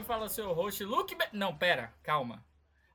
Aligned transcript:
quem 0.00 0.04
fala 0.06 0.22
é 0.22 0.26
o 0.26 0.30
seu 0.30 0.52
host, 0.54 0.82
Luke. 0.82 1.14
Be... 1.14 1.24
Não, 1.30 1.54
pera, 1.58 1.94
calma. 2.02 2.42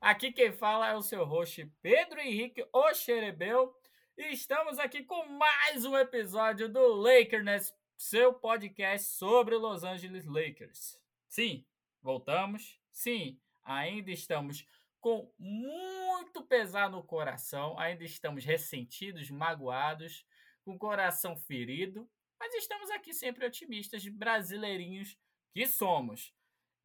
Aqui 0.02 0.32
quem 0.32 0.52
fala 0.52 0.90
é 0.90 0.96
o 0.96 1.04
seu 1.04 1.24
host, 1.24 1.64
Pedro 1.80 2.20
Henrique 2.20 2.68
Oxerebel. 2.74 3.80
E 4.18 4.34
estamos 4.34 4.80
aqui 4.80 5.04
com 5.04 5.24
mais 5.28 5.86
um 5.86 5.96
episódio 5.96 6.68
do 6.68 6.96
Lakers, 6.96 7.72
seu 7.96 8.34
podcast 8.34 9.08
sobre 9.12 9.56
Los 9.56 9.84
Angeles 9.84 10.26
Lakers. 10.26 11.00
Sim, 11.28 11.64
voltamos. 12.02 12.82
Sim, 12.92 13.40
ainda 13.64 14.10
estamos 14.10 14.66
com 15.00 15.32
muito 15.38 16.42
pesar 16.42 16.90
no 16.90 17.04
coração, 17.04 17.78
ainda 17.78 18.04
estamos 18.04 18.44
ressentidos, 18.44 19.30
magoados, 19.30 20.26
com 20.64 20.74
o 20.74 20.80
coração 20.80 21.38
ferido, 21.38 22.10
mas 22.40 22.52
estamos 22.56 22.90
aqui 22.90 23.14
sempre 23.14 23.46
otimistas, 23.46 24.08
brasileirinhos 24.08 25.16
que 25.54 25.68
somos. 25.68 26.34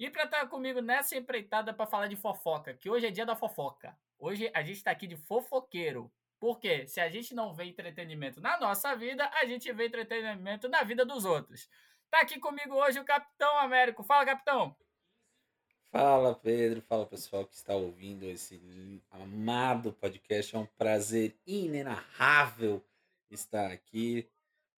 E 0.00 0.08
para 0.08 0.24
estar 0.24 0.46
comigo 0.48 0.80
nessa 0.80 1.14
empreitada 1.14 1.74
para 1.74 1.84
falar 1.84 2.06
de 2.06 2.16
fofoca, 2.16 2.72
que 2.72 2.88
hoje 2.88 3.06
é 3.06 3.10
dia 3.10 3.26
da 3.26 3.36
fofoca. 3.36 3.94
Hoje 4.18 4.50
a 4.54 4.62
gente 4.62 4.78
está 4.78 4.90
aqui 4.90 5.06
de 5.06 5.14
fofoqueiro. 5.14 6.10
Porque 6.38 6.86
se 6.86 7.02
a 7.02 7.10
gente 7.10 7.34
não 7.34 7.52
vê 7.52 7.64
entretenimento 7.64 8.40
na 8.40 8.58
nossa 8.58 8.96
vida, 8.96 9.30
a 9.34 9.44
gente 9.44 9.70
vê 9.74 9.88
entretenimento 9.88 10.70
na 10.70 10.82
vida 10.82 11.04
dos 11.04 11.26
outros. 11.26 11.68
Tá 12.10 12.22
aqui 12.22 12.40
comigo 12.40 12.76
hoje 12.76 12.98
o 12.98 13.04
Capitão 13.04 13.58
Américo. 13.58 14.02
Fala, 14.02 14.24
Capitão! 14.24 14.74
Fala, 15.92 16.34
Pedro. 16.34 16.80
Fala, 16.80 17.04
pessoal 17.04 17.44
que 17.44 17.54
está 17.54 17.74
ouvindo 17.74 18.24
esse 18.24 19.02
amado 19.10 19.92
podcast. 19.92 20.56
É 20.56 20.58
um 20.58 20.66
prazer 20.78 21.38
inenarrável 21.46 22.82
estar 23.30 23.70
aqui. 23.70 24.26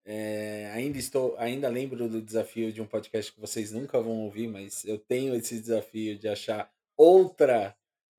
É, 0.05 0.71
ainda 0.75 0.99
estou, 0.99 1.37
ainda 1.39 1.69
lembro 1.69 2.09
do 2.09 2.21
desafio 2.21 2.73
de 2.73 2.83
um 2.83 2.87
podcast 2.87 3.33
que 3.33 3.41
vocês 3.41 3.71
nunca 3.71 4.01
vão 4.01 4.21
ouvir, 4.23 4.49
mas 4.49 4.85
eu 4.85 4.99
tenho 4.99 5.35
esse 5.35 5.61
desafio 5.61 6.19
de 6.19 6.29
achar 6.29 6.71
outra 6.97 7.77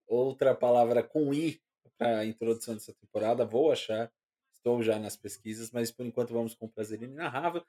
outra 0.08 0.54
palavra 0.56 1.02
com 1.04 1.34
i 1.34 1.62
para 1.98 2.20
a 2.20 2.26
introdução 2.26 2.74
dessa 2.74 2.94
temporada. 2.94 3.46
Vou 3.46 3.72
achar, 3.72 4.12
estou 4.54 4.82
já 4.82 5.00
nas 5.00 5.16
pesquisas, 5.16 5.72
mas 5.72 5.92
por 5.92 6.06
enquanto 6.06 6.34
vamos 6.34 6.54
com 6.54 6.68
prazer 6.68 7.02
inenarrável. 7.02 7.64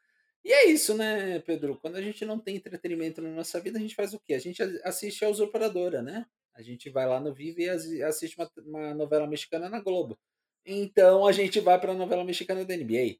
E 0.45 0.53
é 0.53 0.67
isso, 0.67 0.95
né, 0.95 1.39
Pedro? 1.41 1.79
Quando 1.79 1.97
a 1.97 2.03
gente 2.03 2.25
não 2.25 2.39
tem 2.39 2.57
entretenimento 2.57 3.23
na 3.23 3.31
nossa 3.31 3.59
vida, 3.61 3.79
a 3.79 3.81
gente 3.81 3.95
faz 3.95 4.13
o 4.13 4.21
quê? 4.21 4.35
A 4.35 4.39
gente 4.39 4.63
assiste 4.85 5.25
a 5.25 5.31
Usurpadora, 5.31 6.03
né? 6.03 6.27
A 6.55 6.63
gente 6.63 6.91
vai 6.91 7.07
lá 7.07 7.19
no 7.19 7.33
Vivo 7.33 7.61
e 7.61 8.03
assiste 8.03 8.37
uma, 8.37 8.51
uma 8.59 8.95
novela 8.95 9.27
mexicana 9.27 9.69
na 9.69 9.81
Globo. 9.81 10.19
Então 10.67 11.27
a 11.27 11.33
gente 11.33 11.61
vai 11.61 11.81
para 11.81 11.93
a 11.93 11.97
novela 11.97 12.25
mexicana 12.25 12.65
da 12.65 12.77
NBA. 12.77 13.17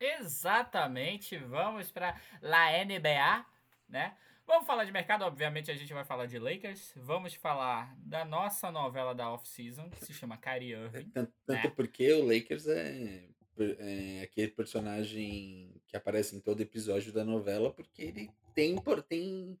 Exatamente, 0.00 1.36
vamos 1.36 1.90
para 1.90 2.20
La 2.40 2.84
NBA, 2.84 3.46
né? 3.88 4.16
Vamos 4.46 4.66
falar 4.66 4.84
de 4.84 4.92
mercado, 4.92 5.26
obviamente 5.26 5.70
a 5.70 5.74
gente 5.74 5.92
vai 5.92 6.04
falar 6.06 6.24
de 6.24 6.38
Lakers. 6.38 6.94
Vamos 6.96 7.34
falar 7.34 7.94
da 7.98 8.24
nossa 8.24 8.70
novela 8.70 9.14
da 9.14 9.30
off-season, 9.30 9.90
que 9.90 10.02
se 10.02 10.14
chama 10.14 10.38
Kyrie 10.38 10.72
Irving. 10.72 11.10
Tanto, 11.10 11.32
tanto 11.44 11.68
né? 11.68 11.72
porque 11.76 12.10
o 12.14 12.24
Lakers 12.24 12.66
é, 12.66 13.28
é, 13.58 14.22
aquele 14.22 14.48
personagem 14.48 15.78
que 15.86 15.96
aparece 15.96 16.34
em 16.34 16.40
todo 16.40 16.62
episódio 16.62 17.12
da 17.12 17.24
novela, 17.26 17.70
porque 17.70 18.00
ele 18.00 18.30
tem, 18.54 18.76
tem 19.06 19.60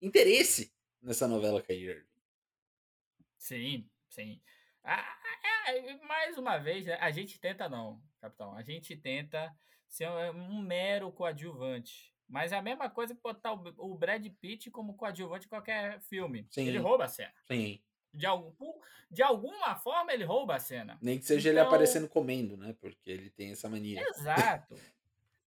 interesse 0.00 0.72
nessa 1.02 1.26
novela 1.26 1.60
Kyrie 1.60 1.88
Irving. 1.88 2.06
Sim, 3.36 3.90
sim. 4.08 4.40
Ah, 4.84 5.18
é, 5.66 5.96
mais 6.06 6.38
uma 6.38 6.58
vez, 6.58 6.86
a 6.88 7.10
gente 7.10 7.40
tenta 7.40 7.68
não, 7.68 8.00
capitão. 8.20 8.54
A 8.54 8.62
gente 8.62 8.96
tenta 8.96 9.52
ser 9.88 10.08
um 10.08 10.60
mero 10.60 11.10
coadjuvante. 11.10 12.14
Mas 12.28 12.52
é 12.52 12.56
a 12.56 12.62
mesma 12.62 12.90
coisa 12.90 13.14
que 13.14 13.22
botar 13.22 13.52
o 13.52 13.94
Brad 13.94 14.26
Pitt 14.40 14.70
como 14.70 14.94
coadjuvante 14.94 15.46
em 15.46 15.48
qualquer 15.48 16.00
filme. 16.02 16.46
Sim. 16.50 16.66
Ele 16.66 16.78
rouba 16.78 17.04
a 17.04 17.08
cena. 17.08 17.32
Sim. 17.46 17.80
De, 18.12 18.26
algum, 18.26 18.74
de 19.10 19.22
alguma 19.22 19.76
forma 19.76 20.12
ele 20.12 20.24
rouba 20.24 20.56
a 20.56 20.60
cena. 20.60 20.98
Nem 21.00 21.18
que 21.18 21.24
seja 21.24 21.48
então... 21.48 21.62
ele 21.62 21.66
aparecendo 21.66 22.08
comendo, 22.08 22.56
né? 22.56 22.76
Porque 22.80 23.10
ele 23.10 23.30
tem 23.30 23.52
essa 23.52 23.68
mania. 23.68 24.02
Exato. 24.10 24.76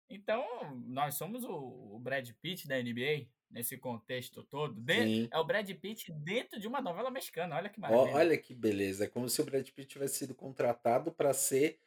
Então, 0.09 0.43
nós 0.85 1.15
somos 1.15 1.43
o, 1.43 1.95
o 1.95 1.99
Brad 1.99 2.29
Pitt 2.41 2.67
da 2.67 2.81
NBA 2.81 3.27
nesse 3.49 3.77
contexto 3.77 4.43
todo. 4.43 4.73
De, 4.81 5.27
é 5.31 5.37
o 5.37 5.43
Brad 5.43 5.69
Pitt 5.71 6.11
dentro 6.11 6.59
de 6.59 6.67
uma 6.67 6.81
novela 6.81 7.11
mexicana. 7.11 7.55
Olha 7.55 7.69
que 7.69 7.79
maravilha. 7.79 8.15
Olha 8.15 8.37
que 8.37 8.53
beleza. 8.53 9.05
É 9.05 9.07
como 9.07 9.29
se 9.29 9.41
o 9.41 9.45
Brad 9.45 9.67
Pitt 9.69 9.87
tivesse 9.87 10.17
sido 10.17 10.33
contratado 10.33 11.11
para 11.11 11.33
ser 11.33 11.79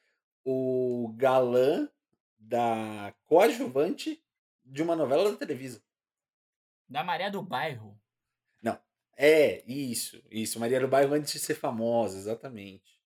o 0.45 1.13
galã 1.17 1.89
da 2.47 3.13
coadjuvante 3.25 4.23
de 4.65 4.83
uma 4.83 4.95
novela 4.95 5.31
da 5.31 5.37
televisão. 5.37 5.83
Da 6.89 7.03
Maria 7.03 7.31
do 7.31 7.43
Bairro. 7.43 8.01
Não. 8.63 8.81
É, 9.17 9.65
isso, 9.67 10.23
isso. 10.31 10.61
Maria 10.61 10.81
do 10.81 10.89
Bairro 10.89 11.15
antes 11.15 11.33
de 11.33 11.39
ser 11.41 11.55
famosa, 11.55 12.17
exatamente. 12.17 12.97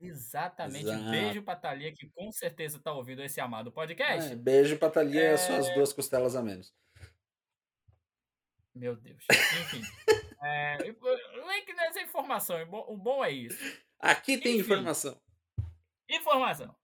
Exatamente. 0.00 0.84
Exato. 0.84 1.10
Beijo 1.10 1.42
pra 1.42 1.56
Thalia, 1.56 1.92
que 1.92 2.08
com 2.10 2.30
certeza 2.30 2.78
tá 2.78 2.92
ouvindo 2.92 3.22
esse 3.22 3.40
amado 3.40 3.72
podcast. 3.72 4.32
É, 4.32 4.36
beijo 4.36 4.76
pra 4.76 4.90
Thalia 4.90 5.22
é... 5.22 5.30
e 5.30 5.34
as 5.34 5.40
suas 5.40 5.74
duas 5.74 5.92
costelas 5.92 6.36
a 6.36 6.42
menos. 6.42 6.74
Meu 8.74 8.96
Deus. 8.96 9.24
Enfim. 9.30 9.82
é, 10.42 10.76
link 10.78 11.72
nessa 11.74 12.02
informação. 12.02 12.56
O 12.88 12.96
bom 12.98 13.24
é 13.24 13.30
isso. 13.30 13.82
Aqui 13.98 14.36
tem 14.36 14.58
Enfim, 14.58 14.64
informação. 14.64 15.18
Informação. 16.10 16.76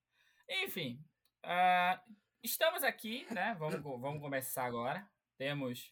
Enfim, 0.49 1.05
Uh, 1.45 1.99
estamos 2.43 2.83
aqui, 2.83 3.27
né? 3.31 3.56
Vamos, 3.59 3.81
vamos 3.83 4.21
começar 4.21 4.65
agora. 4.65 5.06
Temos 5.39 5.91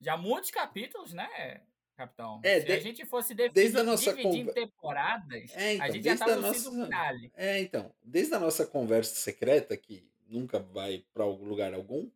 já 0.00 0.16
muitos 0.16 0.50
capítulos, 0.50 1.12
né, 1.12 1.60
capitão? 1.96 2.40
É, 2.42 2.60
Se 2.60 2.66
de, 2.66 2.72
a 2.72 2.80
gente 2.80 3.06
fosse 3.06 3.34
definir, 3.34 3.54
desde 3.54 3.78
a 3.78 3.82
nossa 3.82 4.14
dividir 4.14 4.52
temporadas, 4.52 5.54
é, 5.54 5.74
então, 5.74 5.86
a 5.86 5.90
gente 5.90 6.04
já 6.04 6.14
estava 6.14 6.36
nossa... 6.36 6.70
no 6.70 6.84
finale. 6.84 7.32
É, 7.34 7.60
então, 7.60 7.92
desde 8.02 8.34
a 8.34 8.38
nossa 8.38 8.66
conversa 8.66 9.14
secreta, 9.14 9.76
que 9.76 10.08
nunca 10.28 10.58
vai 10.58 11.04
para 11.12 11.24
lugar 11.24 11.72
algum, 11.74 12.10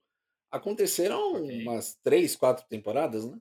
aconteceram 0.51 1.37
okay. 1.37 1.63
umas 1.63 1.95
três, 2.03 2.37
quatro 2.37 2.67
temporadas, 2.69 3.25
né? 3.25 3.39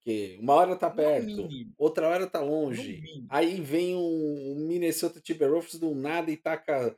Que 0.00 0.38
uma 0.40 0.54
hora 0.54 0.76
tá 0.76 0.88
perto, 0.88 1.48
outra 1.76 2.08
hora 2.08 2.26
tá 2.26 2.40
longe. 2.40 3.02
Aí 3.28 3.60
vem 3.60 3.94
um 3.94 4.54
Minnesota 4.66 5.20
Timberwolves 5.20 5.74
do 5.74 5.94
nada 5.94 6.30
e 6.30 6.36
taca 6.36 6.96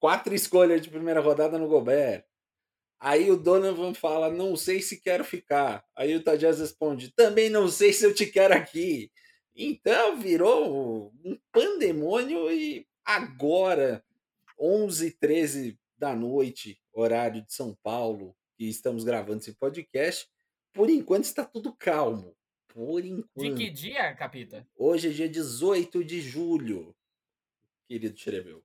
quatro 0.00 0.34
escolhas 0.34 0.80
de 0.80 0.90
primeira 0.90 1.20
rodada 1.20 1.58
no 1.58 1.68
Gobert. 1.68 2.24
Aí 2.98 3.30
o 3.30 3.36
Donovan 3.36 3.94
fala, 3.94 4.30
não 4.30 4.56
sei 4.56 4.82
se 4.82 5.00
quero 5.00 5.24
ficar. 5.24 5.84
Aí 5.94 6.14
o 6.16 6.22
Tadias 6.22 6.58
responde, 6.58 7.12
também 7.14 7.48
não 7.48 7.68
sei 7.68 7.92
se 7.92 8.04
eu 8.04 8.14
te 8.14 8.26
quero 8.26 8.54
aqui. 8.54 9.12
Então 9.54 10.18
virou 10.18 11.12
um 11.24 11.38
pandemônio 11.52 12.50
e 12.50 12.86
agora, 13.04 14.04
11 14.58 15.12
13 15.12 15.78
da 15.96 16.14
noite, 16.14 16.80
horário 16.92 17.42
de 17.42 17.52
São 17.52 17.76
Paulo, 17.82 18.34
que 18.56 18.64
estamos 18.64 19.04
gravando 19.04 19.38
esse 19.38 19.54
podcast, 19.54 20.28
por 20.72 20.88
enquanto 20.88 21.24
está 21.24 21.44
tudo 21.44 21.74
calmo. 21.74 22.36
Por 22.68 23.04
enquanto. 23.04 23.54
De 23.54 23.54
que 23.54 23.70
dia, 23.70 24.14
Capita? 24.14 24.66
Hoje 24.76 25.08
é 25.08 25.10
dia 25.10 25.28
18 25.28 26.04
de 26.04 26.20
julho, 26.20 26.94
querido 27.88 28.16
Xerebeu 28.16 28.62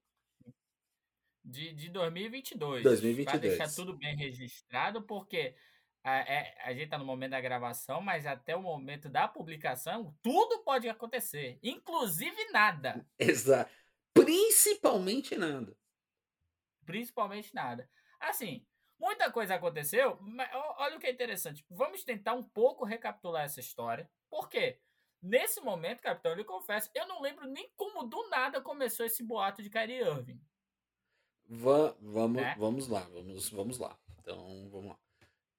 de, 1.46 1.74
de 1.74 1.90
2022. 1.90 2.84
2022. 2.84 3.26
Para 3.26 3.38
deixar 3.38 3.74
tudo 3.76 3.96
bem 3.96 4.16
registrado, 4.16 5.04
porque 5.04 5.56
a, 6.04 6.18
é, 6.18 6.58
a 6.64 6.74
gente 6.74 6.86
está 6.86 6.98
no 6.98 7.06
momento 7.06 7.32
da 7.32 7.42
gravação, 7.42 8.02
mas 8.02 8.26
até 8.26 8.56
o 8.56 8.62
momento 8.62 9.08
da 9.08 9.28
publicação, 9.28 10.16
tudo 10.22 10.64
pode 10.64 10.90
acontecer, 10.90 11.60
inclusive 11.62 12.52
nada. 12.52 13.06
Exato. 13.20 13.72
Principalmente 14.14 15.36
nada. 15.36 15.78
Principalmente 16.86 17.54
nada. 17.54 17.90
Assim, 18.20 18.66
muita 19.00 19.32
coisa 19.32 19.56
aconteceu, 19.56 20.18
mas 20.22 20.50
olha 20.78 20.98
o 20.98 21.00
que 21.00 21.08
é 21.08 21.12
interessante. 21.12 21.66
Vamos 21.70 22.04
tentar 22.04 22.34
um 22.34 22.44
pouco 22.44 22.86
recapitular 22.86 23.44
essa 23.44 23.60
história. 23.60 24.10
Por 24.30 24.50
quê? 24.50 24.80
Nesse 25.22 25.60
momento, 25.60 26.02
capitão, 26.02 26.32
eu 26.32 26.38
lhe 26.38 26.44
confesso, 26.44 26.90
eu 26.94 27.08
não 27.08 27.20
lembro 27.22 27.48
nem 27.48 27.72
como 27.76 28.04
do 28.04 28.30
nada 28.30 28.62
começou 28.62 29.06
esse 29.06 29.24
boato 29.24 29.64
de 29.64 29.70
Kyrie 29.72 30.02
Irving. 30.02 30.40
Va 31.48 31.96
vamos, 32.02 32.42
né? 32.42 32.56
vamos 32.58 32.88
lá, 32.88 33.02
vamos, 33.14 33.50
vamos 33.50 33.78
lá. 33.78 33.98
Então, 34.20 34.70
vamos 34.72 34.90
lá. 34.90 35.00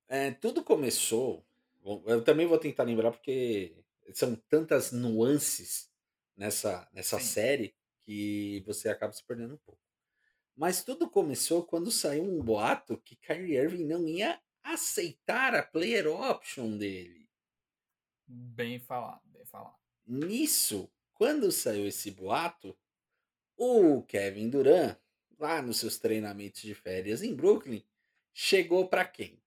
É, 0.09 0.31
tudo 0.33 0.63
começou. 0.63 1.45
Eu 2.05 2.23
também 2.25 2.47
vou 2.47 2.59
tentar 2.59 2.83
lembrar 2.83 3.13
porque 3.13 3.77
são 4.13 4.35
tantas 4.49 4.93
nuances 4.93 5.91
nessa, 6.37 6.89
nessa 6.93 7.21
série 7.21 7.75
que 8.05 8.63
você 8.67 8.89
acaba 8.89 9.13
se 9.13 9.25
perdendo 9.25 9.55
um 9.55 9.59
pouco. 9.59 9.81
Mas 10.57 10.83
tudo 10.83 11.11
começou 11.11 11.65
quando 11.65 11.91
saiu 11.91 12.25
um 12.25 12.43
boato 12.43 12.97
que 12.99 13.17
Kyrie 13.17 13.57
Irving 13.57 13.85
não 13.85 14.09
ia 14.09 14.41
aceitar 14.63 15.55
a 15.55 15.63
player 15.63 16.07
option 16.09 16.77
dele. 16.77 17.29
Bem 18.27 18.79
falado, 18.79 19.23
bem 19.27 19.45
falado. 19.45 19.77
Nisso, 20.07 20.91
quando 21.15 21.53
saiu 21.53 21.87
esse 21.87 22.11
boato, 22.11 22.77
o 23.57 24.03
Kevin 24.03 24.49
Durant 24.49 24.99
lá 25.39 25.61
nos 25.63 25.79
seus 25.79 25.99
treinamentos 25.99 26.63
de 26.63 26.75
férias 26.75 27.23
em 27.23 27.35
Brooklyn, 27.35 27.83
chegou 28.33 28.89
para 28.89 29.05
quem? 29.05 29.41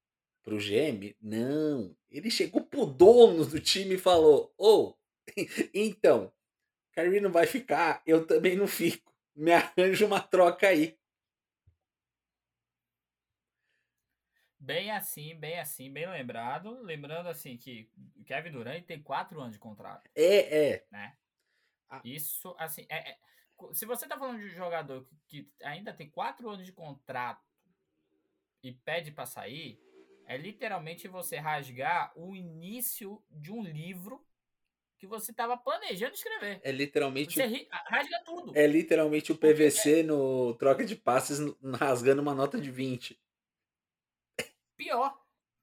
pro 0.49 0.57
GM? 0.57 1.15
Não. 1.21 1.95
Ele 2.09 2.31
chegou 2.31 2.63
pro 2.63 2.85
dono 2.85 3.45
do 3.45 3.59
time 3.59 3.95
e 3.95 3.99
falou: 3.99 4.53
Ô, 4.57 4.87
oh, 4.87 4.97
então, 5.73 6.33
Kyrie 6.93 7.21
não 7.21 7.31
vai 7.31 7.45
ficar, 7.45 8.01
eu 8.05 8.25
também 8.25 8.55
não 8.55 8.67
fico. 8.67 9.13
Me 9.35 9.51
arranja 9.53 10.05
uma 10.05 10.19
troca 10.19 10.67
aí. 10.67 10.97
Bem 14.59 14.91
assim, 14.91 15.35
bem 15.35 15.59
assim, 15.59 15.91
bem 15.91 16.09
lembrado. 16.09 16.81
Lembrando 16.81 17.29
assim 17.29 17.57
que 17.57 17.89
Kevin 18.25 18.51
Durant 18.51 18.83
tem 18.85 19.01
quatro 19.01 19.39
anos 19.39 19.53
de 19.53 19.59
contrato. 19.59 20.09
É, 20.15 20.71
é. 20.71 20.85
Né? 20.91 21.15
Ah. 21.89 22.01
Isso, 22.03 22.55
assim, 22.59 22.85
é, 22.89 23.11
é, 23.11 23.17
se 23.73 23.85
você 23.85 24.07
tá 24.07 24.17
falando 24.17 24.39
de 24.39 24.45
um 24.45 24.55
jogador 24.55 25.07
que 25.27 25.51
ainda 25.63 25.93
tem 25.93 26.09
quatro 26.09 26.49
anos 26.49 26.65
de 26.65 26.71
contrato 26.71 27.43
e 28.63 28.71
pede 28.71 29.11
para 29.11 29.25
sair, 29.25 29.79
é 30.25 30.37
literalmente 30.37 31.07
você 31.07 31.37
rasgar 31.37 32.11
o 32.15 32.35
início 32.35 33.23
de 33.29 33.51
um 33.51 33.63
livro 33.63 34.23
que 34.99 35.07
você 35.07 35.31
estava 35.31 35.57
planejando 35.57 36.13
escrever. 36.13 36.59
É 36.61 36.71
literalmente. 36.71 37.33
Você 37.33 37.45
ri, 37.45 37.67
rasga 37.71 38.21
tudo. 38.25 38.55
É 38.55 38.67
literalmente 38.67 39.31
o 39.31 39.37
PVC 39.37 40.01
é... 40.01 40.03
no 40.03 40.53
troca 40.55 40.85
de 40.85 40.95
passes 40.95 41.39
rasgando 41.79 42.21
uma 42.21 42.35
nota 42.35 42.59
de 42.59 42.69
20. 42.69 43.19
Pior. 44.75 45.17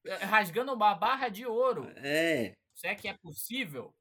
É, 0.05 0.15
rasgando 0.25 0.73
uma 0.73 0.95
barra 0.95 1.29
de 1.29 1.45
ouro. 1.45 1.87
É. 1.97 2.57
Se 2.75 2.87
é 2.87 2.95
que 2.95 3.09
é 3.09 3.15
possível. 3.15 3.95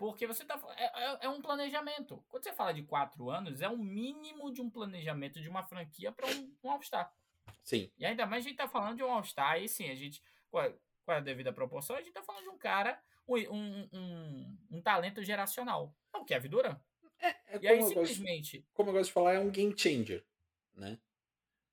Porque 0.00 0.26
você 0.26 0.46
tá. 0.46 0.58
É, 0.78 0.84
é, 0.84 1.18
é, 1.26 1.28
um 1.28 1.42
planejamento. 1.42 2.24
Quando 2.30 2.42
você 2.42 2.54
fala 2.54 2.72
de 2.72 2.82
quatro 2.82 3.28
anos, 3.28 3.60
é 3.60 3.68
o 3.68 3.76
mínimo 3.76 4.50
de 4.50 4.62
um 4.62 4.70
planejamento 4.70 5.38
de 5.38 5.46
uma 5.46 5.62
franquia 5.62 6.10
para 6.10 6.26
um, 6.26 6.56
um 6.64 6.70
All-Star. 6.70 7.12
Sim. 7.62 7.92
E 7.98 8.06
ainda 8.06 8.24
mais 8.24 8.42
a 8.42 8.48
gente 8.48 8.56
tá 8.56 8.66
falando 8.66 8.96
de 8.96 9.02
um 9.02 9.12
All-Star, 9.12 9.62
e 9.62 9.68
sim, 9.68 9.90
a 9.90 9.94
gente. 9.94 10.22
Qual 10.50 10.64
é, 10.64 10.74
qual 11.04 11.16
é 11.16 11.20
a 11.20 11.22
devida 11.22 11.52
proporção? 11.52 11.96
A 11.96 12.00
gente 12.00 12.14
tá 12.14 12.22
falando 12.22 12.44
de 12.44 12.48
um 12.48 12.56
cara, 12.56 12.98
um, 13.28 13.36
um, 13.92 14.58
um 14.70 14.80
talento 14.80 15.22
geracional. 15.22 15.94
É 16.14 16.16
o 16.16 16.24
Kevin 16.24 16.48
Durant. 16.48 16.80
É, 17.18 17.28
é 17.28 17.58
e 17.60 17.68
aí, 17.68 17.82
simplesmente. 17.82 18.60
Gosto, 18.60 18.72
como 18.72 18.88
eu 18.88 18.94
gosto 18.94 19.08
de 19.08 19.12
falar, 19.12 19.34
é 19.34 19.38
um 19.38 19.50
game 19.50 19.74
changer, 19.76 20.24
né? 20.74 20.98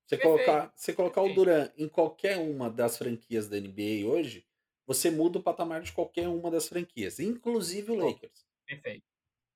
Você 0.04 0.18
colocar, 0.18 0.72
você 0.76 0.92
colocar 0.92 1.22
o 1.22 1.32
Duran 1.32 1.70
em 1.78 1.88
qualquer 1.88 2.36
uma 2.36 2.68
das 2.68 2.98
franquias 2.98 3.48
da 3.48 3.58
NBA 3.58 4.06
hoje, 4.06 4.46
você 4.88 5.10
muda 5.10 5.38
o 5.38 5.42
patamar 5.42 5.82
de 5.82 5.92
qualquer 5.92 6.28
uma 6.28 6.50
das 6.50 6.66
franquias, 6.66 7.20
inclusive 7.20 7.92
o 7.92 7.94
Lakers. 7.94 8.46
Perfeito. 8.64 9.04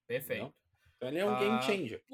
Perfeito. 0.07 0.43
Entendeu? 0.43 0.55
Então 0.95 1.09
ele 1.09 1.19
é 1.19 1.25
um 1.25 1.39
game 1.39 1.57
ah, 1.57 1.63
changer. 1.63 2.05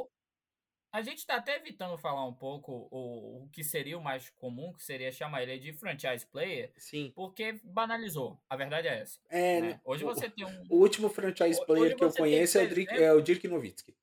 A 0.93 1.03
gente 1.03 1.19
está 1.19 1.35
até 1.35 1.57
evitando 1.57 1.99
falar 1.99 2.25
um 2.25 2.33
pouco 2.33 2.89
o, 2.93 3.43
o 3.43 3.49
que 3.49 3.65
seria 3.65 3.99
o 3.99 4.01
mais 4.01 4.31
comum, 4.31 4.73
que 4.73 4.85
seria 4.85 5.11
chamar 5.11 5.43
ele 5.43 5.59
de 5.59 5.73
franchise 5.73 6.25
player. 6.29 6.73
Sim. 6.79 7.13
Porque 7.17 7.55
banalizou. 7.65 8.41
A 8.49 8.55
verdade 8.55 8.87
é 8.87 9.01
essa. 9.01 9.19
É, 9.29 9.61
né? 9.61 9.81
Hoje 9.85 10.05
você 10.05 10.31
tem 10.31 10.47
um. 10.47 10.67
O 10.71 10.77
último 10.77 11.09
franchise 11.09 11.61
player 11.67 11.97
que 11.97 12.05
eu 12.05 12.13
conheço 12.13 12.57
é 12.57 12.63
o, 12.63 12.69
Dirk, 12.69 12.95
é 12.95 13.13
o 13.13 13.21
Dirk 13.21 13.49
Nowitzki. 13.49 13.97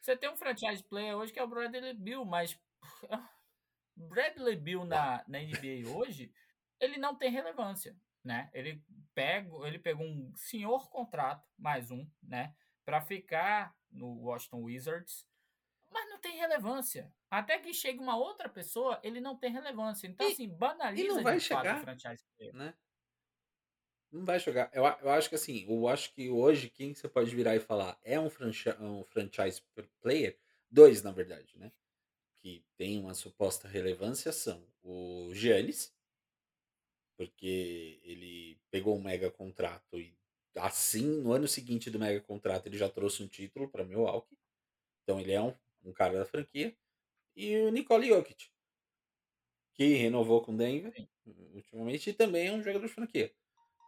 Você 0.00 0.16
tem 0.16 0.28
um 0.28 0.36
franchise 0.36 0.82
player 0.82 1.16
hoje 1.16 1.32
que 1.32 1.38
é 1.38 1.42
o 1.44 1.48
Bradley 1.48 1.94
Bill, 1.94 2.24
mas. 2.24 2.58
Bradley 3.96 4.56
Bill 4.56 4.84
na, 4.84 5.24
na 5.26 5.38
NBA 5.38 5.88
hoje 5.88 6.32
ele 6.80 6.98
não 6.98 7.14
tem 7.16 7.30
relevância, 7.30 7.96
né? 8.24 8.50
Ele 8.52 8.82
pega, 9.14 9.48
ele 9.66 9.78
pegou 9.78 10.06
um 10.06 10.32
senhor 10.34 10.90
contrato, 10.90 11.48
mais 11.58 11.90
um, 11.90 12.08
né, 12.22 12.54
para 12.84 13.00
ficar 13.00 13.74
no 13.90 14.20
Washington 14.22 14.62
Wizards, 14.62 15.26
mas 15.90 16.08
não 16.10 16.20
tem 16.20 16.36
relevância. 16.36 17.12
Até 17.30 17.58
que 17.58 17.72
chegue 17.72 17.98
uma 18.00 18.16
outra 18.16 18.48
pessoa, 18.48 19.00
ele 19.02 19.20
não 19.20 19.36
tem 19.36 19.50
relevância. 19.50 20.06
Então, 20.06 20.28
e, 20.28 20.32
assim, 20.32 20.48
banaliza 20.48 21.04
e 21.04 21.08
não 21.08 21.22
vai 21.22 21.40
chegar, 21.40 21.80
franchise 21.80 22.24
player. 22.36 22.54
né? 22.54 22.74
Não 24.12 24.24
vai 24.24 24.38
jogar. 24.38 24.70
Eu, 24.72 24.84
eu 24.84 25.10
acho 25.10 25.28
que 25.28 25.34
assim, 25.34 25.64
eu 25.68 25.88
acho 25.88 26.12
que 26.12 26.30
hoje 26.30 26.68
quem 26.70 26.94
você 26.94 27.08
pode 27.08 27.34
virar 27.34 27.56
e 27.56 27.60
falar 27.60 27.98
é 28.04 28.18
um, 28.18 28.30
franchi 28.30 28.70
um 28.80 29.04
franchise 29.04 29.62
player, 30.00 30.38
dois 30.70 31.02
na 31.02 31.12
verdade, 31.12 31.58
né? 31.58 31.72
Que 32.40 32.64
tem 32.76 32.98
uma 33.00 33.14
suposta 33.14 33.66
relevância 33.66 34.32
são 34.32 34.64
o 34.82 35.30
Giannis, 35.34 35.95
porque 37.16 38.00
ele 38.02 38.58
pegou 38.70 38.96
um 38.96 39.02
mega 39.02 39.30
contrato 39.30 39.98
e 39.98 40.14
assim, 40.56 41.20
no 41.20 41.32
ano 41.32 41.46
seguinte 41.46 41.90
do 41.90 41.98
mega 41.98 42.20
contrato, 42.20 42.66
ele 42.66 42.78
já 42.78 42.88
trouxe 42.88 43.22
um 43.22 43.28
título 43.28 43.68
para 43.68 43.84
Milwaukee. 43.84 44.38
Então 45.02 45.20
ele 45.20 45.32
é 45.32 45.40
um, 45.40 45.54
um 45.84 45.92
cara 45.92 46.18
da 46.18 46.24
franquia. 46.24 46.76
E 47.36 47.56
o 47.58 47.70
Nicole 47.70 48.08
Jokic, 48.08 48.48
que 49.74 49.94
renovou 49.94 50.42
com 50.42 50.56
Denver 50.56 51.06
ultimamente 51.52 52.10
e 52.10 52.14
também 52.14 52.48
é 52.48 52.52
um 52.52 52.62
jogador 52.62 52.86
de 52.86 52.92
franquia. 52.92 53.32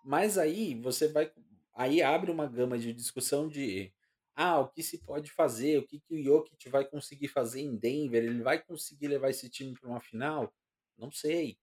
Mas 0.05 0.37
aí 0.37 0.75
você 0.75 1.09
vai 1.09 1.33
aí 1.75 2.03
abre 2.03 2.31
uma 2.31 2.47
gama 2.47 2.79
de 2.79 2.93
discussão 2.93 3.49
de 3.49 3.93
ah, 4.35 4.61
o 4.61 4.69
que 4.69 4.83
se 4.83 4.99
pode 4.99 5.31
fazer, 5.33 5.79
o 5.79 5.87
que, 5.87 5.99
que 5.99 6.15
o 6.15 6.23
Jokic 6.23 6.69
vai 6.69 6.85
conseguir 6.85 7.29
fazer 7.29 7.61
em 7.61 7.77
Denver, 7.77 8.23
ele 8.23 8.43
vai 8.43 8.63
conseguir 8.63 9.09
levar 9.09 9.31
esse 9.31 9.49
time 9.49 9.75
para 9.75 9.89
uma 9.89 10.01
final? 10.01 10.53
Não 10.97 11.11
sei. 11.11 11.59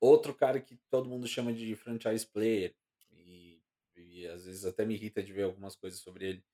Outro 0.00 0.34
cara 0.34 0.60
que 0.60 0.76
todo 0.90 1.08
mundo 1.08 1.26
chama 1.26 1.52
de 1.52 1.74
franchise 1.74 2.26
player, 2.26 2.74
e, 3.10 3.62
e 3.94 4.26
às 4.26 4.44
vezes 4.44 4.64
até 4.64 4.84
me 4.84 4.94
irrita 4.94 5.22
de 5.22 5.32
ver 5.32 5.44
algumas 5.44 5.74
coisas 5.74 6.00
sobre 6.00 6.26
ele, 6.26 6.44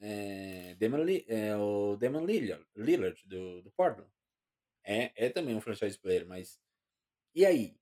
é, 0.00 0.74
Demon 0.74 1.04
é 1.28 1.56
o 1.56 1.96
Demon 1.96 2.26
Lillard, 2.26 2.66
Lillard 2.76 3.28
do, 3.28 3.62
do 3.62 3.70
Portland. 3.70 4.10
É, 4.84 5.12
é 5.26 5.30
também 5.30 5.54
um 5.54 5.60
franchise 5.60 5.96
player, 5.96 6.26
mas 6.26 6.60
e 7.34 7.46
aí? 7.46 7.76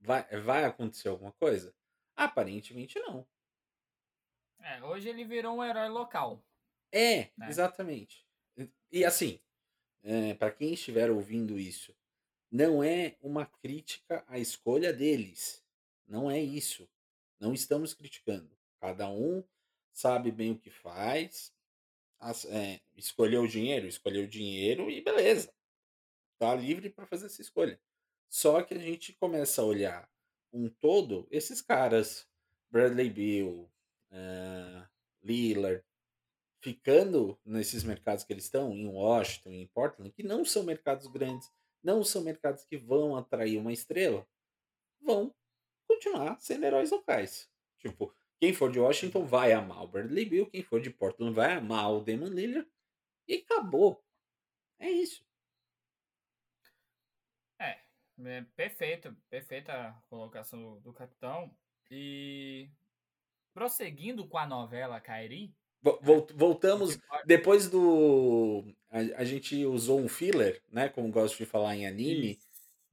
Vai, 0.00 0.24
vai 0.40 0.64
acontecer 0.64 1.08
alguma 1.08 1.32
coisa? 1.32 1.74
Aparentemente 2.16 2.98
não. 2.98 3.26
É, 4.58 4.82
hoje 4.82 5.08
ele 5.08 5.24
virou 5.24 5.56
um 5.56 5.64
herói 5.64 5.88
local. 5.88 6.42
É, 6.92 7.30
né? 7.36 7.48
exatamente. 7.48 8.26
E, 8.56 8.70
e 8.90 9.04
assim, 9.04 9.40
é, 10.02 10.34
para 10.34 10.50
quem 10.50 10.72
estiver 10.72 11.10
ouvindo 11.10 11.58
isso 11.58 11.94
não 12.50 12.82
é 12.82 13.16
uma 13.22 13.46
crítica 13.46 14.24
à 14.26 14.38
escolha 14.38 14.92
deles. 14.92 15.64
Não 16.06 16.30
é 16.30 16.40
isso. 16.40 16.88
Não 17.38 17.54
estamos 17.54 17.94
criticando. 17.94 18.50
Cada 18.80 19.08
um 19.08 19.44
sabe 19.92 20.32
bem 20.32 20.50
o 20.50 20.58
que 20.58 20.70
faz. 20.70 21.54
As, 22.18 22.44
é, 22.46 22.80
escolheu 22.96 23.42
o 23.42 23.48
dinheiro, 23.48 23.86
escolheu 23.86 24.24
o 24.24 24.28
dinheiro 24.28 24.90
e 24.90 25.00
beleza. 25.00 25.52
Tá 26.38 26.54
livre 26.54 26.90
para 26.90 27.06
fazer 27.06 27.26
essa 27.26 27.40
escolha. 27.40 27.80
Só 28.28 28.62
que 28.62 28.74
a 28.74 28.78
gente 28.78 29.12
começa 29.14 29.62
a 29.62 29.64
olhar 29.64 30.10
um 30.52 30.68
todo, 30.68 31.26
esses 31.30 31.62
caras, 31.62 32.26
Bradley 32.70 33.10
Bill, 33.10 33.70
uh, 34.10 34.88
Lillard, 35.22 35.84
ficando 36.60 37.38
nesses 37.44 37.84
mercados 37.84 38.24
que 38.24 38.32
eles 38.32 38.44
estão, 38.44 38.74
em 38.74 38.86
Washington, 38.86 39.50
em 39.50 39.66
Portland, 39.68 40.12
que 40.12 40.22
não 40.22 40.44
são 40.44 40.62
mercados 40.62 41.06
grandes, 41.06 41.50
não 41.82 42.04
são 42.04 42.22
mercados 42.22 42.64
que 42.64 42.76
vão 42.76 43.16
atrair 43.16 43.58
uma 43.58 43.72
estrela, 43.72 44.26
vão 45.00 45.34
continuar 45.86 46.38
sendo 46.40 46.64
heróis 46.64 46.90
locais. 46.90 47.50
Tipo, 47.78 48.14
quem 48.38 48.54
for 48.54 48.70
de 48.70 48.78
Washington 48.78 49.24
vai 49.24 49.52
amar 49.52 49.82
o 49.84 49.88
Bradley 49.88 50.24
Bill, 50.24 50.50
quem 50.50 50.62
for 50.62 50.80
de 50.80 50.90
Portland 50.90 51.34
vai 51.34 51.54
amar 51.54 51.92
o 51.92 52.00
Damon 52.00 52.28
Lillard 52.28 52.70
e 53.28 53.36
acabou. 53.36 54.02
É 54.78 54.90
isso. 54.90 55.24
É, 57.58 57.80
é 58.24 58.42
perfeito, 58.56 59.14
perfeita 59.28 59.72
a 59.72 59.92
colocação 60.08 60.60
do, 60.60 60.80
do 60.80 60.92
capitão. 60.92 61.54
E 61.90 62.70
prosseguindo 63.52 64.26
com 64.26 64.38
a 64.38 64.46
novela 64.46 65.00
Kairi, 65.00 65.54
Voltamos 65.82 66.98
depois 67.24 67.68
do 67.68 68.64
a, 68.90 68.98
a, 69.20 69.24
gente 69.24 69.64
usou 69.64 69.98
um 70.00 70.08
filler, 70.08 70.62
né? 70.70 70.88
Como 70.88 71.10
gosto 71.10 71.38
de 71.38 71.46
falar 71.46 71.74
em 71.76 71.86
anime. 71.86 72.38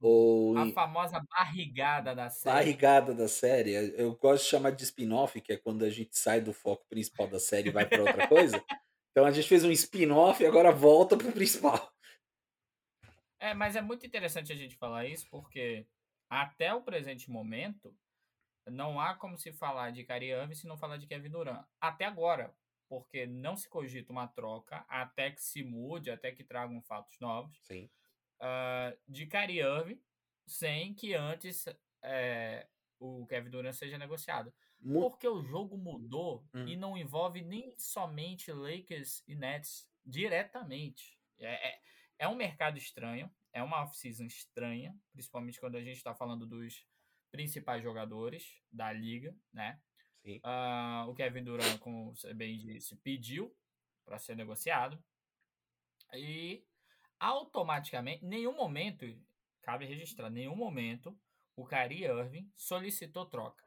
Ou 0.00 0.56
a 0.56 0.70
famosa 0.70 1.20
barrigada 1.28 2.14
da 2.14 2.30
série. 2.30 2.54
Barrigada 2.54 3.14
da 3.14 3.28
série. 3.28 3.72
Eu 3.72 4.14
gosto 4.16 4.44
de 4.44 4.50
chamar 4.50 4.70
de 4.70 4.84
spin-off, 4.84 5.40
que 5.40 5.52
é 5.52 5.56
quando 5.56 5.84
a 5.84 5.90
gente 5.90 6.16
sai 6.16 6.40
do 6.40 6.52
foco 6.52 6.86
principal 6.88 7.26
da 7.26 7.40
série 7.40 7.68
e 7.68 7.72
vai 7.72 7.84
para 7.84 8.00
outra 8.00 8.28
coisa. 8.28 8.64
Então 9.10 9.26
a 9.26 9.32
gente 9.32 9.48
fez 9.48 9.64
um 9.64 9.72
spin-off 9.72 10.40
e 10.40 10.46
agora 10.46 10.70
volta 10.70 11.16
pro 11.16 11.32
principal. 11.32 11.92
É, 13.40 13.52
mas 13.52 13.74
é 13.74 13.80
muito 13.80 14.06
interessante 14.06 14.52
a 14.52 14.56
gente 14.56 14.76
falar 14.76 15.06
isso, 15.06 15.26
porque 15.30 15.86
até 16.30 16.72
o 16.72 16.82
presente 16.82 17.30
momento 17.30 17.92
não 18.66 19.00
há 19.00 19.14
como 19.14 19.36
se 19.36 19.52
falar 19.52 19.90
de 19.90 20.04
Kyrie 20.04 20.30
Irving 20.30 20.54
se 20.54 20.66
não 20.66 20.76
falar 20.76 20.98
de 20.98 21.06
Kevin 21.06 21.30
Durant. 21.30 21.64
Até 21.80 22.04
agora, 22.04 22.54
porque 22.88 23.26
não 23.26 23.56
se 23.56 23.68
cogita 23.68 24.12
uma 24.12 24.26
troca 24.26 24.84
até 24.88 25.30
que 25.30 25.42
se 25.42 25.62
mude, 25.62 26.10
até 26.10 26.32
que 26.32 26.42
tragam 26.42 26.80
fatos 26.82 27.18
novos. 27.20 27.58
Sim. 27.62 27.90
Uh, 28.40 28.96
de 29.06 29.26
Kyrie 29.26 29.60
Irving, 29.60 30.00
sem 30.46 30.94
que 30.94 31.14
antes 31.14 31.66
é, 32.02 32.66
o 32.98 33.26
Kevin 33.26 33.50
Durant 33.50 33.74
seja 33.74 33.98
negociado. 33.98 34.52
Mu 34.80 35.10
porque 35.10 35.28
o 35.28 35.42
jogo 35.42 35.76
mudou 35.76 36.46
hum. 36.54 36.66
e 36.66 36.76
não 36.76 36.96
envolve 36.96 37.42
nem 37.42 37.74
somente 37.76 38.52
Lakers 38.52 39.22
e 39.26 39.34
Nets 39.34 39.88
diretamente. 40.04 41.18
É, 41.38 41.68
é, 41.68 41.80
é 42.20 42.28
um 42.28 42.36
mercado 42.36 42.78
estranho. 42.78 43.30
é 43.52 43.62
uma 43.62 43.82
off-season 43.82 44.24
estranha, 44.24 44.96
principalmente 45.12 45.58
quando 45.58 45.76
a 45.76 45.82
gente 45.82 45.96
está 45.96 46.14
falando 46.14 46.46
dos 46.46 46.86
principais 47.30 47.82
jogadores 47.82 48.62
da 48.70 48.92
liga, 48.92 49.36
né? 49.52 49.80
Uh, 50.36 51.08
o 51.08 51.14
Kevin 51.14 51.44
Durant, 51.44 51.78
como 51.78 52.14
você 52.14 52.32
bem 52.34 52.58
disse, 52.58 52.96
pediu 52.96 53.54
para 54.04 54.18
ser 54.18 54.36
negociado. 54.36 55.02
E 56.14 56.64
automaticamente, 57.18 58.24
nenhum 58.24 58.54
momento, 58.54 59.06
cabe 59.62 59.84
registrar, 59.84 60.30
nenhum 60.30 60.56
momento 60.56 61.18
o 61.56 61.66
Kyrie 61.66 62.04
Irving 62.04 62.50
solicitou 62.56 63.26
troca. 63.26 63.66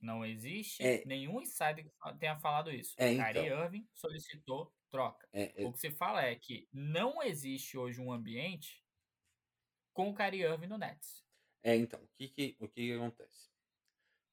Não 0.00 0.24
existe 0.24 0.82
é, 0.82 1.04
nenhum 1.06 1.40
insider 1.40 1.84
que 1.84 2.18
tenha 2.18 2.38
falado 2.38 2.70
isso. 2.70 2.94
É, 2.98 3.12
então, 3.12 3.24
Kyrie 3.24 3.48
Irving 3.48 3.88
solicitou 3.94 4.74
troca. 4.90 5.26
É, 5.32 5.54
o 5.64 5.72
que 5.72 5.78
se 5.78 5.90
fala 5.90 6.22
é 6.22 6.34
que 6.34 6.68
não 6.72 7.22
existe 7.22 7.78
hoje 7.78 8.00
um 8.00 8.12
ambiente 8.12 8.84
com 9.92 10.10
o 10.10 10.14
Kyrie 10.14 10.42
Irving 10.42 10.66
no 10.66 10.76
Nets. 10.76 11.24
É, 11.62 11.74
então, 11.74 12.00
o 12.00 12.08
que, 12.16 12.28
que, 12.28 12.56
o 12.60 12.68
que, 12.68 12.86
que 12.86 12.92
acontece? 12.92 13.50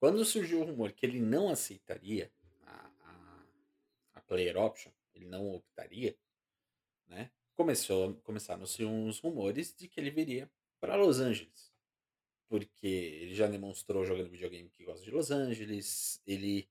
Quando 0.03 0.25
surgiu 0.25 0.59
o 0.59 0.65
rumor 0.65 0.91
que 0.91 1.05
ele 1.05 1.21
não 1.21 1.47
aceitaria 1.47 2.29
a, 2.63 2.91
a, 3.05 3.45
a 4.15 4.21
player 4.23 4.57
option, 4.57 4.91
ele 5.15 5.25
não 5.27 5.47
optaria, 5.55 6.13
né? 7.07 7.31
Começou, 7.55 8.13
começaram-se 8.15 8.83
uns 8.83 9.19
rumores 9.19 9.73
de 9.73 9.87
que 9.87 10.01
ele 10.01 10.11
viria 10.11 10.51
para 10.81 10.97
Los 10.97 11.21
Angeles 11.21 11.71
porque 12.49 12.85
ele 12.85 13.33
já 13.33 13.47
demonstrou 13.47 14.03
jogando 14.03 14.29
videogame 14.29 14.69
que 14.71 14.83
gosta 14.83 15.05
de 15.05 15.09
Los 15.09 15.31
Angeles, 15.31 16.21
ele 16.27 16.69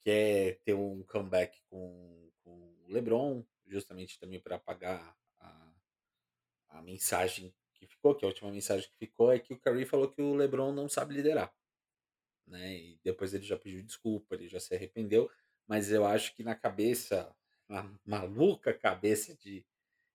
quer 0.00 0.58
ter 0.64 0.74
um 0.74 1.04
comeback 1.04 1.62
com, 1.70 2.28
com 2.42 2.50
o 2.50 2.86
LeBron, 2.88 3.44
justamente 3.64 4.18
também 4.18 4.40
para 4.40 4.56
apagar 4.56 5.16
a, 5.38 5.72
a 6.70 6.82
mensagem 6.82 7.54
que 7.74 7.86
ficou, 7.86 8.12
que 8.12 8.24
a 8.24 8.28
última 8.28 8.50
mensagem 8.50 8.90
que 8.90 8.96
ficou 8.96 9.30
é 9.30 9.38
que 9.38 9.54
o 9.54 9.56
Curry 9.56 9.86
falou 9.86 10.10
que 10.10 10.20
o 10.20 10.34
LeBron 10.34 10.72
não 10.72 10.88
sabe 10.88 11.14
liderar. 11.14 11.54
Né? 12.46 12.76
E 12.76 13.00
depois 13.02 13.34
ele 13.34 13.44
já 13.44 13.58
pediu 13.58 13.82
desculpa, 13.82 14.34
ele 14.34 14.48
já 14.48 14.60
se 14.60 14.74
arrependeu, 14.74 15.30
mas 15.66 15.90
eu 15.90 16.06
acho 16.06 16.34
que 16.34 16.44
na 16.44 16.54
cabeça, 16.54 17.34
na 17.68 17.90
maluca 18.04 18.72
cabeça 18.72 19.34
de, 19.36 19.66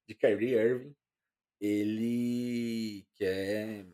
de 0.07 0.15
Kyrie 0.15 0.53
Irving, 0.53 0.95
ele 1.59 3.05
quer 3.15 3.85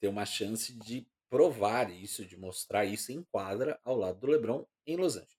ter 0.00 0.08
uma 0.08 0.24
chance 0.24 0.72
de 0.72 1.06
provar 1.28 1.90
isso, 1.90 2.24
de 2.24 2.36
mostrar 2.36 2.84
isso 2.84 3.12
em 3.12 3.22
quadra 3.22 3.80
ao 3.84 3.96
lado 3.96 4.20
do 4.20 4.26
LeBron 4.26 4.66
em 4.86 4.96
Los 4.96 5.16
Angeles. 5.16 5.36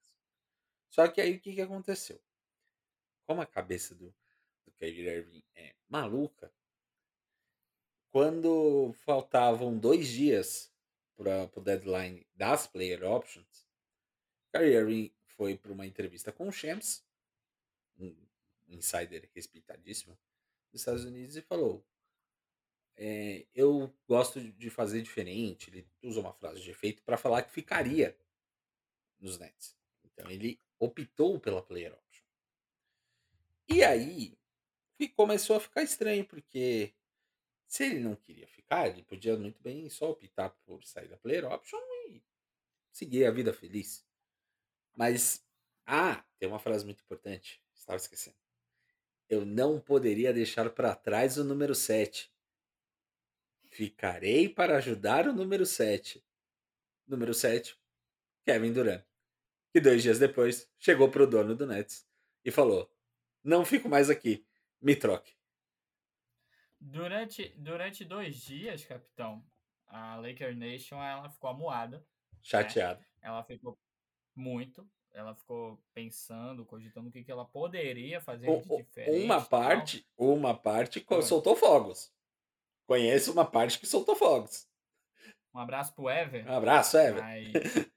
Só 0.89 1.07
que 1.07 1.19
aí 1.19 1.35
o 1.35 1.39
que, 1.39 1.55
que 1.55 1.61
aconteceu? 1.61 2.21
Como 3.25 3.41
a 3.41 3.45
cabeça 3.45 3.95
do, 3.95 4.13
do 4.65 4.71
Kyrie 4.73 5.07
Irving 5.07 5.43
é 5.55 5.75
maluca, 5.89 6.51
quando 8.09 8.93
faltavam 9.05 9.77
dois 9.77 10.07
dias 10.07 10.73
para 11.17 11.49
o 11.55 11.61
deadline 11.61 12.25
das 12.35 12.67
player 12.67 13.03
options, 13.03 13.67
Kyrie 14.53 14.75
Irving 14.75 15.13
foi 15.25 15.57
para 15.57 15.71
uma 15.71 15.85
entrevista 15.85 16.31
com 16.31 16.47
o 16.47 16.51
Shams, 16.51 17.03
um 17.99 18.15
insider 18.69 19.29
respeitadíssimo 19.33 20.17
dos 20.71 20.81
Estados 20.81 21.03
Unidos, 21.03 21.35
e 21.35 21.41
falou: 21.41 21.85
é, 22.95 23.45
eu 23.53 23.93
gosto 24.07 24.41
de 24.41 24.69
fazer 24.69 25.01
diferente. 25.01 25.69
Ele 25.69 25.87
usa 26.01 26.19
uma 26.19 26.33
frase 26.33 26.61
de 26.61 26.71
efeito 26.71 27.03
para 27.03 27.17
falar 27.17 27.43
que 27.43 27.51
ficaria 27.51 28.17
nos 29.19 29.37
Nets. 29.37 29.77
Então 30.03 30.29
ele 30.29 30.59
optou 30.79 31.39
pela 31.39 31.61
player 31.61 31.93
option. 31.93 32.25
E 33.69 33.83
aí 33.83 34.37
começou 35.15 35.55
a 35.55 35.59
ficar 35.59 35.83
estranho, 35.83 36.25
porque 36.25 36.93
se 37.67 37.83
ele 37.83 37.99
não 37.99 38.15
queria 38.15 38.47
ficar, 38.47 38.87
ele 38.87 39.03
podia 39.03 39.37
muito 39.37 39.61
bem 39.61 39.89
só 39.89 40.09
optar 40.11 40.49
por 40.65 40.83
sair 40.85 41.07
da 41.07 41.17
player 41.17 41.45
option 41.45 41.79
e 42.07 42.23
seguir 42.91 43.25
a 43.25 43.31
vida 43.31 43.53
feliz. 43.53 44.05
Mas, 44.95 45.45
ah, 45.85 46.23
tem 46.39 46.47
uma 46.47 46.59
frase 46.59 46.85
muito 46.85 47.01
importante, 47.01 47.61
estava 47.75 47.97
esquecendo. 47.97 48.37
Eu 49.29 49.45
não 49.45 49.79
poderia 49.79 50.33
deixar 50.33 50.69
para 50.69 50.95
trás 50.95 51.37
o 51.37 51.43
número 51.43 51.75
7. 51.75 52.31
Ficarei 53.65 54.47
para 54.47 54.77
ajudar 54.77 55.27
o 55.27 55.33
número 55.33 55.65
7. 55.65 56.23
Número 57.05 57.33
7, 57.33 57.77
Kevin 58.45 58.71
Durant. 58.71 59.03
Que 59.73 59.81
dois 59.81 60.01
dias 60.01 60.17
depois 60.17 60.69
chegou 60.79 61.11
para 61.11 61.23
o 61.23 61.27
dono 61.27 61.53
do 61.53 61.67
Nets 61.67 62.07
e 62.43 62.49
falou: 62.49 62.89
Não 63.43 63.65
fico 63.65 63.89
mais 63.89 64.09
aqui, 64.09 64.45
me 64.81 64.95
troque. 64.95 65.36
Durante, 66.79 67.49
durante 67.57 68.05
dois 68.05 68.35
dias, 68.35 68.85
capitão, 68.85 69.43
a 69.87 70.15
Laker 70.17 70.55
Nation 70.55 71.01
ela 71.01 71.29
ficou 71.29 71.49
amuada. 71.49 71.97
Né? 71.97 72.03
Chateada. 72.41 72.99
Né? 72.99 73.05
Ela 73.21 73.43
ficou 73.43 73.77
muito. 74.35 74.87
Ela 75.13 75.33
ficou 75.33 75.81
pensando, 75.95 76.63
cogitando 76.65 77.09
o 77.09 77.11
que, 77.11 77.23
que 77.23 77.31
ela 77.31 77.45
poderia 77.45 78.21
fazer 78.21 78.45
de 78.45 78.77
diferente. 78.77 79.25
Uma 79.25 79.43
parte, 79.43 80.07
uma 80.15 80.53
parte 80.53 81.03
soltou 81.23 81.55
fogos. 81.55 82.13
Conheço 82.85 83.31
uma 83.31 83.43
parte 83.43 83.79
que 83.79 83.87
soltou 83.87 84.15
fogos. 84.15 84.69
Um 85.53 85.59
abraço 85.59 85.93
pro 85.95 86.09
Ever. 86.09 86.47
Um 86.47 86.53
abraço, 86.53 86.97
Ever. 86.97 87.23
Mas, 87.23 87.51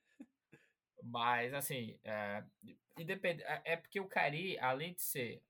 mas 1.05 1.55
assim, 1.55 1.99
é, 2.03 2.43
independ... 2.99 3.43
É, 3.43 3.73
é 3.73 3.77
porque 3.77 4.01
o 4.01 4.09
Cari, 4.09 4.59
além 4.59 4.95
de 4.95 5.03
ser. 5.03 5.43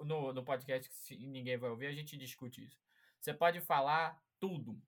No, 0.00 0.32
no 0.32 0.44
podcast 0.44 0.90
que 1.06 1.26
ninguém 1.26 1.56
vai 1.56 1.70
ouvir, 1.70 1.86
a 1.86 1.92
gente 1.92 2.16
discute 2.16 2.64
isso. 2.64 2.78
Você 3.20 3.34
pode 3.34 3.60
falar 3.60 4.22
tudo. 4.38 4.80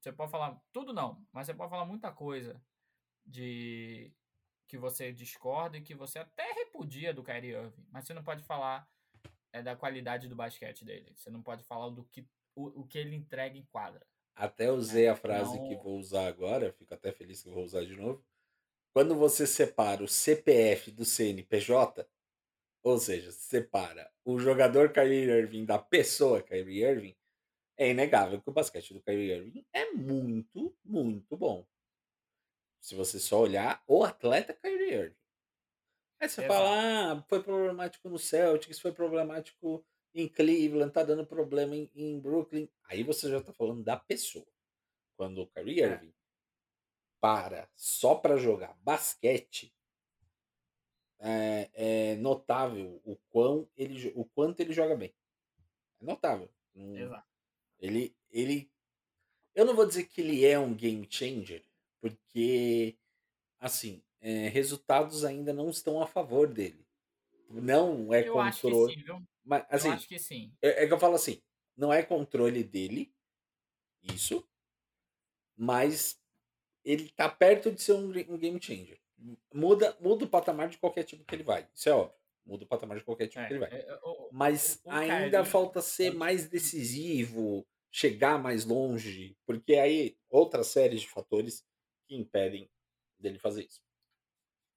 Você 0.00 0.12
pode 0.12 0.30
falar. 0.30 0.60
Tudo 0.72 0.92
não, 0.92 1.24
mas 1.32 1.46
você 1.46 1.54
pode 1.54 1.70
falar 1.70 1.84
muita 1.84 2.12
coisa 2.12 2.60
de 3.24 4.12
que 4.66 4.76
você 4.76 5.12
discorda 5.12 5.78
e 5.78 5.82
que 5.82 5.94
você 5.94 6.18
até 6.18 6.52
repudia 6.52 7.12
do 7.14 7.24
Kyrie 7.24 7.52
Irving, 7.52 7.86
mas 7.90 8.06
você 8.06 8.12
não 8.12 8.22
pode 8.22 8.42
falar 8.42 8.88
é, 9.52 9.62
da 9.62 9.74
qualidade 9.74 10.28
do 10.28 10.36
basquete 10.36 10.84
dele. 10.84 11.12
Você 11.16 11.30
não 11.30 11.42
pode 11.42 11.64
falar 11.64 11.88
do 11.90 12.04
que 12.04 12.26
o, 12.54 12.82
o 12.82 12.86
que 12.86 12.98
ele 12.98 13.16
entrega 13.16 13.56
em 13.56 13.64
quadra. 13.64 14.06
Até 14.34 14.70
usei 14.70 15.08
a 15.08 15.16
frase 15.16 15.54
então... 15.54 15.68
que 15.68 15.76
vou 15.76 15.98
usar 15.98 16.26
agora, 16.26 16.72
fico 16.72 16.94
até 16.94 17.10
feliz 17.10 17.42
que 17.42 17.48
vou 17.48 17.64
usar 17.64 17.84
de 17.84 17.96
novo. 17.96 18.24
Quando 18.92 19.14
você 19.14 19.46
separa 19.46 20.02
o 20.02 20.08
CPF 20.08 20.90
do 20.90 21.04
CNPJ, 21.04 22.06
ou 22.90 22.98
seja, 22.98 23.30
separa 23.32 24.10
o 24.24 24.38
jogador 24.38 24.92
Kyrie 24.92 25.30
Irving 25.30 25.64
da 25.64 25.78
pessoa 25.78 26.42
Kyrie 26.42 26.84
Irving, 26.84 27.16
é 27.76 27.90
inegável 27.90 28.40
que 28.40 28.50
o 28.50 28.52
basquete 28.52 28.92
do 28.92 29.00
Kyrie 29.00 29.32
Irving 29.32 29.66
é 29.72 29.90
muito, 29.92 30.76
muito 30.84 31.36
bom. 31.36 31.66
Se 32.80 32.94
você 32.94 33.18
só 33.18 33.40
olhar 33.40 33.82
o 33.86 34.04
atleta 34.04 34.54
Kyrie 34.54 34.92
Irving. 34.92 35.16
Aí 36.20 36.28
você 36.28 36.44
Exato. 36.44 36.52
fala, 36.52 37.12
ah, 37.12 37.24
foi 37.28 37.42
problemático 37.42 38.08
no 38.08 38.18
Celtics, 38.18 38.80
foi 38.80 38.92
problemático 38.92 39.84
em 40.12 40.26
Cleveland, 40.26 40.92
tá 40.92 41.04
dando 41.04 41.24
problema 41.24 41.76
em, 41.76 41.88
em 41.94 42.18
Brooklyn. 42.18 42.68
Aí 42.84 43.02
você 43.04 43.30
já 43.30 43.40
tá 43.40 43.52
falando 43.52 43.84
da 43.84 43.96
pessoa. 43.96 44.46
Quando 45.16 45.42
o 45.42 45.46
Kyrie 45.46 45.82
é. 45.82 45.86
Irving 45.86 46.14
para 47.20 47.68
só 47.74 48.14
para 48.14 48.36
jogar 48.36 48.76
basquete, 48.82 49.74
é, 51.20 51.70
é, 51.74 52.16
notável 52.16 53.00
o, 53.04 53.16
quão 53.30 53.68
ele, 53.76 54.12
o 54.14 54.24
quanto 54.24 54.60
ele 54.60 54.72
joga 54.72 54.96
bem. 54.96 55.12
É 56.00 56.04
notável. 56.04 56.48
Exato. 56.74 57.26
Ele, 57.78 58.14
ele. 58.30 58.70
Eu 59.54 59.64
não 59.64 59.74
vou 59.74 59.86
dizer 59.86 60.04
que 60.04 60.20
ele 60.20 60.44
é 60.44 60.58
um 60.58 60.74
game 60.74 61.06
changer, 61.10 61.64
porque 62.00 62.96
assim, 63.58 64.02
é, 64.20 64.48
resultados 64.48 65.24
ainda 65.24 65.52
não 65.52 65.70
estão 65.70 66.00
a 66.00 66.06
favor 66.06 66.48
dele. 66.48 66.86
Não 67.48 68.12
é 68.12 68.28
eu 68.28 68.34
controle. 68.34 68.92
Acho 68.92 69.04
que 69.04 69.12
sim? 69.12 69.26
Mas, 69.44 69.66
assim, 69.70 69.88
eu 69.88 69.94
acho 69.94 70.08
que 70.08 70.18
sim. 70.18 70.52
É, 70.60 70.84
é, 70.84 70.86
que 70.86 70.92
eu 70.92 70.98
falo 70.98 71.14
assim, 71.14 71.40
não 71.76 71.92
é 71.92 72.02
controle 72.02 72.62
dele, 72.62 73.12
isso, 74.02 74.46
mas 75.56 76.20
ele 76.84 77.08
tá 77.10 77.28
perto 77.28 77.72
de 77.72 77.80
ser 77.82 77.92
um, 77.92 78.08
um, 78.08 78.38
game 78.38 78.62
changer. 78.62 79.00
Muda, 79.52 79.96
muda 80.00 80.24
o 80.24 80.28
patamar 80.28 80.68
de 80.68 80.78
qualquer 80.78 81.04
tipo 81.04 81.24
que 81.24 81.34
ele 81.34 81.42
vai, 81.42 81.68
isso 81.74 81.88
é 81.88 81.92
óbvio. 81.92 82.16
Muda 82.46 82.64
o 82.64 82.68
patamar 82.68 82.98
de 82.98 83.04
qualquer 83.04 83.26
tipo 83.26 83.40
é, 83.40 83.46
que 83.46 83.52
ele 83.52 83.60
vai. 83.60 83.70
É, 83.70 84.00
o, 84.02 84.30
mas 84.32 84.80
o, 84.84 84.88
o 84.88 84.92
ainda 84.92 85.44
falta 85.44 85.82
ser 85.82 86.14
mais 86.14 86.48
decisivo, 86.48 87.66
chegar 87.90 88.38
mais 88.38 88.64
longe, 88.64 89.36
porque 89.44 89.74
aí 89.74 90.16
outras 90.30 90.68
séries 90.68 91.02
de 91.02 91.08
fatores 91.08 91.66
que 92.06 92.14
impedem 92.14 92.70
dele 93.18 93.38
fazer 93.38 93.64
isso. 93.64 93.82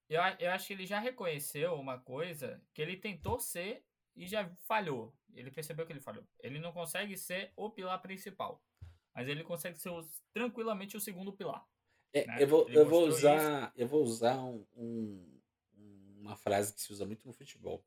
Eu, 0.08 0.20
eu 0.38 0.50
acho 0.50 0.66
que 0.66 0.72
ele 0.74 0.86
já 0.86 0.98
reconheceu 0.98 1.74
uma 1.74 1.98
coisa 1.98 2.62
que 2.74 2.82
ele 2.82 2.96
tentou 2.96 3.40
ser 3.40 3.84
e 4.14 4.26
já 4.26 4.50
falhou. 4.66 5.14
Ele 5.32 5.50
percebeu 5.50 5.86
que 5.86 5.92
ele 5.92 6.00
falhou. 6.00 6.26
Ele 6.40 6.58
não 6.58 6.72
consegue 6.72 7.16
ser 7.16 7.52
o 7.56 7.70
pilar 7.70 7.98
principal, 8.02 8.62
mas 9.14 9.26
ele 9.28 9.42
consegue 9.42 9.78
ser 9.78 9.90
tranquilamente 10.32 10.96
o 10.96 11.00
segundo 11.00 11.32
pilar. 11.32 11.66
É, 12.12 12.26
né? 12.26 12.42
eu, 12.42 12.46
vou, 12.46 12.68
eu, 12.68 12.86
vou 12.86 13.06
usar, 13.06 13.68
isso. 13.68 13.72
eu 13.76 13.88
vou 13.88 14.02
usar 14.02 14.38
um, 14.42 14.66
um, 14.76 15.40
uma 16.20 16.36
frase 16.36 16.74
que 16.74 16.80
se 16.80 16.92
usa 16.92 17.06
muito 17.06 17.26
no 17.26 17.32
futebol. 17.32 17.84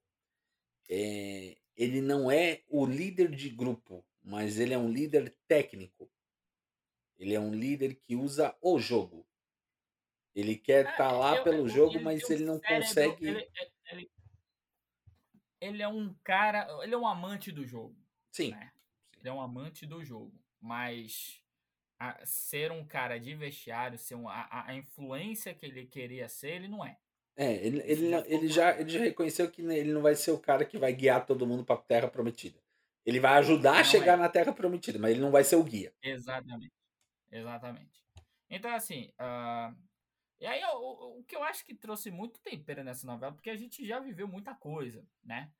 É, 0.89 1.58
ele 1.75 2.01
não 2.01 2.32
é 2.32 2.63
o 2.67 2.86
líder 2.86 3.29
de 3.36 3.50
grupo, 3.50 4.03
mas 4.24 4.60
ele 4.60 4.74
é 4.74 4.77
um 4.77 4.91
líder 4.91 5.36
técnico. 5.48 6.10
Ele 7.17 7.34
é 7.34 7.39
um 7.39 7.53
líder 7.53 7.96
que 7.96 8.15
usa 8.15 8.55
o 8.62 8.79
jogo. 8.79 9.25
Ele 10.34 10.55
quer 10.58 10.86
estar 10.86 11.10
tá 11.10 11.12
lá 11.12 11.38
eu, 11.38 11.44
pelo 11.44 11.60
eu, 11.60 11.70
jogo, 11.70 11.96
ele 11.96 12.03
mas 12.03 12.29
ele 12.29 12.44
não 12.44 12.60
cérebro, 12.60 12.88
consegue. 12.88 13.27
Ele, 13.27 13.50
ele- 13.91 14.12
ele 15.62 15.82
é 15.82 15.88
um 15.88 16.13
cara. 16.24 16.67
Ele 16.84 16.94
é 16.94 16.98
um 16.98 17.08
amante 17.08 17.51
do 17.51 17.65
jogo. 17.65 17.96
Sim. 18.32 18.51
né? 18.51 18.72
Ele 19.17 19.29
é 19.29 19.34
um 19.34 19.41
amante 19.41 19.86
do 19.86 20.03
jogo. 20.03 20.38
Mas 20.60 21.41
a- 22.00 22.20
ser 22.25 22.72
um 22.72 22.86
cara 22.86 23.20
de 23.20 23.34
vestiário, 23.36 23.98
ser 23.98 24.16
um, 24.16 24.28
a, 24.30 24.42
a- 24.52 24.68
a 24.70 24.75
influência 24.75 25.54
que 25.54 25.66
ele 25.66 25.86
queria 25.88 26.28
ser, 26.30 26.52
ele 26.52 26.68
não 26.68 26.86
é. 26.86 26.98
É, 27.38 27.54
ele, 27.66 27.82
ele, 27.86 28.10
não- 28.10 28.25
ele, 28.25 28.48
já, 28.48 28.80
ele 28.80 28.90
já 28.90 29.00
reconheceu 29.00 29.50
que 29.52 29.62
ele 29.62 29.92
não 29.94 30.02
vai 30.02 30.16
ser 30.16 30.32
o 30.32 30.40
cara 30.40 30.66
que 30.66 30.78
vai 30.78 30.94
guiar 30.94 31.25
todo 31.25 31.46
mundo 31.48 31.66
para 31.66 31.75
a 31.75 31.84
Terra 31.84 32.08
Prometida. 32.08 32.60
Ele 33.06 33.20
vai 33.20 33.34
ajudar 33.40 33.74
a 33.74 33.78
Não 33.78 33.84
chegar 33.84 34.14
é. 34.14 34.18
na 34.18 34.30
Terra 34.30 34.54
Prometida, 34.54 34.98
mas 35.00 35.12
ele 35.12 35.20
não 35.22 35.32
vai 35.32 35.44
ser 35.44 35.58
o 35.58 35.64
guia. 35.64 35.94
Exatamente. 36.02 36.74
Exatamente. 37.32 38.06
Então, 38.50 38.74
assim. 38.74 39.12
ah, 39.20 39.74
e 40.40 40.46
aí, 40.46 40.64
o, 40.66 40.78
o- 40.80 41.20
o 41.20 41.24
que 41.25 41.36
eu 41.36 41.44
acho 41.44 41.66
que 41.66 41.75
trouxe 41.75 42.12
muito 42.12 42.42
tempero 42.42 42.84
nessa 42.84 43.08
novela, 43.08 43.34
porque 43.34 43.50
a 43.50 43.58
gente 43.58 43.86
já 43.88 44.00
viveu 44.00 44.28
muita 44.28 44.56
coisa, 44.56 45.08
né? 45.24 45.52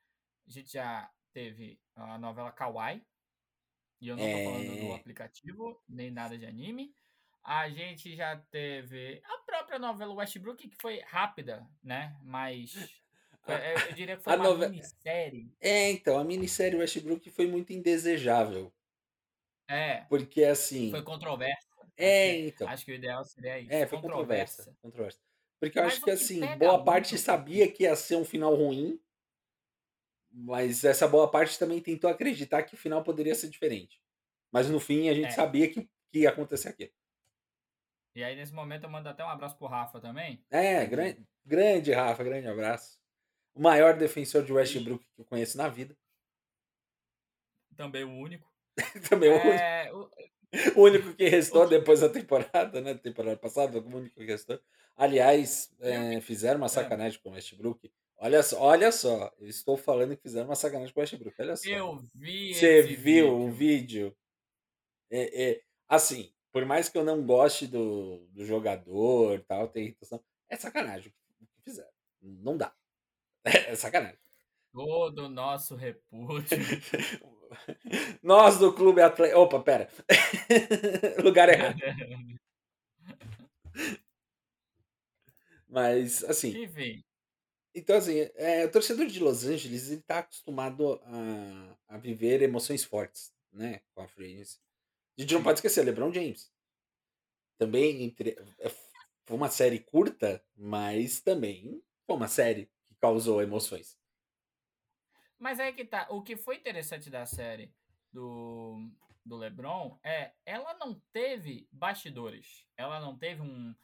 A 0.48 0.52
gente 0.52 0.72
já 0.74 1.12
teve 1.34 1.80
a 1.96 2.18
novela 2.20 2.52
Kawaii. 2.52 3.04
E 4.02 4.08
eu 4.10 4.18
não 4.18 4.30
tô 4.30 4.40
falando 4.40 4.78
do 4.78 4.94
É. 4.94 4.96
aplicativo, 4.96 5.82
nem 5.88 6.12
nada 6.12 6.38
de 6.38 6.46
anime. 6.46 6.96
A 7.44 7.70
gente 7.70 8.16
já 8.16 8.36
teve 8.38 9.22
a 9.24 9.38
própria 9.40 9.80
novela 9.80 10.14
Westbrook, 10.16 10.68
que 10.70 10.76
foi 10.82 11.00
rápida, 11.02 11.68
né? 11.84 12.18
Mas. 12.24 12.74
foi- 13.44 13.56
eu, 13.74 13.94
diria 13.94 14.18
que 14.18 14.24
foi 14.24 14.34
A 14.34 14.36
uma 14.36 14.46
nove- 14.46 14.70
minissérie. 14.70 15.52
É, 15.60 15.92
então, 15.92 16.18
a 16.20 16.24
minissérie 16.24 16.78
Westbrook 16.80 17.30
foi 17.30 17.48
muito 17.48 17.72
indesejável. 17.74 18.74
É, 19.68 20.06
Porque, 20.10 20.44
assim. 20.44 20.92
foi 20.92 21.04
controversa. 21.04 21.68
Acho 21.82 21.94
É, 21.98 22.32
que, 22.34 22.48
então. 22.48 22.68
acho 22.68 22.86
que 22.86 22.92
o 22.92 22.96
ideal 22.96 23.24
seria 23.26 23.60
isso. 23.60 23.72
É, 23.74 23.88
foi 23.88 24.02
controversa. 24.02 24.76
controversa. 24.82 25.20
Porque 25.60 25.80
eu 25.80 25.84
Mas 25.84 25.94
acho 25.94 26.02
que, 26.04 26.10
assim, 26.12 26.40
boa 26.58 26.74
muito 26.74 26.86
parte 26.86 27.16
é 27.16 27.18
sabia 27.18 27.72
que 27.72 27.84
ia 27.84 27.96
ser 27.96 28.16
um 28.18 28.26
final 28.26 28.54
ruim, 28.56 29.00
mas 30.38 30.84
essa 30.84 31.08
boa 31.08 31.30
parte 31.32 31.58
também 31.58 31.80
tentou 31.80 32.10
acreditar 32.10 32.64
que 32.64 32.74
o 32.74 32.78
final 32.78 33.02
poderia 33.04 33.34
ser 33.34 33.50
diferente. 33.50 34.02
Mas 34.52 34.70
no 34.70 34.80
fim 34.80 35.08
a 35.10 35.14
gente 35.14 35.28
É. 35.28 35.32
sabia 35.32 35.72
que, 35.72 35.90
que 36.12 36.20
ia 36.20 36.30
acontecer 36.30 36.68
aquilo. 36.70 36.92
E 38.14 38.24
aí, 38.24 38.36
nesse 38.36 38.54
momento, 38.54 38.84
eu 38.84 38.90
mando 38.90 39.08
até 39.10 39.24
um 39.24 39.30
abraço 39.30 39.58
pro 39.58 39.68
Rafa 39.68 40.00
também. 40.00 40.44
É, 40.50 40.86
grande, 40.86 41.26
grande 41.46 41.92
Rafa, 41.92 42.24
grande 42.24 42.48
abraço. 42.48 42.98
O 43.54 43.62
maior 43.62 43.98
defensor 43.98 44.44
de 44.44 44.52
Westbrook 44.54 45.06
que 45.16 45.22
eu 45.22 45.26
conheço 45.26 45.58
na 45.58 45.68
vida. 45.70 45.96
Também 47.76 48.04
o 48.04 48.12
único. 48.12 48.50
Também 49.10 49.30
o 49.30 49.34
único- 49.36 49.50
É, 49.50 49.94
o- 49.94 50.10
único 50.82 51.14
que 51.14 51.28
restou 51.28 51.68
depois 51.68 52.00
da 52.02 52.10
temporada, 52.10 52.80
né? 52.82 52.94
Temporada 52.96 53.38
passada, 53.38 53.80
o 53.80 53.86
único 53.96 54.16
que 54.16 54.26
restou. 54.26 54.60
Aliás, 54.96 55.74
o 55.80 55.86
é, 55.86 56.22
fizeram 56.22 56.58
uma 56.58 56.68
é. 56.68 56.70
sacanagem 56.70 57.20
com 57.22 57.30
o 57.30 57.34
Westbrook. 57.34 57.92
Olha 58.18 58.42
só, 58.42 58.60
olha 58.62 58.92
só, 58.92 59.32
eu 59.40 59.48
estou 59.48 59.78
falando 59.78 60.16
que 60.16 60.24
fizeram 60.24 60.48
uma 60.48 60.56
sacanagem 60.56 60.94
com 60.94 61.00
o 61.00 61.02
Westbrook. 61.02 61.36
Olha 61.42 61.56
só. 61.56 61.70
eu 61.70 62.02
vi 62.14 62.54
Você 62.54 62.82
viu 62.84 63.36
o 63.36 63.52
vídeo. 63.52 64.08
vídeo? 64.10 64.18
É, 65.12 65.52
é, 65.52 65.62
assim, 65.88 66.32
por 66.52 66.66
mais 66.66 66.90
que 66.90 66.98
eu 66.98 67.04
não 67.04 67.26
goste 67.26 67.68
do, 67.68 68.28
do 68.32 68.46
jogador 68.46 69.44
tal, 69.48 69.68
tem 69.68 69.86
irritação, 69.86 70.24
é 70.50 70.56
sacanagem 70.56 71.14
o 71.42 71.46
que 71.46 71.62
fizeram. 71.64 71.92
Não 72.22 72.58
dá. 72.58 72.74
É 73.72 73.76
sacanagem. 73.76 74.20
Todo 74.74 75.26
o 75.26 75.30
nosso 75.30 75.76
repúdio. 75.76 76.58
Nós 78.24 78.58
do 78.58 78.74
Clube 78.74 79.02
Atlético. 79.02 79.40
Opa, 79.40 79.60
pera. 79.62 79.90
Lugar 81.24 81.50
errado. 81.50 81.80
Mas, 85.68 86.24
assim, 86.24 86.64
Enfim, 86.64 87.04
então, 87.76 87.98
assim, 87.98 88.20
é, 88.36 88.66
o 88.66 88.72
torcedor 88.72 89.06
de 89.08 89.20
Los 89.20 89.44
Angeles 89.44 89.92
ele 89.92 90.02
tá 90.02 90.20
acostumado 90.20 91.00
a, 91.04 91.96
a 91.96 91.98
viver 91.98 92.42
emoções 92.42 92.86
fortes, 92.86 93.34
né? 93.52 93.82
Com 93.94 94.02
a 94.02 94.08
free 94.08 94.34
agency. 94.34 94.60
A 95.18 95.22
gente 95.22 95.34
não 95.34 95.44
pode 95.44 95.60
esquecer, 95.60 95.84
LeBron 95.84 96.14
James. 96.14 96.52
Também 97.58 98.04
entre, 98.04 98.38
é, 98.60 98.70
foi 99.26 99.38
uma 99.38 99.50
série 99.50 99.80
curta, 99.80 100.42
mas 100.56 101.20
também 101.20 101.84
foi 102.06 102.16
uma 102.16 102.28
série 102.28 102.72
que 102.88 102.96
causou 102.96 103.42
emoções. 103.42 103.98
mas 105.38 105.60
aí 105.60 105.74
que 105.74 105.84
tá. 105.84 106.08
O 106.10 106.22
que 106.22 106.38
foi 106.38 106.56
interessante 106.56 107.10
da 107.10 107.26
série 107.26 107.74
do, 108.12 108.90
do 109.26 109.36
LeBron 109.36 110.00
é 110.02 110.32
ela 110.46 110.74
não 110.76 111.02
teve 111.12 111.68
bastidores. 111.72 112.66
Ela 112.78 113.02
não 113.02 113.18
teve 113.18 113.42
um, 113.42 113.76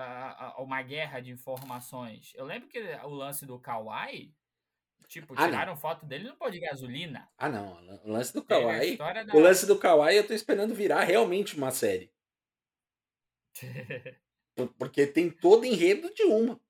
ah, 0.00 0.54
ah, 0.56 0.62
uma 0.62 0.82
guerra 0.82 1.20
de 1.20 1.30
informações. 1.30 2.32
Eu 2.34 2.44
lembro 2.44 2.68
que 2.68 2.78
o 2.80 3.08
lance 3.10 3.44
do 3.46 3.58
Kawhi, 3.58 4.34
tipo, 5.08 5.34
Ah, 5.36 5.42
não. 5.42 5.48
tiraram 5.50 5.76
foto 5.76 6.06
dele 6.06 6.28
no 6.28 6.36
pó 6.36 6.48
de 6.48 6.60
gasolina. 6.60 7.30
Ah, 7.36 7.48
não. 7.48 7.80
O 8.04 8.10
lance 8.10 8.32
do 8.32 8.40
a 8.40 8.44
Kawhi. 8.44 8.96
da... 8.96 9.34
O 9.34 9.40
lance 9.40 9.66
do 9.66 9.78
Kawhi 9.78 10.16
eu 10.16 10.26
tô 10.26 10.32
esperando 10.32 10.74
virar 10.74 11.02
realmente 11.04 11.56
uma 11.56 11.70
série. 11.70 12.12
Por- 14.56 14.72
Porque 14.74 15.06
tem 15.06 15.30
todo 15.30 15.64
enredo 15.64 16.12
de 16.14 16.22
uma. 16.24 16.60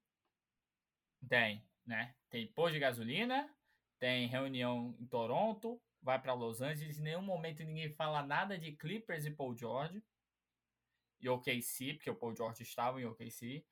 Tem, 1.29 1.63
né? 1.87 2.15
Tem 2.31 2.47
posto 2.47 2.75
de 2.75 2.81
gasolina, 2.81 3.53
tem 3.99 4.27
reunião 4.27 4.97
em 4.99 5.07
Toronto, 5.07 5.81
vai 6.03 6.21
pra 6.21 6.33
Los 6.33 6.61
Angeles. 6.63 6.99
Em 6.99 7.03
nenhum 7.03 7.23
momento 7.23 7.63
ninguém 7.65 7.93
fala 7.95 8.23
nada 8.23 8.59
de 8.59 8.73
Clippers 8.73 9.27
e 9.27 9.31
Paul 9.31 9.55
George. 9.57 10.03
E 11.21 11.29
OKC, 11.29 11.95
porque 11.95 12.11
o 12.11 12.17
Paul 12.17 12.35
George 12.35 12.63
estava 12.63 13.01
em 13.01 13.07
OKC. 13.07 13.65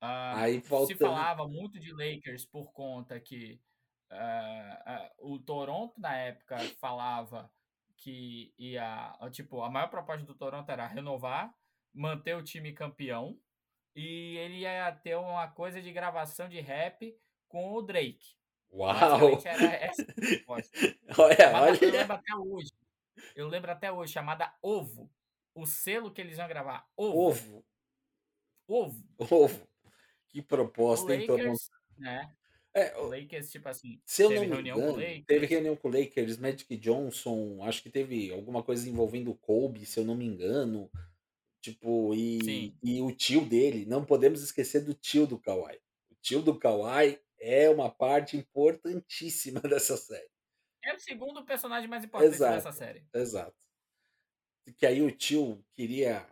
Ah, 0.00 0.40
Aí 0.42 0.60
se 0.60 0.68
voltando. 0.68 0.98
falava 0.98 1.46
muito 1.48 1.78
de 1.80 1.92
Lakers 1.92 2.44
por 2.46 2.72
conta 2.72 3.18
que 3.20 3.60
ah, 4.10 4.82
ah, 4.86 5.12
o 5.20 5.38
Toronto 5.38 6.00
na 6.00 6.16
época 6.16 6.58
falava 6.80 7.50
que 7.96 8.52
ia, 8.58 9.16
tipo, 9.32 9.62
a 9.62 9.70
maior 9.70 9.88
proposta 9.88 10.24
do 10.24 10.34
Toronto 10.34 10.68
era 10.70 10.86
renovar, 10.86 11.54
manter 11.92 12.36
o 12.36 12.42
time 12.42 12.72
campeão 12.72 13.38
e 13.94 14.36
ele 14.36 14.58
ia 14.58 14.92
ter 14.92 15.16
uma 15.16 15.48
coisa 15.48 15.80
de 15.80 15.92
gravação 15.92 16.48
de 16.48 16.60
rap 16.60 17.16
com 17.48 17.72
o 17.72 17.82
Drake. 17.82 18.36
Uau! 18.72 19.40
Era 19.44 19.72
essa 19.74 20.02
a 20.02 20.14
proposta. 20.14 20.78
Olha, 21.16 21.50
eu 21.50 21.62
olha. 21.62 21.90
lembro 21.92 22.14
até 22.14 22.34
hoje. 22.34 22.72
Eu 23.36 23.48
lembro 23.48 23.70
até 23.70 23.92
hoje, 23.92 24.12
chamada 24.12 24.52
Ovo. 24.60 25.08
O 25.54 25.66
selo 25.66 26.12
que 26.12 26.20
eles 26.20 26.36
iam 26.38 26.48
gravar. 26.48 26.86
Ovo. 26.96 27.18
Ovo. 27.28 27.66
Ovo. 28.68 29.04
Ovo. 29.18 29.68
Que 30.28 30.42
proposta, 30.42 31.14
hein, 31.14 31.26
Toronto? 31.26 31.44
Lakers, 31.44 31.70
né? 31.98 32.34
É, 32.76 32.96
O 32.98 33.06
Lakers, 33.06 33.50
tipo 33.50 33.68
assim, 33.68 34.02
se 34.04 34.22
eu 34.22 34.30
teve 34.30 34.46
não 34.48 34.48
me 34.48 34.54
reunião 34.54 34.76
com 34.76 34.82
o 34.82 34.84
engano, 34.90 35.06
Lakers. 35.06 35.24
teve 35.26 35.46
reunião 35.46 35.76
com 35.76 35.88
o 35.88 35.92
Lakers, 35.92 36.38
Magic 36.38 36.76
Johnson, 36.78 37.62
acho 37.62 37.80
que 37.82 37.88
teve 37.88 38.32
alguma 38.32 38.64
coisa 38.64 38.88
envolvendo 38.88 39.30
o 39.30 39.36
Kobe, 39.36 39.86
se 39.86 40.00
eu 40.00 40.04
não 40.04 40.16
me 40.16 40.24
engano. 40.24 40.90
Tipo, 41.62 42.12
e, 42.14 42.42
Sim. 42.44 42.78
e 42.82 43.00
o 43.00 43.12
tio 43.12 43.44
dele, 43.48 43.86
não 43.86 44.04
podemos 44.04 44.42
esquecer 44.42 44.80
do 44.80 44.92
tio 44.92 45.24
do 45.26 45.38
Kawhi. 45.38 45.78
O 46.10 46.14
tio 46.20 46.42
do 46.42 46.58
Kawhi 46.58 47.20
é 47.38 47.70
uma 47.70 47.88
parte 47.88 48.36
importantíssima 48.36 49.60
dessa 49.70 49.96
série. 49.96 50.28
É 50.82 50.94
o 50.94 50.98
segundo 50.98 51.44
personagem 51.44 51.88
mais 51.88 52.04
importante 52.04 52.34
Exato. 52.34 52.54
dessa 52.56 52.72
série. 52.72 53.06
Exato. 53.14 53.56
Que 54.78 54.86
aí 54.86 55.02
o 55.02 55.10
tio 55.10 55.64
queria 55.74 56.26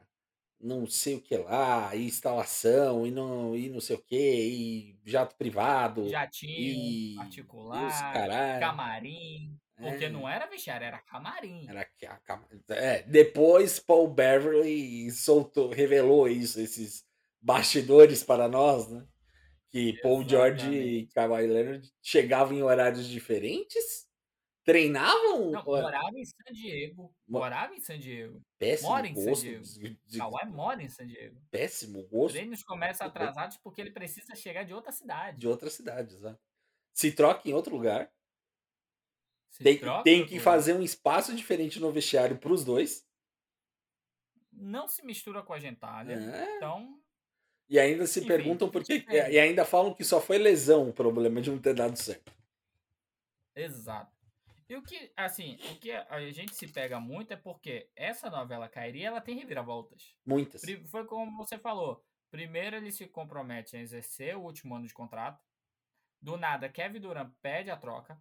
não 0.60 0.86
sei 0.86 1.16
o 1.16 1.20
que 1.20 1.36
lá, 1.36 1.94
e 1.96 2.06
instalação, 2.06 3.04
e 3.04 3.10
não, 3.10 3.56
e 3.56 3.68
não 3.68 3.80
sei 3.80 3.96
o 3.96 4.02
que, 4.02 4.16
e 4.16 4.96
jato 5.04 5.34
privado, 5.36 6.08
Jatinho, 6.08 6.52
e, 6.54 7.12
e 7.14 7.16
particular, 7.16 8.12
caralho. 8.12 8.60
camarim. 8.60 9.58
Porque 9.76 10.04
É. 10.04 10.08
não 10.08 10.28
era 10.28 10.46
vestiário, 10.46 10.86
era 10.86 11.00
camarim. 11.00 11.66
Era 11.68 11.84
que 11.84 12.06
a 12.06 12.16
cama- 12.18 12.46
é, 12.68 13.02
depois 13.02 13.80
Paul 13.80 14.06
Beverly 14.06 15.10
soltou, 15.10 15.70
revelou 15.70 16.28
isso, 16.28 16.60
esses 16.60 17.04
bastidores 17.40 18.22
para 18.22 18.46
nós, 18.46 18.88
né? 18.88 19.04
Que 19.68 19.94
Paul 20.00 20.22
George 20.28 20.66
e 20.70 21.08
Exatamente. 21.08 21.12
Kawhi 21.14 21.46
Leonard 21.48 21.90
chegavam 22.00 22.56
em 22.56 22.62
horários 22.62 23.08
diferentes, 23.08 24.06
treinavam. 24.64 25.50
Não, 25.50 25.64
Ué, 25.66 25.82
morava 25.82 26.18
em 26.18 26.24
San 26.24 26.52
Diego. 26.52 27.02
Mo- 27.26 27.38
Morava 27.40 27.74
em 27.74 27.80
San 27.80 27.98
Diego. 27.98 28.40
péssimo 28.58 28.88
mora 28.90 29.06
em 29.06 29.14
San 29.14 29.24
gosto, 29.24 29.42
Diego. 29.42 29.64
de- 29.64 30.00
de- 30.06 30.18
Kawhi 30.18 30.46
mora 30.50 30.82
em 30.82 30.88
San 30.88 31.06
Diego. 31.06 31.40
péssimo 31.50 32.02
gosto 32.08 32.34
Treinos 32.34 32.62
começam 32.62 33.06
atrasados 33.06 33.56
porque 33.58 33.80
ele 33.80 33.90
precisa 33.90 34.34
chegar 34.34 34.64
de 34.64 34.72
outra 34.74 34.92
cidade. 34.92 35.38
de 35.38 35.48
outras 35.48 35.72
cidades, 35.72 36.20
né? 36.20 36.36
Se 36.92 37.10
troca 37.12 37.48
em 37.48 37.52
outro 37.54 37.74
lugar, 37.74 38.12
Se 39.50 39.64
tem, 39.64 39.78
troca 39.78 40.04
tem 40.04 40.20
em 40.20 40.26
que 40.26 40.32
lugar. 40.38 40.44
fazer 40.44 40.74
um 40.74 40.82
espaço 40.82 41.34
diferente 41.34 41.80
no 41.80 41.90
vestiário 41.92 42.38
para 42.38 42.52
os 42.52 42.64
dois, 42.64 43.06
Não 44.54 44.86
se 44.86 45.04
mistura 45.04 45.42
com 45.42 45.52
a 45.54 45.58
gentalha. 45.58 46.12
É. 46.12 46.56
Então, 46.56 47.00
e 47.68 47.78
ainda 47.78 48.06
se 48.06 48.20
Enfim, 48.20 48.28
perguntam 48.28 48.70
por 48.70 48.84
que, 48.84 49.04
é. 49.08 49.32
e 49.32 49.38
ainda 49.38 49.64
falam 49.64 49.94
que 49.94 50.04
só 50.04 50.20
foi 50.20 50.36
lesão 50.38 50.90
o 50.90 50.92
problema 50.92 51.40
de 51.40 51.50
não 51.50 51.58
ter 51.58 51.74
dado 51.74 51.96
certo. 51.96 52.32
exato. 53.54 54.12
E 54.68 54.76
o 54.76 54.82
que, 54.82 55.12
assim, 55.16 55.56
o 55.72 55.78
que 55.78 55.92
a 55.92 56.30
gente 56.30 56.54
se 56.54 56.66
pega 56.68 56.98
muito 56.98 57.32
é 57.32 57.36
porque 57.36 57.90
essa 57.94 58.30
novela 58.30 58.68
Kairi, 58.68 59.02
ela 59.02 59.20
tem 59.20 59.38
reviravoltas. 59.38 60.16
Muitas. 60.24 60.62
Foi 60.90 61.04
como 61.06 61.36
você 61.36 61.58
falou. 61.58 62.04
Primeiro 62.30 62.76
ele 62.76 62.90
se 62.90 63.06
compromete 63.06 63.76
a 63.76 63.80
exercer 63.80 64.36
o 64.36 64.42
último 64.42 64.74
ano 64.74 64.86
de 64.86 64.94
contrato. 64.94 65.44
Do 66.20 66.36
nada, 66.36 66.68
Kevin 66.68 67.00
Durant 67.00 67.34
pede 67.42 67.70
a 67.70 67.76
troca. 67.76 68.20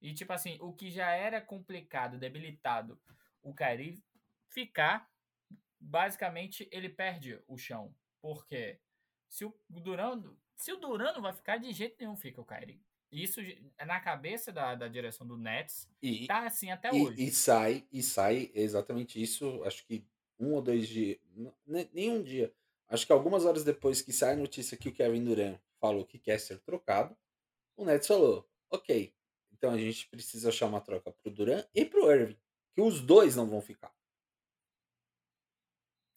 E, 0.00 0.12
tipo 0.12 0.32
assim, 0.32 0.58
o 0.60 0.72
que 0.72 0.90
já 0.90 1.10
era 1.10 1.40
complicado, 1.40 2.18
debilitado, 2.18 3.00
o 3.40 3.54
Kairi 3.54 4.02
ficar, 4.48 5.08
basicamente, 5.78 6.68
ele 6.72 6.88
perde 6.88 7.40
o 7.46 7.56
chão. 7.56 7.94
Porque 8.20 8.80
se 9.28 9.44
o 9.44 9.54
Durant, 9.68 10.24
se 10.56 10.72
o 10.72 10.76
Durant 10.76 11.14
não 11.14 11.22
vai 11.22 11.32
ficar, 11.32 11.58
de 11.58 11.72
jeito 11.72 11.96
nenhum 12.00 12.16
fica 12.16 12.40
o 12.40 12.44
Kairi. 12.44 12.82
Isso 13.12 13.40
na 13.86 14.00
cabeça 14.00 14.50
da, 14.50 14.74
da 14.74 14.88
direção 14.88 15.26
do 15.26 15.36
Nets 15.36 15.86
e, 16.02 16.26
tá 16.26 16.46
assim 16.46 16.70
até 16.70 16.88
e, 16.88 17.02
hoje. 17.02 17.22
E 17.22 17.30
sai, 17.30 17.86
e 17.92 18.02
sai 18.02 18.50
exatamente 18.54 19.22
isso, 19.22 19.62
acho 19.64 19.84
que 19.84 20.02
um 20.40 20.54
ou 20.54 20.62
dois 20.62 20.88
dias, 20.88 21.18
nem 21.92 22.10
um 22.10 22.22
dia. 22.22 22.52
Acho 22.88 23.06
que 23.06 23.12
algumas 23.12 23.44
horas 23.44 23.64
depois 23.64 24.00
que 24.00 24.12
sai 24.12 24.32
a 24.32 24.36
notícia 24.36 24.76
que 24.76 24.88
o 24.88 24.92
Kevin 24.92 25.24
Durant 25.24 25.60
falou 25.78 26.06
que 26.06 26.18
quer 26.18 26.40
ser 26.40 26.58
trocado, 26.60 27.14
o 27.76 27.84
Nets 27.84 28.08
falou: 28.08 28.48
ok, 28.70 29.14
então 29.52 29.72
a 29.72 29.78
gente 29.78 30.08
precisa 30.08 30.48
achar 30.48 30.66
uma 30.66 30.80
troca 30.80 31.12
pro 31.12 31.30
Durant 31.30 31.66
e 31.74 31.84
pro 31.84 32.10
Irving, 32.10 32.38
que 32.74 32.80
os 32.80 33.00
dois 33.00 33.36
não 33.36 33.46
vão 33.46 33.60
ficar. 33.60 33.94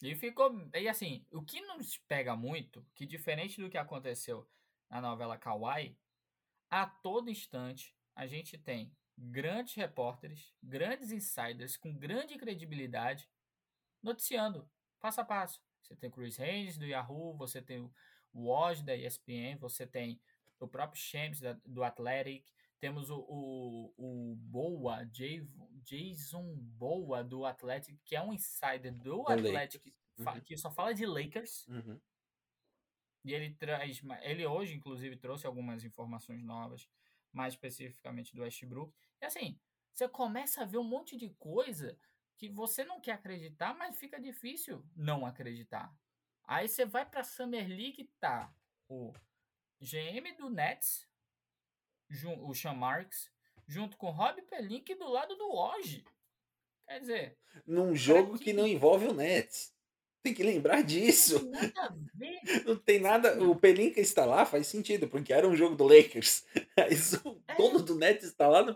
E 0.01 0.15
ficou. 0.15 0.53
E 0.73 0.87
assim, 0.87 1.25
o 1.31 1.41
que 1.41 1.59
nos 1.61 1.97
pega 1.97 2.35
muito, 2.35 2.85
que 2.93 3.05
diferente 3.05 3.61
do 3.61 3.69
que 3.69 3.77
aconteceu 3.77 4.47
na 4.89 5.01
novela 5.01 5.37
Kawaii, 5.37 5.97
a 6.69 6.85
todo 6.85 7.29
instante 7.29 7.95
a 8.15 8.25
gente 8.27 8.57
tem 8.57 8.95
grandes 9.17 9.75
repórteres, 9.75 10.53
grandes 10.61 11.11
insiders 11.11 11.77
com 11.77 11.95
grande 11.95 12.37
credibilidade 12.37 13.29
noticiando 14.01 14.69
passo 14.99 15.21
a 15.21 15.25
passo. 15.25 15.61
Você 15.81 15.95
tem 15.95 16.09
o 16.09 16.13
Chris 16.13 16.39
Haynes 16.39 16.77
do 16.77 16.85
Yahoo, 16.85 17.35
você 17.37 17.61
tem 17.61 17.79
o 17.79 17.93
Woj 18.33 18.83
da 18.83 18.95
ESPN, 18.95 19.57
você 19.59 19.85
tem 19.85 20.19
o 20.59 20.67
próprio 20.67 21.01
Shams 21.01 21.41
do 21.65 21.83
Athletic, 21.83 22.45
temos 22.79 23.09
o, 23.09 23.19
o, 23.19 23.93
o 23.97 24.35
Boa, 24.35 25.05
Jason 25.83 26.55
Boa 26.55 27.23
do 27.23 27.45
Athletic, 27.45 27.99
que 28.03 28.15
é 28.15 28.21
um 28.21 28.33
insider 28.33 28.93
do 28.93 29.27
Athletic, 29.27 29.93
uhum. 30.17 30.41
que 30.41 30.57
só 30.57 30.71
fala 30.71 30.93
de 30.93 31.05
Lakers. 31.05 31.67
Uhum. 31.67 31.99
E 33.25 33.33
ele 33.33 33.49
traz, 33.55 34.03
ele 34.21 34.45
hoje, 34.45 34.75
inclusive, 34.75 35.17
trouxe 35.17 35.47
algumas 35.47 35.83
informações 35.83 36.43
novas, 36.43 36.87
mais 37.33 37.55
especificamente 37.55 38.35
do 38.35 38.43
Westbrook. 38.43 38.93
E 39.19 39.25
assim, 39.25 39.59
você 39.91 40.07
começa 40.07 40.61
a 40.61 40.65
ver 40.65 40.77
um 40.77 40.83
monte 40.83 41.17
de 41.17 41.31
coisa 41.31 41.97
que 42.37 42.47
você 42.47 42.85
não 42.85 43.01
quer 43.01 43.13
acreditar, 43.13 43.73
mas 43.73 43.97
fica 43.97 44.21
difícil 44.21 44.85
não 44.95 45.25
acreditar. 45.25 45.91
Aí 46.43 46.67
você 46.67 46.85
vai 46.85 47.03
para 47.03 47.23
Summer 47.23 47.67
League, 47.67 48.11
tá 48.19 48.53
o 48.87 49.11
GM 49.81 50.31
do 50.37 50.47
Nets, 50.47 51.09
o 52.43 52.53
Sean 52.53 52.75
Marks, 52.75 53.31
junto 53.65 53.97
com 53.97 54.11
Rob 54.11 54.39
Pelink 54.43 54.93
do 54.93 55.09
lado 55.09 55.35
do 55.35 55.51
Oji. 55.51 56.05
Quer 56.87 56.99
dizer, 56.99 57.39
num 57.65 57.95
jogo 57.95 58.37
que... 58.37 58.45
que 58.45 58.53
não 58.53 58.67
envolve 58.67 59.07
o 59.07 59.13
Nets. 59.15 59.74
Tem 60.25 60.33
que 60.33 60.41
lembrar 60.41 60.81
disso. 60.81 61.51
Não 62.65 62.75
tem 62.75 62.99
nada. 62.99 63.39
O 63.43 63.55
Pelinka 63.55 64.01
está 64.01 64.25
lá, 64.25 64.43
faz 64.43 64.65
sentido, 64.65 65.07
porque 65.07 65.31
era 65.31 65.47
um 65.47 65.55
jogo 65.55 65.75
do 65.75 65.83
Lakers. 65.83 66.43
Mas 66.75 67.13
o 67.13 67.39
é. 67.47 67.55
dono 67.55 67.79
do 67.79 67.93
Nets 67.93 68.29
está 68.29 68.47
lá. 68.47 68.63
No... 68.63 68.75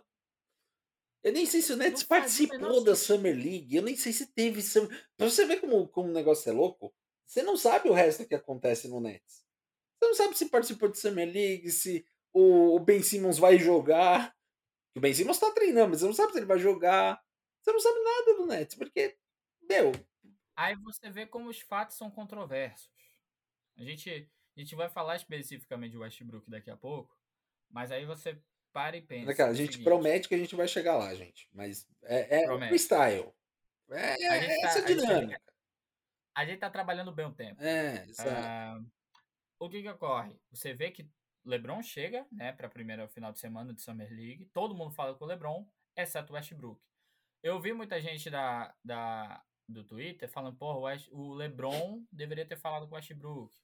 Eu 1.24 1.34
nem 1.34 1.48
sei 1.48 1.64
se 1.64 1.74
o 1.74 1.76
Nets 1.76 2.04
participou 2.04 2.84
da 2.84 2.96
Summer 2.96 3.36
League. 3.36 3.76
Eu 3.76 3.82
nem 3.82 3.96
sei 3.96 4.14
se 4.14 4.28
teve 4.28 4.62
Summer. 4.62 4.90
Pra 5.18 5.28
você 5.28 5.44
ver 5.44 5.60
como, 5.60 5.88
como 5.88 6.10
o 6.10 6.14
negócio 6.14 6.48
é 6.48 6.54
louco, 6.54 6.94
você 7.26 7.42
não 7.42 7.58
sabe 7.58 7.90
o 7.90 7.94
resto 7.94 8.28
que 8.28 8.36
acontece 8.36 8.88
no 8.88 9.02
Nets. 9.02 9.44
Você 9.98 10.06
não 10.08 10.14
sabe 10.14 10.38
se 10.38 10.50
participou 10.50 10.90
de 10.90 11.00
Summer 11.00 11.34
League, 11.34 11.72
se 11.72 12.06
o, 12.32 12.76
o 12.76 12.80
Ben 12.80 13.02
Simmons 13.02 13.40
vai 13.40 13.58
jogar. 13.58 14.36
O 14.96 15.00
Ben 15.00 15.16
Simmons 15.16 15.38
está 15.38 15.52
treinando, 15.52 15.90
mas 15.90 16.02
você 16.02 16.06
não 16.06 16.14
sabe 16.14 16.32
se 16.32 16.38
ele 16.38 16.46
vai 16.46 16.60
jogar. 16.60 17.20
Você 17.64 17.72
não 17.72 17.80
sabe 17.80 18.00
nada 18.04 18.34
do 18.36 18.46
Nets, 18.46 18.76
porque, 18.76 19.18
meu, 19.68 19.92
Aí 20.60 20.76
você 20.76 21.10
vê 21.10 21.26
como 21.26 21.50
os 21.50 21.62
fatos 21.62 21.96
são 21.96 22.12
controversos. 22.12 22.92
A 23.78 23.82
gente, 23.82 24.30
a 24.58 24.60
gente 24.60 24.76
vai 24.76 24.90
falar 24.90 25.16
especificamente 25.16 25.92
de 25.92 25.98
Westbrook 25.98 26.50
daqui 26.50 26.70
a 26.70 26.76
pouco, 26.76 27.18
mas 27.70 27.94
aí 27.94 28.06
você 28.06 28.38
para 28.74 28.98
e 28.98 29.02
pensa. 29.02 29.34
Cara, 29.34 29.52
a 29.52 29.54
gente 29.54 29.72
seguinte, 29.72 29.86
promete 29.86 30.28
que 30.28 30.36
a 30.36 30.38
gente 30.38 30.58
vai 30.58 30.68
chegar 30.68 30.98
lá, 30.98 31.16
gente. 31.16 31.48
Mas 31.54 31.88
é, 32.04 32.44
é 32.44 32.68
freestyle. 32.68 33.32
É, 33.90 34.22
é 34.22 34.62
tá, 34.62 34.68
essa 34.68 34.82
dinâmica. 34.82 35.42
A 36.36 36.44
gente, 36.44 36.56
está 36.56 36.70
trabalhando 36.70 37.14
bem 37.14 37.28
o 37.28 37.34
tempo. 37.34 37.64
É, 37.64 38.04
exato. 38.04 38.82
Uh, 38.82 38.92
o 39.60 39.70
que 39.70 39.82
que 39.82 39.90
ocorre? 39.90 40.38
Você 40.52 40.74
vê 40.74 40.92
que 40.92 41.10
LeBron 41.46 41.82
chega, 41.82 42.28
né, 42.30 42.52
para 42.52 42.68
a 42.68 42.70
primeira 42.70 43.08
final 43.08 43.32
de 43.32 43.40
semana 43.40 43.74
de 43.74 43.82
Summer 43.82 44.12
League. 44.12 44.50
Todo 44.52 44.76
mundo 44.76 44.92
fala 44.92 45.16
com 45.16 45.24
o 45.24 45.28
LeBron, 45.28 45.66
exceto 45.96 46.34
o 46.34 46.36
Westbrook. 46.36 46.82
Eu 47.42 47.62
vi 47.62 47.72
muita 47.72 48.02
gente 48.02 48.30
da, 48.30 48.76
da 48.84 49.42
do 49.70 49.84
Twitter 49.84 50.28
falando, 50.28 50.58
porra, 50.58 50.98
o 51.12 51.34
LeBron 51.34 52.04
deveria 52.12 52.46
ter 52.46 52.58
falado 52.58 52.88
com 52.88 52.96
o 52.96 52.96
Westbrook. 52.96 53.56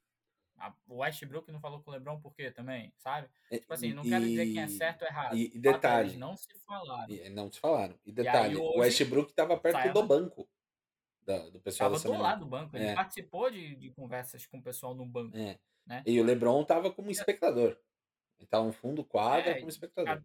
O 0.88 0.98
Westbrook 0.98 1.52
não 1.52 1.60
falou 1.60 1.82
com 1.82 1.92
o 1.92 1.94
LeBron 1.94 2.20
por 2.22 2.34
quê 2.34 2.50
também, 2.50 2.94
sabe? 2.98 3.28
Tipo 3.52 3.74
assim, 3.74 3.94
não 3.94 4.06
e, 4.06 4.10
quero 4.10 4.26
dizer 4.26 4.46
quem 4.46 4.62
é 4.62 4.68
certo 4.68 5.02
ou 5.02 5.08
errado. 5.08 5.36
E, 5.36 5.52
e 5.54 5.60
detalhe. 5.60 6.10
Eles 6.10 6.20
não 6.20 6.38
se 6.38 6.54
falaram. 6.60 7.14
E, 7.14 7.30
não 7.30 7.52
se 7.52 7.60
falaram. 7.60 8.00
E 8.06 8.12
detalhe, 8.12 8.54
e 8.54 8.58
o 8.58 8.78
Westbrook 8.78 9.32
estava 9.32 9.58
perto 9.58 9.92
do 9.92 10.04
banco. 10.04 10.48
Da, 11.22 11.50
do 11.50 11.60
pessoal 11.60 11.92
Tava 11.92 12.04
do 12.04 12.22
lado 12.22 12.40
do 12.42 12.46
banco. 12.46 12.78
Ele 12.78 12.86
é. 12.86 12.94
participou 12.94 13.50
de, 13.50 13.76
de 13.76 13.90
conversas 13.90 14.46
com 14.46 14.60
o 14.60 14.64
pessoal 14.64 14.94
no 14.94 15.06
banco. 15.06 15.36
É. 15.36 15.60
Né? 15.86 16.04
E 16.06 16.22
o 16.22 16.24
LeBron 16.24 16.64
tava 16.64 16.92
como 16.92 17.12
espectador. 17.12 17.78
Ele 18.38 18.48
tava 18.48 18.66
no 18.66 18.74
fundo 18.74 18.98
do 18.98 19.04
quadro 19.04 19.50
é, 19.50 19.56
como 19.56 19.70
espectador. 19.70 20.24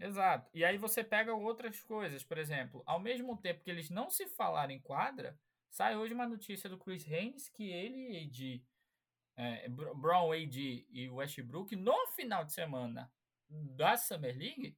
Exato. 0.00 0.50
E 0.54 0.64
aí 0.64 0.78
você 0.78 1.04
pega 1.04 1.34
outras 1.34 1.82
coisas, 1.82 2.24
por 2.24 2.38
exemplo, 2.38 2.82
ao 2.86 2.98
mesmo 2.98 3.36
tempo 3.36 3.62
que 3.62 3.70
eles 3.70 3.90
não 3.90 4.08
se 4.08 4.26
falaram 4.26 4.72
em 4.72 4.80
quadra, 4.80 5.38
sai 5.70 5.96
hoje 5.96 6.14
uma 6.14 6.26
notícia 6.26 6.68
do 6.70 6.78
Chris 6.78 7.06
Haynes 7.06 7.48
que 7.48 7.70
ele 7.70 8.12
e 8.12 8.24
AD, 8.24 8.64
é, 9.36 9.68
Brown 9.68 10.32
AD 10.32 10.86
e 10.90 11.10
Westbrook, 11.10 11.76
no 11.76 12.06
final 12.08 12.44
de 12.44 12.52
semana 12.52 13.12
da 13.48 13.96
Summer 13.96 14.36
League, 14.36 14.76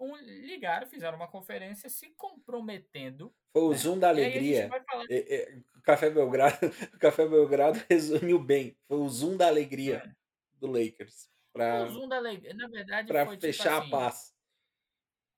um, 0.00 0.16
ligaram, 0.16 0.86
fizeram 0.86 1.16
uma 1.16 1.28
conferência 1.28 1.88
se 1.88 2.10
comprometendo. 2.10 3.34
Foi 3.52 3.62
o 3.62 3.70
né? 3.70 3.76
Zoom 3.76 3.98
da 3.98 4.08
alegria. 4.10 4.68
Falar... 4.68 5.04
É, 5.10 5.34
é, 5.34 5.58
o 5.76 5.82
Café 5.82 6.10
Belgrado, 6.10 6.56
Café 7.00 7.26
Belgrado 7.26 7.82
resumiu 7.88 8.38
bem. 8.38 8.76
Foi 8.86 8.98
o 8.98 9.08
Zoom 9.08 9.36
da 9.36 9.48
alegria 9.48 10.02
é. 10.06 10.14
do 10.54 10.68
Lakers. 10.68 11.28
Pra, 11.52 11.84
o 11.84 11.88
Zoom 11.88 12.08
da 12.08 12.16
alegria, 12.16 12.54
na 12.54 12.68
verdade, 12.68 13.08
para 13.08 13.26
tipo 13.26 13.40
fechar 13.40 13.82
tipo 13.82 13.86
assim, 13.86 13.88
a 13.88 13.90
paz. 13.90 14.37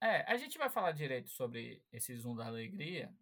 É, 0.00 0.22
a 0.22 0.36
gente 0.36 0.56
vai 0.56 0.70
falar 0.70 0.92
direito 0.92 1.28
sobre 1.28 1.84
esse 1.92 2.14
Zoom 2.16 2.34
da 2.34 2.46
alegria, 2.46 3.14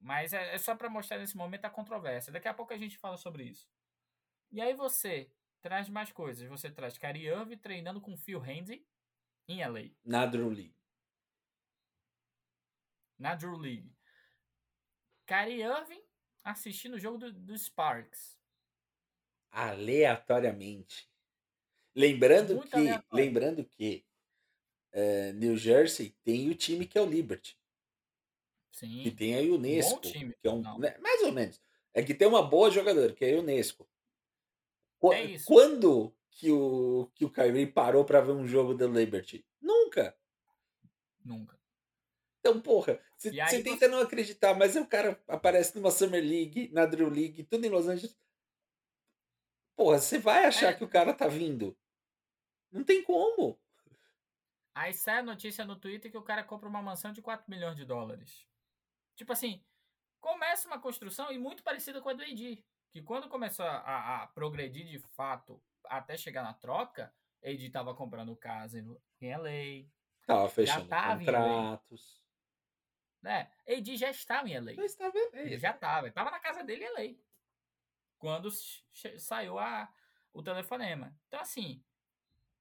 mas 0.00 0.32
é, 0.32 0.54
é 0.54 0.58
só 0.58 0.74
para 0.74 0.88
mostrar 0.88 1.18
nesse 1.18 1.36
momento 1.36 1.66
a 1.66 1.70
controvérsia. 1.70 2.32
Daqui 2.32 2.48
a 2.48 2.54
pouco 2.54 2.72
a 2.72 2.78
gente 2.78 2.96
fala 2.96 3.18
sobre 3.18 3.44
isso. 3.44 3.68
E 4.50 4.60
aí 4.60 4.74
você 4.74 5.30
traz 5.60 5.88
mais 5.88 6.10
coisas. 6.10 6.48
Você 6.48 6.70
traz 6.70 6.96
Kyrie 6.96 7.28
Irving 7.28 7.58
treinando 7.58 8.00
com 8.00 8.16
Phil 8.16 8.40
Handy 8.40 8.86
em 9.46 9.64
LA. 9.64 9.90
Na 10.04 10.24
Drew 10.24 10.48
League. 10.48 10.74
Na 13.18 13.34
Drew 13.34 13.56
League. 13.56 13.94
Kyrie 15.26 15.62
Irving 15.62 16.02
assistindo 16.42 16.94
o 16.94 16.98
jogo 16.98 17.18
do, 17.18 17.32
do 17.32 17.56
Sparks. 17.56 18.40
Aleatoriamente. 19.50 21.10
Lembrando 21.94 22.54
Muito 22.54 22.70
que, 22.70 22.76
aleatório. 22.76 23.24
lembrando 23.24 23.64
que 23.64 24.06
é, 24.92 25.32
New 25.32 25.56
Jersey 25.56 26.14
tem 26.24 26.48
o 26.48 26.54
time 26.54 26.86
que 26.86 26.98
é 26.98 27.02
o 27.02 27.06
Liberty. 27.06 27.58
Sim. 28.72 29.02
Que 29.02 29.10
tem 29.10 29.36
a 29.36 29.54
Unesco. 29.54 30.00
Time, 30.00 30.34
que 30.40 30.48
é 30.48 30.50
um, 30.50 30.78
né, 30.78 30.96
mais 30.98 31.22
ou 31.22 31.32
menos. 31.32 31.60
É 31.92 32.02
que 32.02 32.14
tem 32.14 32.26
uma 32.28 32.42
boa 32.42 32.70
jogadora, 32.70 33.12
que 33.12 33.24
é 33.24 33.34
a 33.34 33.38
Unesco. 33.38 33.88
Qu 34.98 35.12
é 35.12 35.38
quando 35.44 36.14
que 36.30 36.50
o, 36.50 37.10
que 37.14 37.24
o 37.24 37.30
Kyrie 37.30 37.66
parou 37.66 38.04
para 38.04 38.20
ver 38.20 38.32
um 38.32 38.46
jogo 38.46 38.74
da 38.74 38.86
Liberty? 38.86 39.44
Nunca. 39.60 40.16
Nunca. 41.24 41.58
Então, 42.38 42.60
porra, 42.60 42.98
você 43.16 43.30
tenta 43.30 43.76
você... 43.76 43.88
não 43.88 44.00
acreditar, 44.00 44.54
mas 44.54 44.74
o 44.76 44.86
cara 44.86 45.20
aparece 45.28 45.76
numa 45.76 45.90
Summer 45.90 46.22
League, 46.22 46.70
na 46.72 46.86
Drew 46.86 47.10
League, 47.10 47.44
tudo 47.44 47.66
em 47.66 47.68
Los 47.68 47.86
Angeles. 47.86 48.16
Porra, 49.76 49.98
você 49.98 50.18
vai 50.18 50.46
achar 50.46 50.70
é. 50.70 50.74
que 50.74 50.84
o 50.84 50.88
cara 50.88 51.12
tá 51.12 51.26
vindo. 51.26 51.76
Não 52.72 52.82
tem 52.82 53.02
como. 53.02 53.58
Aí 54.80 54.94
sai 54.94 55.18
a 55.18 55.22
notícia 55.22 55.62
no 55.62 55.76
Twitter 55.76 56.10
que 56.10 56.16
o 56.16 56.22
cara 56.22 56.42
compra 56.42 56.66
uma 56.66 56.80
mansão 56.80 57.12
de 57.12 57.20
4 57.20 57.44
milhões 57.50 57.76
de 57.76 57.84
dólares. 57.84 58.48
Tipo 59.14 59.30
assim, 59.34 59.62
começa 60.18 60.66
uma 60.66 60.80
construção 60.80 61.30
e 61.30 61.38
muito 61.38 61.62
parecida 61.62 62.00
com 62.00 62.08
a 62.08 62.14
do 62.14 62.22
AD. 62.22 62.64
Que 62.90 63.02
quando 63.02 63.28
começou 63.28 63.66
a, 63.66 64.22
a 64.22 64.26
progredir 64.28 64.86
de 64.86 64.98
fato 64.98 65.62
até 65.84 66.16
chegar 66.16 66.42
na 66.42 66.54
troca, 66.54 67.14
AD 67.44 67.66
estava 67.66 67.94
comprando 67.94 68.34
casa 68.34 68.78
em 68.78 69.36
LA, 69.36 69.86
Tava 70.26 70.48
fechando 70.48 70.88
já 70.88 71.16
contratos. 71.18 72.22
Né? 73.20 73.52
AD 73.68 73.96
já 73.98 74.08
estava 74.08 74.48
em 74.48 74.58
LA. 74.58 74.72
Já 74.72 74.84
estava 74.86 75.18
em 75.18 75.24
LA. 75.24 75.40
Ele 75.40 75.58
já 75.58 75.70
estava. 75.72 76.06
Ele 76.06 76.08
estava 76.08 76.30
na 76.30 76.40
casa 76.40 76.64
dele 76.64 76.86
em 76.86 76.90
LA. 76.94 77.18
Quando 78.16 78.50
saiu 79.18 79.58
a, 79.58 79.92
o 80.32 80.42
telefonema. 80.42 81.14
Então, 81.28 81.38
assim, 81.38 81.84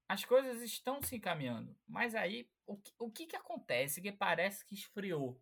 as 0.10 0.26
coisas 0.26 0.64
estão 0.64 1.00
se 1.04 1.16
encaminhando. 1.16 1.78
Mas 1.88 2.16
aí, 2.16 2.50
o 2.66 2.76
que, 2.76 2.92
o 2.98 3.12
que, 3.12 3.28
que 3.28 3.36
acontece 3.36 4.02
que 4.02 4.12
parece 4.12 4.66
que 4.66 4.74
esfriou? 4.74 5.40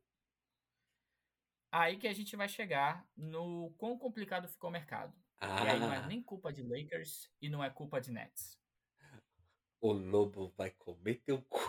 Aí 1.71 1.97
que 1.97 2.07
a 2.07 2.13
gente 2.13 2.35
vai 2.35 2.49
chegar 2.49 3.07
no 3.15 3.73
quão 3.77 3.97
complicado 3.97 4.49
ficou 4.49 4.69
o 4.69 4.73
mercado. 4.73 5.15
Ah. 5.39 5.63
E 5.63 5.69
aí 5.69 5.79
não 5.79 5.93
é 5.93 5.97
ah. 5.97 6.07
nem 6.07 6.21
culpa 6.21 6.51
de 6.51 6.63
Lakers 6.63 7.31
e 7.41 7.47
não 7.47 7.63
é 7.63 7.69
culpa 7.69 8.01
de 8.01 8.11
Nets. 8.11 8.59
O 9.79 9.93
lobo 9.93 10.53
vai 10.57 10.71
comer 10.71 11.21
teu 11.25 11.41
cu. 11.43 11.61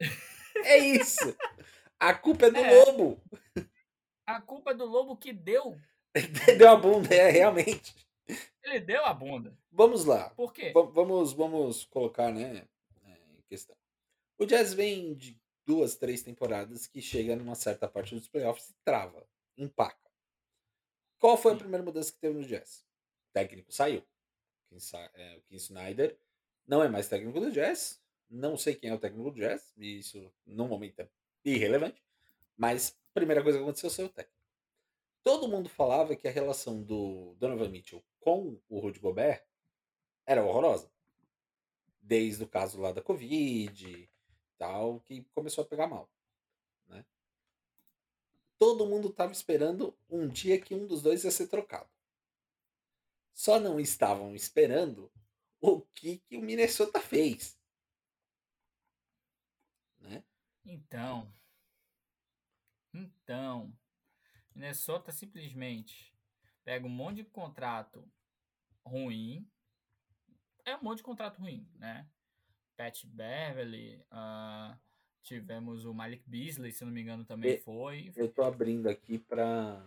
é 0.64 0.78
isso. 0.78 1.36
A 2.00 2.14
culpa 2.14 2.46
é 2.46 2.50
do 2.50 2.58
é. 2.60 2.84
lobo. 2.84 3.22
A 4.24 4.40
culpa 4.40 4.70
é 4.70 4.74
do 4.74 4.86
lobo 4.86 5.18
que 5.18 5.34
deu. 5.34 5.78
deu 6.56 6.70
a 6.70 6.76
bunda, 6.76 7.14
é, 7.14 7.28
realmente. 7.28 7.94
Ele 8.62 8.80
deu 8.80 9.04
a 9.04 9.12
bunda. 9.12 9.56
Vamos 9.70 10.04
lá. 10.04 10.30
Por 10.30 10.52
quê? 10.52 10.72
V 10.72 10.82
vamos, 10.92 11.32
vamos 11.32 11.84
colocar, 11.84 12.32
né, 12.32 12.66
é, 13.04 13.10
em 13.38 13.42
questão. 13.48 13.76
O 14.38 14.46
Jazz 14.46 14.74
vem 14.74 15.14
de 15.14 15.38
duas, 15.66 15.96
três 15.96 16.22
temporadas 16.22 16.86
que 16.86 17.00
chega 17.00 17.36
numa 17.36 17.54
certa 17.54 17.88
parte 17.88 18.14
dos 18.14 18.28
playoffs 18.28 18.70
e 18.70 18.74
trava, 18.84 19.26
empaca. 19.56 20.10
Qual 21.18 21.36
foi 21.36 21.52
a 21.52 21.56
primeira 21.56 21.84
mudança 21.84 22.12
que 22.12 22.18
teve 22.18 22.34
no 22.34 22.44
Jazz? 22.44 22.84
O 23.28 23.32
técnico 23.32 23.72
saiu. 23.72 24.04
O 24.70 25.40
Kim 25.42 25.56
Snyder 25.56 26.18
não 26.66 26.82
é 26.82 26.88
mais 26.88 27.08
técnico 27.08 27.38
do 27.40 27.52
Jazz. 27.52 28.02
Não 28.28 28.56
sei 28.56 28.74
quem 28.74 28.90
é 28.90 28.94
o 28.94 28.98
técnico 28.98 29.30
do 29.30 29.40
Jazz. 29.40 29.72
E 29.76 29.98
isso, 29.98 30.32
no 30.44 30.66
momento, 30.66 31.00
é 31.00 31.08
irrelevante. 31.44 32.02
Mas 32.56 32.96
a 33.10 33.14
primeira 33.14 33.42
coisa 33.42 33.58
que 33.58 33.64
aconteceu 33.64 33.90
foi 33.90 34.04
o 34.06 34.08
técnico. 34.08 34.34
Todo 35.22 35.48
mundo 35.48 35.68
falava 35.68 36.14
que 36.16 36.28
a 36.28 36.30
relação 36.30 36.82
do 36.82 37.34
Donovan 37.38 37.68
Mitchell 37.68 38.04
com 38.24 38.58
o 38.70 38.80
Rudy 38.80 38.98
Gobert 38.98 39.44
era 40.24 40.42
horrorosa. 40.42 40.90
Desde 42.00 42.42
o 42.42 42.48
caso 42.48 42.80
lá 42.80 42.90
da 42.90 43.02
Covid 43.02 44.10
tal, 44.56 45.00
que 45.00 45.24
começou 45.34 45.62
a 45.62 45.66
pegar 45.66 45.86
mal. 45.86 46.10
Né? 46.86 47.04
Todo 48.58 48.86
mundo 48.86 49.08
estava 49.08 49.30
esperando 49.30 49.94
um 50.08 50.26
dia 50.26 50.58
que 50.58 50.74
um 50.74 50.86
dos 50.86 51.02
dois 51.02 51.22
ia 51.22 51.30
ser 51.30 51.48
trocado. 51.48 51.88
Só 53.34 53.60
não 53.60 53.78
estavam 53.78 54.34
esperando 54.34 55.12
o 55.60 55.82
que, 55.82 56.18
que 56.18 56.36
o 56.36 56.42
Minnesota 56.42 57.00
fez. 57.00 57.58
Né? 59.98 60.24
Então. 60.64 61.30
Então. 62.94 63.76
Minnesota 64.54 65.12
simplesmente 65.12 66.13
pega 66.64 66.86
um 66.86 66.90
monte 66.90 67.16
de 67.16 67.24
contrato 67.24 68.04
ruim. 68.84 69.48
É 70.64 70.76
um 70.76 70.82
monte 70.82 70.98
de 70.98 71.04
contrato 71.04 71.38
ruim, 71.40 71.68
né? 71.76 72.08
Pat 72.76 73.04
Beverly, 73.06 74.02
uh, 74.10 74.76
tivemos 75.22 75.84
o 75.84 75.94
Malik 75.94 76.22
Beasley, 76.26 76.72
se 76.72 76.84
não 76.84 76.92
me 76.92 77.02
engano, 77.02 77.24
também 77.24 77.58
foi. 77.58 78.12
Eu 78.16 78.28
tô 78.28 78.42
abrindo 78.42 78.88
aqui 78.88 79.18
para 79.18 79.84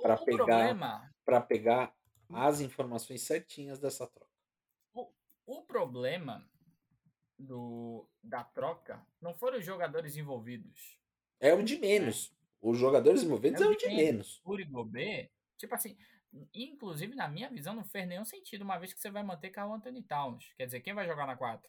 para 0.00 0.16
pegar 0.16 0.44
problema, 0.44 1.14
para 1.24 1.40
pegar 1.40 1.94
as 2.32 2.60
informações 2.60 3.22
certinhas 3.22 3.78
dessa 3.78 4.06
troca. 4.06 4.32
O, 4.94 5.10
o 5.46 5.62
problema 5.62 6.48
do 7.38 8.08
da 8.22 8.42
troca 8.42 9.04
não 9.20 9.34
foram 9.34 9.58
os 9.58 9.64
jogadores 9.64 10.16
envolvidos. 10.16 10.98
É 11.38 11.52
o 11.52 11.62
de 11.62 11.78
menos. 11.78 12.32
É. 12.32 12.36
Os 12.62 12.78
jogadores 12.78 13.22
envolvidos 13.22 13.60
é, 13.60 13.64
é 13.64 13.68
o 13.68 13.76
de, 13.76 13.86
menos. 13.88 14.40
Uri 14.44 14.64
Gobert, 14.64 15.30
tipo 15.56 15.74
assim, 15.74 15.96
inclusive 16.54 17.14
na 17.14 17.28
minha 17.28 17.48
visão 17.50 17.74
não 17.74 17.84
fez 17.84 18.06
nenhum 18.06 18.24
sentido 18.24 18.62
uma 18.62 18.78
vez 18.78 18.92
que 18.92 19.00
você 19.00 19.10
vai 19.10 19.22
manter 19.22 19.50
Carl 19.50 19.72
Anthony 19.72 20.02
Towns. 20.02 20.52
Quer 20.56 20.66
dizer, 20.66 20.80
quem 20.80 20.94
vai 20.94 21.06
jogar 21.06 21.26
na 21.26 21.36
4? 21.36 21.68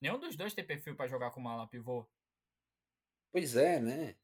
Nenhum 0.00 0.18
dos 0.18 0.36
dois 0.36 0.54
tem 0.54 0.64
perfil 0.64 0.94
para 0.94 1.08
jogar 1.08 1.30
com 1.30 1.46
ala 1.48 1.66
pivô. 1.66 2.06
Pois 3.32 3.56
é, 3.56 3.80
né? 3.80 4.16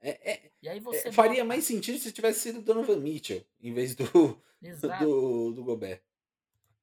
É, 0.00 0.32
é, 0.32 0.52
é, 0.64 1.12
faria 1.12 1.44
mais 1.44 1.64
sentido 1.64 1.96
se 1.98 2.12
tivesse 2.12 2.40
sido 2.40 2.60
Donovan 2.60 2.98
Mitchell 2.98 3.44
em 3.60 3.72
vez 3.72 3.94
do, 3.94 4.04
do, 5.00 5.52
do, 5.52 5.64
Gobert. 5.64 6.02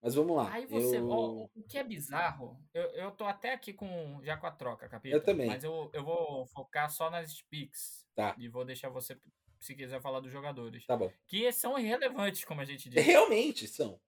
Mas 0.02 0.16
vamos 0.16 0.38
lá. 0.38 0.54
Aí 0.54 0.66
você. 0.66 0.98
Eu... 0.98 1.10
Ó, 1.10 1.50
o 1.54 1.64
que 1.68 1.78
é 1.78 1.84
bizarro, 1.84 2.58
eu, 2.74 2.84
eu 2.92 3.12
tô 3.12 3.26
até 3.26 3.52
aqui 3.52 3.74
com 3.74 4.22
já 4.24 4.38
com 4.38 4.48
a 4.48 4.52
troca, 4.52 4.88
capítulo. 4.88 5.20
Eu 5.20 5.26
também. 5.26 5.48
Mas 5.48 5.66
eu, 5.66 5.92
eu 5.94 6.04
vou 6.04 6.46
focar 6.48 6.90
só 6.90 7.10
nas 7.10 7.42
picks. 7.42 8.08
Tá. 8.16 8.34
E 8.38 8.48
vou 8.48 8.64
deixar 8.64 8.88
você, 8.88 9.20
se 9.60 9.76
quiser, 9.76 10.02
falar 10.02 10.20
dos 10.20 10.32
jogadores. 10.32 10.86
Tá 10.86 10.96
bom. 10.96 11.12
Que 11.28 11.52
são 11.52 11.78
irrelevantes, 11.78 12.44
como 12.46 12.62
a 12.62 12.66
gente 12.66 12.90
disse. 12.90 13.06
Realmente 13.06 13.68
são. 13.68 14.00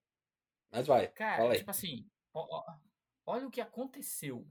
Mas 0.71 0.87
vai. 0.87 1.07
Cara, 1.09 1.55
tipo 1.57 1.71
assim. 1.71 2.09
Ó, 2.33 2.47
ó, 2.49 2.77
olha 3.25 3.47
o 3.47 3.51
que 3.51 3.61
aconteceu. 3.61 4.47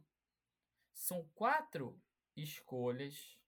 São 0.92 1.26
quatro 1.34 1.98
escolhas 2.36 3.38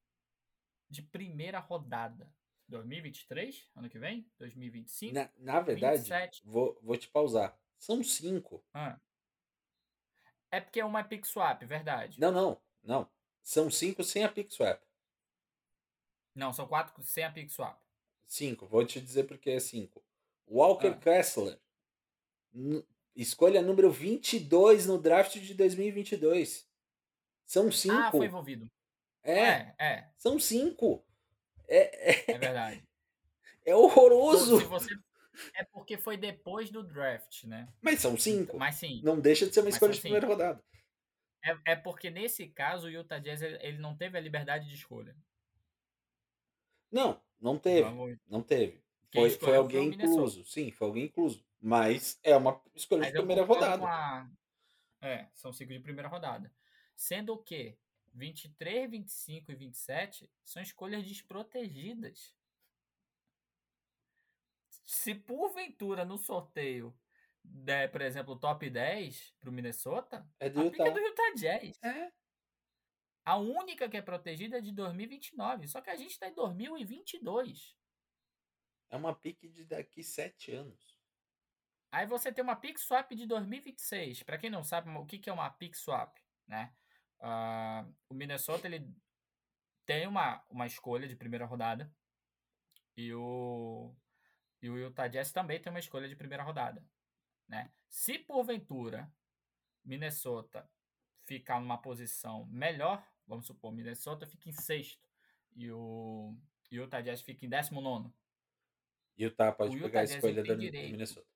de 0.89 1.03
primeira 1.03 1.59
rodada. 1.59 2.33
2023, 2.69 3.71
ano 3.77 3.91
que 3.91 3.99
vem? 3.99 4.27
2025? 4.39 5.15
Na, 5.15 5.31
na 5.37 5.61
verdade, 5.61 6.41
vou, 6.45 6.79
vou 6.81 6.97
te 6.97 7.09
pausar. 7.09 7.59
São 7.79 8.03
cinco. 8.03 8.65
Ah. 8.73 8.99
É 10.51 10.61
porque 10.61 10.81
é 10.81 10.85
uma 10.85 11.05
pick 11.05 11.27
swap, 11.27 11.63
verdade. 11.65 12.19
Não, 12.19 12.31
não, 12.33 12.61
não. 12.83 13.11
São 13.43 13.71
cinco 13.71 14.03
sem 14.03 14.25
a 14.25 14.29
pick 14.29 14.51
swap. 14.51 14.81
Não, 16.35 16.53
são 16.53 16.67
quatro 16.67 17.03
sem 17.03 17.25
a 17.25 17.31
pick 17.31 17.51
swap. 17.51 17.79
Cinco, 18.27 18.67
vou 18.67 18.85
te 18.85 19.01
dizer 19.01 19.25
porque 19.25 19.51
é 19.51 19.61
cinco. 19.61 20.03
Walker 20.49 20.89
ah. 20.89 20.97
Kessler. 20.97 21.59
Escolha 23.15 23.61
número 23.61 23.91
22 23.91 24.87
no 24.87 24.99
draft 24.99 25.39
de 25.39 25.55
2022. 25.55 26.67
São 27.45 27.71
cinco. 27.71 27.95
Ah, 27.95 28.11
foi 28.11 28.27
envolvido. 28.27 28.71
É, 29.23 29.41
é. 29.41 29.75
é. 29.79 30.11
São 30.17 30.39
cinco. 30.39 31.05
É, 31.69 32.11
é, 32.11 32.25
é 32.33 32.39
verdade. 32.39 32.83
É 33.65 33.77
horroroso. 33.77 34.59
Se 34.59 34.65
você... 34.65 34.93
É 35.55 35.63
porque 35.63 35.97
foi 35.97 36.17
depois 36.17 36.69
do 36.69 36.83
draft, 36.83 37.45
né? 37.45 37.69
Mas 37.81 38.01
são 38.01 38.19
cinco. 38.19 38.59
Mas 38.59 38.75
sim. 38.75 39.01
Não 39.05 39.21
deixa 39.21 39.47
de 39.47 39.55
ser 39.55 39.61
uma 39.61 39.69
escolha 39.69 39.93
de 39.93 40.01
primeira 40.01 40.27
rodada. 40.27 40.61
É, 41.45 41.73
é 41.73 41.77
porque 41.77 42.11
nesse 42.11 42.49
caso 42.49 42.89
o 42.89 42.91
Utah 42.91 43.21
Jazz 43.21 43.41
ele 43.41 43.79
não 43.79 43.97
teve 43.97 44.19
a 44.19 44.21
liberdade 44.21 44.69
de 44.69 44.75
escolha. 44.75 45.15
Não, 46.93 47.21
não 47.41 47.59
teve. 47.59 47.83
Vamos... 47.83 48.19
Não 48.29 48.43
teve. 48.43 48.85
foi, 49.13 49.31
foi 49.31 49.57
alguém 49.57 49.89
incluso. 49.89 50.45
Sim, 50.45 50.71
foi 50.71 50.87
alguém 50.87 51.05
incluso. 51.05 51.45
Mas 51.61 52.19
é 52.23 52.37
uma 52.37 52.61
escolha 52.75 53.03
Mas 53.03 53.13
de 53.13 53.19
primeira 53.19 53.45
rodada. 53.45 53.87
A... 53.87 54.29
É, 55.01 55.29
são 55.35 55.53
cinco 55.53 55.73
de 55.73 55.81
primeira 55.81 56.09
rodada. 56.09 56.53
Sendo 56.95 57.39
que 57.39 57.77
23, 58.15 58.91
25 58.91 59.53
e 59.53 59.55
27 59.55 60.31
são 60.45 60.63
escolhas 60.63 61.05
desprotegidas. 61.05 62.35
Se 64.85 65.15
porventura 65.15 66.05
no 66.05 66.19
sorteio 66.19 66.95
der, 67.43 67.91
por 67.91 68.03
exemplo, 68.03 68.35
o 68.35 68.39
top 68.39 68.69
10 68.69 69.35
pro 69.41 69.53
Minnesota, 69.53 70.27
é 70.39 70.49
do 70.49 70.63
Utah. 70.63 70.87
é 70.87 70.91
do 70.91 71.01
Utah 71.01 71.35
Jazz. 71.35 71.79
É. 71.83 72.13
A 73.25 73.37
única 73.37 73.89
que 73.89 73.97
é 73.97 74.03
protegida 74.03 74.59
é 74.59 74.61
de 74.61 74.73
2029. 74.73 75.69
Só 75.69 75.81
que 75.81 75.91
a 75.91 75.97
gente 75.97 76.11
está 76.11 76.29
em 76.29 76.35
2022. 76.35 77.77
É 78.91 78.97
uma 78.97 79.15
pique 79.15 79.49
de 79.49 79.65
daqui 79.65 80.03
sete 80.03 80.53
anos. 80.53 80.97
Aí 81.91 82.07
você 82.07 82.33
tem 82.33 82.43
uma 82.43 82.57
pick 82.57 82.79
swap 82.79 83.13
de 83.13 83.27
2026. 83.27 84.23
Para 84.23 84.39
quem 84.39 84.51
não 84.51 84.65
sabe 84.65 84.91
o 84.91 85.05
que, 85.05 85.29
é 85.29 85.33
uma 85.33 85.51
pick 85.51 85.75
swap, 85.75 86.17
né? 86.47 86.75
Uh, 87.21 87.95
o 88.09 88.15
Minnesota 88.15 88.67
ele 88.67 88.91
tem 89.85 90.07
uma, 90.07 90.43
uma 90.49 90.67
escolha 90.67 91.07
de 91.07 91.15
primeira 91.15 91.45
rodada 91.45 91.93
e 92.97 93.15
o, 93.15 93.95
e 94.61 94.69
o 94.69 94.79
Utah 94.79 95.07
Jazz 95.07 95.31
também 95.33 95.61
tem 95.61 95.71
uma 95.71 95.79
escolha 95.79 96.09
de 96.09 96.17
primeira 96.17 96.43
rodada. 96.43 96.85
Né? 97.49 97.71
Se 97.89 98.19
porventura 98.19 99.13
Minnesota 99.85 100.69
ficar 101.25 101.61
numa 101.61 101.79
posição 101.81 102.47
melhor, 102.47 103.07
vamos 103.27 103.47
supor, 103.47 103.73
Minnesota 103.73 104.27
fica 104.27 104.49
em 104.49 104.53
sexto 104.53 105.07
e 105.55 105.71
o 105.71 106.35
Utah 106.71 107.01
Jazz 107.01 107.23
fica 107.23 107.45
em 107.45 107.49
décimo 107.49 107.81
nono. 107.81 108.13
Utah 109.19 109.53
pode 109.53 109.77
o 109.77 109.79
Utah 109.79 109.87
pegar 109.89 110.01
a 110.01 110.05
escolha 110.05 110.43
do 110.43 110.57
Minnesota. 110.57 111.27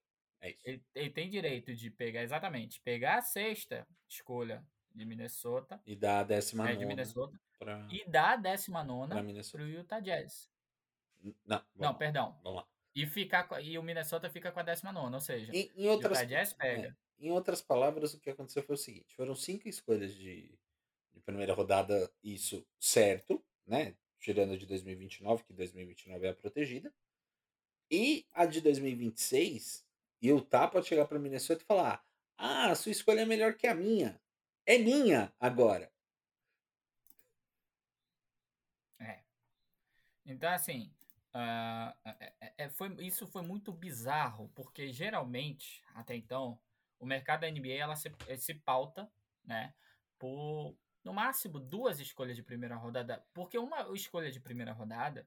É 0.41 0.51
isso. 0.51 0.61
Ele, 0.65 0.85
ele, 0.95 1.11
tem 1.11 1.31
direito 1.31 1.75
de 1.75 1.91
pegar, 1.91 2.23
exatamente, 2.23 2.81
pegar 2.81 3.19
a 3.19 3.23
sexta 3.23 3.87
escolha 4.09 4.65
de 4.95 5.05
Minnesota. 5.05 5.81
E 5.87 5.95
dar 5.95 6.21
a 6.21 6.25
décima 6.25 6.65
é, 6.65 6.69
nona. 6.69 6.79
De 6.79 6.87
Minnesota. 6.87 7.41
Pra... 7.59 7.89
E 7.91 8.09
dar 8.09 8.33
a 8.33 8.37
décima 8.37 8.85
nona 8.85 9.15
para 9.15 9.63
o 9.63 9.69
Utah 9.69 10.01
Jazz. 10.01 10.51
Não, 11.45 11.63
não, 11.75 11.95
perdão. 11.95 12.39
Vamos 12.43 12.61
lá. 12.61 12.69
E, 12.95 13.07
ficar, 13.07 13.47
e 13.63 13.79
o 13.79 13.83
Minnesota 13.83 14.31
fica 14.31 14.51
com 14.51 14.61
a 14.61 14.63
décima 14.63 14.91
nona, 14.91 15.17
ou 15.17 15.21
seja, 15.21 15.55
em, 15.55 15.71
em 15.77 15.87
outras, 15.89 16.19
Utah 16.19 16.25
Jazz 16.25 16.53
pega. 16.55 16.89
É, 16.89 17.27
em 17.27 17.31
outras 17.31 17.61
palavras, 17.61 18.15
o 18.15 18.21
que 18.21 18.31
aconteceu 18.31 18.63
foi 18.63 18.75
o 18.75 18.79
seguinte: 18.79 19.15
foram 19.15 19.35
cinco 19.35 19.69
escolhas 19.69 20.15
de, 20.15 20.59
de 21.17 21.23
primeira 21.23 21.55
rodada, 21.55 22.13
isso 22.23 22.65
certo, 22.79 23.43
né? 23.67 23.97
Tirando 24.21 24.53
a 24.53 24.57
de 24.57 24.67
2029, 24.67 25.45
que 25.45 25.53
2029 25.55 26.27
é 26.27 26.31
a 26.31 26.35
protegida. 26.35 26.93
E 27.91 28.27
a 28.33 28.45
de 28.45 28.61
2026, 28.61 29.87
e 30.21 30.31
o 30.33 30.41
Tá 30.43 30.69
pode 30.69 30.87
chegar 30.87 31.07
para 31.07 31.19
Minnesota 31.19 31.63
e 31.63 31.67
falar: 31.67 32.05
Ah, 32.37 32.75
sua 32.75 32.93
escolha 32.93 33.21
é 33.21 33.25
melhor 33.25 33.55
que 33.55 33.67
a 33.67 33.75
minha. 33.75 34.21
É 34.67 34.77
minha 34.77 35.33
agora. 35.41 35.91
É. 38.99 39.23
Então, 40.27 40.51
assim, 40.51 40.93
uh, 41.35 42.11
é, 42.41 42.53
é, 42.59 42.69
foi, 42.69 42.95
isso 43.07 43.27
foi 43.27 43.43
muito 43.43 43.73
bizarro, 43.73 44.51
porque 44.55 44.93
geralmente, 44.93 45.83
até 45.95 46.15
então, 46.15 46.59
o 46.99 47.07
mercado 47.07 47.43
da 47.43 47.51
NBA 47.51 47.75
ela 47.75 47.97
se, 47.97 48.13
se 48.37 48.55
pauta, 48.55 49.11
né, 49.45 49.73
por 50.19 50.77
no 51.07 51.15
máximo 51.15 51.61
duas 51.61 52.01
escolhas 52.01 52.35
de 52.35 52.43
primeira 52.43 52.75
rodada, 52.75 53.25
porque 53.33 53.57
uma 53.57 53.95
escolha 53.95 54.29
de 54.29 54.41
primeira 54.41 54.73
rodada 54.73 55.25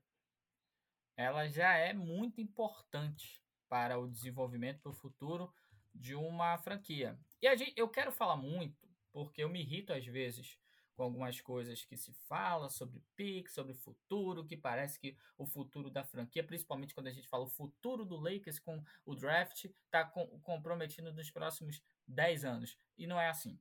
ela 1.16 1.48
já 1.48 1.74
é 1.78 1.94
muito 1.94 2.42
importante 2.42 3.42
para 3.70 3.98
o 3.98 4.10
desenvolvimento 4.10 4.82
para 4.82 4.92
o 4.92 4.94
futuro 4.94 5.54
de 5.96 6.16
uma 6.16 6.58
franquia. 6.58 7.18
E 7.42 7.56
gente, 7.56 7.74
eu 7.78 7.88
quero 7.88 8.12
falar 8.12 8.36
muito, 8.36 8.90
porque 9.14 9.42
eu 9.42 9.48
me 9.48 9.62
irrito 9.62 9.94
às 9.94 10.06
vezes 10.06 10.60
com 10.98 11.04
algumas 11.04 11.40
coisas 11.40 11.86
que 11.86 11.96
se 11.96 12.12
fala 12.28 12.70
sobre 12.70 13.02
pick, 13.16 13.48
sobre 13.48 13.74
futuro, 13.74 14.44
que 14.44 14.58
parece 14.58 15.00
que 15.00 15.16
o 15.38 15.46
futuro 15.46 15.90
da 15.90 16.04
franquia, 16.04 16.44
principalmente 16.44 16.94
quando 16.94 17.08
a 17.08 17.14
gente 17.14 17.30
fala 17.30 17.46
o 17.46 17.50
futuro 17.50 18.04
do 18.04 18.18
Lakers 18.18 18.60
com 18.60 18.84
o 19.06 19.16
draft, 19.16 19.64
está 19.64 20.04
com, 20.04 20.28
comprometido 20.42 21.14
nos 21.14 21.32
próximos 21.32 21.82
10 22.06 22.44
anos. 22.44 22.78
E 22.98 23.08
não 23.08 23.18
é 23.18 23.30
assim. 23.30 23.58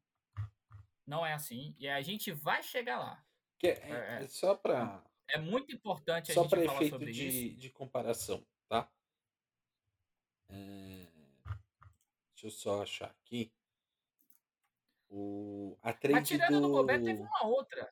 Não 1.08 1.24
é 1.24 1.32
assim. 1.32 1.74
E 1.78 1.88
a 1.88 2.02
gente 2.02 2.30
vai 2.30 2.62
chegar 2.62 2.98
lá. 2.98 3.24
Que 3.58 3.68
é, 3.68 3.90
é, 3.90 4.22
é 4.22 4.28
só 4.28 4.54
para. 4.54 5.02
É 5.26 5.38
muito 5.38 5.74
importante 5.74 6.30
a 6.30 6.34
só 6.34 6.42
gente 6.42 6.50
falar 6.50 6.74
efeito 6.74 6.90
sobre 6.92 7.12
de, 7.12 7.28
isso. 7.28 7.58
de 7.58 7.70
comparação, 7.70 8.46
tá? 8.68 8.90
É... 10.50 11.06
Deixa 12.34 12.46
eu 12.46 12.50
só 12.50 12.82
achar 12.82 13.06
aqui. 13.06 13.50
O, 15.08 15.78
a 15.82 15.94
trade 15.94 16.20
Mas 16.20 16.28
tirando 16.28 16.60
do... 16.60 16.68
do 16.68 16.72
Gobert, 16.72 17.02
teve 17.02 17.22
uma 17.22 17.46
outra. 17.46 17.90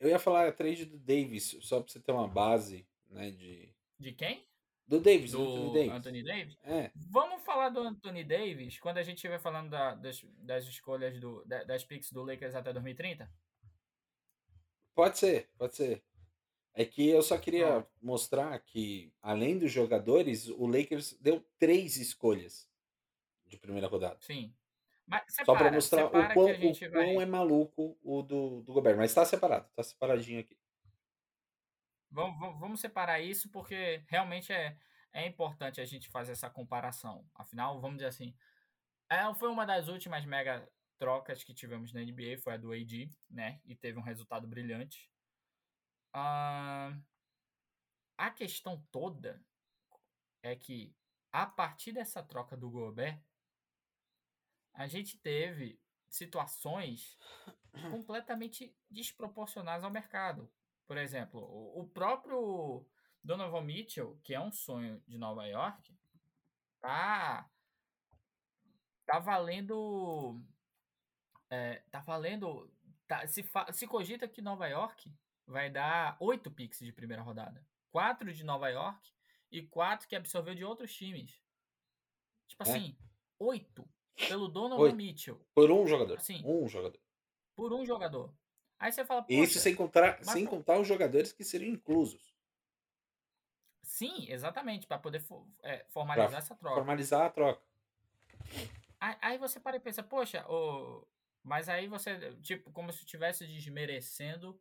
Eu 0.00 0.08
ia 0.08 0.18
falar 0.18 0.48
a 0.48 0.52
trade 0.52 0.84
do 0.84 0.98
Davis, 0.98 1.56
só 1.60 1.80
para 1.80 1.92
você 1.92 2.00
ter 2.00 2.10
uma 2.10 2.26
base, 2.26 2.84
né, 3.08 3.30
de... 3.30 3.72
De 4.00 4.12
quem? 4.12 4.44
Do 4.92 5.00
Davis, 5.00 5.32
do, 5.32 5.38
do 5.38 5.52
Anthony 5.54 5.72
Davis. 5.72 5.90
Anthony 5.90 6.22
Davis? 6.22 6.58
É. 6.64 6.90
Vamos 6.94 7.42
falar 7.44 7.70
do 7.70 7.80
Anthony 7.80 8.22
Davis 8.24 8.78
quando 8.78 8.98
a 8.98 9.02
gente 9.02 9.16
estiver 9.16 9.38
falando 9.38 9.70
da, 9.70 9.94
das, 9.94 10.22
das 10.36 10.66
escolhas 10.66 11.18
do, 11.18 11.42
das 11.46 11.82
picks 11.82 12.12
do 12.12 12.22
Lakers 12.22 12.54
até 12.54 12.74
2030? 12.74 13.26
Pode 14.94 15.16
ser, 15.16 15.48
pode 15.56 15.76
ser. 15.76 16.04
É 16.74 16.84
que 16.84 17.08
eu 17.08 17.22
só 17.22 17.38
queria 17.38 17.78
ah. 17.78 17.86
mostrar 18.02 18.58
que, 18.58 19.10
além 19.22 19.58
dos 19.58 19.72
jogadores, 19.72 20.48
o 20.50 20.66
Lakers 20.66 21.14
deu 21.22 21.42
três 21.58 21.96
escolhas 21.96 22.68
de 23.46 23.56
primeira 23.56 23.88
rodada. 23.88 24.18
Sim. 24.20 24.54
Mas 25.06 25.22
separa, 25.26 25.46
Só 25.46 25.54
para 25.54 25.72
mostrar 25.72 26.04
o 26.04 26.10
quão, 26.10 26.50
o 26.50 26.90
quão 26.90 26.90
vai... 26.90 27.16
é 27.16 27.24
maluco 27.24 27.96
o 28.04 28.20
do, 28.20 28.60
do 28.60 28.74
Gobert. 28.74 28.98
Mas 28.98 29.10
está 29.10 29.24
separado, 29.24 29.66
está 29.70 29.82
separadinho 29.82 30.40
aqui. 30.40 30.54
Vamos, 32.12 32.60
vamos 32.60 32.80
separar 32.80 33.20
isso 33.20 33.50
porque 33.50 34.04
realmente 34.06 34.52
é, 34.52 34.76
é 35.12 35.26
importante 35.26 35.80
a 35.80 35.84
gente 35.84 36.08
fazer 36.08 36.32
essa 36.32 36.50
comparação. 36.50 37.26
Afinal, 37.34 37.80
vamos 37.80 37.96
dizer 37.96 38.08
assim, 38.08 38.34
é, 39.10 39.32
foi 39.34 39.48
uma 39.48 39.64
das 39.64 39.88
últimas 39.88 40.24
mega 40.26 40.68
trocas 40.98 41.42
que 41.42 41.54
tivemos 41.54 41.92
na 41.92 42.00
NBA, 42.00 42.38
foi 42.38 42.54
a 42.54 42.56
do 42.56 42.72
AD, 42.72 43.10
né? 43.30 43.60
E 43.64 43.74
teve 43.74 43.98
um 43.98 44.02
resultado 44.02 44.46
brilhante. 44.46 45.10
Ah, 46.12 46.96
a 48.16 48.30
questão 48.30 48.86
toda 48.92 49.42
é 50.42 50.54
que 50.54 50.94
a 51.32 51.46
partir 51.46 51.92
dessa 51.92 52.22
troca 52.22 52.56
do 52.56 52.70
Gobert, 52.70 53.18
a 54.74 54.86
gente 54.86 55.16
teve 55.18 55.80
situações 56.08 57.18
completamente 57.90 58.76
desproporcionais 58.90 59.82
ao 59.82 59.90
mercado. 59.90 60.50
Por 60.92 60.98
exemplo, 60.98 61.40
o 61.40 61.86
próprio 61.86 62.86
Donovan 63.24 63.62
Mitchell, 63.62 64.20
que 64.22 64.34
é 64.34 64.38
um 64.38 64.52
sonho 64.52 65.02
de 65.08 65.16
Nova 65.16 65.46
York, 65.46 65.98
tá 66.82 67.50
tá 69.06 69.18
valendo 69.18 70.38
é, 71.48 71.76
tá 71.90 72.00
valendo 72.00 72.70
tá, 73.08 73.26
se, 73.26 73.42
se 73.72 73.86
cogita 73.86 74.28
que 74.28 74.42
Nova 74.42 74.66
York 74.68 75.10
vai 75.46 75.70
dar 75.70 76.14
oito 76.20 76.50
picks 76.50 76.80
de 76.80 76.92
primeira 76.92 77.22
rodada, 77.22 77.66
quatro 77.90 78.30
de 78.30 78.44
Nova 78.44 78.68
York 78.68 79.14
e 79.50 79.62
quatro 79.62 80.06
que 80.06 80.14
absorveu 80.14 80.54
de 80.54 80.62
outros 80.62 80.94
times. 80.94 81.42
Tipo 82.48 82.64
é. 82.64 82.70
assim, 82.70 82.98
oito 83.38 83.88
pelo 84.28 84.46
Donovan 84.46 84.82
Oi. 84.82 84.92
Mitchell. 84.92 85.42
Por 85.54 85.70
um 85.70 85.86
jogador. 85.86 86.18
Assim, 86.18 86.42
um 86.44 86.68
jogador. 86.68 87.00
Por 87.56 87.72
um 87.72 87.82
jogador. 87.86 88.41
Aí 88.82 88.90
você 88.90 89.04
fala. 89.04 89.24
Isso 89.28 89.60
sem 89.60 89.76
contar, 89.76 90.18
sem 90.24 90.44
contar 90.44 90.80
os 90.80 90.88
jogadores 90.88 91.32
que 91.32 91.44
seriam 91.44 91.72
inclusos. 91.72 92.34
Sim, 93.80 94.28
exatamente, 94.28 94.88
para 94.88 94.98
poder 94.98 95.24
é, 95.62 95.84
formalizar 95.90 96.28
pra 96.28 96.38
essa 96.38 96.56
troca. 96.56 96.74
Formalizar 96.74 97.26
a 97.26 97.30
troca. 97.30 97.62
Aí, 98.98 99.16
aí 99.20 99.38
você 99.38 99.60
para 99.60 99.76
e 99.76 99.80
pensa, 99.80 100.02
poxa, 100.02 100.44
o... 100.48 101.06
mas 101.44 101.68
aí 101.68 101.86
você, 101.86 102.34
tipo, 102.40 102.72
como 102.72 102.92
se 102.92 103.04
estivesse 103.04 103.46
desmerecendo 103.46 104.60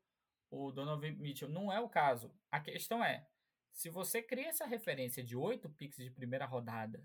o 0.51 0.71
Donovan 0.71 1.13
Mitchell. 1.13 1.49
Não 1.49 1.73
é 1.73 1.79
o 1.79 1.89
caso. 1.89 2.31
A 2.51 2.59
questão 2.59 3.03
é, 3.03 3.27
se 3.71 3.89
você 3.89 4.21
cria 4.21 4.49
essa 4.49 4.67
referência 4.67 5.23
de 5.23 5.35
oito 5.35 5.67
picks 5.67 5.97
de 5.97 6.11
primeira 6.11 6.45
rodada 6.45 7.03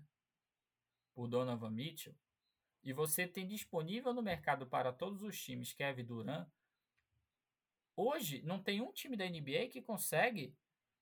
por 1.15 1.27
Donovan 1.27 1.71
Mitchell, 1.71 2.13
e 2.83 2.93
você 2.93 3.25
tem 3.25 3.47
disponível 3.47 4.13
no 4.13 4.21
mercado 4.21 4.67
para 4.67 4.93
todos 4.93 5.23
os 5.23 5.41
times 5.41 5.73
Kevin 5.73 6.05
Durant, 6.05 6.47
hoje 7.97 8.41
não 8.43 8.61
tem 8.61 8.79
um 8.79 8.93
time 8.93 9.17
da 9.17 9.27
NBA 9.27 9.67
que 9.69 9.81
consegue 9.81 10.55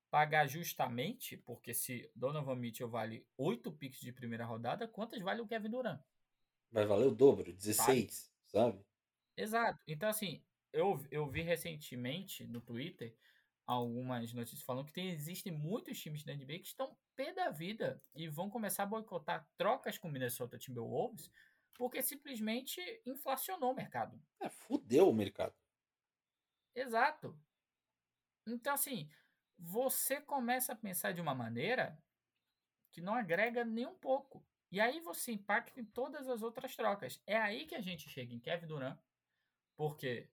pagar 0.09 0.47
justamente, 0.47 1.35
porque 1.35 1.73
se 1.73 2.09
Donovan 2.15 2.55
Mitchell 2.55 2.89
vale 2.89 3.27
8 3.37 3.71
picks 3.73 3.99
de 3.99 4.13
primeira 4.13 4.45
rodada, 4.45 4.87
quantas 4.87 5.21
vale 5.21 5.41
o 5.41 5.47
Kevin 5.47 5.69
Durant? 5.69 6.01
Vai 6.71 6.85
valer 6.85 7.07
o 7.07 7.15
dobro, 7.15 7.51
16, 7.51 8.31
sabe? 8.47 8.73
sabe? 8.73 8.85
Exato. 9.37 9.79
Então, 9.85 10.07
assim, 10.07 10.41
eu, 10.71 11.05
eu 11.11 11.29
vi 11.29 11.41
recentemente 11.41 12.47
no 12.47 12.61
Twitter 12.61 13.13
algumas 13.65 14.31
notícias 14.31 14.61
falando 14.61 14.85
que 14.85 14.93
tem, 14.93 15.09
existem 15.09 15.51
muitos 15.51 15.99
times 15.99 16.23
da 16.23 16.33
NBA 16.33 16.59
que 16.59 16.67
estão 16.67 16.97
pé 17.15 17.33
da 17.33 17.49
vida 17.49 18.01
e 18.13 18.27
vão 18.27 18.49
começar 18.49 18.83
a 18.83 18.87
boicotar 18.87 19.47
trocas 19.57 19.97
com 19.97 20.07
o 20.07 20.11
Minnesota 20.11 20.57
Timberwolves 20.57 21.29
porque 21.73 22.01
simplesmente 22.01 22.79
inflacionou 23.05 23.71
o 23.71 23.75
mercado. 23.75 24.21
É, 24.39 24.49
fudeu 24.49 25.09
o 25.09 25.13
mercado. 25.13 25.53
Exato. 26.75 27.37
Então, 28.45 28.73
assim, 28.73 29.09
você 29.57 30.19
começa 30.21 30.73
a 30.73 30.75
pensar 30.75 31.13
de 31.13 31.21
uma 31.21 31.33
maneira 31.33 31.97
que 32.91 33.01
não 33.01 33.15
agrega 33.15 33.63
nem 33.63 33.85
um 33.85 33.95
pouco. 33.95 34.45
E 34.71 34.79
aí 34.79 34.99
você 34.99 35.31
impacta 35.31 35.79
em 35.79 35.85
todas 35.85 36.27
as 36.27 36.41
outras 36.41 36.75
trocas. 36.75 37.21
É 37.25 37.37
aí 37.37 37.65
que 37.65 37.75
a 37.75 37.81
gente 37.81 38.09
chega 38.09 38.33
em 38.33 38.39
Kevin 38.39 38.67
Durant, 38.67 38.97
porque 39.77 40.29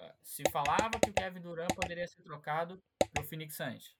eh, 0.00 0.14
se 0.22 0.42
falava 0.50 1.00
que 1.02 1.10
o 1.10 1.14
Kevin 1.14 1.40
Durant 1.40 1.74
poderia 1.74 2.06
ser 2.06 2.22
trocado 2.22 2.82
para 3.12 3.22
o 3.22 3.26
Phoenix 3.26 3.56
Suns. 3.56 3.96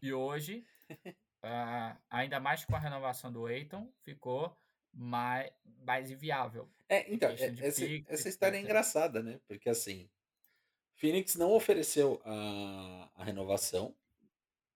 E 0.00 0.12
hoje, 0.12 0.66
uh, 0.90 1.98
ainda 2.10 2.38
mais 2.40 2.64
com 2.64 2.76
a 2.76 2.78
renovação 2.78 3.32
do 3.32 3.48
Eiton, 3.48 3.92
ficou 4.02 4.56
mais, 4.92 5.50
mais 5.64 6.10
inviável. 6.10 6.70
É, 6.88 7.12
então, 7.12 7.30
é, 7.30 7.66
essa, 7.66 7.84
essa 8.08 8.28
história 8.28 8.56
é 8.56 8.60
engraçada, 8.60 9.22
né? 9.22 9.40
Porque 9.46 9.68
assim, 9.68 10.08
Phoenix 10.96 11.36
não 11.36 11.52
ofereceu 11.52 12.20
a, 12.24 13.10
a 13.16 13.24
renovação, 13.24 13.94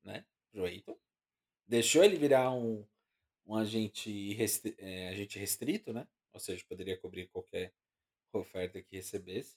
né, 0.04 0.24
pro 0.52 0.64
Aiton. 0.64 0.96
Deixou 1.66 2.04
ele 2.04 2.16
virar 2.16 2.50
um, 2.52 2.84
um 3.46 3.56
agente, 3.56 4.32
restri, 4.34 4.74
é, 4.78 5.08
agente 5.08 5.38
restrito, 5.38 5.92
né? 5.92 6.06
Ou 6.32 6.40
seja, 6.40 6.64
poderia 6.68 6.96
cobrir 6.96 7.26
qualquer 7.28 7.72
oferta 8.32 8.80
que 8.82 8.96
recebesse. 8.96 9.56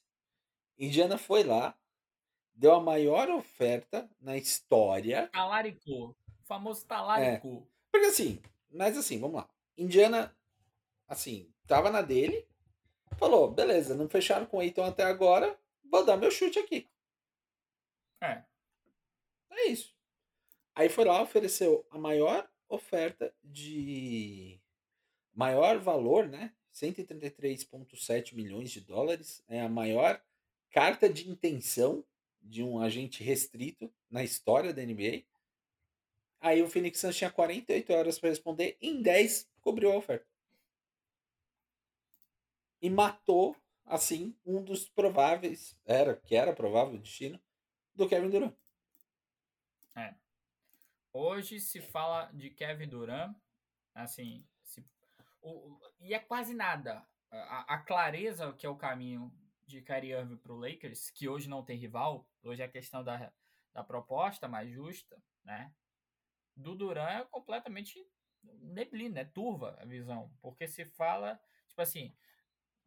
Indiana 0.78 1.18
foi 1.18 1.44
lá, 1.44 1.78
deu 2.54 2.74
a 2.74 2.82
maior 2.82 3.30
oferta 3.30 4.10
na 4.20 4.38
história. 4.38 5.28
Talaricou. 5.28 6.16
O 6.42 6.46
famoso 6.46 6.86
talaricou. 6.86 7.68
É, 7.68 7.92
porque 7.92 8.08
assim, 8.08 8.42
mas 8.72 8.98
assim, 8.98 9.20
vamos 9.20 9.36
lá. 9.36 9.50
Indiana 9.78 10.36
assim, 11.08 11.52
tava 11.68 11.92
na 11.92 12.02
dele, 12.02 12.48
falou, 13.18 13.52
beleza, 13.52 13.96
não 13.96 14.10
fecharam 14.10 14.46
com 14.46 14.58
o 14.58 14.62
Eiton 14.62 14.84
até 14.84 15.04
agora, 15.04 15.58
vou 15.94 16.04
dar 16.04 16.18
meu 16.18 16.32
chute 16.32 16.58
aqui. 16.58 16.90
É. 18.20 18.44
É 19.52 19.68
isso. 19.68 19.96
Aí 20.74 20.90
foi 20.90 21.06
lá, 21.06 21.22
ofereceu 21.22 21.86
a 21.92 22.00
maior 22.00 22.50
oferta 22.68 23.32
de 23.44 24.60
maior 25.32 25.78
valor, 25.78 26.28
né? 26.28 26.52
133,7 26.74 28.34
milhões 28.34 28.72
de 28.72 28.82
dólares. 28.82 29.44
É 29.48 29.62
a 29.62 29.70
maior 29.70 30.20
carta 30.72 31.08
de 31.08 31.30
intenção 31.30 32.04
de 32.42 32.64
um 32.64 32.80
agente 32.80 33.24
restrito 33.24 33.94
na 34.10 34.24
história 34.24 34.74
da 34.74 34.82
NBA. 34.84 35.24
Aí 36.42 36.64
o 36.64 36.68
Phoenix 36.68 37.00
Suns 37.00 37.16
tinha 37.16 37.30
48 37.30 37.94
horas 37.94 38.18
para 38.18 38.30
responder, 38.30 38.78
em 38.82 39.00
10 39.00 39.48
cobriu 39.62 39.92
a 39.92 39.98
oferta. 39.98 40.26
E 42.82 42.90
matou, 42.90 43.56
assim, 43.86 44.36
um 44.46 44.64
dos 44.64 44.88
prováveis, 44.90 45.80
era 45.86 46.16
que 46.16 46.36
era 46.36 46.54
provável 46.54 46.98
destino 46.98 47.40
do 47.94 48.08
Kevin 48.08 48.30
Durant. 48.30 48.56
É. 49.96 50.16
Hoje 51.12 51.60
se 51.60 51.82
fala 51.82 52.32
de 52.34 52.50
Kevin 52.50 52.88
Durant, 52.88 53.36
assim, 53.94 54.46
se, 54.64 54.84
o, 55.42 55.80
e 56.00 56.14
é 56.14 56.20
quase 56.20 56.54
nada. 56.54 57.06
A, 57.30 57.76
a, 57.76 57.78
clareza 57.80 58.54
que 58.54 58.66
é 58.66 58.70
o 58.70 58.76
caminho 58.76 59.34
de 59.66 59.82
Kyrie 59.82 60.12
Irving 60.12 60.38
para 60.38 60.54
o 60.54 60.58
Lakers, 60.58 61.10
que 61.10 61.28
hoje 61.28 61.50
não 61.50 61.64
tem 61.64 61.78
rival, 61.78 62.28
hoje 62.44 62.62
é 62.62 62.66
a 62.66 62.72
questão 62.72 63.04
da, 63.04 63.32
da 63.74 63.84
proposta 63.84 64.48
mais 64.48 64.70
justa, 64.70 65.22
né? 65.44 65.74
Do 66.56 66.76
Durant 66.76 67.22
é 67.22 67.26
completamente 67.26 68.00
neblina, 68.44 69.22
é 69.22 69.26
turva 69.26 69.78
a 69.80 69.86
visão, 69.86 70.32
porque 70.42 70.68
se 70.68 70.86
fala, 70.86 71.40
tipo 71.68 71.82
assim, 71.82 72.16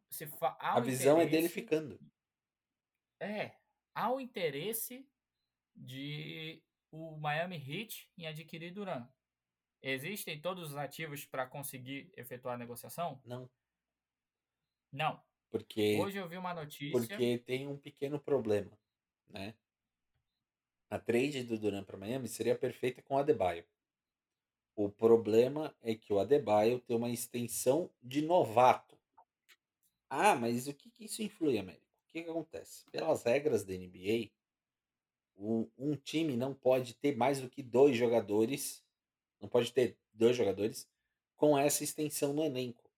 se 0.09 0.27
fa 0.27 0.57
a 0.59 0.79
visão 0.79 1.19
é 1.19 1.25
dele 1.25 1.49
ficando. 1.49 1.99
É, 3.19 3.55
há 3.93 4.11
o 4.11 4.19
interesse 4.19 5.07
de 5.75 6.61
o 6.91 7.17
Miami 7.17 7.57
Heat 7.57 8.09
em 8.17 8.27
adquirir 8.27 8.71
Durant. 8.71 9.07
Existem 9.81 10.39
todos 10.41 10.71
os 10.71 10.77
ativos 10.77 11.25
para 11.25 11.45
conseguir 11.45 12.11
efetuar 12.15 12.55
a 12.55 12.57
negociação? 12.57 13.21
Não. 13.23 13.49
Não. 14.91 15.21
Porque 15.49 15.97
hoje 15.99 16.17
eu 16.17 16.27
vi 16.27 16.37
uma 16.37 16.53
notícia. 16.53 16.91
Porque 16.91 17.37
tem 17.39 17.67
um 17.67 17.77
pequeno 17.77 18.19
problema, 18.19 18.77
né? 19.29 19.55
A 20.89 20.97
trade 20.97 21.43
do 21.43 21.59
Durant 21.59 21.85
para 21.85 21.97
Miami 21.97 22.27
seria 22.27 22.57
perfeita 22.57 23.01
com 23.01 23.15
o 23.15 23.17
Adebayo. 23.17 23.65
O 24.75 24.89
problema 24.89 25.75
é 25.81 25.95
que 25.95 26.13
o 26.13 26.19
Adebayo 26.19 26.79
tem 26.79 26.95
uma 26.95 27.09
extensão 27.09 27.91
de 28.01 28.21
novato. 28.21 28.96
Ah, 30.09 30.35
mas 30.35 30.67
o 30.67 30.73
que, 30.73 30.89
que 30.89 31.05
isso 31.05 31.21
influi, 31.21 31.57
Américo? 31.57 31.85
O 31.85 32.11
que, 32.11 32.23
que 32.23 32.29
acontece? 32.29 32.85
Pelas 32.91 33.23
regras 33.23 33.63
da 33.65 33.73
NBA, 33.73 34.29
um, 35.37 35.95
time 35.95 36.35
não 36.35 36.53
pode 36.53 36.93
ter 36.95 37.15
mais 37.15 37.41
do 37.41 37.49
que 37.49 37.61
dois 37.61 37.95
jogadores, 37.95 38.83
não 39.39 39.47
pode 39.47 39.71
ter 39.71 39.97
dois 40.13 40.35
jogadores 40.35 40.89
com 41.35 41.57
essa 41.57 41.83
extensão 41.83 42.33
no 42.33 42.43
elenco. 42.43 42.89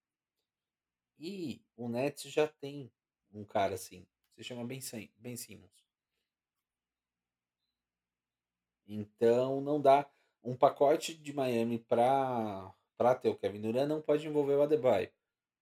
E 1.17 1.61
o 1.75 1.89
Nets 1.89 2.31
já 2.31 2.47
tem 2.47 2.89
um 3.33 3.43
cara 3.43 3.75
assim, 3.75 4.07
se 4.35 4.43
chama 4.43 4.63
Ben, 4.65 4.79
ben 5.17 5.35
Simmons. 5.35 5.85
Então 8.87 9.59
não 9.61 9.81
dá 9.81 10.09
um 10.43 10.55
pacote 10.55 11.13
de 11.13 11.33
Miami 11.33 11.79
para 11.79 12.73
para 12.97 13.15
ter 13.15 13.29
o 13.29 13.35
Kevin 13.35 13.61
Durant 13.61 13.87
não 13.87 14.01
pode 14.01 14.27
envolver 14.27 14.55
o 14.55 14.61
Adebayo. 14.61 15.09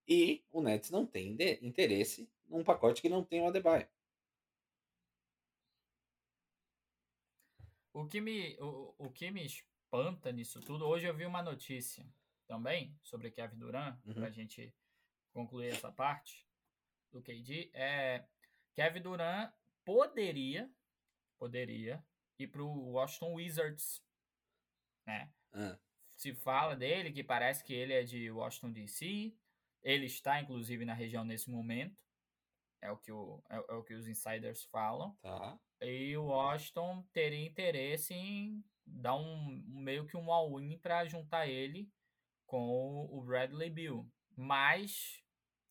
E 0.08 0.44
o 0.52 0.62
Nets 0.62 0.90
não 0.90 1.06
tem 1.06 1.38
interesse 1.62 2.30
num 2.48 2.64
pacote 2.64 3.02
que 3.02 3.10
não 3.10 3.24
tem 3.24 3.42
o 3.42 3.48
Adebayo. 3.48 3.88
O 7.94 8.08
que 8.08 8.22
me 8.22 8.56
o, 8.60 8.94
o 8.98 9.10
que 9.10 9.32
me 9.32 9.46
espanta 9.46 10.32
nisso 10.32 10.62
tudo, 10.62 10.86
hoje 10.86 11.08
eu 11.08 11.16
vi 11.16 11.26
uma 11.26 11.42
notícia 11.42 12.06
também 12.46 12.96
sobre 13.04 13.32
Kevin 13.32 13.58
Durant, 13.58 14.00
uhum. 14.06 14.14
para 14.14 14.28
a 14.28 14.32
gente 14.32 14.74
concluir 15.34 15.70
essa 15.70 15.92
parte 15.92 16.48
do 17.12 17.22
KD, 17.22 17.72
é 17.74 18.26
Kevin 18.74 19.02
Durant 19.02 19.52
poderia 19.84 20.72
poderia 21.38 22.04
ir 22.40 22.48
para 22.48 22.62
o 22.62 22.92
Washington 22.92 23.34
Wizards 23.34 24.02
né? 25.08 25.32
Ah. 25.54 25.78
Se 26.12 26.34
fala 26.34 26.76
dele 26.76 27.12
que 27.12 27.24
parece 27.24 27.64
que 27.64 27.74
ele 27.74 27.94
é 27.94 28.04
de 28.04 28.30
Washington 28.30 28.72
DC. 28.72 29.34
Ele 29.88 30.06
está, 30.06 30.42
inclusive, 30.42 30.84
na 30.84 30.94
região 30.94 31.24
nesse 31.24 31.50
momento. 31.50 31.98
É 32.82 32.92
o 32.92 32.98
que, 32.98 33.10
o, 33.10 33.42
é, 33.50 33.56
é 33.56 33.74
o 33.74 33.84
que 33.84 33.94
os 33.94 34.06
insiders 34.06 34.66
falam. 34.66 35.16
Tá. 35.22 35.58
E 35.80 36.16
o 36.18 36.26
Washington 36.26 37.08
teria 37.14 37.48
interesse 37.48 38.14
em 38.14 38.62
dar 38.86 39.16
um 39.16 39.64
meio 39.66 40.06
que 40.06 40.18
um 40.18 40.30
all-in 40.30 40.78
para 40.78 41.06
juntar 41.06 41.48
ele 41.48 41.90
com 42.46 43.08
o 43.10 43.22
Bradley 43.22 43.70
Bill. 43.70 44.12
Mas 44.36 45.24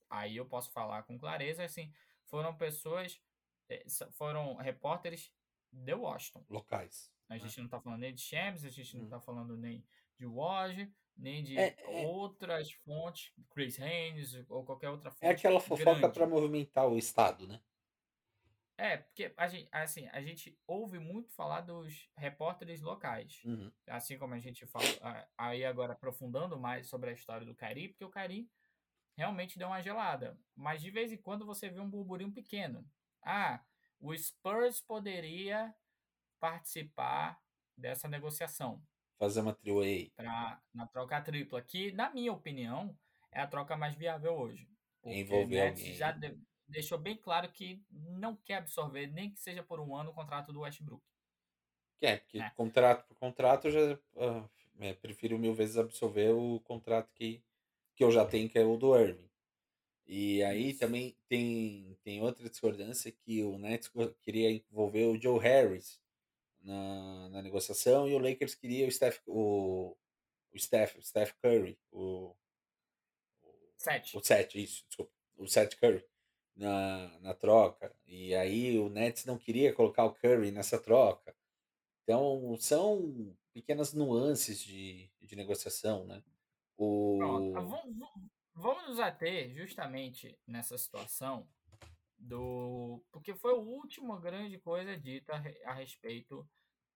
aí 0.09 0.35
eu 0.35 0.47
posso 0.47 0.73
falar 0.73 1.03
com 1.03 1.19
clareza, 1.19 1.63
assim, 1.63 1.93
foram 2.25 2.57
pessoas, 2.57 3.21
eh, 3.69 3.85
foram 4.13 4.55
repórteres 4.57 5.31
de 5.71 5.93
Washington. 5.93 6.43
Locais. 6.49 7.13
A 7.29 7.35
né. 7.35 7.41
gente 7.41 7.59
não 7.59 7.67
está 7.67 7.79
falando 7.83 8.01
nem 8.01 8.15
de 8.15 8.23
Shams, 8.23 8.65
a 8.65 8.71
gente 8.71 8.97
não 8.97 9.05
está 9.05 9.19
hum. 9.19 9.21
falando 9.21 9.59
nem 9.59 9.85
de 10.17 10.25
Woj, 10.25 10.91
nem 11.17 11.43
de 11.43 11.59
é, 11.59 11.75
é, 11.79 12.07
outras 12.07 12.73
fontes, 12.73 13.33
Chris 13.51 13.81
Haynes 13.81 14.35
ou 14.49 14.65
qualquer 14.65 14.91
outra 14.91 15.09
é 15.09 15.13
fonte. 15.13 15.25
É 15.25 15.31
aquela 15.31 15.61
fofoca 15.61 16.09
para 16.09 16.27
movimentar 16.27 16.87
o 16.89 16.99
Estado, 16.99 17.47
né? 17.47 17.61
É, 18.79 18.99
porque 18.99 19.33
a 19.39 19.49
gente, 19.49 19.69
assim, 19.73 20.07
a 20.09 20.21
gente 20.21 20.59
ouve 20.67 20.99
muito 20.99 21.33
falar 21.33 21.63
dos 21.63 22.11
repórteres 22.15 22.83
locais. 22.83 23.41
Uhum. 23.45 23.73
Assim 23.87 24.19
como 24.19 24.35
a 24.35 24.39
gente 24.39 24.67
fala, 24.67 24.85
aí 25.37 25.65
agora 25.65 25.95
aprofundando 25.95 26.59
mais 26.59 26.87
sobre 26.87 27.09
a 27.09 27.13
história 27.13 27.47
do 27.47 27.55
Cari, 27.55 27.89
porque 27.89 28.05
o 28.05 28.11
Cari 28.11 28.51
realmente 29.17 29.59
deu 29.59 29.69
uma 29.69 29.81
gelada. 29.81 30.39
Mas 30.55 30.83
de 30.83 30.91
vez 30.91 31.11
em 31.11 31.17
quando 31.17 31.47
você 31.47 31.71
vê 31.71 31.81
um 31.81 31.89
burburinho 31.89 32.33
pequeno. 32.33 32.87
Ah, 33.23 33.65
o 33.99 34.15
Spurs 34.15 34.83
poderia 34.83 35.75
participar 36.39 37.41
dessa 37.75 38.07
negociação. 38.07 38.83
Fazer 39.19 39.41
uma 39.41 39.55
three 39.55 40.13
Pra, 40.15 40.61
na 40.75 40.87
troca 40.87 41.21
tripla, 41.21 41.63
que, 41.63 41.93
na 41.93 42.11
minha 42.13 42.33
opinião, 42.33 42.97
é 43.33 43.41
a 43.41 43.47
troca 43.47 43.77
mais 43.77 43.95
viável 43.95 44.35
hoje. 44.35 44.69
Envolver 45.05 45.69
alguém. 45.69 45.95
já 45.95 46.13
de, 46.13 46.37
deixou 46.69 46.99
bem 46.99 47.17
claro 47.17 47.51
que 47.51 47.83
não 47.91 48.37
quer 48.37 48.57
absorver, 48.57 49.07
nem 49.07 49.31
que 49.31 49.39
seja 49.39 49.63
por 49.63 49.81
um 49.81 49.95
ano, 49.95 50.11
o 50.11 50.15
contrato 50.15 50.53
do 50.53 50.61
Westbrook. 50.61 51.03
É, 52.03 52.17
porque 52.19 52.39
é. 52.39 52.51
contrato 52.51 53.07
por 53.07 53.17
contrato, 53.19 53.69
eu 53.69 53.71
já 53.71 53.95
uh, 53.95 54.51
é, 54.81 54.93
prefiro 54.93 55.39
mil 55.39 55.55
vezes 55.55 55.79
absorver 55.79 56.31
o 56.31 56.61
contrato 56.61 57.11
que, 57.15 57.43
que 57.95 58.05
eu 58.05 58.11
já 58.11 58.25
tenho, 58.27 58.49
que 58.49 58.59
é 58.59 58.65
o 58.65 58.77
do 58.77 58.99
Irving. 58.99 59.31
E 60.07 60.43
aí 60.45 60.75
também 60.75 61.17
tem, 61.29 61.99
tem 62.05 62.23
outra 62.23 62.49
discordância 62.49 63.11
que 63.11 63.43
o 63.43 63.59
Nets 63.59 63.91
queria 64.21 64.51
envolver 64.51 65.07
o 65.07 65.21
Joe 65.21 65.41
Harris, 65.41 66.01
na, 66.67 67.29
na 67.29 67.43
negociação 67.43 68.09
e 68.09 68.15
o 68.15 68.19
Lakers 68.19 68.55
queria 68.57 68.87
o 68.87 68.91
Steph, 68.91 69.21
o, 69.27 69.97
o 70.53 70.59
Steph, 70.59 70.97
o 70.97 71.03
Steph 71.03 71.33
Curry, 71.41 71.79
o, 71.93 72.35
o 73.43 73.75
Sete. 73.79 74.17
O 74.17 74.21
Sete, 74.23 74.63
isso, 74.63 74.85
desculpa. 74.89 75.13
O 75.37 75.47
Seth 75.47 75.77
Curry 75.77 76.05
na, 76.57 77.19
na 77.21 77.35
troca. 77.35 77.95
E 78.07 78.35
aí 78.35 78.79
o 78.79 78.89
Nets 78.89 79.25
não 79.27 79.39
queria 79.39 79.73
colocar 79.73 80.05
o 80.05 80.15
Curry 80.15 80.51
nessa 80.51 80.79
troca. 80.79 81.37
Então 82.03 82.57
são 82.59 83.37
pequenas 83.53 83.93
nuances 83.93 84.61
de, 84.61 85.11
de 85.21 85.37
negociação, 85.37 86.05
né? 86.05 86.23
O... 86.77 87.17
Pronto, 87.19 87.53
vamos, 87.53 88.13
vamos 88.55 88.89
nos 88.89 88.99
ater 88.99 89.55
justamente 89.55 90.39
nessa 90.47 90.77
situação 90.77 91.49
do 92.19 93.05
porque 93.13 93.35
foi 93.35 93.53
a 93.53 93.57
última 93.57 94.19
grande 94.21 94.59
coisa 94.59 94.97
dita 94.97 95.33
a, 95.65 95.73
respeito 95.75 96.49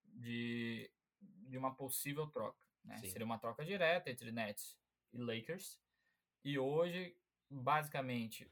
de, 0.05 0.91
de 1.21 1.59
uma 1.59 1.75
possível 1.75 2.27
troca. 2.27 2.59
Né? 2.85 2.99
Seria 2.99 3.27
uma 3.27 3.39
troca 3.39 3.65
direta 3.65 4.11
entre 4.11 4.33
Nets 4.33 4.77
e 5.13 5.19
Lakers. 5.19 5.79
E 6.43 6.59
hoje, 6.59 7.17
basicamente, 7.51 8.51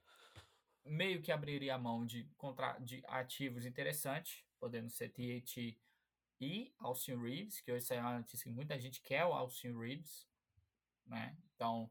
meio 0.85 1.23
que 1.23 1.33
abriria 1.33 1.75
a 1.75 1.79
mão 1.79 2.05
de, 2.05 2.25
contra, 2.37 2.79
de 2.79 3.03
ativos 3.07 3.64
interessantes, 3.64 4.45
podendo 4.59 4.91
ser 4.91 5.11
THT 5.11 5.79
e 6.41 6.73
Austin 6.79 7.16
Reeves, 7.16 7.61
que 7.61 7.73
hoje 7.73 7.87
saiu 7.87 8.03
uma 8.03 8.19
notícia 8.19 8.45
que 8.45 8.55
muita 8.55 8.79
gente 8.79 9.01
quer 9.01 9.25
o 9.25 9.33
Austin 9.33 9.77
Reeves. 9.77 10.29
Né? 11.07 11.37
Então, 11.55 11.91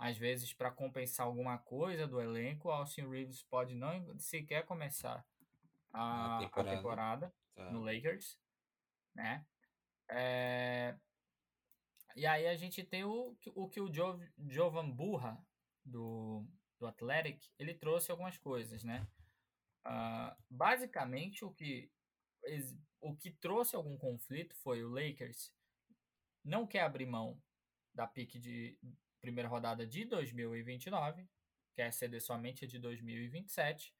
às 0.00 0.16
vezes, 0.16 0.54
para 0.54 0.70
compensar 0.70 1.26
alguma 1.26 1.58
coisa 1.58 2.08
do 2.08 2.20
elenco, 2.20 2.68
o 2.68 2.72
Austin 2.72 3.06
Reeves 3.06 3.42
pode 3.42 3.74
não 3.74 4.18
sequer 4.18 4.64
começar 4.64 5.22
a, 5.92 6.38
a 6.38 6.40
temporada, 6.40 6.70
a 6.70 6.76
temporada 6.76 7.34
tá. 7.54 7.70
no 7.70 7.82
Lakers 7.82 8.38
né? 9.14 9.44
É... 10.08 10.96
E 12.16 12.26
aí 12.26 12.46
a 12.46 12.56
gente 12.56 12.82
tem 12.82 13.04
o, 13.04 13.36
o 13.54 13.68
que 13.68 13.80
o 13.80 13.92
jo, 13.92 14.18
Jovan 14.48 14.90
Burra, 14.90 15.38
do, 15.84 16.46
do 16.78 16.86
Athletic, 16.86 17.46
ele 17.58 17.74
trouxe 17.74 18.10
algumas 18.10 18.38
coisas, 18.38 18.82
né? 18.82 19.06
Uh, 19.86 20.34
basicamente, 20.48 21.44
o 21.44 21.52
que, 21.52 21.90
o 23.00 23.14
que 23.14 23.30
trouxe 23.30 23.76
algum 23.76 23.98
conflito 23.98 24.56
foi 24.56 24.82
o 24.82 24.88
Lakers 24.88 25.54
não 26.42 26.66
quer 26.66 26.82
abrir 26.82 27.06
mão 27.06 27.40
da 27.94 28.06
pique 28.06 28.38
de 28.38 28.78
primeira 29.20 29.48
rodada 29.48 29.86
de 29.86 30.04
2029, 30.04 31.28
quer 31.74 31.92
ceder 31.92 32.22
somente 32.22 32.66
de 32.66 32.78
2027 32.78 33.94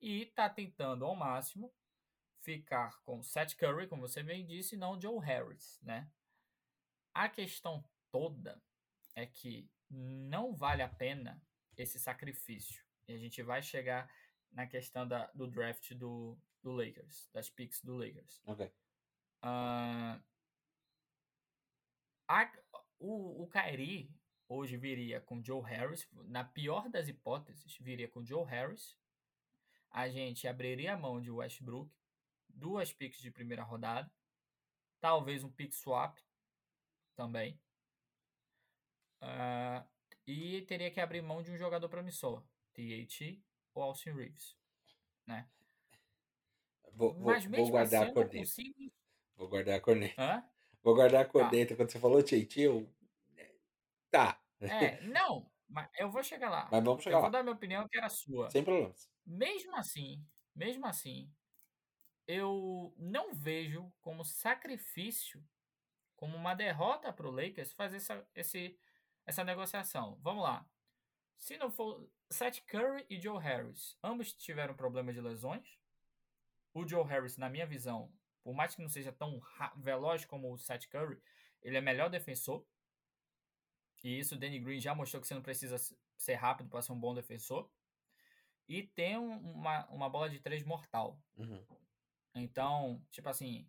e 0.00 0.22
está 0.22 0.48
tentando 0.48 1.04
ao 1.04 1.14
máximo 1.14 1.72
ficar 2.40 2.98
com 3.02 3.22
Seth 3.22 3.54
Curry, 3.56 3.86
como 3.86 4.08
você 4.08 4.22
bem 4.22 4.46
disse, 4.46 4.74
e 4.74 4.78
não 4.78 5.00
Joe 5.00 5.18
Harris, 5.24 5.78
né? 5.82 6.10
A 7.12 7.28
questão 7.28 7.84
toda 8.10 8.62
é 9.14 9.26
que 9.26 9.68
não 9.90 10.54
vale 10.54 10.82
a 10.82 10.88
pena 10.88 11.42
esse 11.76 11.98
sacrifício. 11.98 12.84
E 13.06 13.12
a 13.12 13.18
gente 13.18 13.42
vai 13.42 13.62
chegar 13.62 14.10
na 14.52 14.66
questão 14.66 15.06
da, 15.06 15.26
do 15.34 15.46
draft 15.46 15.92
do, 15.94 16.38
do 16.62 16.72
Lakers, 16.72 17.28
das 17.32 17.50
picks 17.50 17.82
do 17.82 17.96
Lakers. 17.96 18.40
Ok. 18.46 18.66
Uh, 19.42 20.22
a, 22.28 22.52
o, 22.98 23.42
o 23.42 23.48
Kyrie 23.48 24.14
hoje 24.50 24.76
viria 24.76 25.20
com 25.20 25.42
Joe 25.42 25.62
Harris. 25.62 26.06
Na 26.26 26.42
pior 26.42 26.88
das 26.90 27.08
hipóteses, 27.08 27.78
viria 27.78 28.08
com 28.08 28.24
Joe 28.24 28.44
Harris. 28.44 28.98
A 29.90 30.08
gente 30.08 30.46
abriria 30.48 30.94
a 30.94 30.98
mão 30.98 31.20
de 31.20 31.30
Westbrook. 31.30 31.90
Duas 32.48 32.92
picks 32.92 33.20
de 33.20 33.30
primeira 33.30 33.62
rodada. 33.62 34.12
Talvez 35.00 35.44
um 35.44 35.50
pick 35.50 35.72
swap 35.72 36.18
também. 37.14 37.58
Uh, 39.22 39.86
e 40.26 40.62
teria 40.62 40.90
que 40.90 41.00
abrir 41.00 41.22
mão 41.22 41.42
de 41.42 41.50
um 41.50 41.56
jogador 41.56 41.88
promissor. 41.88 42.42
THT 42.74 43.40
ou 43.74 43.84
Austin 43.84 44.10
Reeves. 44.10 44.56
Né? 45.26 45.48
Vou, 46.92 47.14
vou, 47.14 47.40
vou 47.40 47.70
guardar 47.70 48.02
assim, 48.02 48.10
a 48.10 48.14
corneta. 48.14 48.38
Consigo... 48.38 48.92
Vou 49.36 49.48
guardar 49.48 49.76
a 49.76 49.80
corneta. 49.80 50.20
Hã? 50.20 50.44
Vou 50.82 50.94
guardar 50.94 51.22
a 51.22 51.24
tá. 51.24 51.30
corneta. 51.30 51.70
Tá. 51.70 51.76
Quando 51.76 51.90
você 51.90 51.98
falou 52.00 52.22
THT, 52.22 52.60
eu. 52.60 52.88
É, 54.60 55.00
não, 55.08 55.50
mas 55.68 55.88
eu 55.98 56.10
vou 56.10 56.22
chegar 56.22 56.50
lá. 56.50 56.68
Mas 56.70 56.84
vamos 56.84 57.02
chegar 57.02 57.16
eu 57.16 57.20
lá. 57.20 57.22
vou 57.22 57.30
dar 57.30 57.42
minha 57.42 57.54
opinião 57.54 57.88
que 57.88 57.98
era 57.98 58.08
sua. 58.08 58.50
Sem 58.50 58.64
problemas. 58.64 59.10
Mesmo 59.24 59.76
assim, 59.76 60.24
mesmo 60.54 60.86
assim, 60.86 61.32
eu 62.26 62.94
não 62.96 63.34
vejo 63.34 63.92
como 64.00 64.24
sacrifício, 64.24 65.42
como 66.16 66.36
uma 66.36 66.54
derrota 66.54 67.12
para 67.12 67.26
o 67.26 67.30
Lakers 67.30 67.72
fazer 67.72 67.96
essa, 67.96 68.26
esse, 68.34 68.78
essa 69.26 69.44
negociação. 69.44 70.18
Vamos 70.22 70.42
lá. 70.42 70.68
Se 71.36 71.56
não 71.56 71.70
for 71.70 72.06
Seth 72.30 72.60
Curry 72.66 73.06
e 73.08 73.18
Joe 73.20 73.42
Harris, 73.42 73.96
ambos 74.02 74.32
tiveram 74.32 74.74
problema 74.74 75.12
de 75.12 75.20
lesões. 75.20 75.78
O 76.74 76.86
Joe 76.86 77.04
Harris, 77.04 77.36
na 77.36 77.48
minha 77.48 77.66
visão, 77.66 78.12
por 78.42 78.54
mais 78.54 78.74
que 78.74 78.82
não 78.82 78.88
seja 78.88 79.10
tão 79.12 79.40
veloz 79.76 80.24
como 80.24 80.52
o 80.52 80.58
Seth 80.58 80.86
Curry, 80.88 81.20
ele 81.62 81.76
é 81.76 81.80
melhor 81.80 82.10
defensor. 82.10 82.64
E 84.02 84.18
isso 84.18 84.34
o 84.34 84.38
Danny 84.38 84.58
Green 84.58 84.80
já 84.80 84.94
mostrou 84.94 85.20
que 85.20 85.26
você 85.26 85.34
não 85.34 85.42
precisa 85.42 85.76
ser 86.16 86.34
rápido 86.34 86.68
para 86.68 86.82
ser 86.82 86.92
um 86.92 87.00
bom 87.00 87.14
defensor. 87.14 87.70
E 88.68 88.82
tem 88.82 89.16
uma, 89.16 89.86
uma 89.88 90.08
bola 90.08 90.30
de 90.30 90.38
três 90.38 90.62
mortal. 90.62 91.20
Uhum. 91.36 91.64
Então, 92.34 93.04
tipo 93.10 93.28
assim, 93.28 93.68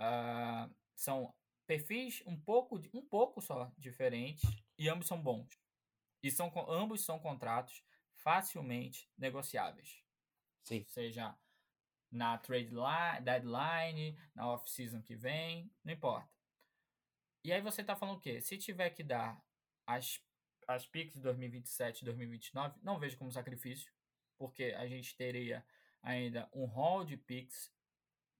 uh, 0.00 0.72
são 0.94 1.34
perfis 1.66 2.22
um 2.26 2.38
pouco, 2.40 2.80
um 2.92 3.02
pouco 3.02 3.40
só 3.40 3.72
diferentes 3.76 4.48
e 4.78 4.88
ambos 4.88 5.08
são 5.08 5.20
bons. 5.20 5.58
E 6.22 6.30
são, 6.30 6.52
ambos 6.68 7.04
são 7.04 7.18
contratos 7.18 7.84
facilmente 8.12 9.10
negociáveis. 9.18 10.02
Sim. 10.62 10.84
Seja 10.88 11.36
na 12.10 12.38
trade 12.38 12.70
line, 12.70 13.20
deadline, 13.22 14.18
na 14.34 14.48
off-season 14.48 15.02
que 15.02 15.16
vem, 15.16 15.70
não 15.84 15.92
importa. 15.92 16.33
E 17.44 17.52
aí 17.52 17.60
você 17.60 17.84
tá 17.84 17.94
falando 17.94 18.16
o 18.16 18.20
quê? 18.20 18.40
Se 18.40 18.56
tiver 18.56 18.88
que 18.90 19.04
dar 19.04 19.38
as, 19.86 20.18
as 20.66 20.86
picks 20.86 21.16
de 21.16 21.20
2027 21.20 22.00
e 22.00 22.04
2029, 22.06 22.80
não 22.82 22.98
vejo 22.98 23.18
como 23.18 23.30
sacrifício, 23.30 23.92
porque 24.38 24.74
a 24.78 24.86
gente 24.86 25.14
teria 25.14 25.62
ainda 26.02 26.48
um 26.54 26.64
hall 26.64 27.04
de 27.04 27.18
picks 27.18 27.70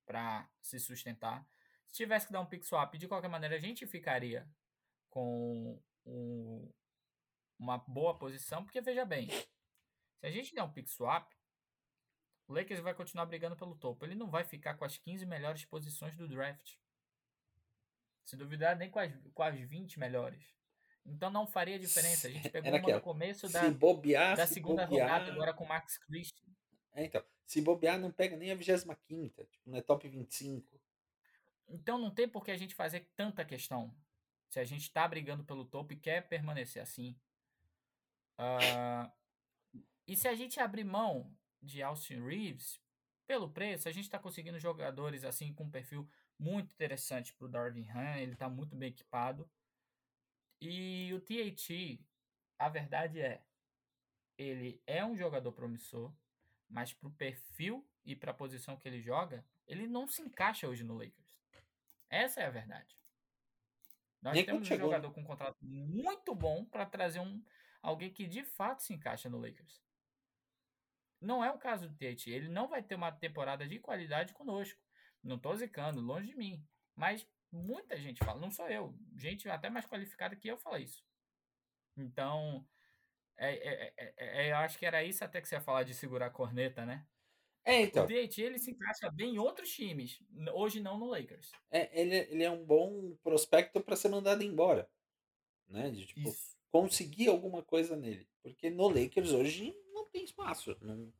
para 0.06 0.48
se 0.62 0.78
sustentar. 0.78 1.46
Se 1.86 1.98
tivesse 1.98 2.26
que 2.26 2.32
dar 2.32 2.40
um 2.40 2.46
pick 2.46 2.64
swap, 2.64 2.94
de 2.94 3.06
qualquer 3.06 3.28
maneira 3.28 3.56
a 3.56 3.60
gente 3.60 3.86
ficaria 3.86 4.48
com 5.10 5.78
um, 6.06 6.72
uma 7.58 7.76
boa 7.78 8.18
posição, 8.18 8.64
porque 8.64 8.80
veja 8.80 9.04
bem, 9.04 9.28
se 9.28 10.26
a 10.26 10.30
gente 10.30 10.54
der 10.54 10.62
um 10.62 10.72
pick 10.72 10.88
swap, 10.88 11.30
o 12.48 12.54
Lakers 12.54 12.80
vai 12.80 12.94
continuar 12.94 13.26
brigando 13.26 13.56
pelo 13.56 13.76
topo. 13.76 14.04
Ele 14.04 14.14
não 14.14 14.30
vai 14.30 14.44
ficar 14.44 14.74
com 14.74 14.84
as 14.84 14.96
15 14.96 15.26
melhores 15.26 15.64
posições 15.66 16.16
do 16.16 16.26
draft. 16.26 16.74
Se 18.24 18.36
duvidar, 18.36 18.76
nem 18.76 18.90
com 18.90 18.98
as, 18.98 19.12
com 19.32 19.42
as 19.42 19.58
20 19.58 19.98
melhores. 19.98 20.54
Então 21.04 21.30
não 21.30 21.46
faria 21.46 21.78
diferença. 21.78 22.28
A 22.28 22.30
gente 22.30 22.48
pegou 22.48 22.70
uma 22.70 22.92
no 22.92 23.00
começo 23.00 23.48
da, 23.48 23.70
bobear, 23.70 24.36
da 24.36 24.46
segunda 24.46 24.86
bobear... 24.86 25.10
rodada, 25.10 25.32
agora 25.32 25.52
com 25.52 25.64
o 25.64 25.68
Max 25.68 25.98
Christian. 25.98 26.46
É, 26.92 27.04
então. 27.04 27.22
Se 27.46 27.60
bobear, 27.60 27.98
não 27.98 28.10
pega 28.10 28.36
nem 28.36 28.50
a 28.50 28.54
25 28.54 28.94
tipo, 29.44 29.70
não 29.70 29.76
é 29.76 29.82
top 29.82 30.08
25. 30.08 30.80
Então 31.68 31.98
não 31.98 32.10
tem 32.10 32.26
por 32.26 32.44
que 32.44 32.50
a 32.50 32.56
gente 32.56 32.74
fazer 32.74 33.10
tanta 33.14 33.44
questão. 33.44 33.94
Se 34.48 34.58
a 34.58 34.64
gente 34.64 34.82
está 34.82 35.06
brigando 35.06 35.44
pelo 35.44 35.64
topo 35.64 35.92
e 35.92 35.96
quer 35.96 36.26
permanecer 36.26 36.80
assim. 36.80 37.18
Uh, 38.38 39.10
e 40.06 40.16
se 40.16 40.26
a 40.26 40.34
gente 40.34 40.58
abrir 40.58 40.84
mão 40.84 41.30
de 41.60 41.82
Austin 41.82 42.24
Reeves, 42.24 42.80
pelo 43.26 43.48
preço, 43.48 43.88
a 43.88 43.92
gente 43.92 44.04
está 44.04 44.18
conseguindo 44.18 44.58
jogadores 44.58 45.24
assim 45.24 45.52
com 45.52 45.70
perfil 45.70 46.08
muito 46.38 46.72
interessante 46.72 47.32
para 47.32 47.46
o 47.46 47.48
Darvin 47.48 47.88
Ham, 47.90 48.18
ele 48.18 48.32
está 48.32 48.48
muito 48.48 48.74
bem 48.76 48.88
equipado. 48.88 49.48
E 50.60 51.12
o 51.12 51.20
THT, 51.20 52.00
a 52.58 52.68
verdade 52.68 53.20
é, 53.20 53.42
ele 54.36 54.82
é 54.86 55.04
um 55.04 55.16
jogador 55.16 55.52
promissor, 55.52 56.12
mas 56.68 56.92
para 56.92 57.08
o 57.08 57.12
perfil 57.12 57.86
e 58.04 58.16
para 58.16 58.30
a 58.30 58.34
posição 58.34 58.76
que 58.76 58.88
ele 58.88 59.00
joga, 59.00 59.44
ele 59.66 59.86
não 59.86 60.06
se 60.06 60.22
encaixa 60.22 60.68
hoje 60.68 60.84
no 60.84 60.94
Lakers. 60.94 61.38
Essa 62.08 62.40
é 62.40 62.46
a 62.46 62.50
verdade. 62.50 62.98
Nós 64.20 64.42
temos 64.42 64.62
um 64.62 64.76
jogador 64.78 65.12
com 65.12 65.20
um 65.20 65.24
contrato 65.24 65.58
muito 65.62 66.34
bom 66.34 66.64
para 66.64 66.86
trazer 66.86 67.20
um 67.20 67.42
alguém 67.82 68.10
que 68.10 68.26
de 68.26 68.42
fato 68.42 68.82
se 68.82 68.94
encaixa 68.94 69.28
no 69.28 69.38
Lakers. 69.38 69.82
Não 71.20 71.44
é 71.44 71.50
o 71.50 71.58
caso 71.58 71.88
do 71.88 71.94
THT. 71.94 72.30
Ele 72.30 72.48
não 72.48 72.68
vai 72.68 72.82
ter 72.82 72.94
uma 72.94 73.12
temporada 73.12 73.66
de 73.66 73.78
qualidade 73.78 74.32
conosco. 74.32 74.80
Não 75.24 75.38
tô 75.38 75.54
zicando, 75.56 76.02
longe 76.02 76.28
de 76.28 76.36
mim. 76.36 76.62
Mas 76.94 77.26
muita 77.50 77.96
gente 77.96 78.22
fala, 78.22 78.38
não 78.38 78.50
sou 78.50 78.68
eu. 78.68 78.94
Gente 79.16 79.48
até 79.48 79.70
mais 79.70 79.86
qualificada 79.86 80.36
que 80.36 80.46
eu 80.46 80.58
fala 80.58 80.78
isso. 80.78 81.02
Então, 81.96 82.66
é, 83.36 83.54
é, 83.54 83.94
é, 83.96 84.14
é, 84.16 84.50
eu 84.50 84.56
acho 84.56 84.78
que 84.78 84.84
era 84.84 85.02
isso 85.02 85.24
até 85.24 85.40
que 85.40 85.48
você 85.48 85.54
ia 85.54 85.60
falar 85.60 85.82
de 85.82 85.94
segurar 85.94 86.26
a 86.26 86.30
corneta, 86.30 86.84
né? 86.84 87.06
É, 87.64 87.80
então. 87.80 88.04
O 88.04 88.06
DT, 88.06 88.42
ele 88.42 88.58
se 88.58 88.70
encaixa 88.70 89.10
bem 89.10 89.34
em 89.34 89.38
outros 89.38 89.70
times. 89.70 90.20
Hoje 90.52 90.80
não 90.80 90.98
no 90.98 91.06
Lakers. 91.06 91.50
É, 91.70 91.98
ele, 91.98 92.16
ele 92.16 92.42
é 92.44 92.50
um 92.50 92.62
bom 92.62 93.16
prospecto 93.22 93.80
para 93.80 93.96
ser 93.96 94.10
mandado 94.10 94.42
embora. 94.42 94.88
Né? 95.66 95.90
De, 95.90 96.04
tipo, 96.04 96.28
isso. 96.28 96.54
conseguir 96.70 97.28
alguma 97.28 97.62
coisa 97.62 97.96
nele. 97.96 98.28
Porque 98.42 98.68
no 98.68 98.88
Lakers 98.88 99.30
hoje 99.30 99.74
não 99.94 100.06
tem 100.10 100.24
espaço. 100.24 100.76
Não, 100.82 101.10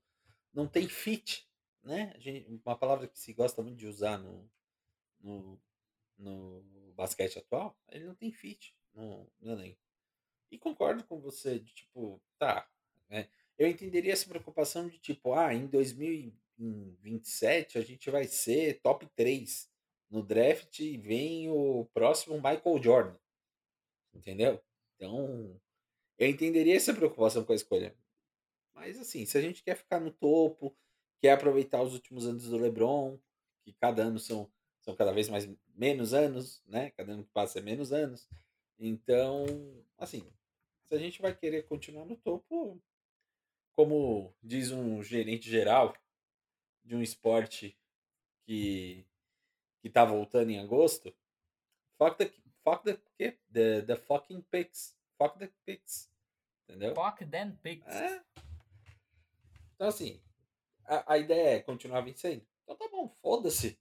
não 0.52 0.68
tem 0.68 0.86
fit 0.86 1.48
né? 1.84 2.14
Gente, 2.18 2.48
uma 2.64 2.76
palavra 2.76 3.06
que 3.06 3.18
se 3.18 3.32
gosta 3.32 3.62
muito 3.62 3.76
de 3.76 3.86
usar 3.86 4.18
no, 4.18 4.50
no, 5.20 5.60
no 6.18 6.92
basquete 6.94 7.38
atual, 7.38 7.78
ele 7.90 8.04
não 8.04 8.14
tem 8.14 8.32
fit 8.32 8.74
no, 8.92 9.30
no 9.40 9.52
elenco. 9.52 9.80
E 10.50 10.58
concordo 10.58 11.04
com 11.04 11.20
você, 11.20 11.58
de 11.58 11.74
tipo, 11.74 12.20
tá, 12.38 12.68
né? 13.08 13.28
Eu 13.56 13.68
entenderia 13.68 14.12
essa 14.12 14.28
preocupação 14.28 14.88
de 14.88 14.98
tipo, 14.98 15.32
ah, 15.32 15.54
em 15.54 15.66
2027 15.66 17.78
a 17.78 17.82
gente 17.82 18.10
vai 18.10 18.24
ser 18.24 18.80
top 18.80 19.06
3 19.14 19.70
no 20.10 20.22
draft 20.22 20.80
e 20.80 20.96
vem 20.96 21.50
o 21.50 21.84
próximo 21.92 22.36
Michael 22.36 22.82
Jordan. 22.82 23.16
Entendeu? 24.12 24.62
Então, 24.96 25.60
eu 26.18 26.28
entenderia 26.28 26.76
essa 26.76 26.94
preocupação 26.94 27.44
com 27.44 27.52
a 27.52 27.56
escolha. 27.56 27.96
Mas 28.74 28.98
assim, 28.98 29.24
se 29.24 29.38
a 29.38 29.40
gente 29.40 29.62
quer 29.62 29.76
ficar 29.76 30.00
no 30.00 30.10
topo, 30.10 30.76
quer 31.24 31.32
aproveitar 31.32 31.80
os 31.80 31.94
últimos 31.94 32.26
anos 32.26 32.50
do 32.50 32.58
LeBron, 32.58 33.18
que 33.64 33.72
cada 33.72 34.02
ano 34.02 34.18
são, 34.18 34.52
são 34.82 34.94
cada 34.94 35.10
vez 35.10 35.26
mais 35.30 35.48
menos 35.74 36.12
anos, 36.12 36.62
né? 36.66 36.90
Cada 36.90 37.14
ano 37.14 37.24
que 37.24 37.30
passa 37.30 37.60
é 37.60 37.62
menos 37.62 37.94
anos. 37.94 38.28
Então, 38.78 39.46
assim, 39.96 40.30
se 40.82 40.94
a 40.94 40.98
gente 40.98 41.22
vai 41.22 41.34
querer 41.34 41.62
continuar 41.62 42.04
no 42.04 42.14
topo, 42.14 42.78
como 43.74 44.34
diz 44.42 44.70
um 44.70 45.02
gerente 45.02 45.48
geral 45.48 45.96
de 46.84 46.94
um 46.94 47.00
esporte 47.00 47.74
que 48.44 49.06
que 49.80 49.88
tá 49.88 50.04
voltando 50.04 50.50
em 50.50 50.58
agosto, 50.58 51.14
fuck 51.96 52.18
the 52.18 52.30
fuck 52.62 52.84
the 52.84 53.00
the, 53.50 53.80
the 53.80 53.96
fucking 53.96 54.42
picks, 54.50 54.94
fuck 55.16 55.38
the 55.38 55.50
picks, 55.64 56.10
entendeu? 56.68 56.94
Fuck 56.94 57.24
them 57.24 57.56
picks. 57.62 57.94
É. 57.94 58.22
Então 59.74 59.88
assim, 59.88 60.20
a, 60.86 61.14
a 61.14 61.18
ideia 61.18 61.56
é 61.56 61.62
continuar 61.62 62.00
vencendo. 62.00 62.46
Então 62.62 62.76
tá 62.76 62.88
bom, 62.88 63.08
foda-se 63.20 63.78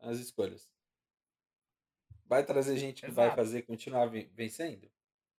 as 0.00 0.18
escolhas. 0.18 0.68
Vai 2.26 2.44
trazer 2.44 2.76
gente 2.76 3.00
que 3.00 3.10
Exato. 3.10 3.28
vai 3.28 3.36
fazer 3.36 3.62
continuar 3.62 4.06
vencendo? 4.06 4.90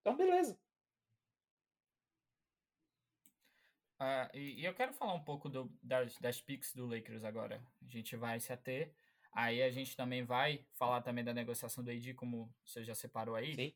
Então 0.01 0.17
beleza. 0.17 0.59
Uh, 4.01 4.29
e, 4.37 4.61
e, 4.61 4.65
eu 4.65 4.75
quero 4.75 4.93
falar 4.93 5.15
um 5.15 5.23
pouco 5.23 5.49
do, 5.49 5.73
das, 5.83 6.19
das 6.19 6.41
picks 6.41 6.75
do 6.75 6.87
Lakers 6.87 7.25
agora. 7.25 7.63
A 7.83 7.87
gente 7.87 8.17
vai 8.17 8.39
se 8.39 8.53
ater. 8.53 8.93
Aí 9.33 9.63
a 9.63 9.71
gente 9.71 9.97
também 9.97 10.23
vai 10.23 10.65
falar 10.75 11.01
também 11.01 11.25
da 11.25 11.33
negociação 11.33 11.83
do 11.83 11.91
AD, 11.91 12.15
como 12.15 12.53
você 12.65 12.85
já 12.85 12.95
separou 12.95 13.35
aí. 13.35 13.55
Sim. 13.55 13.75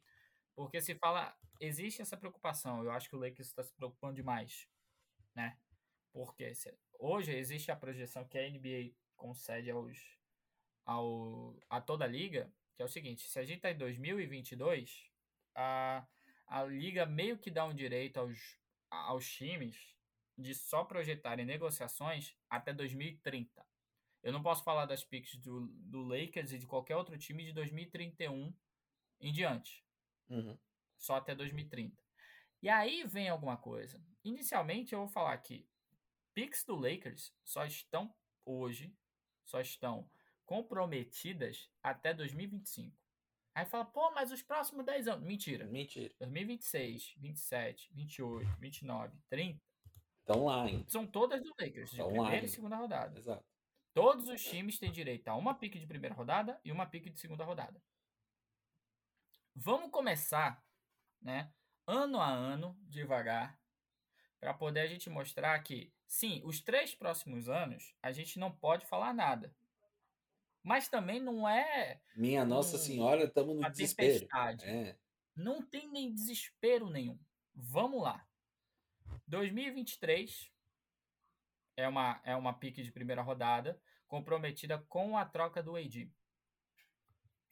Porque 0.55 0.80
se 0.80 0.95
fala, 0.97 1.36
existe 1.61 2.03
essa 2.03 2.16
preocupação. 2.16 2.84
Eu 2.84 2.91
acho 2.91 3.09
que 3.09 3.16
o 3.16 3.18
Lakers 3.18 3.49
está 3.49 3.62
se 3.62 3.72
preocupando 3.72 4.14
demais, 4.14 4.68
né? 5.34 5.57
Porque 6.12 6.55
se, 6.55 6.76
hoje 6.99 7.32
existe 7.32 7.70
a 7.70 7.76
projeção 7.76 8.26
que 8.26 8.38
a 8.38 8.49
NBA 8.49 8.94
concede 9.16 9.70
aos, 9.70 10.18
ao, 10.84 11.57
a 11.70 11.80
toda 11.80 12.05
a 12.05 12.09
liga, 12.09 12.53
que 12.76 12.82
é 12.82 12.84
o 12.84 12.88
seguinte: 12.88 13.28
se 13.28 13.38
a 13.38 13.44
gente 13.44 13.59
está 13.59 13.70
em 13.70 13.78
2022, 13.78 15.11
a, 15.55 16.07
a 16.46 16.64
liga 16.64 17.07
meio 17.07 17.38
que 17.38 17.51
dá 17.51 17.64
um 17.64 17.74
direito 17.74 18.18
aos, 18.18 18.59
aos 18.90 19.30
times 19.30 19.96
de 20.36 20.55
só 20.55 20.84
projetarem 20.84 21.44
negociações 21.44 22.36
até 22.49 22.72
2030. 22.72 23.66
Eu 24.22 24.32
não 24.32 24.42
posso 24.42 24.62
falar 24.62 24.86
das 24.86 25.05
picks 25.05 25.36
do, 25.36 25.66
do 25.66 26.03
Lakers 26.03 26.53
e 26.53 26.59
de 26.59 26.66
qualquer 26.66 26.96
outro 26.96 27.16
time 27.18 27.44
de 27.44 27.53
2031 27.53 28.55
em 29.20 29.32
diante. 29.32 29.84
Uhum. 30.28 30.57
Só 30.96 31.16
até 31.16 31.34
2030. 31.34 32.01
E 32.62 32.68
aí 32.68 33.05
vem 33.05 33.28
alguma 33.28 33.57
coisa. 33.57 34.01
Inicialmente 34.24 34.92
eu 34.92 35.01
vou 35.01 35.09
falar 35.09 35.36
que 35.38 35.66
picks 36.39 36.62
do 36.62 36.76
Lakers 36.76 37.34
só 37.43 37.64
estão 37.64 38.14
hoje, 38.45 38.97
só 39.45 39.61
estão 39.61 40.09
comprometidas 40.47 41.68
até 41.82 42.14
2025. 42.14 42.97
Aí 43.53 43.66
fala, 43.66 43.84
pô, 43.84 44.12
mas 44.12 44.30
os 44.30 44.41
próximos 44.41 44.86
10 44.86 45.09
anos. 45.09 45.26
Mentira. 45.26 45.66
Mentira. 45.66 46.14
2026, 46.20 47.14
27, 47.16 47.93
28, 47.93 48.57
29, 48.61 49.18
30 49.28 49.61
Estão 50.20 50.45
lá, 50.45 50.68
hein? 50.70 50.84
São 50.86 51.05
todas 51.05 51.43
do 51.43 51.53
Lakers, 51.59 51.91
de 51.91 51.97
Estão 51.97 52.07
primeira 52.07 52.36
lá, 52.36 52.45
e 52.45 52.49
segunda 52.49 52.76
rodada. 52.76 53.18
Exato. 53.18 53.45
Todos 53.93 54.28
os 54.28 54.45
times 54.45 54.78
têm 54.78 54.93
direito 54.93 55.26
a 55.26 55.34
uma 55.34 55.59
pique 55.59 55.80
de 55.80 55.89
primeira 55.89 56.14
rodada 56.14 56.61
e 56.64 56.70
uma 56.70 56.86
pique 56.86 57.11
de 57.11 57.18
segunda 57.18 57.45
rodada. 57.45 57.82
Vamos 59.57 59.91
começar, 59.91 60.64
né, 61.20 61.53
ano 61.84 62.20
a 62.20 62.28
ano, 62.28 62.78
devagar, 62.82 63.59
para 64.39 64.55
poder 64.55 64.80
a 64.80 64.86
gente 64.86 65.11
mostrar 65.11 65.59
que, 65.64 65.93
sim, 66.09 66.40
os 66.44 66.61
três 66.61 66.94
próximos 66.94 67.48
anos 67.48 67.94
a 68.02 68.11
gente 68.11 68.38
não 68.38 68.50
pode 68.50 68.86
falar 68.86 69.14
nada. 69.14 69.54
Mas 70.62 70.88
também 70.88 71.20
não 71.20 71.48
é. 71.48 72.00
Minha 72.16 72.44
Nossa 72.44 72.76
um, 72.76 72.80
Senhora, 72.80 73.24
estamos 73.24 73.56
no 73.56 73.70
desespero. 73.70 74.26
É. 74.64 74.96
Não 75.36 75.62
tem 75.62 75.88
nem 75.88 76.12
desespero 76.12 76.90
nenhum. 76.90 77.18
Vamos 77.54 78.02
lá. 78.02 78.26
2023 79.26 80.52
é 81.76 81.86
uma, 81.86 82.20
é 82.24 82.34
uma 82.34 82.52
pique 82.52 82.82
de 82.82 82.90
primeira 82.90 83.22
rodada 83.22 83.80
comprometida 84.09 84.78
com 84.88 85.16
a 85.16 85.24
troca 85.24 85.62
do 85.62 85.76
AD. 85.76 86.11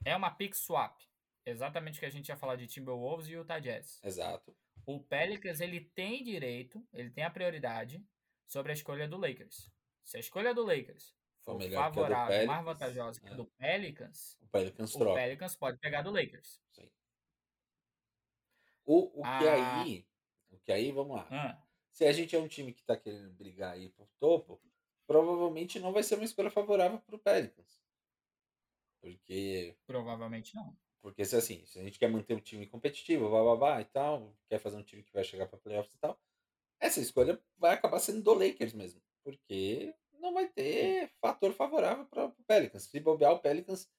É 0.04 0.16
uma 0.16 0.30
pick 0.30 0.54
swap. 0.54 1.00
Exatamente 1.44 1.98
o 1.98 2.00
que 2.00 2.06
a 2.06 2.10
gente 2.10 2.28
ia 2.28 2.36
falar 2.36 2.56
de 2.56 2.66
Timberwolves 2.66 3.28
e 3.28 3.32
Utah 3.32 3.60
Jazz. 3.60 4.02
Exato. 4.02 4.56
O 4.84 5.00
Pelicans 5.00 5.60
ele 5.60 5.80
tem 5.80 6.24
direito, 6.24 6.84
ele 6.92 7.10
tem 7.10 7.24
a 7.24 7.30
prioridade 7.30 8.04
sobre 8.46 8.72
a 8.72 8.74
escolha 8.74 9.08
do 9.08 9.16
Lakers. 9.16 9.70
Se 10.02 10.16
a 10.16 10.20
escolha 10.20 10.54
do 10.54 10.64
Lakers 10.64 11.14
for 11.42 11.60
favorável, 11.70 12.46
mais 12.46 12.64
vantajosa 12.64 13.20
que 13.20 13.28
a 13.28 13.32
é. 13.32 13.34
do 13.34 13.46
Pelicans, 13.46 14.38
o 14.40 14.46
Pelicans, 14.48 14.94
o 14.94 15.14
Pelicans 15.14 15.56
pode 15.56 15.78
pegar 15.78 16.02
do 16.02 16.10
Lakers. 16.10 16.60
Sim. 16.72 16.90
O, 18.84 19.20
o 19.20 19.22
que 19.22 19.48
ah, 19.48 19.80
aí, 19.80 20.06
o 20.50 20.58
que 20.58 20.72
aí, 20.72 20.92
vamos 20.92 21.16
lá. 21.16 21.26
Ah, 21.30 21.62
se 21.90 22.04
a 22.04 22.12
gente 22.12 22.36
é 22.36 22.38
um 22.38 22.48
time 22.48 22.72
que 22.72 22.80
está 22.80 22.96
querendo 22.96 23.32
brigar 23.32 23.72
aí 23.72 23.88
pro 23.88 24.08
topo, 24.18 24.60
provavelmente 25.06 25.80
não 25.80 25.92
vai 25.92 26.02
ser 26.02 26.16
uma 26.16 26.24
escolha 26.24 26.50
favorável 26.50 26.98
para 27.00 27.16
o 27.16 27.18
Pelicans. 27.18 27.80
Porque. 29.00 29.76
Provavelmente 29.86 30.54
não. 30.54 30.76
Porque 31.00 31.24
se 31.24 31.36
assim, 31.36 31.64
se 31.66 31.78
a 31.78 31.82
gente 31.82 31.98
quer 31.98 32.08
manter 32.08 32.34
um 32.34 32.40
time 32.40 32.66
competitivo, 32.66 33.28
blá, 33.28 33.42
blá, 33.42 33.56
blá, 33.56 33.80
e 33.80 33.84
tal, 33.84 34.36
quer 34.48 34.58
fazer 34.58 34.76
um 34.76 34.82
time 34.82 35.04
que 35.04 35.12
vai 35.12 35.22
chegar 35.22 35.46
para 35.46 35.58
playoffs 35.58 35.94
e 35.94 35.98
tal, 35.98 36.20
essa 36.80 37.00
escolha 37.00 37.40
vai 37.56 37.74
acabar 37.74 37.98
sendo 37.98 38.22
do 38.22 38.34
Lakers 38.34 38.72
mesmo. 38.72 39.02
Porque 39.24 39.94
não 40.20 40.32
vai 40.32 40.48
ter 40.48 41.08
fator 41.20 41.52
favorável 41.52 42.06
para 42.06 42.26
o 42.26 42.44
Pelicans. 42.44 42.84
Se 42.84 43.00
bobear 43.00 43.32
o 43.32 43.40
Pelicans, 43.40 43.90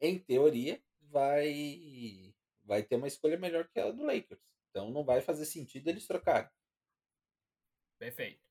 em 0.00 0.18
teoria, 0.18 0.82
vai 1.00 2.34
vai 2.64 2.82
ter 2.82 2.96
uma 2.96 3.06
escolha 3.06 3.38
melhor 3.38 3.68
que 3.68 3.78
a 3.78 3.90
do 3.90 4.04
Lakers. 4.04 4.40
Então 4.70 4.90
não 4.90 5.04
vai 5.04 5.20
fazer 5.20 5.46
sentido 5.46 5.88
eles 5.88 6.06
trocarem. 6.06 6.50
Perfeito. 7.98 8.44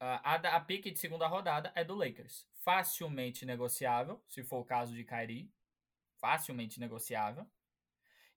Uh, 0.00 0.20
a, 0.22 0.34
a 0.34 0.60
pique 0.60 0.90
de 0.90 0.98
segunda 0.98 1.26
rodada 1.26 1.72
é 1.74 1.82
do 1.82 1.94
Lakers. 1.94 2.46
Facilmente 2.62 3.46
negociável, 3.46 4.22
se 4.28 4.44
for 4.44 4.58
o 4.58 4.64
caso 4.64 4.94
de 4.94 5.04
Kyrie. 5.04 5.50
Facilmente 6.20 6.78
negociável. 6.78 7.48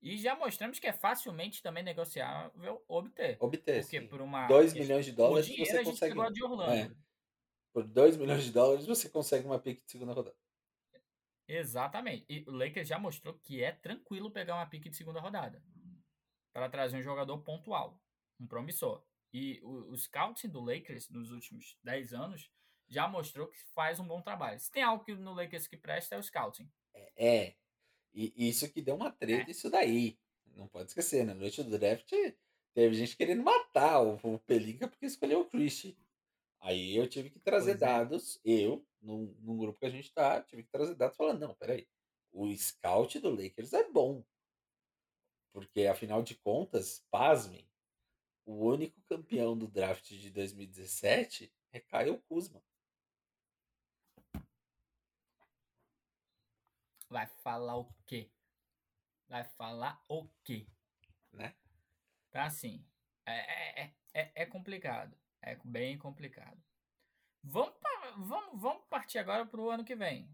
E 0.01 0.17
já 0.17 0.35
mostramos 0.35 0.79
que 0.79 0.87
é 0.87 0.93
facilmente 0.93 1.61
também 1.61 1.83
negociável 1.83 2.83
obter. 2.87 3.37
Obter. 3.39 3.81
Porque 3.81 4.01
sim. 4.01 4.07
por 4.07 4.19
uma. 4.19 4.47
2 4.47 4.73
milhões 4.73 5.05
de 5.05 5.11
dólares 5.11 5.47
você 5.47 5.83
consegue. 5.83 6.15
De 6.33 6.43
Orlando. 6.43 6.73
É. 6.73 6.91
Por 7.71 7.87
2 7.87 8.17
milhões 8.17 8.43
de 8.43 8.51
dólares 8.51 8.85
você 8.85 9.09
consegue 9.09 9.45
uma 9.45 9.59
pique 9.59 9.85
de 9.85 9.91
segunda 9.91 10.13
rodada. 10.13 10.35
Exatamente. 11.47 12.25
E 12.27 12.43
o 12.47 12.51
Lakers 12.51 12.87
já 12.87 12.97
mostrou 12.97 13.35
que 13.35 13.63
é 13.63 13.71
tranquilo 13.71 14.31
pegar 14.31 14.55
uma 14.55 14.65
pique 14.65 14.89
de 14.89 14.95
segunda 14.95 15.19
rodada. 15.19 15.63
Para 16.51 16.69
trazer 16.69 16.97
um 16.97 17.01
jogador 17.01 17.37
pontual. 17.39 18.01
Um 18.39 18.47
promissor. 18.47 19.05
E 19.31 19.61
o, 19.61 19.91
o 19.91 19.97
scouting 19.97 20.49
do 20.49 20.61
Lakers 20.61 21.09
nos 21.09 21.31
últimos 21.31 21.77
10 21.83 22.13
anos 22.13 22.49
já 22.89 23.07
mostrou 23.07 23.47
que 23.47 23.57
faz 23.73 23.99
um 23.99 24.07
bom 24.07 24.21
trabalho. 24.21 24.59
Se 24.59 24.71
tem 24.71 24.83
algo 24.83 25.03
que 25.03 25.13
no 25.13 25.33
Lakers 25.33 25.67
que 25.67 25.77
presta 25.77 26.15
é 26.15 26.17
o 26.17 26.23
scouting. 26.23 26.69
É, 26.93 27.11
é. 27.15 27.55
E 28.13 28.49
isso 28.49 28.69
que 28.71 28.81
deu 28.81 28.95
uma 28.95 29.11
treta, 29.11 29.49
é. 29.49 29.51
isso 29.51 29.69
daí. 29.69 30.17
Não 30.55 30.67
pode 30.67 30.89
esquecer, 30.89 31.25
na 31.25 31.33
noite 31.33 31.63
do 31.63 31.77
draft 31.77 32.11
teve 32.73 32.95
gente 32.95 33.17
querendo 33.17 33.43
matar 33.43 34.01
o, 34.01 34.19
o 34.23 34.39
Pelinka 34.39 34.87
porque 34.87 35.05
escolheu 35.05 35.41
o 35.41 35.45
Christie. 35.45 35.97
Aí 36.59 36.95
eu 36.95 37.07
tive 37.07 37.29
que 37.29 37.39
trazer 37.39 37.77
pois 37.77 37.81
é. 37.81 37.85
dados, 37.85 38.39
é. 38.45 38.51
eu, 38.51 38.85
num, 39.01 39.35
num 39.39 39.57
grupo 39.57 39.79
que 39.79 39.85
a 39.85 39.89
gente 39.89 40.13
tá, 40.13 40.41
tive 40.41 40.63
que 40.63 40.71
trazer 40.71 40.95
dados 40.95 41.17
falando, 41.17 41.39
não, 41.39 41.55
peraí, 41.55 41.87
o 42.31 42.51
scout 42.55 43.19
do 43.19 43.29
Lakers 43.29 43.73
é 43.73 43.89
bom. 43.89 44.23
Porque, 45.51 45.85
afinal 45.85 46.23
de 46.23 46.35
contas, 46.35 47.03
pasmem, 47.09 47.67
o 48.45 48.53
único 48.65 49.01
campeão 49.01 49.57
do 49.57 49.67
draft 49.67 50.07
de 50.09 50.29
2017 50.29 51.51
é 51.73 51.79
Caio 51.79 52.21
Kuzma. 52.29 52.63
Vai 57.11 57.27
falar 57.27 57.75
o 57.75 57.93
quê? 58.07 58.31
Vai 59.27 59.43
falar 59.43 60.01
o 60.07 60.29
quê? 60.45 60.65
Né? 61.33 61.53
Tá 62.31 62.45
assim. 62.45 62.87
É, 63.25 63.83
é, 63.83 63.93
é, 64.13 64.31
é 64.43 64.45
complicado. 64.45 65.13
É 65.41 65.57
bem 65.65 65.97
complicado. 65.97 66.57
Vamos, 67.43 67.73
vamos, 68.17 68.61
vamos 68.61 68.85
partir 68.89 69.17
agora 69.17 69.45
para 69.45 69.59
o 69.59 69.69
ano 69.69 69.83
que 69.83 69.93
vem. 69.93 70.33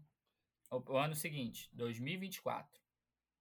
O, 0.70 0.92
o 0.92 0.96
ano 0.96 1.16
seguinte, 1.16 1.68
2024. 1.72 2.80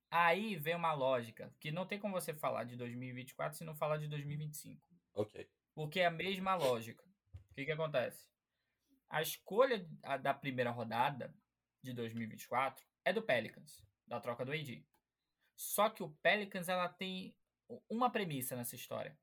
Aí 0.09 0.55
vem 0.55 0.73
uma 0.73 0.93
lógica 0.93 1.53
que 1.59 1.71
não 1.71 1.85
tem 1.85 1.99
como 1.99 2.19
você 2.19 2.33
falar 2.33 2.63
de 2.63 2.75
2024 2.75 3.55
se 3.55 3.63
não 3.63 3.75
falar 3.75 3.97
de 3.97 4.07
2025. 4.07 4.81
Ok. 5.13 5.47
Porque 5.75 5.99
é 5.99 6.07
a 6.07 6.11
mesma 6.11 6.55
lógica. 6.55 7.03
O 7.51 7.53
que, 7.53 7.65
que 7.65 7.71
acontece? 7.71 8.27
A 9.07 9.21
escolha 9.21 9.87
da 10.23 10.33
primeira 10.33 10.71
rodada 10.71 11.31
de 11.83 11.93
2024 11.93 12.83
é 13.07 13.13
do 13.13 13.21
Pelicans, 13.21 13.85
da 14.05 14.19
troca 14.19 14.43
do 14.43 14.51
AD. 14.51 14.85
Só 15.55 15.89
que 15.89 16.03
o 16.03 16.09
Pelicans 16.21 16.67
ela 16.67 16.89
tem 16.89 17.35
uma 17.89 18.09
premissa 18.09 18.55
nessa 18.55 18.75
história. 18.75 19.17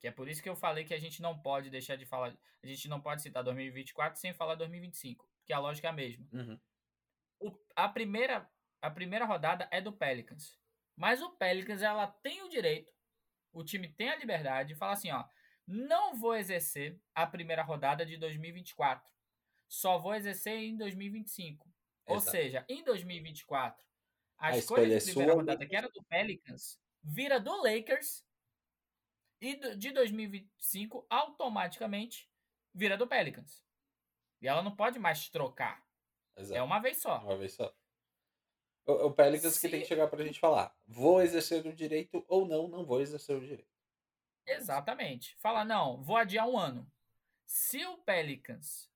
Que 0.00 0.08
é 0.08 0.10
por 0.10 0.28
isso 0.28 0.42
que 0.42 0.48
eu 0.48 0.56
falei 0.56 0.84
que 0.84 0.92
a 0.92 0.98
gente 0.98 1.22
não 1.22 1.38
pode 1.38 1.70
deixar 1.70 1.94
de 1.96 2.04
falar. 2.04 2.36
A 2.62 2.66
gente 2.66 2.88
não 2.88 3.00
pode 3.00 3.22
citar 3.22 3.44
2024 3.44 4.18
sem 4.18 4.34
falar 4.34 4.56
2025. 4.56 5.24
Porque 5.38 5.52
a 5.52 5.60
lógica 5.60 5.86
é 5.86 5.90
a 5.90 5.92
mesma. 5.92 6.26
Uhum. 6.32 6.60
O, 7.38 7.56
a 7.76 7.88
primeira 7.88 8.50
a 8.80 8.90
primeira 8.90 9.24
rodada 9.24 9.68
é 9.70 9.80
do 9.80 9.92
Pelicans. 9.92 10.58
Mas 10.96 11.22
o 11.22 11.30
Pelicans 11.30 11.82
ela 11.82 12.08
tem 12.08 12.42
o 12.42 12.48
direito, 12.48 12.92
o 13.52 13.62
time 13.64 13.88
tem 13.88 14.10
a 14.10 14.16
liberdade 14.16 14.70
de 14.70 14.74
falar 14.74 14.94
assim, 14.94 15.12
ó, 15.12 15.24
não 15.66 16.16
vou 16.18 16.34
exercer 16.34 17.00
a 17.14 17.24
primeira 17.24 17.62
rodada 17.62 18.04
de 18.04 18.16
2024. 18.16 19.08
Só 19.68 19.98
vou 19.98 20.14
exercer 20.14 20.54
em 20.54 20.76
2025. 20.76 21.71
Exato. 22.06 22.12
Ou 22.12 22.20
seja, 22.20 22.64
em 22.68 22.82
2024, 22.84 23.84
a, 24.38 24.48
a 24.48 24.56
escolha, 24.56 24.82
escolha 24.82 24.98
de 24.98 25.04
primeira 25.04 25.34
rodada, 25.34 25.66
que 25.66 25.76
era 25.76 25.88
do 25.88 26.02
Pelicans, 26.04 26.80
vira 27.02 27.38
do 27.38 27.54
Lakers. 27.62 28.24
E 29.40 29.56
de 29.76 29.90
2025, 29.90 31.04
automaticamente, 31.10 32.30
vira 32.72 32.96
do 32.96 33.08
Pelicans. 33.08 33.64
E 34.40 34.46
ela 34.46 34.62
não 34.62 34.74
pode 34.74 34.98
mais 34.98 35.28
trocar. 35.28 35.84
É 36.36 36.40
Exato. 36.40 36.58
É 36.58 36.62
uma 36.62 36.78
vez 36.78 37.00
só. 37.00 37.18
Uma 37.18 37.36
vez 37.36 37.54
só. 37.54 37.74
O, 38.86 39.06
o 39.06 39.12
Pelicans 39.12 39.58
que 39.58 39.68
tem 39.68 39.80
que 39.80 39.86
chegar 39.86 40.08
pra 40.08 40.24
gente 40.24 40.40
falar. 40.40 40.76
Vou 40.86 41.22
exercer 41.22 41.64
o 41.66 41.72
direito 41.72 42.24
ou 42.28 42.46
não, 42.46 42.68
não 42.68 42.84
vou 42.84 43.00
exercer 43.00 43.36
o 43.36 43.40
direito. 43.40 43.70
Exatamente. 44.46 45.36
Fala, 45.40 45.64
não, 45.64 46.02
vou 46.02 46.16
adiar 46.16 46.48
um 46.48 46.58
ano. 46.58 46.90
Se 47.46 47.84
o 47.84 47.98
Pelicans 47.98 48.90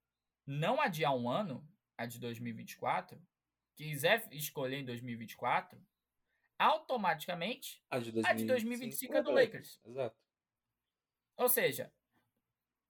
não 0.46 0.80
adiar 0.80 1.14
um 1.14 1.28
ano, 1.28 1.66
a 1.96 2.06
de 2.06 2.18
2024, 2.18 3.20
quiser 3.74 4.26
escolher 4.32 4.78
em 4.78 4.84
2024, 4.84 5.80
automaticamente 6.58 7.82
a 7.90 7.98
de 7.98 8.12
2025, 8.12 8.28
a 8.28 8.34
de 8.34 8.44
2025 8.46 9.14
é 9.14 9.22
do 9.22 9.30
Lakers. 9.30 9.80
Exato. 9.84 10.16
Ou 11.36 11.48
seja, 11.48 11.92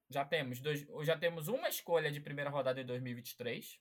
já 0.09 0.24
temos, 0.24 0.61
dois, 0.61 0.86
já 1.02 1.18
temos 1.18 1.48
uma 1.48 1.68
escolha 1.68 2.11
de 2.11 2.20
primeira 2.20 2.50
rodada 2.50 2.80
em 2.80 2.86
2023. 2.86 3.80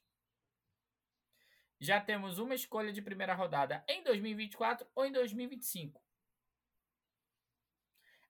Já 1.78 2.00
temos 2.00 2.38
uma 2.38 2.54
escolha 2.54 2.92
de 2.92 3.02
primeira 3.02 3.34
rodada 3.34 3.84
em 3.88 4.02
2024 4.02 4.88
ou 4.94 5.04
em 5.04 5.12
2025. 5.12 6.02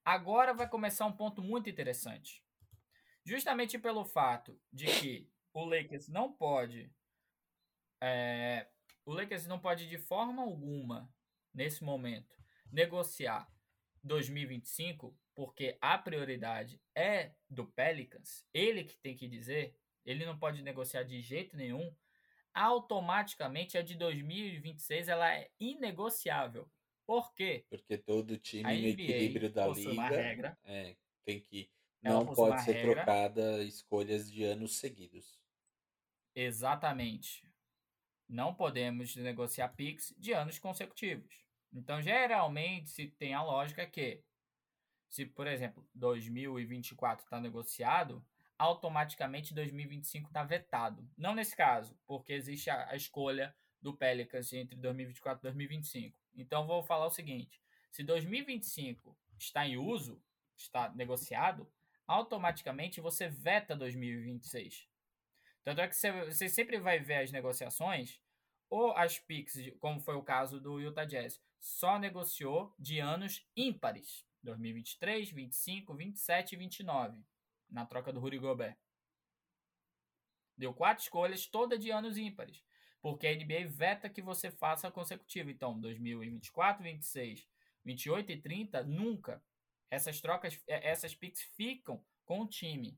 Agora 0.03 0.53
vai 0.53 0.69
começar 0.69 1.05
um 1.05 1.11
ponto 1.11 1.41
muito 1.41 1.69
interessante. 1.69 2.45
Justamente 3.25 3.79
pelo 3.79 4.05
fato 4.05 4.59
de 4.71 4.85
que 4.85 5.29
o 5.57 5.65
Lakers 5.65 6.07
não 6.07 6.31
pode. 6.31 6.91
É, 7.99 8.67
o 9.03 9.11
Lakers 9.11 9.47
não 9.47 9.57
pode 9.57 9.89
de 9.89 9.97
forma 9.97 10.43
alguma, 10.43 11.11
nesse 11.51 11.83
momento, 11.83 12.35
negociar 12.71 13.51
2025, 14.03 15.17
porque 15.33 15.75
a 15.81 15.97
prioridade 15.97 16.79
é 16.95 17.31
do 17.49 17.65
Pelicans, 17.65 18.45
ele 18.53 18.83
que 18.83 18.97
tem 18.97 19.15
que 19.15 19.27
dizer, 19.27 19.75
ele 20.05 20.25
não 20.27 20.37
pode 20.37 20.61
negociar 20.61 21.01
de 21.01 21.19
jeito 21.21 21.57
nenhum, 21.57 21.91
automaticamente 22.53 23.79
a 23.79 23.81
de 23.81 23.95
2026 23.95 25.07
ela 25.07 25.33
é 25.33 25.49
inegociável. 25.59 26.69
Por 27.03 27.33
quê? 27.33 27.65
Porque 27.67 27.97
todo 27.97 28.37
time 28.37 28.63
no 28.63 28.87
equilíbrio 28.89 29.51
da 29.51 29.67
liga 29.67 30.55
é, 30.63 30.95
tem 31.25 31.39
que 31.39 31.67
não 32.01 32.25
pode 32.27 32.63
ser 32.63 32.73
regra. 32.73 32.95
trocada 32.95 33.63
escolhas 33.63 34.29
de 34.31 34.43
anos 34.43 34.75
seguidos. 34.75 35.46
Exatamente. 36.39 37.43
Não 38.29 38.53
podemos 38.53 39.15
negociar 39.15 39.69
picks 39.69 40.13
de 40.19 40.33
anos 40.33 40.59
consecutivos. 40.59 41.35
Então, 41.73 41.99
geralmente, 41.99 42.91
se 42.91 43.07
tem 43.07 43.33
a 43.33 43.41
lógica 43.41 43.87
que, 43.87 44.23
se, 45.09 45.25
por 45.25 45.47
exemplo, 45.47 45.89
2024 45.95 47.25
está 47.25 47.41
negociado, 47.41 48.23
automaticamente 48.55 49.51
2025 49.51 50.27
está 50.27 50.43
vetado. 50.43 51.09
Não 51.17 51.33
nesse 51.33 51.55
caso, 51.55 51.97
porque 52.05 52.33
existe 52.33 52.69
a, 52.69 52.87
a 52.91 52.95
escolha 52.95 53.55
do 53.81 53.97
Pelicans 53.97 54.53
entre 54.53 54.77
2024 54.77 55.41
e 55.41 55.41
2025. 55.41 56.19
Então, 56.35 56.67
vou 56.67 56.83
falar 56.83 57.07
o 57.07 57.11
seguinte: 57.11 57.59
se 57.91 58.03
2025 58.03 59.17
está 59.39 59.67
em 59.67 59.75
uso, 59.75 60.21
está 60.55 60.93
negociado, 60.93 61.67
automaticamente 62.05 63.01
você 63.01 63.27
veta 63.27 63.75
2026. 63.75 64.87
Tanto 65.67 65.81
é 65.81 65.87
que 65.89 65.95
você, 65.97 66.47
sempre 66.47 66.79
vai 66.79 66.97
ver 66.97 67.15
as 67.15 67.29
negociações, 67.29 68.21
ou 68.69 68.95
as 68.95 69.19
picks, 69.19 69.53
como 69.81 69.99
foi 69.99 70.15
o 70.15 70.23
caso 70.23 70.61
do 70.61 70.79
Utah 70.79 71.03
Jazz, 71.03 71.41
só 71.59 71.99
negociou 71.99 72.73
de 72.79 72.99
anos 72.99 73.45
ímpares. 73.53 74.25
2023, 74.43 75.29
25, 75.29 75.93
27 75.93 76.53
e 76.53 76.57
29, 76.57 77.21
na 77.69 77.85
troca 77.85 78.13
do 78.13 78.19
Rudy 78.21 78.37
Gobert. 78.37 78.77
Deu 80.55 80.73
quatro 80.73 81.03
escolhas, 81.03 81.45
todas 81.45 81.81
de 81.81 81.91
anos 81.91 82.17
ímpares. 82.17 82.63
Porque 83.01 83.27
a 83.27 83.35
NBA 83.35 83.67
veta 83.67 84.09
que 84.09 84.21
você 84.21 84.49
faça 84.49 84.89
consecutivo. 84.89 85.49
Então, 85.49 85.77
2024, 85.77 86.81
26, 86.81 87.45
28 87.83 88.31
e 88.31 88.41
30, 88.41 88.83
nunca. 88.83 89.43
Essas 89.91 90.21
trocas, 90.21 90.57
é, 90.65 90.89
essas 90.89 91.13
picks 91.13 91.41
ficam 91.41 92.01
com 92.23 92.39
o 92.39 92.47
time 92.47 92.97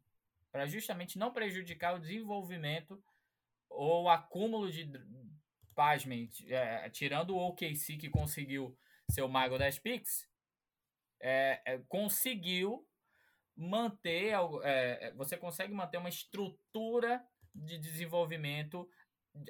para 0.51 0.65
justamente 0.65 1.17
não 1.17 1.31
prejudicar 1.31 1.95
o 1.95 1.99
desenvolvimento 1.99 3.01
ou 3.69 4.03
o 4.03 4.09
acúmulo 4.09 4.71
de 4.71 4.91
pasmem, 5.75 6.29
é, 6.47 6.89
tirando 6.89 7.35
o 7.35 7.47
OKC 7.47 7.97
que 7.97 8.09
conseguiu 8.09 8.77
ser 9.09 9.21
o 9.21 9.29
mago 9.29 9.57
das 9.57 9.79
picks, 9.79 10.27
é, 11.21 11.61
é, 11.65 11.77
conseguiu 11.87 12.87
manter, 13.55 14.33
é, 14.63 15.07
é, 15.07 15.13
você 15.13 15.37
consegue 15.37 15.73
manter 15.73 15.97
uma 15.97 16.09
estrutura 16.09 17.23
de 17.53 17.77
desenvolvimento 17.77 18.89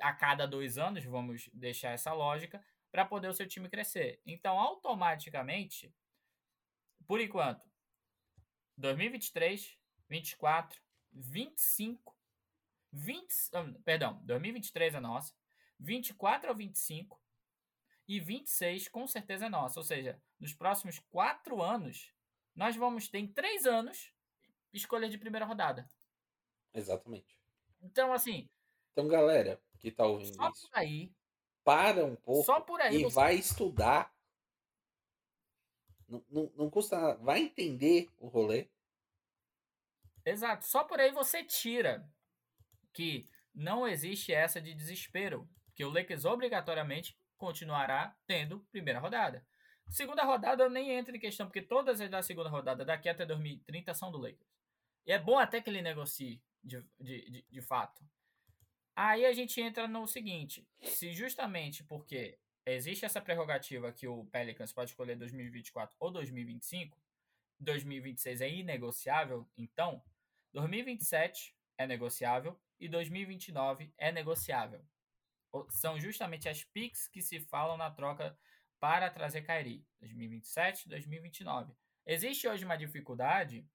a 0.01 0.13
cada 0.13 0.47
dois 0.47 0.77
anos, 0.77 1.03
vamos 1.05 1.49
deixar 1.53 1.91
essa 1.91 2.13
lógica, 2.13 2.63
para 2.91 3.05
poder 3.05 3.27
o 3.27 3.33
seu 3.33 3.47
time 3.47 3.69
crescer. 3.69 4.19
Então, 4.25 4.59
automaticamente, 4.59 5.93
por 7.07 7.21
enquanto, 7.21 7.69
2023, 8.77 9.77
24, 10.09 10.81
25, 11.11 12.15
20, 12.91 13.27
perdão, 13.83 14.21
2023 14.23 14.95
é 14.95 14.99
nossa, 14.99 15.33
24 15.79 16.49
ou 16.49 16.55
25 16.55 17.21
e 18.07 18.19
26 18.19 18.87
com 18.87 19.07
certeza 19.07 19.45
é 19.45 19.49
nossa. 19.49 19.79
Ou 19.79 19.83
seja, 19.83 20.21
nos 20.39 20.53
próximos 20.53 20.99
quatro 20.99 21.61
anos, 21.61 22.11
nós 22.55 22.75
vamos 22.75 23.07
ter 23.07 23.19
em 23.19 23.27
três 23.27 23.65
anos 23.65 24.13
escolha 24.73 25.09
de 25.09 25.17
primeira 25.17 25.45
rodada. 25.45 25.89
Exatamente. 26.73 27.37
Então, 27.81 28.11
assim. 28.13 28.49
Então, 28.91 29.07
galera 29.07 29.61
que 29.77 29.91
tá 29.91 30.05
ouvindo 30.05 30.35
só 30.35 30.49
isso, 30.49 30.69
por 30.69 30.77
aí, 30.77 31.13
para 31.63 32.05
um 32.05 32.15
pouco 32.15 32.43
só 32.43 32.59
por 32.59 32.81
aí 32.81 32.97
e 32.97 33.03
você... 33.03 33.15
vai 33.15 33.35
estudar 33.35 34.13
não, 36.09 36.23
não, 36.29 36.51
não 36.55 36.69
custa 36.69 37.15
Vai 37.17 37.41
entender 37.41 38.09
o 38.19 38.27
rolê. 38.27 38.67
Exato. 40.29 40.65
Só 40.65 40.83
por 40.83 40.99
aí 40.99 41.11
você 41.11 41.43
tira 41.43 42.07
que 42.93 43.27
não 43.53 43.87
existe 43.87 44.31
essa 44.31 44.61
de 44.61 44.73
desespero. 44.73 45.49
Que 45.75 45.83
o 45.85 45.89
Lakers 45.89 46.25
obrigatoriamente 46.25 47.17
continuará 47.37 48.15
tendo 48.27 48.59
primeira 48.71 48.99
rodada. 48.99 49.45
Segunda 49.87 50.23
rodada 50.23 50.63
eu 50.63 50.69
nem 50.69 50.91
entro 50.91 51.15
em 51.15 51.19
questão, 51.19 51.47
porque 51.47 51.61
todas 51.61 51.99
as 51.99 52.09
da 52.09 52.21
segunda 52.21 52.49
rodada 52.49 52.85
daqui 52.85 53.07
até 53.09 53.25
2030 53.25 53.93
são 53.93 54.11
do 54.11 54.17
Lakers. 54.17 54.53
E 55.05 55.11
é 55.11 55.17
bom 55.17 55.39
até 55.39 55.61
que 55.61 55.69
ele 55.69 55.81
negocie 55.81 56.41
de, 56.63 56.83
de, 56.99 57.31
de, 57.31 57.45
de 57.49 57.61
fato. 57.61 58.03
Aí 58.95 59.25
a 59.25 59.31
gente 59.31 59.59
entra 59.61 59.87
no 59.87 60.05
seguinte: 60.05 60.67
se 60.83 61.13
justamente 61.13 61.83
porque 61.85 62.37
existe 62.65 63.05
essa 63.05 63.21
prerrogativa 63.21 63.91
que 63.91 64.07
o 64.07 64.25
Pelicans 64.25 64.73
pode 64.73 64.91
escolher 64.91 65.15
2024 65.15 65.95
ou 65.99 66.11
2025, 66.11 67.01
2026 67.59 68.41
é 68.41 68.49
inegociável, 68.49 69.49
então 69.57 70.03
2027 70.53 71.55
é 71.77 71.87
negociável 71.87 72.59
e 72.79 72.87
2029 72.87 73.93
é 73.97 74.11
negociável. 74.11 74.83
São 75.69 75.99
justamente 75.99 76.47
as 76.47 76.63
picks 76.63 77.07
que 77.07 77.21
se 77.21 77.39
falam 77.39 77.77
na 77.77 77.89
troca 77.89 78.37
para 78.79 79.09
trazer 79.09 79.41
Kairi, 79.41 79.85
2027, 79.99 80.87
2029. 80.87 81.73
Existe 82.05 82.47
hoje 82.47 82.65
uma 82.65 82.77
dificuldade 82.77 83.67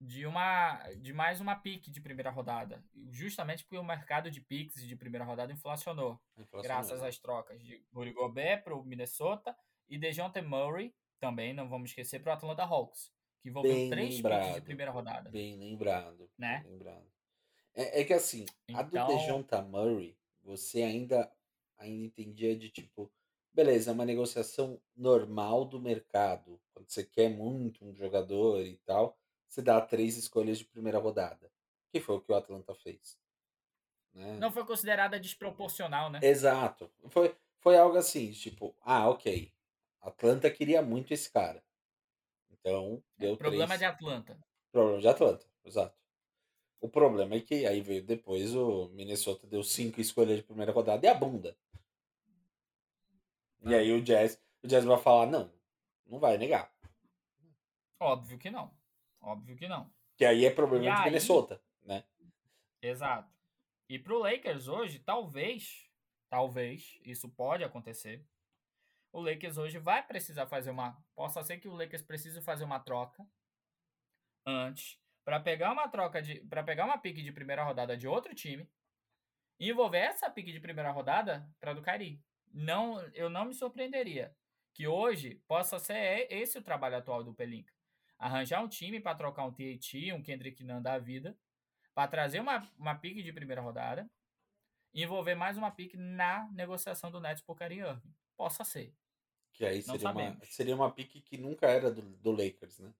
de 0.00 0.26
uma 0.26 0.78
de 1.00 1.12
mais 1.12 1.40
uma 1.40 1.56
pique 1.56 1.90
de 1.90 2.00
primeira 2.00 2.30
rodada, 2.30 2.84
justamente 3.10 3.64
porque 3.64 3.78
o 3.78 3.84
mercado 3.84 4.30
de 4.30 4.40
picks 4.40 4.86
de 4.86 4.94
primeira 4.94 5.24
rodada 5.24 5.52
inflacionou, 5.52 6.20
inflacionou. 6.36 6.62
graças 6.62 7.02
às 7.02 7.18
trocas 7.18 7.60
de 7.62 7.84
Rudy 7.92 8.12
Gobert 8.12 8.62
para 8.62 8.76
o 8.76 8.84
Minnesota 8.84 9.56
e 9.88 9.98
DeJounte 9.98 10.40
Murray, 10.40 10.94
também 11.18 11.52
não 11.52 11.68
vamos 11.68 11.90
esquecer, 11.90 12.20
para 12.20 12.30
o 12.30 12.36
Atlanta 12.36 12.62
Hawks, 12.62 13.12
que 13.40 13.48
envolveu 13.48 13.72
bem 13.72 13.90
três 13.90 14.16
lembrado, 14.16 14.54
de 14.54 14.60
primeira 14.62 14.90
rodada. 14.90 15.30
Bem 15.30 15.56
lembrado, 15.56 16.30
né? 16.36 16.60
Bem 16.62 16.72
lembrado. 16.72 17.06
É, 17.74 18.00
é, 18.00 18.04
que 18.04 18.12
assim, 18.12 18.44
então... 18.68 18.80
a 18.80 18.82
do 18.82 18.88
então 18.88 19.06
DeJounte 19.06 19.62
Murray, 19.70 20.16
você 20.42 20.82
ainda 20.82 21.30
ainda 21.78 22.04
entendia 22.04 22.56
de 22.56 22.68
tipo, 22.68 23.10
beleza, 23.52 23.90
é 23.90 23.94
uma 23.94 24.04
negociação 24.04 24.80
normal 24.96 25.64
do 25.64 25.80
mercado, 25.80 26.60
quando 26.74 26.90
você 26.90 27.04
quer 27.04 27.30
muito 27.30 27.84
um 27.84 27.94
jogador 27.94 28.60
e 28.62 28.76
tal, 28.78 29.16
você 29.48 29.62
dá 29.62 29.80
três 29.80 30.16
escolhas 30.16 30.58
de 30.58 30.64
primeira 30.64 30.98
rodada. 30.98 31.50
Que 31.90 32.00
foi 32.00 32.16
o 32.16 32.20
que 32.20 32.30
o 32.30 32.34
Atlanta 32.34 32.74
fez. 32.74 33.18
Né? 34.12 34.36
Não 34.38 34.50
foi 34.50 34.64
considerada 34.66 35.18
desproporcional, 35.18 36.10
né? 36.10 36.20
Exato. 36.22 36.90
Foi, 37.08 37.34
foi 37.60 37.78
algo 37.78 37.96
assim, 37.96 38.30
tipo, 38.32 38.76
ah, 38.82 39.08
ok. 39.08 39.50
Atlanta 40.00 40.50
queria 40.50 40.82
muito 40.82 41.14
esse 41.14 41.30
cara. 41.30 41.62
Então, 42.68 43.02
é, 43.18 43.20
deu 43.20 43.34
é, 43.34 43.36
Problema 43.36 43.66
três... 43.66 43.80
de 43.80 43.84
Atlanta. 43.84 44.38
Problema 44.70 45.00
de 45.00 45.08
Atlanta, 45.08 45.46
exato. 45.64 45.96
O 46.80 46.88
problema 46.88 47.34
é 47.34 47.40
que 47.40 47.66
aí 47.66 47.80
veio 47.80 48.04
depois 48.04 48.54
o 48.54 48.88
Minnesota 48.90 49.46
deu 49.46 49.62
cinco 49.64 50.00
escolhas 50.00 50.36
de 50.36 50.44
primeira 50.44 50.72
rodada 50.72 51.04
e 51.04 51.08
a 51.08 51.14
bunda. 51.14 51.56
E 53.62 53.74
aí 53.74 53.92
o 53.92 54.00
Jazz, 54.00 54.40
o 54.62 54.68
Jazz 54.68 54.84
vai 54.84 54.98
falar, 54.98 55.26
não, 55.26 55.52
não 56.06 56.18
vai 56.18 56.38
negar. 56.38 56.72
Óbvio 58.00 58.38
que 58.38 58.50
não. 58.50 58.70
Óbvio 59.20 59.56
que 59.56 59.66
não. 59.66 59.90
Que 60.16 60.24
aí 60.24 60.44
é 60.44 60.50
problema 60.50 60.84
e 60.84 60.88
de 60.88 60.94
aí... 60.94 61.04
Minnesota, 61.06 61.60
né? 61.82 62.04
Exato. 62.80 63.28
E 63.88 63.98
pro 63.98 64.18
Lakers 64.18 64.68
hoje, 64.68 65.00
talvez, 65.00 65.90
talvez, 66.28 66.98
isso 67.04 67.28
pode 67.28 67.64
acontecer. 67.64 68.24
O 69.18 69.22
Lakers 69.22 69.58
hoje 69.58 69.78
vai 69.78 70.02
precisar 70.06 70.46
fazer 70.46 70.70
uma. 70.70 70.96
Possa 71.14 71.42
ser 71.42 71.58
que 71.58 71.68
o 71.68 71.74
Lakers 71.74 72.02
precise 72.02 72.40
fazer 72.40 72.64
uma 72.64 72.80
troca 72.80 73.26
antes 74.46 74.98
para 75.24 75.40
pegar 75.40 75.72
uma 75.72 75.88
troca 75.88 76.22
de. 76.22 76.40
para 76.40 76.62
pegar 76.62 76.84
uma 76.84 76.98
pique 76.98 77.22
de 77.22 77.32
primeira 77.32 77.64
rodada 77.64 77.96
de 77.96 78.06
outro 78.06 78.34
time 78.34 78.68
e 79.58 79.70
envolver 79.70 79.98
essa 79.98 80.30
pique 80.30 80.52
de 80.52 80.60
primeira 80.60 80.90
rodada 80.90 81.48
para 81.60 81.72
do 81.74 81.82
Kyrie. 81.82 82.22
Não, 82.52 82.98
eu 83.12 83.28
não 83.28 83.44
me 83.44 83.54
surpreenderia 83.54 84.34
que 84.72 84.86
hoje 84.86 85.42
possa 85.46 85.78
ser 85.78 86.26
esse 86.30 86.56
o 86.56 86.62
trabalho 86.62 86.96
atual 86.96 87.22
do 87.22 87.34
Pelinka. 87.34 87.72
Arranjar 88.18 88.62
um 88.62 88.68
time 88.68 89.00
para 89.00 89.16
trocar 89.16 89.44
um 89.44 89.52
TAT, 89.52 90.12
um 90.14 90.22
Kendrick 90.22 90.64
Nunn 90.64 90.80
da 90.80 90.98
vida, 90.98 91.36
para 91.94 92.08
trazer 92.08 92.40
uma, 92.40 92.66
uma 92.76 92.94
pique 92.94 93.22
de 93.22 93.32
primeira 93.32 93.60
rodada 93.60 94.08
envolver 94.94 95.34
mais 95.34 95.56
uma 95.56 95.70
pique 95.70 95.96
na 95.96 96.48
negociação 96.52 97.10
do 97.10 97.20
Nets 97.20 97.42
por 97.42 97.56
Kyrie 97.56 97.80
Irving. 97.80 98.14
Possa 98.36 98.64
ser. 98.64 98.94
Que 99.58 99.66
aí 99.66 99.82
seria 99.82 100.10
uma, 100.10 100.38
seria 100.44 100.74
uma 100.76 100.88
pique 100.92 101.20
que 101.20 101.36
nunca 101.36 101.66
era 101.66 101.90
do, 101.90 102.00
do 102.00 102.30
Lakers, 102.30 102.78
né? 102.78 102.94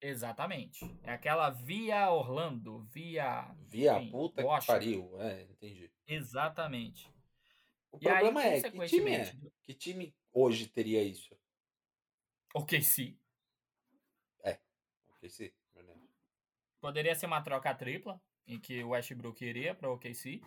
Exatamente. 0.00 0.84
É 1.02 1.10
aquela 1.10 1.50
via 1.50 2.08
Orlando, 2.12 2.84
via. 2.84 3.52
Via 3.66 3.98
enfim, 3.98 4.12
puta 4.12 4.44
Washington. 4.44 4.60
que 4.60 4.78
pariu. 4.78 5.20
É, 5.20 5.42
entendi. 5.42 5.90
Exatamente. 6.06 7.12
O 7.90 7.96
e 7.96 8.04
problema 8.04 8.40
aí, 8.40 8.60
é, 8.60 8.70
que 8.70 8.86
time 8.86 9.10
é? 9.10 9.36
Que 9.64 9.74
time 9.74 10.14
hoje 10.32 10.68
teria 10.68 11.02
isso? 11.02 11.36
OKC. 12.54 13.18
É, 14.44 14.60
OKC, 15.08 15.52
verdade. 15.74 16.08
Poderia 16.80 17.16
ser 17.16 17.26
uma 17.26 17.42
troca 17.42 17.74
tripla, 17.74 18.22
em 18.46 18.60
que 18.60 18.84
o 18.84 18.90
Westbrook 18.90 19.44
iria 19.44 19.74
para 19.74 19.90
o 19.90 19.94
OKC. 19.94 20.40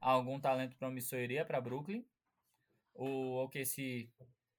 Algum 0.00 0.40
talento 0.40 0.74
promissor 0.78 1.18
iria 1.18 1.44
para 1.44 1.60
Brooklyn. 1.60 2.02
O 2.94 3.42
OKC, 3.44 4.08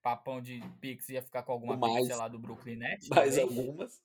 papão 0.01 0.41
de 0.41 0.59
Pix, 0.81 1.09
ia 1.09 1.21
ficar 1.21 1.43
com 1.43 1.51
alguma 1.51 1.77
mais, 1.77 2.07
sei 2.07 2.15
lá, 2.15 2.27
do 2.27 2.39
Brooklyn 2.39 2.75
Nets. 2.75 3.07
Mais 3.09 3.37
algumas. 3.37 4.01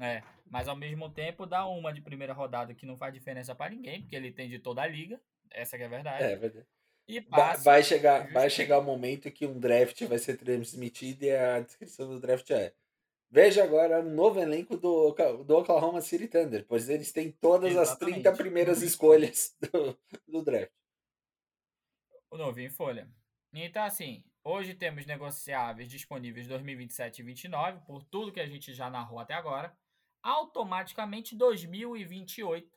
É, 0.00 0.22
mas 0.46 0.66
ao 0.66 0.76
mesmo 0.76 1.08
tempo 1.08 1.46
dá 1.46 1.66
uma 1.66 1.92
de 1.92 2.00
primeira 2.00 2.32
rodada 2.32 2.74
que 2.74 2.86
não 2.86 2.96
faz 2.96 3.14
diferença 3.14 3.54
para 3.54 3.70
ninguém, 3.70 4.00
porque 4.00 4.16
ele 4.16 4.32
tem 4.32 4.48
de 4.48 4.58
toda 4.58 4.82
a 4.82 4.86
liga. 4.86 5.20
Essa 5.50 5.76
é 5.76 5.84
a 5.84 5.88
verdade. 5.88 6.24
É 6.24 6.36
verdade. 6.36 6.66
E 7.06 7.20
passa, 7.20 7.62
vai, 7.62 7.82
chegar, 7.82 8.32
vai 8.32 8.48
chegar 8.48 8.78
o 8.78 8.82
momento 8.82 9.30
que 9.30 9.46
um 9.46 9.58
draft 9.58 10.02
vai 10.04 10.18
ser 10.18 10.38
transmitido 10.38 11.24
e 11.24 11.30
a 11.30 11.60
descrição 11.60 12.08
do 12.08 12.18
draft 12.18 12.50
é 12.50 12.72
Veja 13.34 13.64
agora 13.64 13.98
o 13.98 14.08
novo 14.08 14.38
elenco 14.38 14.76
do, 14.76 15.12
do 15.44 15.56
Oklahoma 15.56 16.00
City 16.00 16.28
Thunder, 16.28 16.64
pois 16.68 16.88
eles 16.88 17.10
têm 17.10 17.32
todas 17.32 17.72
Exatamente. 17.72 18.18
as 18.18 18.22
30 18.22 18.32
primeiras 18.36 18.80
escolhas 18.80 19.56
do, 19.60 19.98
do 20.28 20.40
draft. 20.40 20.70
O 22.34 22.36
novinho 22.36 22.66
em 22.66 22.70
folha. 22.70 23.08
Então, 23.52 23.84
assim, 23.84 24.24
hoje 24.42 24.74
temos 24.74 25.06
negociáveis 25.06 25.88
disponíveis 25.88 26.48
2027 26.48 27.20
e 27.20 27.22
2029, 27.22 27.86
por 27.86 28.02
tudo 28.02 28.32
que 28.32 28.40
a 28.40 28.46
gente 28.46 28.74
já 28.74 28.90
narrou 28.90 29.20
até 29.20 29.34
agora. 29.34 29.72
Automaticamente 30.20 31.36
2028 31.36 32.76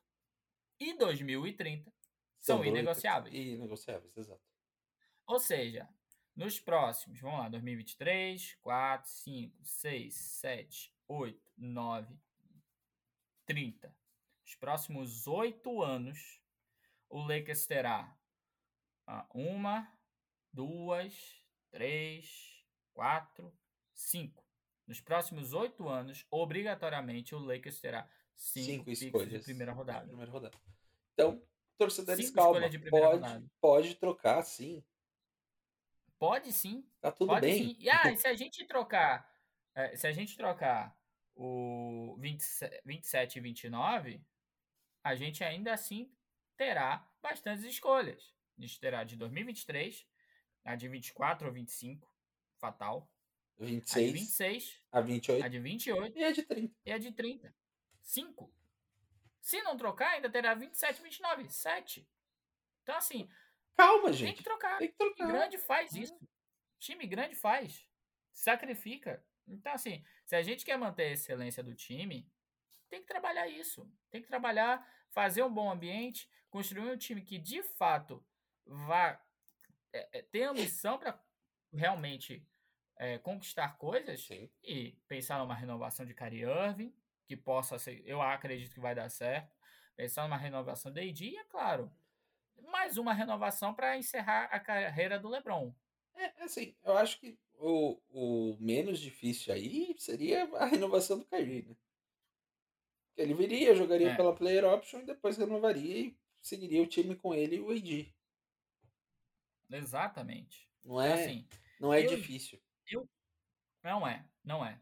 e 0.80 0.94
2030 0.96 1.92
são, 2.40 2.64
inegociáveis. 2.64 3.34
Inegociáveis, 3.34 4.16
exato. 4.16 4.44
Ou 5.26 5.40
seja, 5.40 5.90
nos 6.36 6.60
próximos, 6.60 7.20
vamos 7.20 7.40
lá, 7.40 7.50
2023, 7.50 8.60
4, 8.62 9.10
5, 9.10 9.58
6, 9.64 10.14
7, 10.14 10.96
8, 11.08 11.52
9, 11.58 12.16
30. 13.48 13.96
Os 14.46 14.54
próximos 14.54 15.26
oito 15.26 15.82
anos, 15.82 16.40
o 17.10 17.24
Lakers 17.24 17.66
terá 17.66 18.17
uma, 19.34 19.92
duas, 20.52 21.42
três, 21.72 22.64
quatro, 22.94 23.54
cinco. 23.94 24.44
Nos 24.86 25.02
próximos 25.02 25.54
oito 25.54 25.88
anos, 25.88 26.26
obrigatoriamente, 26.32 27.36
o 27.36 27.40
Lakers 27.40 27.80
terá 27.80 28.10
cinco, 28.36 28.68
cinco 28.68 28.92
escolhas 28.92 29.30
de 29.30 29.40
primeira 29.40 29.74
rodada. 29.74 30.08
primeira 30.08 30.32
rodada. 30.32 30.58
Então, 31.14 31.42
torcedores, 31.78 32.32
calma. 32.32 32.62
Pode, 32.90 33.50
pode 33.60 33.96
trocar, 33.96 34.44
sim. 34.44 34.84
Pode 36.18 36.52
sim. 36.52 36.88
Tá 37.00 37.12
tudo 37.12 37.30
pode, 37.30 37.42
bem. 37.42 37.70
Sim. 37.70 37.78
E 37.80 37.90
ah, 37.90 38.16
se 38.16 38.28
a 38.28 38.34
gente 38.34 38.66
trocar, 38.66 39.30
é, 39.76 39.96
se 39.96 40.08
a 40.08 40.12
gente 40.12 40.36
trocar 40.36 40.98
o 41.36 42.16
20, 42.20 42.44
27 42.86 43.38
e 43.38 43.42
29, 43.42 44.22
a 45.04 45.16
gente 45.16 45.44
ainda 45.44 45.74
assim 45.74 46.12
terá 46.56 47.08
bastantes 47.22 47.64
escolhas. 47.64 48.34
A 48.58 48.62
gente 48.62 48.80
terá 48.80 49.04
de 49.04 49.16
2023, 49.16 50.08
a 50.66 50.76
de 50.76 50.88
24 50.88 51.48
ou 51.48 51.54
25, 51.54 52.12
fatal. 52.58 53.10
26, 53.60 53.96
a 53.98 54.12
de 54.12 54.12
26, 54.12 54.82
a 54.92 55.02
28, 55.02 55.46
a 55.46 55.48
de 55.48 55.60
28 55.60 56.18
e 56.18 56.24
a 56.24 56.32
de 56.32 56.44
30. 56.44 56.76
E 56.86 56.92
a 56.92 56.98
de 56.98 57.12
30. 57.12 57.56
5. 58.02 58.54
Se 59.42 59.62
não 59.62 59.78
trocar, 59.78 60.12
ainda 60.12 60.30
terá 60.30 60.54
27 60.54 61.00
e 61.00 61.04
29. 61.04 61.50
7. 61.50 62.10
Então, 62.84 62.96
assim. 62.96 63.30
Calma, 63.76 64.12
gente. 64.12 64.28
Tem 64.28 64.36
que 64.36 64.44
trocar. 64.44 64.78
Tem 64.78 64.90
que 64.90 64.98
trocar. 64.98 65.16
Time 65.16 65.32
grande 65.32 65.58
faz 65.58 65.94
isso. 65.94 66.30
Time 66.80 67.08
grande 67.08 67.36
faz. 67.36 67.88
Sacrifica. 68.32 69.24
Então, 69.48 69.74
assim, 69.74 70.04
se 70.26 70.36
a 70.36 70.42
gente 70.42 70.66
quer 70.66 70.78
manter 70.78 71.04
a 71.04 71.12
excelência 71.12 71.64
do 71.64 71.74
time, 71.74 72.30
tem 72.90 73.02
que 73.02 73.08
trabalhar 73.08 73.48
isso. 73.48 73.90
Tem 74.10 74.22
que 74.22 74.28
trabalhar, 74.28 74.86
fazer 75.12 75.44
um 75.44 75.54
bom 75.54 75.72
ambiente, 75.72 76.30
construir 76.50 76.92
um 76.92 76.98
time 76.98 77.22
que 77.22 77.38
de 77.38 77.64
fato 77.64 78.26
vá 78.68 79.20
é, 79.94 80.20
é, 80.20 80.22
ter 80.22 80.44
a 80.44 80.54
missão 80.54 80.98
para 80.98 81.20
realmente 81.74 82.46
é, 82.98 83.18
conquistar 83.18 83.78
coisas 83.78 84.22
Sim. 84.22 84.50
e 84.64 84.92
pensar 85.08 85.40
numa 85.40 85.56
renovação 85.56 86.06
de 86.06 86.14
Kyrie 86.14 86.44
Irving, 86.44 86.94
que 87.26 87.36
possa 87.36 87.78
ser, 87.78 88.02
eu 88.06 88.22
acredito 88.22 88.74
que 88.74 88.80
vai 88.80 88.96
dar 88.96 89.10
certo. 89.10 89.56
Pensar 89.96 90.24
numa 90.24 90.38
renovação 90.38 90.92
da 90.92 91.02
AD, 91.02 91.38
é 91.38 91.44
claro. 91.46 91.92
Mais 92.72 92.98
uma 92.98 93.14
renovação 93.14 93.74
para 93.74 93.98
encerrar 93.98 94.46
a 94.46 94.60
carreira 94.60 95.20
do 95.20 95.30
LeBron. 95.30 95.74
É, 96.16 96.44
assim, 96.44 96.76
eu 96.84 96.98
acho 96.98 97.20
que 97.20 97.38
o, 97.60 98.00
o 98.10 98.58
menos 98.60 99.00
difícil 99.00 99.54
aí 99.54 99.96
seria 99.98 100.44
a 100.56 100.66
renovação 100.66 101.20
do 101.20 101.26
Kyrie, 101.26 101.64
né? 101.64 101.76
Ele 103.16 103.34
viria, 103.34 103.74
jogaria 103.74 104.12
é. 104.12 104.16
pela 104.16 104.36
player 104.36 104.64
option 104.64 105.00
e 105.00 105.06
depois 105.06 105.38
renovaria 105.38 105.98
e 105.98 106.18
seguiria 106.40 106.84
o 106.84 106.88
time 106.88 107.16
com 107.16 107.34
ele 107.34 107.56
e 107.56 107.60
o 107.60 107.72
AD. 107.72 108.16
Exatamente. 109.72 110.70
Não 110.84 111.02
é, 111.02 111.14
assim, 111.14 111.48
não 111.80 111.94
é 111.94 112.06
eu, 112.06 112.08
difícil. 112.08 112.60
Eu, 112.90 113.10
não 113.84 114.08
é, 114.08 114.26
não 114.44 114.66
é. 114.66 114.80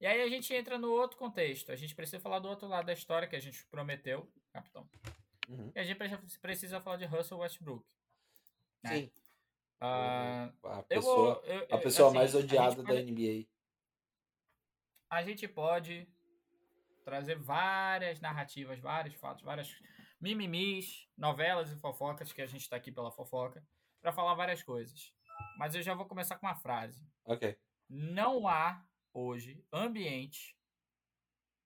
E 0.00 0.06
aí 0.06 0.22
a 0.22 0.28
gente 0.28 0.54
entra 0.54 0.78
no 0.78 0.90
outro 0.92 1.16
contexto. 1.16 1.72
A 1.72 1.76
gente 1.76 1.94
precisa 1.94 2.20
falar 2.20 2.38
do 2.38 2.48
outro 2.48 2.68
lado 2.68 2.86
da 2.86 2.92
história 2.92 3.26
que 3.26 3.36
a 3.36 3.40
gente 3.40 3.64
prometeu, 3.66 4.30
capitão. 4.52 4.88
Uhum. 5.48 5.72
E 5.74 5.78
a 5.78 5.82
gente 5.82 5.98
precisa 6.40 6.80
falar 6.80 6.98
de 6.98 7.06
Russell 7.06 7.38
Westbrook. 7.38 7.84
Né? 8.82 8.90
Sim. 8.90 9.10
Uh, 9.80 10.66
a 10.66 10.82
pessoa, 10.82 11.34
vou, 11.34 11.44
eu, 11.44 11.66
a 11.70 11.78
pessoa 11.78 12.08
assim, 12.08 12.18
mais 12.18 12.34
odiada 12.34 12.82
da 12.82 12.94
NBA. 12.94 13.46
A 15.10 15.22
gente 15.22 15.48
pode 15.48 16.06
trazer 17.04 17.38
várias 17.38 18.20
narrativas, 18.20 18.78
vários 18.78 19.14
fatos, 19.14 19.42
várias 19.42 19.74
mimimis, 20.20 21.08
novelas 21.16 21.70
e 21.70 21.76
fofocas, 21.76 22.32
que 22.32 22.42
a 22.42 22.46
gente 22.46 22.62
está 22.62 22.76
aqui 22.76 22.92
pela 22.92 23.10
fofoca, 23.10 23.64
para 24.00 24.12
falar 24.12 24.34
várias 24.34 24.62
coisas. 24.62 25.12
Mas 25.58 25.74
eu 25.74 25.82
já 25.82 25.94
vou 25.94 26.06
começar 26.06 26.36
com 26.36 26.46
uma 26.46 26.54
frase. 26.54 27.06
Ok. 27.24 27.58
Não 27.88 28.46
há 28.46 28.84
hoje 29.12 29.64
ambiente 29.72 30.56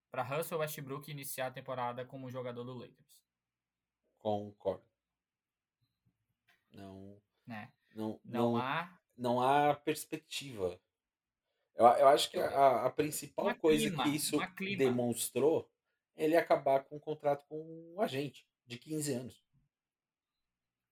para 0.09 0.23
Russell 0.23 0.59
Westbrook 0.59 1.09
iniciar 1.09 1.47
a 1.47 1.51
temporada 1.51 2.05
como 2.05 2.29
jogador 2.29 2.63
do 2.63 2.73
Lakers. 2.73 3.23
Concordo. 4.19 4.85
Não. 6.71 7.21
Né? 7.45 7.71
Não, 7.95 8.19
não, 8.23 8.53
não 8.53 8.57
há. 8.57 8.99
Não 9.15 9.41
há 9.41 9.75
perspectiva. 9.75 10.79
Eu, 11.75 11.85
eu 11.85 12.07
acho 12.07 12.29
que 12.29 12.37
a, 12.37 12.85
a 12.85 12.89
principal 12.89 13.45
uma 13.45 13.55
coisa 13.55 13.87
clima, 13.87 14.03
que 14.03 14.09
isso 14.09 14.37
demonstrou 14.77 15.69
é 16.15 16.25
ele 16.25 16.37
acabar 16.37 16.83
com 16.83 16.95
um 16.95 16.99
contrato 16.99 17.45
com 17.47 17.93
um 17.95 18.01
agente 18.01 18.47
de 18.65 18.77
15 18.77 19.13
anos. 19.13 19.43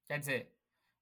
Quer 0.05 0.19
dizer, 0.19 0.51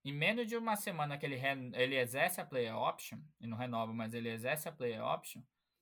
em 0.04 0.14
menos 0.14 0.48
de 0.48 0.56
uma 0.56 0.76
semana 0.76 1.18
que 1.18 1.26
ele, 1.26 1.36
re... 1.36 1.72
ele 1.74 1.98
exerce 1.98 2.40
a 2.40 2.46
player 2.46 2.76
option, 2.76 3.20
e 3.40 3.48
não 3.48 3.58
renova, 3.58 3.94
mas 3.94 4.14
ele 4.14 4.30
exerce 4.30 4.68
a 4.68 4.72
player 4.72 5.04
option, 5.04 5.42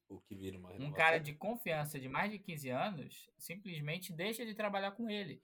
o 0.09 0.21
que 0.21 0.35
vira 0.35 0.57
uma 0.57 0.71
um 0.73 0.91
cara 0.91 1.19
de 1.19 1.33
confiança 1.33 1.99
de 1.99 2.07
mais 2.07 2.31
de 2.31 2.39
15 2.39 2.69
anos 2.69 3.29
simplesmente 3.37 4.13
deixa 4.13 4.45
de 4.45 4.55
trabalhar 4.55 4.91
com 4.91 5.09
ele. 5.09 5.43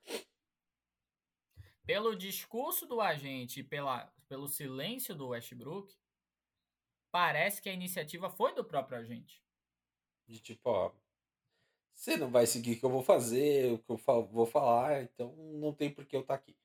Pelo 1.85 2.15
discurso 2.15 2.85
do 2.85 3.01
agente 3.01 3.59
e 3.59 3.63
pela, 3.63 4.05
pelo 4.29 4.47
silêncio 4.47 5.13
do 5.13 5.29
Westbrook, 5.29 5.93
parece 7.11 7.61
que 7.61 7.67
a 7.67 7.73
iniciativa 7.73 8.29
foi 8.29 8.55
do 8.55 8.63
próprio 8.63 8.97
agente. 8.97 9.43
De 10.25 10.39
tipo, 10.39 10.69
ó, 10.69 10.93
você 11.93 12.15
não 12.15 12.31
vai 12.31 12.47
seguir 12.47 12.75
o 12.75 12.79
que 12.79 12.85
eu 12.85 12.89
vou 12.89 13.03
fazer, 13.03 13.73
o 13.73 13.79
que 13.79 13.91
eu 13.91 14.27
vou 14.27 14.45
falar, 14.45 15.03
então 15.03 15.35
não 15.35 15.73
tem 15.73 15.93
por 15.93 16.05
que 16.05 16.15
eu 16.15 16.21
estar 16.21 16.37
tá 16.37 16.39
aqui 16.39 16.55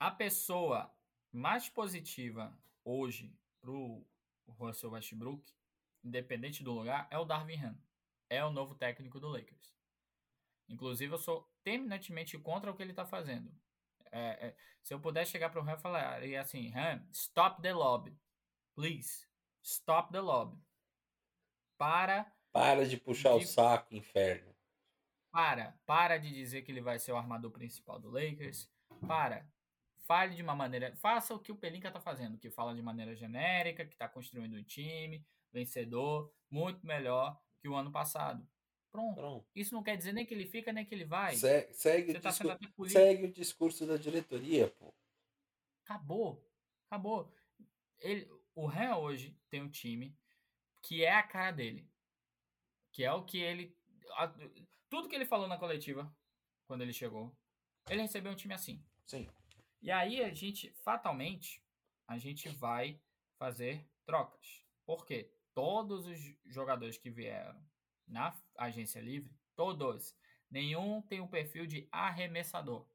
a 0.00 0.10
pessoa 0.10 0.90
mais 1.30 1.68
positiva 1.68 2.58
hoje 2.82 3.38
pro 3.60 4.02
Russell 4.48 4.92
Westbrook, 4.92 5.46
independente 6.02 6.64
do 6.64 6.72
lugar, 6.72 7.06
é 7.10 7.18
o 7.18 7.24
Darvin 7.26 7.62
Ham. 7.62 7.78
É 8.30 8.42
o 8.42 8.50
novo 8.50 8.74
técnico 8.74 9.20
do 9.20 9.28
Lakers. 9.28 9.76
Inclusive, 10.68 11.12
eu 11.12 11.18
sou 11.18 11.52
terminantemente 11.62 12.38
contra 12.38 12.70
o 12.70 12.74
que 12.74 12.82
ele 12.82 12.92
está 12.92 13.04
fazendo. 13.04 13.52
É, 14.10 14.48
é, 14.48 14.56
se 14.82 14.94
eu 14.94 15.00
puder 15.00 15.26
chegar 15.26 15.50
para 15.50 15.60
o 15.60 15.68
Ham 15.68 15.74
e 15.74 15.80
falar 15.80 16.24
e 16.24 16.36
assim, 16.36 16.72
Ham, 16.74 17.06
stop 17.12 17.60
the 17.60 17.72
lob. 17.72 18.16
Please, 18.74 19.26
stop 19.62 20.10
the 20.12 20.20
lob. 20.20 20.58
Para. 21.76 22.32
Para 22.52 22.86
de 22.86 22.96
puxar 22.96 23.36
de, 23.36 23.44
o 23.44 23.46
saco, 23.46 23.94
inferno. 23.94 24.54
Para. 25.30 25.78
Para 25.84 26.16
de 26.16 26.32
dizer 26.32 26.62
que 26.62 26.72
ele 26.72 26.80
vai 26.80 26.98
ser 26.98 27.12
o 27.12 27.16
armador 27.16 27.50
principal 27.50 28.00
do 28.00 28.10
Lakers. 28.10 28.72
Para. 29.06 29.46
Fale 30.10 30.34
de 30.34 30.42
uma 30.42 30.56
maneira. 30.56 30.92
Faça 30.96 31.32
o 31.32 31.38
que 31.38 31.52
o 31.52 31.56
Pelinka 31.56 31.86
está 31.86 32.00
fazendo, 32.00 32.36
que 32.36 32.50
fala 32.50 32.74
de 32.74 32.82
maneira 32.82 33.14
genérica, 33.14 33.86
que 33.86 33.94
está 33.94 34.08
construindo 34.08 34.56
um 34.56 34.62
time 34.64 35.24
vencedor, 35.52 36.34
muito 36.50 36.84
melhor 36.84 37.40
que 37.60 37.68
o 37.68 37.76
ano 37.76 37.92
passado. 37.92 38.44
Pronto. 38.90 39.14
Pronto. 39.14 39.48
Isso 39.54 39.72
não 39.72 39.84
quer 39.84 39.96
dizer 39.96 40.12
nem 40.12 40.26
que 40.26 40.34
ele 40.34 40.46
fica, 40.46 40.72
nem 40.72 40.84
que 40.84 40.92
ele 40.92 41.04
vai. 41.04 41.36
Se, 41.36 41.72
segue, 41.72 42.10
o 42.10 42.20
tá 42.20 42.32
segue 42.32 43.26
o 43.26 43.32
discurso 43.32 43.86
da 43.86 43.96
diretoria, 43.96 44.66
pô. 44.80 44.92
Acabou. 45.84 46.44
Acabou. 46.88 47.32
Ele, 48.00 48.28
o 48.56 48.66
Ren 48.66 48.96
hoje 48.96 49.38
tem 49.48 49.62
um 49.62 49.70
time 49.70 50.18
que 50.82 51.04
é 51.04 51.14
a 51.14 51.22
cara 51.22 51.52
dele. 51.52 51.88
Que 52.90 53.04
é 53.04 53.12
o 53.12 53.24
que 53.24 53.38
ele. 53.38 53.78
A, 54.16 54.26
tudo 54.88 55.08
que 55.08 55.14
ele 55.14 55.24
falou 55.24 55.46
na 55.46 55.56
coletiva, 55.56 56.12
quando 56.66 56.80
ele 56.80 56.92
chegou, 56.92 57.32
ele 57.88 58.02
recebeu 58.02 58.32
um 58.32 58.36
time 58.36 58.54
assim. 58.54 58.84
Sim. 59.06 59.30
E 59.82 59.90
aí 59.90 60.22
a 60.22 60.32
gente, 60.32 60.70
fatalmente, 60.84 61.64
a 62.06 62.18
gente 62.18 62.48
vai 62.48 63.00
fazer 63.38 63.88
trocas. 64.04 64.64
Por 64.84 65.06
quê? 65.06 65.32
Todos 65.54 66.06
os 66.06 66.18
jogadores 66.46 66.98
que 66.98 67.10
vieram 67.10 67.58
na 68.06 68.36
agência 68.56 69.00
livre, 69.00 69.32
todos, 69.54 70.16
nenhum 70.50 71.00
tem 71.02 71.20
um 71.20 71.28
perfil 71.28 71.66
de 71.66 71.88
arremessador. 71.90 72.86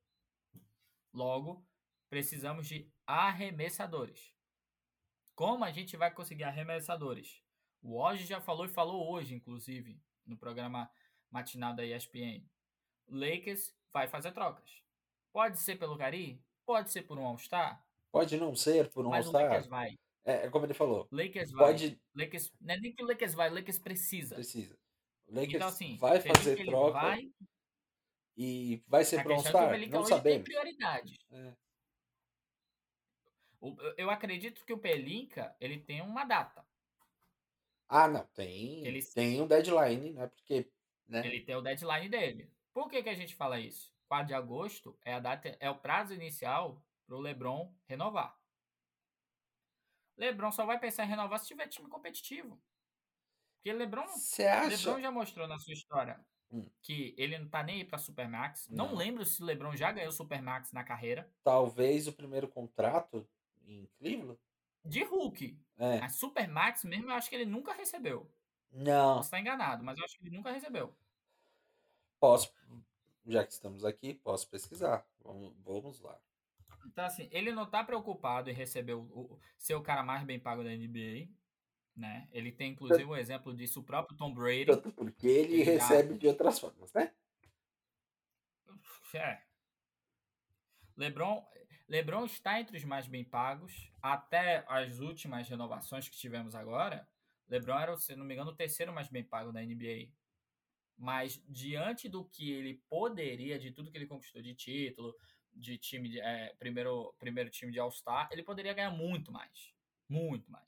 Logo, 1.13 1.65
precisamos 2.09 2.67
de 2.67 2.91
arremessadores. 3.07 4.33
Como 5.33 5.63
a 5.63 5.71
gente 5.71 5.97
vai 5.97 6.11
conseguir 6.11 6.43
arremessadores? 6.43 7.41
O 7.81 7.99
Oji 8.01 8.25
já 8.25 8.39
falou 8.41 8.65
e 8.65 8.69
falou 8.69 9.11
hoje, 9.11 9.35
inclusive, 9.35 10.01
no 10.25 10.37
programa 10.37 10.89
matinal 11.29 11.73
da 11.75 11.85
ESPN. 11.85 12.49
Lakers 13.07 13.75
vai 13.91 14.07
fazer 14.07 14.31
trocas. 14.31 14.81
Pode 15.31 15.59
ser 15.59 15.77
pelo 15.77 15.97
Gary, 15.97 16.43
pode 16.65 16.91
ser 16.91 17.03
por 17.03 17.17
um 17.17 17.25
All-Star. 17.25 17.83
Pode 18.11 18.37
não 18.37 18.55
ser 18.55 18.89
por 18.89 19.05
um 19.05 19.13
All-Star. 19.13 19.43
o 19.43 19.45
Lakers 19.45 19.67
vai. 19.67 19.97
É, 20.25 20.45
é 20.45 20.49
como 20.49 20.65
ele 20.65 20.73
falou. 20.73 21.07
Lakers 21.11 21.51
pode... 21.51 21.89
vai. 21.89 22.25
Lakers, 22.25 22.51
não 22.59 22.73
é 22.73 22.79
nem 22.79 22.93
que 22.93 23.03
o 23.03 23.07
Lakers 23.07 23.33
vai, 23.33 23.49
o 23.49 23.53
Lakers 23.53 23.79
precisa. 23.79 24.35
Precisa. 24.35 24.77
O 25.27 25.35
Lakers 25.35 25.55
então, 25.55 25.67
assim, 25.67 25.97
vai 25.97 26.19
fazer 26.19 26.65
troca 26.65 26.99
vai... 26.99 27.31
e 28.35 28.83
vai 28.87 29.05
ser 29.05 29.23
para 29.23 29.35
um 29.35 29.39
Star? 29.39 29.79
Não 29.89 30.05
sabemos. 30.05 30.43
Tem 30.47 30.55
prioridade. 30.55 31.19
É. 31.31 31.53
Eu 33.97 34.09
acredito 34.09 34.63
que 34.63 34.73
o 34.73 34.77
Pelinka 34.77 35.55
ele 35.59 35.79
tem 35.79 36.01
uma 36.01 36.23
data. 36.23 36.65
Ah, 37.87 38.07
não, 38.07 38.25
tem, 38.27 38.85
ele... 38.85 39.03
tem 39.03 39.41
um 39.41 39.47
deadline, 39.47 40.11
né? 40.11 40.27
Porque, 40.27 40.71
né? 41.07 41.25
Ele 41.25 41.41
tem 41.41 41.55
o 41.55 41.61
deadline 41.61 42.09
dele. 42.09 42.51
Por 42.73 42.89
que, 42.89 43.01
que 43.01 43.09
a 43.09 43.15
gente 43.15 43.35
fala 43.35 43.59
isso? 43.59 43.94
4 44.07 44.27
de 44.27 44.33
agosto 44.33 44.97
é 45.03 45.13
a 45.13 45.19
data, 45.19 45.55
é 45.59 45.69
o 45.69 45.77
prazo 45.77 46.13
inicial 46.13 46.83
para 47.05 47.15
o 47.15 47.19
LeBron 47.19 47.73
renovar. 47.87 48.37
LeBron 50.17 50.51
só 50.51 50.65
vai 50.65 50.79
pensar 50.79 51.05
em 51.05 51.09
renovar 51.09 51.39
se 51.39 51.47
tiver 51.47 51.67
time 51.67 51.89
competitivo. 51.89 52.61
Porque 53.55 53.73
LeBron. 53.73 54.05
LeBron 54.67 55.01
já 55.01 55.11
mostrou 55.11 55.47
na 55.47 55.57
sua 55.57 55.73
história 55.73 56.23
hum. 56.51 56.69
que 56.81 57.13
ele 57.17 57.37
não 57.37 57.49
tá 57.49 57.63
nem 57.63 57.77
aí 57.77 57.85
pra 57.85 57.97
Supermax. 57.97 58.67
Não. 58.69 58.87
não 58.87 58.95
lembro 58.95 59.25
se 59.25 59.43
LeBron 59.43 59.75
já 59.75 59.91
ganhou 59.91 60.11
Supermax 60.11 60.71
na 60.71 60.83
carreira. 60.83 61.29
Talvez 61.43 62.07
o 62.07 62.13
primeiro 62.13 62.47
contrato 62.47 63.27
em 63.65 63.87
Cleveland. 63.97 64.39
De 64.83 65.03
Hulk. 65.03 65.59
É. 65.77 65.97
A 65.97 66.09
Supermax 66.09 66.83
mesmo, 66.83 67.09
eu 67.09 67.15
acho 67.15 67.29
que 67.29 67.35
ele 67.35 67.45
nunca 67.45 67.73
recebeu. 67.73 68.31
Não. 68.71 69.15
Posso 69.15 69.27
estar 69.27 69.39
enganado, 69.39 69.83
mas 69.83 69.97
eu 69.97 70.05
acho 70.05 70.17
que 70.17 70.27
ele 70.27 70.35
nunca 70.35 70.51
recebeu. 70.51 70.95
Posso, 72.19 72.51
já 73.27 73.45
que 73.45 73.53
estamos 73.53 73.83
aqui, 73.83 74.13
posso 74.13 74.49
pesquisar. 74.49 75.05
Vamos, 75.23 75.53
vamos 75.63 76.01
lá. 76.01 76.19
Então, 76.85 77.05
assim, 77.05 77.27
ele 77.31 77.51
não 77.51 77.65
tá 77.65 77.83
preocupado 77.83 78.49
em 78.49 78.53
receber 78.53 78.93
o, 78.93 79.01
o 79.01 79.39
ser 79.57 79.75
o 79.75 79.81
cara 79.81 80.03
mais 80.03 80.23
bem 80.23 80.39
pago 80.39 80.63
da 80.63 80.69
NBA. 80.69 81.27
Né? 81.95 82.27
Ele 82.31 82.51
tem, 82.51 82.71
inclusive, 82.71 83.05
um 83.05 83.15
exemplo 83.15 83.53
disso, 83.53 83.79
o 83.79 83.83
próprio 83.83 84.17
Tom 84.17 84.33
Brady. 84.33 84.65
Tanto 84.65 84.91
porque 84.91 85.27
ele, 85.27 85.63
recebe 85.63 86.13
já... 86.13 86.19
de 86.19 86.27
outras 86.27 86.59
formas, 86.59 86.91
né? 86.93 87.11
É. 89.13 89.41
LeBron, 90.97 91.45
LeBron 91.87 92.25
está 92.25 92.59
entre 92.59 92.77
os 92.77 92.83
mais 92.83 93.07
bem 93.07 93.23
pagos. 93.23 93.91
Até 94.01 94.65
as 94.67 94.99
últimas 94.99 95.47
renovações 95.47 96.09
que 96.09 96.17
tivemos 96.17 96.53
agora, 96.53 97.07
LeBron 97.47 97.79
era, 97.79 97.97
se 97.97 98.15
não 98.15 98.25
me 98.25 98.33
engano, 98.33 98.51
o 98.51 98.55
terceiro 98.55 98.93
mais 98.93 99.07
bem 99.07 99.23
pago 99.23 99.51
da 99.51 99.61
NBA. 99.61 100.09
Mas 100.97 101.41
diante 101.47 102.07
do 102.07 102.23
que 102.23 102.51
ele 102.51 102.81
poderia, 102.89 103.59
de 103.59 103.71
tudo 103.71 103.91
que 103.91 103.97
ele 103.97 104.07
conquistou 104.07 104.41
de 104.41 104.55
título, 104.55 105.15
de 105.53 105.77
time 105.77 106.09
de, 106.09 106.19
é, 106.19 106.53
primeiro, 106.57 107.13
primeiro 107.19 107.49
time 107.49 107.71
de 107.71 107.79
All-Star, 107.79 108.29
ele 108.31 108.43
poderia 108.43 108.73
ganhar 108.73 108.91
muito 108.91 109.31
mais. 109.31 109.73
Muito 110.07 110.49
mais. 110.51 110.65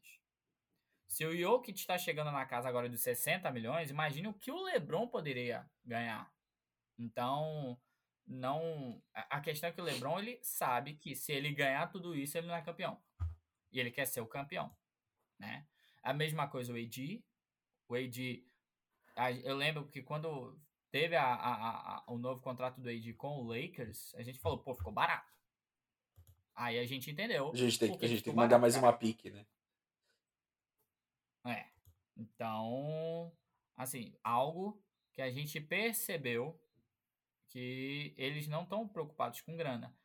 Se 1.07 1.25
o 1.25 1.36
Jokic 1.36 1.80
está 1.80 1.97
chegando 1.97 2.32
na 2.32 2.45
casa 2.45 2.67
agora 2.67 2.89
de 2.89 2.97
60 2.97 3.49
milhões, 3.51 3.89
imagine 3.89 4.28
o 4.28 4.34
que 4.34 4.51
o 4.51 4.63
LeBron 4.63 5.07
poderia 5.07 5.69
ganhar. 5.86 6.32
Então, 6.97 7.80
não. 8.25 9.01
A 9.13 9.39
questão 9.39 9.69
é 9.69 9.71
que 9.71 9.80
o 9.80 9.84
LeBron 9.84 10.19
ele 10.19 10.39
sabe 10.41 10.95
que 10.95 11.15
se 11.15 11.32
ele 11.32 11.53
ganhar 11.53 11.88
tudo 11.88 12.15
isso, 12.15 12.38
ele 12.38 12.47
não 12.47 12.55
é 12.55 12.61
campeão. 12.61 13.01
E 13.71 13.80
ele 13.80 13.91
quer 13.91 14.05
ser 14.05 14.21
o 14.21 14.28
campeão, 14.28 14.75
né? 15.39 15.65
A 16.03 16.13
mesma 16.13 16.47
coisa 16.47 16.73
o 16.73 16.75
AD. 16.75 17.23
O 17.88 17.95
AD. 17.95 18.45
Eu 19.43 19.55
lembro 19.55 19.88
que 19.88 20.01
quando 20.01 20.59
teve 20.91 21.15
a, 21.15 21.26
a, 21.26 21.97
a, 21.97 22.03
o 22.07 22.18
novo 22.18 22.41
contrato 22.41 22.80
do 22.80 22.89
AD 22.89 23.13
com 23.13 23.39
o 23.39 23.47
Lakers, 23.47 24.13
a 24.15 24.24
gente 24.24 24.39
falou, 24.39 24.59
pô, 24.59 24.74
ficou 24.76 24.93
barato. 24.93 25.34
Aí 26.55 26.80
a 26.80 26.86
gente 26.86 27.11
entendeu. 27.11 27.51
A 27.51 27.55
gente 27.55 27.78
tem, 27.78 27.89
a 27.89 28.07
gente 28.07 28.24
tem 28.24 28.34
que 28.34 28.38
mandar 28.38 28.57
mais 28.57 28.76
uma 28.76 28.91
pique, 28.93 29.30
né? 29.30 29.45
É. 31.45 31.70
Então, 32.15 33.32
assim, 33.76 34.15
algo 34.24 34.84
que 35.13 35.22
a 35.22 35.30
gente 35.30 35.59
percebeu 35.61 36.59
que 37.47 38.13
eles 38.18 38.47
não 38.47 38.63
estão 38.63 38.88
preocupados 38.88 39.41
com 39.41 39.55
grana. 39.55 39.95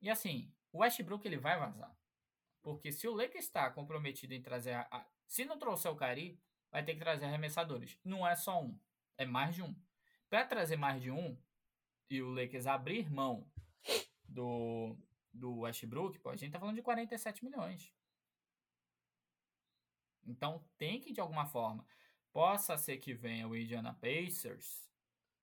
E 0.00 0.10
assim, 0.10 0.52
o 0.72 0.78
Westbrook 0.78 1.26
ele 1.26 1.38
vai 1.38 1.58
vazar. 1.58 1.96
Porque 2.62 2.92
se 2.92 3.08
o 3.08 3.14
Lakers 3.14 3.44
está 3.44 3.70
comprometido 3.70 4.34
em 4.34 4.42
trazer 4.42 4.74
a, 4.74 5.06
se 5.26 5.44
não 5.44 5.58
trouxer 5.58 5.90
o 5.90 5.96
Cari, 5.96 6.40
vai 6.74 6.84
ter 6.84 6.94
que 6.94 6.98
trazer 6.98 7.26
arremessadores. 7.26 7.96
Não 8.04 8.26
é 8.26 8.34
só 8.34 8.60
um, 8.60 8.76
é 9.16 9.24
mais 9.24 9.54
de 9.54 9.62
um. 9.62 9.72
Para 10.28 10.44
trazer 10.44 10.76
mais 10.76 11.00
de 11.00 11.08
um 11.08 11.40
e 12.10 12.20
o 12.20 12.30
Lakers 12.30 12.66
abrir 12.66 13.08
mão 13.08 13.48
do 14.24 14.98
do 15.32 15.60
Westbrook, 15.60 16.18
pô, 16.18 16.30
a 16.30 16.36
gente 16.36 16.52
tá 16.52 16.58
falando 16.58 16.76
de 16.76 16.82
47 16.82 17.44
milhões. 17.44 17.92
Então 20.24 20.64
tem 20.76 21.00
que 21.00 21.12
de 21.12 21.20
alguma 21.20 21.46
forma 21.46 21.86
possa 22.32 22.76
ser 22.76 22.96
que 22.96 23.14
venha 23.14 23.46
o 23.46 23.56
Indiana 23.56 23.94
Pacers, 23.94 24.90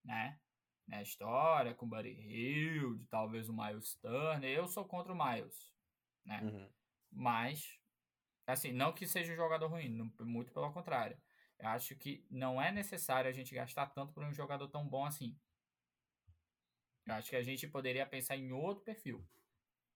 né? 0.03 0.37
Na 0.85 1.01
história 1.01 1.73
com 1.73 1.85
o 1.85 1.89
Buddy 1.89 2.09
Hill, 2.09 3.05
talvez 3.09 3.47
o 3.47 3.53
Miles 3.53 3.95
Turner. 3.95 4.49
Eu 4.49 4.67
sou 4.67 4.83
contra 4.83 5.13
o 5.13 5.15
Miles, 5.15 5.73
né? 6.25 6.41
Uhum. 6.43 6.69
Mas 7.09 7.80
assim, 8.51 8.71
não 8.71 8.93
que 8.93 9.07
seja 9.07 9.33
um 9.33 9.35
jogador 9.35 9.67
ruim, 9.67 9.89
muito 10.19 10.51
pelo 10.51 10.71
contrário. 10.71 11.17
Eu 11.59 11.69
acho 11.69 11.95
que 11.95 12.25
não 12.29 12.61
é 12.61 12.71
necessário 12.71 13.29
a 13.29 13.33
gente 13.33 13.53
gastar 13.53 13.87
tanto 13.87 14.13
por 14.13 14.23
um 14.23 14.33
jogador 14.33 14.67
tão 14.67 14.87
bom 14.87 15.05
assim. 15.05 15.37
Eu 17.05 17.15
acho 17.15 17.29
que 17.29 17.35
a 17.35 17.43
gente 17.43 17.67
poderia 17.67 18.05
pensar 18.05 18.35
em 18.35 18.51
outro 18.51 18.83
perfil, 18.83 19.27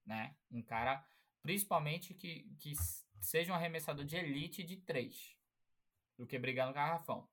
né? 0.04 0.36
Um 0.50 0.62
cara, 0.62 1.04
principalmente 1.42 2.14
que, 2.14 2.54
que 2.58 2.72
seja 3.20 3.52
um 3.52 3.56
arremessador 3.56 4.04
de 4.04 4.16
elite 4.16 4.62
de 4.62 4.76
três, 4.76 5.36
do 6.16 6.26
que 6.26 6.38
brigar 6.38 6.68
no 6.68 6.74
garrafão. 6.74 7.28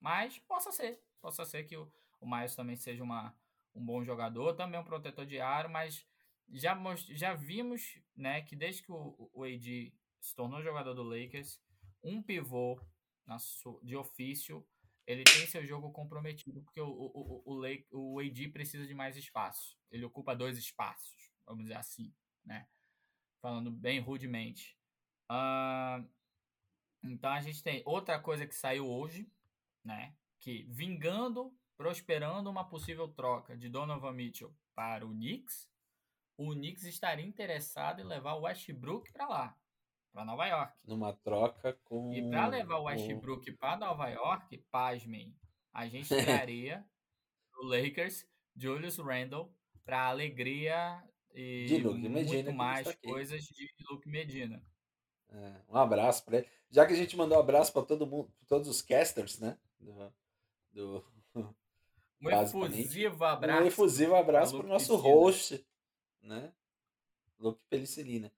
Mas 0.00 0.38
possa 0.40 0.70
ser, 0.70 1.00
possa 1.20 1.44
ser 1.44 1.64
que 1.64 1.76
o, 1.76 1.92
o 2.20 2.28
Miles 2.28 2.54
também 2.54 2.76
seja 2.76 3.02
uma, 3.02 3.36
um 3.74 3.84
bom 3.84 4.04
jogador, 4.04 4.54
também 4.54 4.78
um 4.78 4.84
protetor 4.84 5.26
de 5.26 5.40
aro, 5.40 5.70
mas 5.70 6.06
já, 6.48 6.76
já 7.10 7.34
vimos 7.34 7.98
né, 8.16 8.42
que 8.42 8.54
desde 8.54 8.82
que 8.82 8.92
o, 8.92 9.30
o 9.32 9.44
AD 9.44 9.92
se 10.22 10.34
tornou 10.34 10.62
jogador 10.62 10.94
do 10.94 11.02
Lakers, 11.02 11.60
um 12.02 12.22
pivô 12.22 12.80
de 13.82 13.96
ofício, 13.96 14.66
ele 15.06 15.24
tem 15.24 15.46
seu 15.46 15.64
jogo 15.66 15.90
comprometido, 15.90 16.62
porque 16.62 16.80
o, 16.80 16.88
o, 16.88 17.42
o, 17.44 17.64
o, 17.90 18.14
o 18.14 18.20
AD 18.20 18.48
precisa 18.48 18.86
de 18.86 18.94
mais 18.94 19.16
espaço. 19.16 19.76
Ele 19.90 20.04
ocupa 20.04 20.34
dois 20.34 20.56
espaços, 20.56 21.30
vamos 21.44 21.64
dizer 21.64 21.76
assim, 21.76 22.14
né? 22.44 22.66
falando 23.42 23.70
bem 23.70 23.98
rudemente. 23.98 24.78
Uh, 25.28 26.08
então 27.02 27.30
a 27.32 27.40
gente 27.40 27.62
tem 27.62 27.82
outra 27.84 28.20
coisa 28.20 28.46
que 28.46 28.54
saiu 28.54 28.88
hoje, 28.88 29.28
né? 29.84 30.14
Que 30.38 30.62
vingando, 30.70 31.52
prosperando 31.76 32.48
uma 32.48 32.68
possível 32.68 33.08
troca 33.08 33.56
de 33.56 33.68
Donovan 33.68 34.12
Mitchell 34.12 34.56
para 34.74 35.04
o 35.04 35.10
Knicks, 35.10 35.68
o 36.38 36.52
Knicks 36.52 36.84
estaria 36.84 37.26
interessado 37.26 38.00
em 38.00 38.04
levar 38.04 38.34
o 38.34 38.42
Westbrook 38.42 39.12
para 39.12 39.28
lá, 39.28 39.58
para 40.12 40.24
Nova 40.24 40.46
York. 40.46 40.74
Numa 40.84 41.12
troca 41.12 41.72
com. 41.84 42.12
E 42.12 42.28
para 42.28 42.46
levar 42.48 42.78
o 42.78 42.84
Westbrook 42.84 43.50
o... 43.50 43.56
para 43.56 43.78
Nova 43.78 44.08
York, 44.08 44.58
pasmem, 44.70 45.34
a 45.72 45.88
gente 45.88 46.08
traria 46.24 46.84
o 47.58 47.66
Lakers 47.66 48.26
Julius 48.54 48.98
Randle 48.98 49.52
para 49.84 50.06
alegria 50.06 51.02
e 51.34 51.66
de 51.66 51.78
Luke 51.78 52.08
Medina, 52.08 52.42
muito 52.42 52.52
mais 52.52 52.94
coisas 52.96 53.42
de 53.42 53.68
Luke 53.90 54.08
Medina. 54.08 54.62
É, 55.30 55.62
um 55.68 55.76
abraço 55.76 56.24
para 56.24 56.38
ele. 56.38 56.48
Já 56.70 56.86
que 56.86 56.92
a 56.92 56.96
gente 56.96 57.16
mandou 57.16 57.38
um 57.38 57.40
abraço 57.40 57.72
para 57.72 57.82
todo 57.82 58.06
mundo, 58.06 58.30
todos 58.46 58.68
os 58.68 58.82
casters, 58.82 59.38
né? 59.38 59.58
Do, 59.80 60.12
do 60.72 61.04
um 62.20 62.30
efusivo 62.30 63.24
abraço. 63.24 63.62
Um 63.62 63.66
efusivo 63.66 64.14
abraço 64.14 64.56
para 64.56 64.66
o 64.66 64.68
nosso 64.68 64.94
host, 64.96 65.64
né? 66.22 66.52
Luke 67.38 67.60
Pelicilina. 67.68 68.32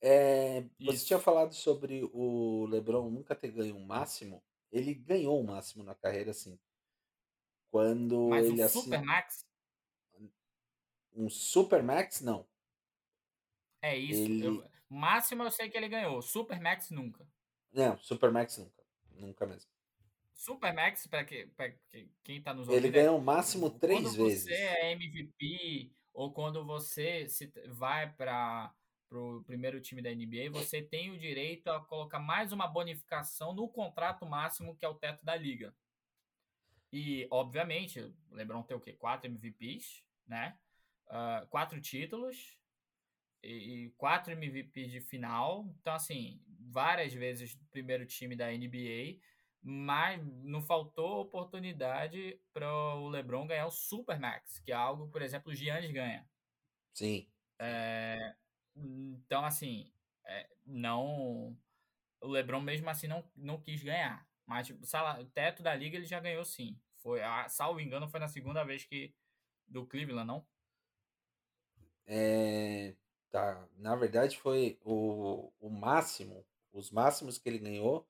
É, 0.00 0.64
você 0.78 1.04
tinha 1.04 1.18
falado 1.18 1.54
sobre 1.54 2.08
o 2.12 2.66
LeBron 2.66 3.10
nunca 3.10 3.34
ter 3.34 3.50
ganho 3.50 3.76
um 3.76 3.84
máximo. 3.84 4.42
Ele 4.70 4.94
ganhou 4.94 5.40
o 5.40 5.44
máximo 5.44 5.82
na 5.82 5.94
carreira, 5.94 6.30
assim. 6.30 6.58
Quando 7.70 8.28
Mas 8.28 8.46
ele 8.46 8.64
um 8.64 8.68
Super 8.68 9.02
Max? 9.02 9.46
Um 11.14 11.30
Super 11.30 11.82
Max, 11.82 12.20
não. 12.20 12.46
É 13.82 13.96
isso. 13.96 14.22
Ele... 14.22 14.46
Eu... 14.46 14.70
Máximo 14.88 15.42
eu 15.42 15.50
sei 15.50 15.68
que 15.68 15.76
ele 15.76 15.88
ganhou. 15.88 16.22
Super 16.22 16.60
Max 16.60 16.90
nunca. 16.90 17.26
Não, 17.72 17.98
Super 17.98 18.30
Max 18.30 18.58
nunca. 18.58 18.84
Nunca 19.10 19.46
mesmo. 19.46 19.70
Super 20.32 20.72
Max, 20.74 21.06
para 21.06 21.24
que, 21.24 21.48
quem 22.22 22.42
tá 22.42 22.52
nos 22.52 22.68
ouvindo. 22.68 22.84
Ele 22.84 22.92
ganhou 22.92 23.18
o 23.18 23.22
máximo 23.22 23.70
três 23.70 24.02
quando 24.02 24.16
vezes. 24.16 24.44
Quando 24.44 24.56
você 24.56 24.62
é 24.62 24.92
MVP 24.92 25.92
ou 26.12 26.32
quando 26.32 26.64
você 26.64 27.28
se 27.28 27.50
vai 27.68 28.12
para 28.12 28.72
o 29.10 29.42
primeiro 29.44 29.80
time 29.80 30.02
da 30.02 30.10
NBA, 30.10 30.50
você 30.50 30.82
tem 30.82 31.10
o 31.10 31.18
direito 31.18 31.68
a 31.68 31.80
colocar 31.80 32.18
mais 32.18 32.52
uma 32.52 32.66
bonificação 32.66 33.54
no 33.54 33.68
contrato 33.68 34.26
máximo, 34.26 34.76
que 34.76 34.84
é 34.84 34.88
o 34.88 34.94
teto 34.94 35.24
da 35.24 35.36
liga. 35.36 35.74
E, 36.92 37.26
obviamente, 37.30 38.00
o 38.00 38.34
LeBron 38.34 38.62
tem 38.62 38.76
o 38.76 38.80
quê? 38.80 38.92
Quatro 38.92 39.30
MVPs, 39.30 40.04
né? 40.26 40.58
Uh, 41.06 41.46
quatro 41.48 41.80
títulos 41.80 42.58
e, 43.42 43.84
e 43.84 43.90
quatro 43.90 44.32
MVPs 44.32 44.90
de 44.90 45.00
final. 45.00 45.66
Então, 45.80 45.94
assim, 45.94 46.40
várias 46.60 47.12
vezes 47.12 47.58
primeiro 47.70 48.06
time 48.06 48.34
da 48.34 48.50
NBA 48.50 49.20
mas 49.68 50.24
não 50.44 50.62
faltou 50.62 51.22
oportunidade 51.22 52.40
para 52.52 52.72
o 52.94 53.08
LeBron 53.08 53.48
ganhar 53.48 53.66
o 53.66 53.70
Supermax, 53.72 54.60
que 54.60 54.70
é 54.70 54.76
algo, 54.76 55.08
por 55.08 55.20
exemplo, 55.22 55.50
o 55.50 55.54
Giannis 55.54 55.90
ganha. 55.90 56.24
Sim. 56.94 57.28
É, 57.58 58.36
então, 58.76 59.44
assim, 59.44 59.90
é, 60.24 60.48
não. 60.64 61.56
O 62.20 62.28
LeBron 62.28 62.60
mesmo 62.60 62.88
assim 62.88 63.06
não, 63.06 63.24
não 63.34 63.60
quis 63.60 63.82
ganhar. 63.82 64.26
Mas 64.44 64.66
tipo, 64.66 64.84
o 64.84 65.24
teto 65.26 65.62
da 65.62 65.74
liga 65.74 65.96
ele 65.96 66.06
já 66.06 66.20
ganhou 66.20 66.44
sim. 66.44 66.78
Foi, 66.96 67.22
a, 67.22 67.48
salvo 67.48 67.80
engano, 67.80 68.08
foi 68.08 68.20
na 68.20 68.28
segunda 68.28 68.64
vez 68.64 68.84
que. 68.84 69.14
Do 69.66 69.84
Cleveland, 69.84 70.26
não? 70.26 70.46
É, 72.06 72.94
tá. 73.30 73.68
Na 73.76 73.96
verdade, 73.96 74.38
foi 74.38 74.78
o, 74.84 75.52
o 75.60 75.68
máximo. 75.68 76.46
Os 76.72 76.90
máximos 76.90 77.38
que 77.38 77.48
ele 77.48 77.58
ganhou 77.58 78.08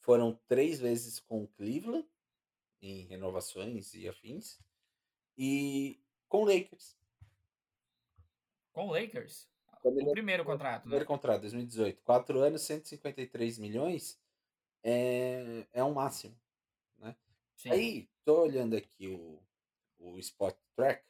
foram 0.00 0.38
três 0.46 0.78
vezes 0.78 1.18
com 1.20 1.44
o 1.44 1.48
Cleveland, 1.48 2.06
em 2.82 3.06
renovações 3.06 3.94
e 3.94 4.08
afins, 4.08 4.58
e 5.36 5.98
com 6.28 6.42
o 6.42 6.44
Lakers. 6.44 6.98
Com 8.72 8.88
o 8.88 8.92
Lakers? 8.92 9.49
O 9.82 10.10
primeiro 10.10 10.44
contrato, 10.44 10.82
primeiro 10.82 11.04
né? 11.04 11.08
contrato, 11.08 11.40
2018. 11.42 12.02
Quatro 12.02 12.40
anos, 12.40 12.62
153 12.62 13.58
milhões 13.58 14.20
é, 14.82 15.66
é 15.72 15.84
um 15.84 15.92
máximo. 15.92 16.38
Né? 16.98 17.16
Sim. 17.56 17.70
Aí, 17.70 18.08
tô 18.24 18.42
olhando 18.42 18.76
aqui 18.76 19.08
o, 19.08 19.42
o 19.98 20.18
Spot 20.18 20.56
Track. 20.74 21.04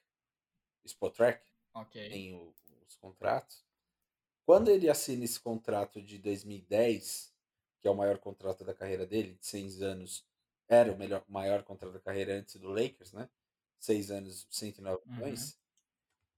Spot 0.85 1.15
Track. 1.15 1.45
Tem 2.11 2.35
o, 2.35 2.55
os 2.87 2.97
contratos. 2.97 3.65
Quando 4.45 4.71
ele 4.71 4.89
assina 4.89 5.25
esse 5.25 5.39
contrato 5.39 6.03
de 6.03 6.19
2010 6.19 7.31
que 7.81 7.89
é 7.89 7.91
o 7.91 7.95
maior 7.95 8.19
contrato 8.19 8.65
da 8.65 8.75
carreira 8.75 9.07
dele, 9.07 9.35
de 9.35 9.47
seis 9.47 9.81
anos, 9.81 10.25
era 10.69 10.93
o 10.93 10.97
melhor, 10.97 11.25
maior 11.27 11.63
contrato 11.63 11.95
da 11.95 12.01
carreira 12.01 12.35
antes 12.35 12.57
do 12.57 12.69
Lakers, 12.69 13.13
né? 13.13 13.29
Seis 13.79 14.11
anos, 14.11 14.47
109 14.51 15.03
uhum. 15.07 15.15
milhões. 15.15 15.59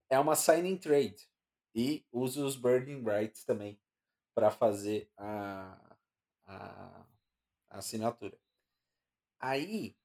É 0.09 0.17
uma 0.17 0.35
signing 0.35 0.77
trade. 0.77 1.27
E 1.75 2.05
usa 2.11 2.45
os 2.45 2.55
burning 2.55 3.03
rights 3.03 3.43
também 3.43 3.79
para 4.33 4.51
fazer 4.51 5.09
a, 5.17 5.97
a, 6.45 7.05
a 7.69 7.77
assinatura. 7.77 8.37
Aí 9.39 9.95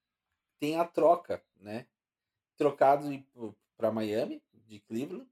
tem 0.58 0.76
a 0.76 0.84
troca, 0.84 1.42
né? 1.56 1.86
Trocado 2.56 3.08
para 3.76 3.92
Miami, 3.92 4.42
de 4.66 4.80
Cleveland, 4.80 5.28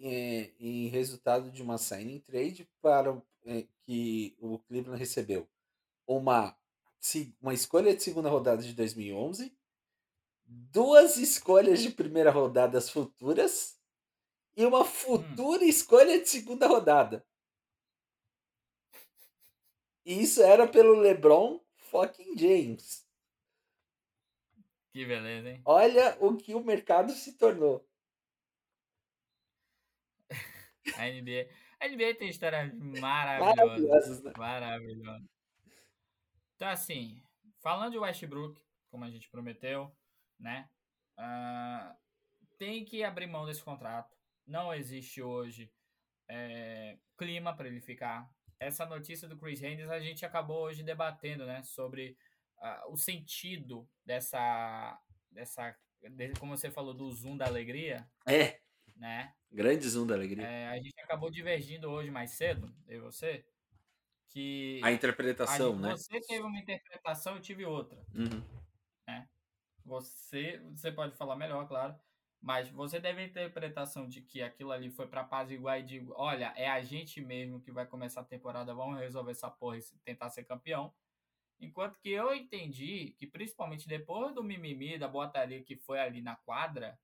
é, 0.00 0.52
em 0.60 0.88
resultado 0.88 1.50
de 1.50 1.62
uma 1.62 1.78
signing 1.78 2.20
trade 2.20 2.68
para 2.80 3.20
é, 3.44 3.66
que 3.82 4.36
o 4.38 4.58
Cleveland 4.60 4.98
recebeu 4.98 5.48
uma, 6.06 6.56
uma 7.40 7.52
escolha 7.52 7.94
de 7.94 8.02
segunda 8.02 8.28
rodada 8.28 8.62
de 8.62 8.72
2011, 8.74 9.52
duas 10.44 11.16
escolhas 11.16 11.80
de 11.80 11.90
primeira 11.90 12.30
rodada 12.30 12.80
futuras 12.80 13.77
e 14.58 14.66
uma 14.66 14.80
hum. 14.80 14.84
futura 14.84 15.62
hum. 15.62 15.68
escolha 15.68 16.20
de 16.20 16.28
segunda 16.28 16.66
rodada. 16.66 17.24
E 20.04 20.20
isso 20.20 20.42
era 20.42 20.66
pelo 20.66 20.98
LeBron 20.98 21.64
fucking 21.76 22.36
James. 22.36 23.06
Que 24.92 25.06
beleza, 25.06 25.50
hein? 25.50 25.62
Olha 25.64 26.16
o 26.20 26.36
que 26.36 26.54
o 26.54 26.64
mercado 26.64 27.12
se 27.12 27.38
tornou. 27.38 27.88
A 30.96 31.06
NBA. 31.06 31.48
A 31.78 31.86
NBA 31.86 32.16
tem 32.16 32.28
histórias 32.28 32.72
maravilhosas. 32.74 34.22
Maravilhosas, 34.36 35.22
né? 35.22 35.28
Então, 36.56 36.68
assim, 36.68 37.22
falando 37.60 37.92
de 37.92 37.98
Westbrook, 37.98 38.60
como 38.90 39.04
a 39.04 39.10
gente 39.10 39.30
prometeu, 39.30 39.94
né? 40.40 40.68
Uh, 41.16 41.94
tem 42.56 42.84
que 42.84 43.04
abrir 43.04 43.28
mão 43.28 43.46
desse 43.46 43.62
contrato. 43.62 44.17
Não 44.48 44.72
existe 44.72 45.20
hoje 45.20 45.70
é, 46.26 46.96
clima 47.18 47.54
para 47.54 47.68
ele 47.68 47.82
ficar. 47.82 48.28
Essa 48.58 48.86
notícia 48.86 49.28
do 49.28 49.38
Chris 49.38 49.62
Haynes 49.62 49.90
a 49.90 50.00
gente 50.00 50.24
acabou 50.24 50.62
hoje 50.62 50.82
debatendo, 50.82 51.44
né? 51.44 51.62
Sobre 51.62 52.16
uh, 52.56 52.90
o 52.90 52.96
sentido 52.96 53.86
dessa, 54.04 54.98
dessa, 55.30 55.76
como 56.40 56.56
você 56.56 56.70
falou, 56.70 56.94
do 56.94 57.12
zoom 57.12 57.36
da 57.36 57.44
alegria. 57.44 58.08
É. 58.26 58.58
Né? 58.96 59.34
Grande 59.52 59.86
zoom 59.86 60.06
da 60.06 60.14
alegria. 60.14 60.46
É, 60.46 60.68
a 60.68 60.76
gente 60.76 60.98
acabou 61.00 61.30
divergindo 61.30 61.88
hoje 61.90 62.10
mais 62.10 62.32
cedo, 62.32 62.74
eu 62.88 62.98
e 62.98 63.00
você, 63.02 63.44
que... 64.30 64.80
A 64.82 64.90
interpretação, 64.90 65.68
a 65.68 65.72
gente, 65.72 65.82
né? 65.82 65.90
Você 65.96 66.20
teve 66.20 66.42
uma 66.42 66.58
interpretação, 66.58 67.36
eu 67.36 67.40
tive 67.40 67.64
outra. 67.64 68.02
Uhum. 68.12 68.42
Né? 69.06 69.28
Você, 69.84 70.58
você 70.70 70.90
pode 70.90 71.16
falar 71.16 71.36
melhor, 71.36 71.68
claro, 71.68 71.94
mas 72.40 72.68
você 72.68 73.00
teve 73.00 73.20
a 73.20 73.24
interpretação 73.24 74.08
de 74.08 74.22
que 74.22 74.42
aquilo 74.42 74.70
ali 74.70 74.90
foi 74.90 75.06
para 75.06 75.24
paz 75.24 75.50
igual 75.50 75.78
e 75.78 75.82
de, 75.82 76.06
olha, 76.12 76.52
é 76.56 76.68
a 76.68 76.80
gente 76.82 77.20
mesmo 77.20 77.60
que 77.60 77.72
vai 77.72 77.86
começar 77.86 78.20
a 78.20 78.24
temporada, 78.24 78.74
vamos 78.74 78.98
resolver 78.98 79.32
essa 79.32 79.50
porra 79.50 79.78
e 79.78 79.82
tentar 80.04 80.30
ser 80.30 80.44
campeão. 80.44 80.94
Enquanto 81.60 81.98
que 81.98 82.10
eu 82.10 82.32
entendi 82.32 83.16
que, 83.18 83.26
principalmente 83.26 83.88
depois 83.88 84.32
do 84.32 84.44
mimimi, 84.44 84.96
da 84.96 85.08
boataria 85.08 85.62
que 85.62 85.76
foi 85.76 85.98
ali 85.98 86.22
na 86.22 86.36
quadra, 86.36 86.98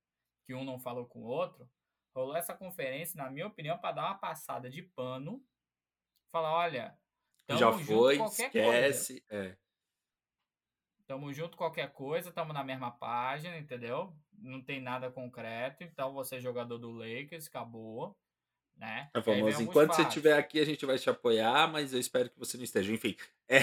que 0.47 0.55
um 0.55 0.65
não 0.65 0.78
falou 0.78 1.06
com 1.06 1.20
o 1.20 1.27
outro, 1.27 1.69
rolou 2.15 2.36
essa 2.36 2.55
conferência, 2.55 3.16
na 3.20 3.28
minha 3.28 3.48
opinião, 3.48 3.77
para 3.77 3.93
dar 3.93 4.05
uma 4.06 4.19
passada 4.19 4.70
de 4.70 4.82
pano, 4.82 5.44
falar, 6.31 6.55
olha, 6.55 6.97
tamo 7.47 7.59
já 7.59 7.73
foi, 7.73 8.16
junto 8.16 8.28
qualquer 8.28 8.47
esquece, 8.47 9.20
coisa. 9.23 9.47
É. 9.48 9.59
Tamo 11.06 11.32
junto 11.32 11.56
qualquer 11.56 11.93
coisa, 11.93 12.32
tamo 12.32 12.52
na 12.52 12.62
mesma 12.62 12.93
página, 12.93 13.59
entendeu? 13.59 14.16
Não 14.39 14.62
tem 14.62 14.81
nada 14.81 15.11
concreto, 15.11 15.82
então 15.82 16.12
você 16.12 16.36
é 16.36 16.40
jogador 16.40 16.78
do 16.78 16.90
Lakers, 16.90 17.47
acabou, 17.47 18.16
né? 18.77 19.11
É 19.15 19.23
famoso, 19.23 19.62
enquanto 19.62 19.94
você 19.94 20.02
estiver 20.02 20.36
aqui, 20.39 20.61
a 20.61 20.65
gente 20.65 20.85
vai 20.85 20.98
te 20.98 21.09
apoiar, 21.09 21.70
mas 21.70 21.93
eu 21.93 22.01
espero 22.01 22.31
que 22.31 22.39
você 22.39 22.56
não 22.56 22.65
esteja. 22.65 22.93
Enfim, 22.93 23.16
é... 23.48 23.61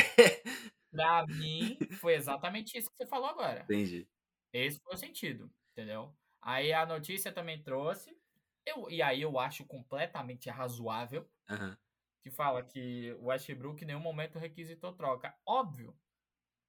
Pra 0.92 1.26
mim, 1.26 1.78
foi 2.00 2.16
exatamente 2.16 2.78
isso 2.78 2.90
que 2.90 2.98
você 2.98 3.08
falou 3.08 3.30
agora. 3.30 3.62
Entendi. 3.62 4.08
Esse 4.54 4.80
foi 4.80 4.94
o 4.94 4.98
sentido, 4.98 5.50
entendeu? 5.72 6.14
Aí 6.42 6.74
a 6.74 6.86
notícia 6.86 7.32
também 7.32 7.62
trouxe 7.62 8.18
Eu, 8.66 8.90
e 8.90 9.02
aí 9.02 9.22
eu 9.22 9.40
acho 9.40 9.66
completamente 9.66 10.50
razoável 10.50 11.30
uhum. 11.50 11.76
que 12.24 12.32
fala 12.32 12.64
que 12.64 13.14
o 13.20 13.28
Westbrook 13.28 13.84
em 13.84 13.88
nenhum 13.88 14.00
momento 14.00 14.40
requisitou 14.40 14.94
troca. 14.94 15.34
Óbvio. 15.46 15.96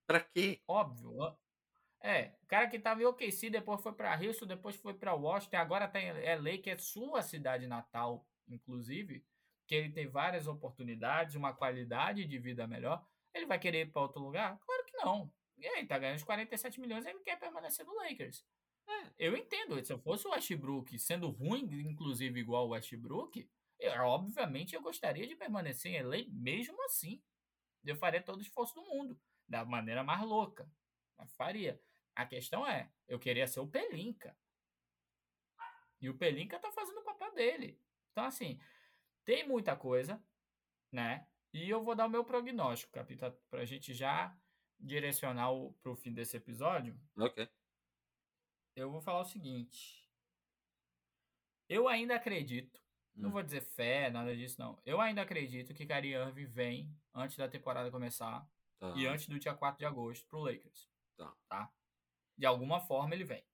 Pra 0.07 0.20
quê? 0.20 0.61
Óbvio. 0.69 1.37
É, 2.03 2.35
o 2.43 2.47
cara 2.47 2.66
que 2.66 2.81
tava 2.81 3.01
em 3.01 3.05
OKC, 3.05 3.49
depois 3.49 3.81
foi 3.81 3.93
para 3.93 4.19
Houston, 4.20 4.45
depois 4.45 4.74
foi 4.74 4.93
para 4.93 5.15
Washington, 5.15 5.57
agora 5.57 5.87
tá 5.87 6.01
em 6.01 6.11
LA, 6.11 6.59
que 6.59 6.69
é 6.69 6.77
sua 6.77 7.23
cidade 7.23 7.66
natal, 7.69 8.27
inclusive, 8.49 9.24
que 9.69 9.74
ele 9.77 9.93
tem 9.93 10.09
várias 10.09 10.49
oportunidades, 10.49 11.37
uma 11.37 11.55
qualidade 11.55 12.24
de 12.24 12.39
vida 12.39 12.66
melhor. 12.66 13.07
Ele 13.33 13.47
vai 13.47 13.59
querer 13.59 13.87
ir 13.87 13.93
para 13.93 14.03
outro 14.03 14.20
lugar? 14.20 14.59
Claro 14.59 14.85
que 14.85 14.97
não. 14.97 15.33
E 15.57 15.66
aí, 15.66 15.87
tá 15.87 15.97
ganhando 15.97 16.16
os 16.16 16.24
47 16.24 16.81
milhões, 16.81 17.07
ele 17.07 17.20
quer 17.20 17.39
permanecer 17.39 17.87
no 17.87 17.95
Lakers. 17.95 18.45
É, 18.89 19.12
eu 19.16 19.37
entendo. 19.37 19.83
Se 19.85 19.93
eu 19.93 19.99
fosse 20.01 20.27
o 20.27 20.33
Westbrook, 20.33 20.99
sendo 20.99 21.31
ruim, 21.31 21.69
inclusive 21.89 22.41
igual 22.41 22.66
o 22.66 22.70
Westbrook, 22.70 23.49
eu, 23.79 23.93
obviamente 24.03 24.74
eu 24.74 24.83
gostaria 24.83 25.27
de 25.27 25.37
permanecer 25.37 25.93
em 25.93 26.03
LA 26.03 26.24
mesmo 26.29 26.83
assim. 26.85 27.23
Eu 27.85 27.97
faria 27.97 28.20
todo 28.20 28.39
o 28.39 28.43
esforço 28.43 28.74
do 28.74 28.83
mundo, 28.83 29.20
da 29.49 29.65
maneira 29.65 30.03
mais 30.03 30.23
louca. 30.23 30.69
Mas 31.16 31.33
faria. 31.35 31.81
A 32.15 32.27
questão 32.27 32.67
é, 32.67 32.93
eu 33.09 33.19
queria 33.19 33.47
ser 33.47 33.61
o 33.61 33.67
Pelinka. 33.67 34.37
E 36.01 36.11
o 36.11 36.17
Pelinka 36.17 36.59
tá 36.59 36.71
fazendo 36.73 36.99
o 36.99 37.05
papel 37.05 37.33
dele. 37.35 37.81
Então, 38.11 38.25
assim, 38.25 38.61
tem 39.25 39.47
muita 39.47 39.77
coisa, 39.77 40.23
né? 40.91 41.27
E 41.53 41.69
eu 41.69 41.83
vou 41.83 41.95
dar 41.95 42.07
o 42.07 42.11
meu 42.11 42.25
prognóstico, 42.25 42.93
Capita, 42.93 43.31
pra 43.51 43.65
gente 43.65 43.95
já 43.95 44.37
direcionar 44.81 45.53
o, 45.53 45.73
pro 45.75 45.95
fim 45.95 46.13
desse 46.13 46.37
episódio. 46.37 46.99
Ok. 47.17 47.49
Eu 48.75 48.91
vou 48.91 49.01
falar 49.01 49.21
o 49.21 49.27
seguinte. 49.27 50.11
Eu 51.69 51.89
ainda 51.89 52.17
acredito, 52.17 52.81
hum. 53.17 53.23
não 53.23 53.31
vou 53.31 53.43
dizer 53.43 53.61
fé, 53.61 54.11
nada 54.11 54.35
disso, 54.35 54.61
não. 54.61 54.81
Eu 54.85 55.01
ainda 55.01 55.23
acredito 55.23 55.73
que 55.73 55.87
Kyrie 55.87 56.15
Irving 56.15 56.47
vem 56.47 56.97
antes 57.15 57.37
da 57.37 57.49
temporada 57.49 57.91
começar 57.91 58.47
tá. 58.79 58.95
e 58.97 59.07
antes 59.07 59.29
do 59.29 59.39
dia 59.39 59.55
4 59.55 59.79
de 59.79 59.85
agosto 59.85 60.27
pro 60.27 60.41
Lakers. 60.41 60.89
Tá. 61.17 61.37
tá? 61.49 61.73
De 62.43 62.47
alguma 62.47 62.81
forma 62.81 63.14
ele 63.14 63.23
vem. 63.23 63.44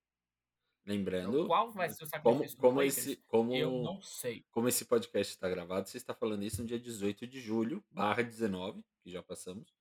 Lembrando. 0.86 1.40
Então, 1.40 1.46
qual 1.46 1.70
vai 1.70 1.90
ser 1.90 2.04
o 2.04 2.06
sacrifício 2.06 2.56
como, 2.56 2.70
como 2.70 2.82
esse, 2.82 3.16
como, 3.26 3.54
Eu 3.54 3.82
não 3.82 4.00
sei. 4.00 4.46
Como 4.50 4.66
esse 4.66 4.86
podcast 4.86 5.34
está 5.34 5.46
gravado, 5.46 5.86
você 5.86 5.98
está 5.98 6.14
falando 6.14 6.42
isso 6.42 6.62
no 6.62 6.66
dia 6.66 6.80
18 6.80 7.26
de 7.26 7.38
julho, 7.38 7.84
barra 7.90 8.22
19, 8.22 8.82
que 9.02 9.10
já 9.10 9.22
passamos. 9.22 9.74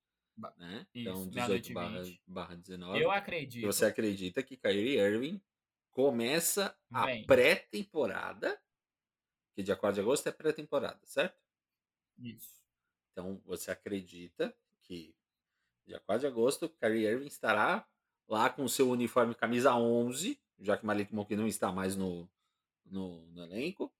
Né? 0.58 0.86
Isso, 0.94 1.08
então, 1.08 1.26
18 1.26 1.72
barra, 1.72 2.02
barra 2.26 2.54
19. 2.54 3.00
Eu 3.00 3.10
acredito. 3.10 3.64
Você 3.64 3.86
acredita 3.86 4.42
que 4.42 4.58
Kyrie 4.58 4.98
Irving 4.98 5.40
começa 5.90 6.78
a 6.92 7.06
pré-temporada, 7.24 8.60
que 9.54 9.62
dia 9.62 9.74
4 9.74 9.94
de 9.94 10.00
agosto 10.02 10.28
é 10.28 10.32
pré-temporada, 10.32 11.00
certo? 11.06 11.40
Isso. 12.18 12.62
Então, 13.12 13.40
você 13.46 13.70
acredita 13.70 14.54
que 14.82 15.16
dia 15.86 15.98
4 15.98 16.20
de 16.20 16.26
agosto, 16.26 16.68
Kyrie 16.68 17.06
Irving 17.06 17.28
estará 17.28 17.88
lá 18.28 18.50
com 18.50 18.62
o 18.64 18.68
seu 18.68 18.90
uniforme 18.90 19.34
camisa 19.34 19.74
11, 19.74 20.38
já 20.60 20.76
que 20.76 20.84
Malik 20.84 21.14
Monk 21.14 21.34
não 21.34 21.46
está 21.46 21.72
mais 21.72 21.96
no, 21.96 22.28
no, 22.84 23.26
no 23.28 23.42
elenco, 23.42 23.92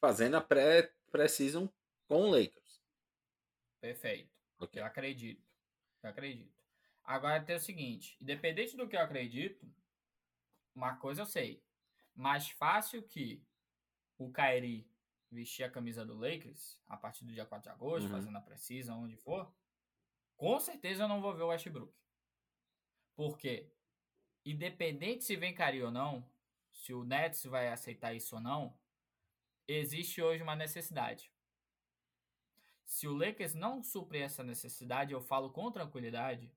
fazendo 0.00 0.36
a 0.36 0.40
pré-season 0.40 1.68
com 2.08 2.22
o 2.22 2.30
Lakers. 2.30 2.82
Perfeito. 3.80 4.30
Okay. 4.58 4.80
Eu 4.80 4.86
acredito. 4.86 5.42
Eu 6.02 6.10
acredito. 6.10 6.54
Agora 7.04 7.42
tem 7.42 7.54
o 7.54 7.60
seguinte, 7.60 8.16
independente 8.20 8.76
do 8.76 8.88
que 8.88 8.96
eu 8.96 9.00
acredito, 9.00 9.64
uma 10.74 10.96
coisa 10.96 11.22
eu 11.22 11.26
sei. 11.26 11.62
Mais 12.14 12.50
fácil 12.50 13.02
que 13.02 13.44
o 14.18 14.32
Kyrie 14.32 14.88
vestir 15.30 15.64
a 15.64 15.70
camisa 15.70 16.04
do 16.04 16.18
Lakers 16.18 16.80
a 16.88 16.96
partir 16.96 17.24
do 17.24 17.32
dia 17.32 17.44
4 17.44 17.62
de 17.62 17.68
agosto, 17.68 18.06
uhum. 18.06 18.12
fazendo 18.12 18.38
a 18.38 18.40
pré-season, 18.40 18.94
onde 18.94 19.16
for, 19.16 19.52
com 20.36 20.58
certeza 20.58 21.04
eu 21.04 21.08
não 21.08 21.20
vou 21.20 21.34
ver 21.34 21.42
o 21.42 21.48
Westbrook. 21.48 21.94
Porque, 23.16 23.68
independente 24.44 25.24
se 25.24 25.34
vem 25.34 25.54
Cari 25.54 25.82
ou 25.82 25.90
não, 25.90 26.24
se 26.70 26.92
o 26.92 27.02
Nets 27.02 27.44
vai 27.44 27.68
aceitar 27.68 28.14
isso 28.14 28.36
ou 28.36 28.40
não, 28.40 28.78
existe 29.66 30.22
hoje 30.22 30.42
uma 30.42 30.54
necessidade. 30.54 31.32
Se 32.84 33.08
o 33.08 33.16
Lakers 33.16 33.54
não 33.54 33.82
suprir 33.82 34.22
essa 34.22 34.44
necessidade, 34.44 35.12
eu 35.12 35.20
falo 35.20 35.50
com 35.50 35.72
tranquilidade, 35.72 36.52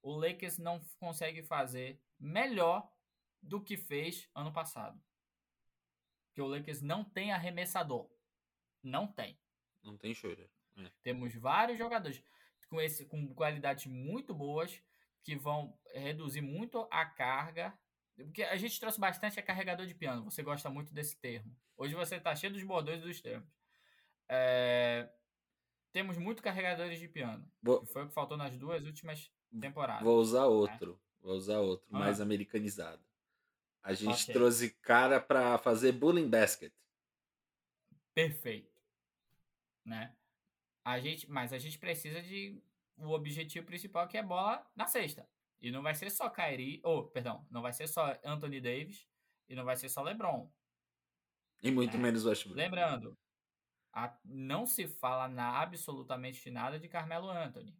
o 0.00 0.16
Lakers 0.16 0.56
não 0.56 0.80
consegue 0.98 1.42
fazer 1.42 2.00
melhor 2.18 2.90
do 3.42 3.60
que 3.60 3.76
fez 3.76 4.30
ano 4.34 4.52
passado. 4.52 4.98
Que 6.32 6.40
o 6.40 6.46
Lakers 6.46 6.80
não 6.80 7.04
tem 7.04 7.32
arremessador. 7.32 8.08
Não 8.82 9.06
tem. 9.06 9.38
Não 9.82 9.98
tem 9.98 10.14
shooter. 10.14 10.48
É. 10.78 10.90
Temos 11.02 11.34
vários 11.34 11.76
jogadores 11.76 12.22
com, 12.68 12.80
esse, 12.80 13.04
com 13.04 13.34
qualidades 13.34 13.84
muito 13.86 14.32
boas 14.32 14.82
que 15.22 15.36
vão 15.36 15.76
reduzir 15.94 16.40
muito 16.40 16.86
a 16.90 17.04
carga. 17.04 17.76
Porque 18.16 18.42
a 18.42 18.56
gente 18.56 18.78
trouxe 18.78 19.00
bastante 19.00 19.40
a 19.40 19.42
carregador 19.42 19.86
de 19.86 19.94
piano. 19.94 20.24
Você 20.24 20.42
gosta 20.42 20.68
muito 20.68 20.92
desse 20.92 21.16
termo. 21.16 21.56
Hoje 21.76 21.94
você 21.94 22.16
está 22.16 22.34
cheio 22.34 22.52
dos 22.52 22.62
bordões 22.62 23.00
dos 23.00 23.20
termos. 23.20 23.48
É... 24.28 25.08
Temos 25.92 26.16
muito 26.18 26.42
carregadores 26.42 26.98
de 26.98 27.08
piano. 27.08 27.46
Vou... 27.62 27.84
foi 27.86 28.04
o 28.04 28.08
que 28.08 28.14
faltou 28.14 28.36
nas 28.36 28.56
duas 28.56 28.84
últimas 28.84 29.30
temporadas. 29.60 30.04
Vou 30.04 30.18
usar 30.18 30.42
né? 30.42 30.46
outro. 30.46 30.92
Né? 30.92 30.98
Vou 31.20 31.36
usar 31.36 31.60
outro, 31.60 31.86
ah. 31.92 31.98
mais 31.98 32.20
americanizado. 32.20 33.02
A 33.82 33.92
gente 33.94 34.24
okay. 34.24 34.34
trouxe 34.34 34.70
cara 34.70 35.20
para 35.20 35.58
fazer 35.58 35.92
bullying 35.92 36.28
basket. 36.28 36.72
Perfeito. 38.14 38.72
Né? 39.84 40.14
A 40.84 40.98
gente, 41.00 41.30
mas 41.30 41.52
a 41.52 41.58
gente 41.58 41.78
precisa 41.78 42.22
de 42.22 42.60
o 43.02 43.10
objetivo 43.10 43.66
principal 43.66 44.06
que 44.06 44.16
é 44.16 44.22
bola 44.22 44.64
na 44.74 44.86
sexta. 44.86 45.28
E 45.60 45.70
não 45.70 45.82
vai 45.82 45.94
ser 45.94 46.10
só 46.10 46.28
Kyrie, 46.28 46.80
ou, 46.82 46.98
oh, 46.98 47.04
perdão, 47.04 47.46
não 47.50 47.62
vai 47.62 47.72
ser 47.72 47.86
só 47.86 48.18
Anthony 48.24 48.60
Davis 48.60 49.06
e 49.48 49.54
não 49.54 49.64
vai 49.64 49.76
ser 49.76 49.88
só 49.88 50.02
LeBron. 50.02 50.50
E 51.62 51.70
muito 51.70 51.96
é. 51.96 52.00
menos 52.00 52.24
Westbrook. 52.24 52.56
Lembrando, 52.56 53.16
a, 53.92 54.16
não 54.24 54.66
se 54.66 54.88
fala 54.88 55.28
na 55.28 55.60
absolutamente 55.60 56.50
nada 56.50 56.78
de 56.78 56.88
Carmelo 56.88 57.30
Anthony. 57.30 57.76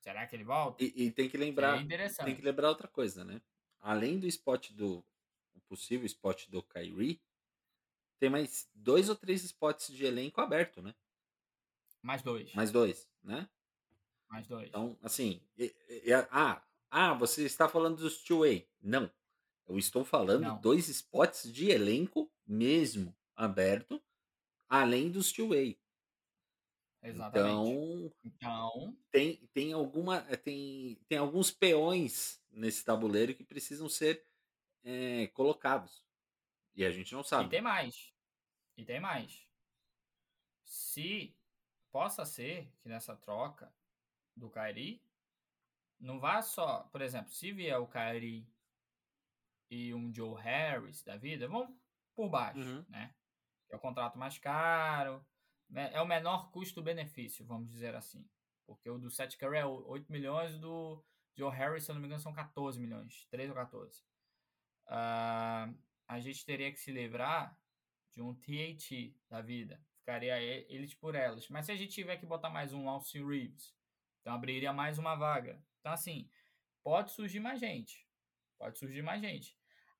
Será 0.00 0.26
que 0.26 0.36
ele 0.36 0.44
volta? 0.44 0.82
E, 0.82 1.06
e 1.06 1.10
tem 1.10 1.28
que 1.28 1.36
lembrar, 1.36 1.84
tem 2.24 2.36
que 2.36 2.42
lembrar 2.42 2.68
outra 2.68 2.88
coisa, 2.88 3.24
né? 3.24 3.42
Além 3.80 4.18
do 4.18 4.26
spot 4.26 4.70
do 4.72 5.04
o 5.54 5.60
possível 5.62 6.06
spot 6.06 6.48
do 6.48 6.62
Kyrie, 6.62 7.20
tem 8.18 8.30
mais 8.30 8.70
dois 8.74 9.08
ou 9.08 9.16
três 9.16 9.42
spots 9.42 9.92
de 9.92 10.04
elenco 10.04 10.40
aberto, 10.40 10.80
né? 10.80 10.94
Mais 12.02 12.22
dois. 12.22 12.52
Mais 12.54 12.70
dois, 12.70 13.10
né? 13.22 13.48
Mais 14.30 14.46
dois. 14.46 14.68
Então, 14.68 14.96
assim, 15.02 15.42
e, 15.58 15.74
e, 16.04 16.12
ah, 16.12 16.62
ah, 16.90 17.14
você 17.14 17.44
está 17.44 17.68
falando 17.68 17.96
dos 17.96 18.22
two-way. 18.22 18.68
Não. 18.80 19.10
Eu 19.68 19.78
estou 19.78 20.04
falando 20.04 20.42
Não. 20.42 20.60
dois 20.60 20.88
spots 20.88 21.52
de 21.52 21.70
elenco 21.70 22.30
mesmo 22.46 23.14
aberto, 23.36 24.02
além 24.68 25.10
dos 25.10 25.32
two-way. 25.32 25.80
Exatamente. 27.02 27.50
Então, 27.50 28.12
então, 28.24 28.98
tem, 29.10 29.36
tem 29.54 29.72
alguma 29.72 30.20
tem, 30.36 30.96
tem 31.08 31.18
alguns 31.18 31.50
peões 31.50 32.42
nesse 32.50 32.84
tabuleiro 32.84 33.34
que 33.34 33.42
precisam 33.42 33.88
ser 33.88 34.24
é, 34.84 35.28
colocados. 35.28 36.04
E 36.74 36.84
a 36.84 36.90
gente 36.90 37.12
não 37.14 37.22
sabe. 37.22 37.46
E 37.46 37.50
tem 37.50 37.62
mais. 37.62 38.12
E 38.76 38.84
tem 38.84 39.00
mais. 39.00 39.46
Se 40.64 41.34
possa 41.90 42.24
ser 42.24 42.70
que 42.80 42.88
nessa 42.88 43.16
troca 43.16 43.72
do 44.36 44.50
Kairi, 44.50 45.02
não 45.98 46.18
vá 46.18 46.40
só, 46.42 46.84
por 46.84 47.02
exemplo, 47.02 47.30
se 47.30 47.52
vier 47.52 47.78
o 47.78 47.86
Kairi 47.86 48.48
e 49.70 49.94
um 49.94 50.12
Joe 50.14 50.40
Harris 50.40 51.02
da 51.02 51.16
vida, 51.16 51.46
vão 51.46 51.78
por 52.14 52.28
baixo, 52.28 52.60
uhum. 52.60 52.84
né? 52.88 53.14
É 53.70 53.76
o 53.76 53.80
contrato 53.80 54.18
mais 54.18 54.38
caro, 54.38 55.24
né? 55.68 55.90
é 55.92 56.00
o 56.00 56.06
menor 56.06 56.50
custo-benefício, 56.50 57.44
vamos 57.46 57.70
dizer 57.70 57.94
assim. 57.94 58.28
Porque 58.66 58.88
o 58.90 58.98
do 58.98 59.10
Seth 59.10 59.36
Curry 59.36 59.58
é 59.58 59.66
8 59.66 60.10
milhões, 60.10 60.58
do 60.58 61.04
Joe 61.36 61.54
Harris, 61.54 61.84
se 61.84 61.90
eu 61.90 61.94
não 61.94 62.00
me 62.00 62.06
engano, 62.06 62.22
são 62.22 62.32
14 62.32 62.80
milhões, 62.80 63.26
13 63.30 63.50
ou 63.50 63.56
14. 63.56 64.00
Uh, 64.00 64.04
ah, 64.88 65.74
a 66.08 66.20
gente 66.20 66.44
teria 66.44 66.72
que 66.72 66.78
se 66.78 66.90
livrar 66.90 67.56
de 68.12 68.22
um 68.22 68.34
THT 68.34 69.14
da 69.28 69.40
vida. 69.40 69.80
Ficaria 69.98 70.40
eles 70.40 70.94
por 70.94 71.14
elas. 71.14 71.48
Mas 71.48 71.66
se 71.66 71.72
a 71.72 71.76
gente 71.76 71.92
tiver 71.92 72.16
que 72.16 72.26
botar 72.26 72.50
mais 72.50 72.72
um 72.72 72.88
Austin 72.88 73.24
Reeves, 73.24 73.74
então 74.20 74.34
abriria 74.34 74.72
mais 74.72 74.98
uma 74.98 75.14
vaga. 75.14 75.62
Então, 75.80 75.92
assim, 75.92 76.28
pode 76.82 77.12
surgir 77.12 77.40
mais 77.40 77.60
gente. 77.60 78.06
Pode 78.58 78.78
surgir 78.78 79.02
mais 79.02 79.20
gente. 79.20 79.56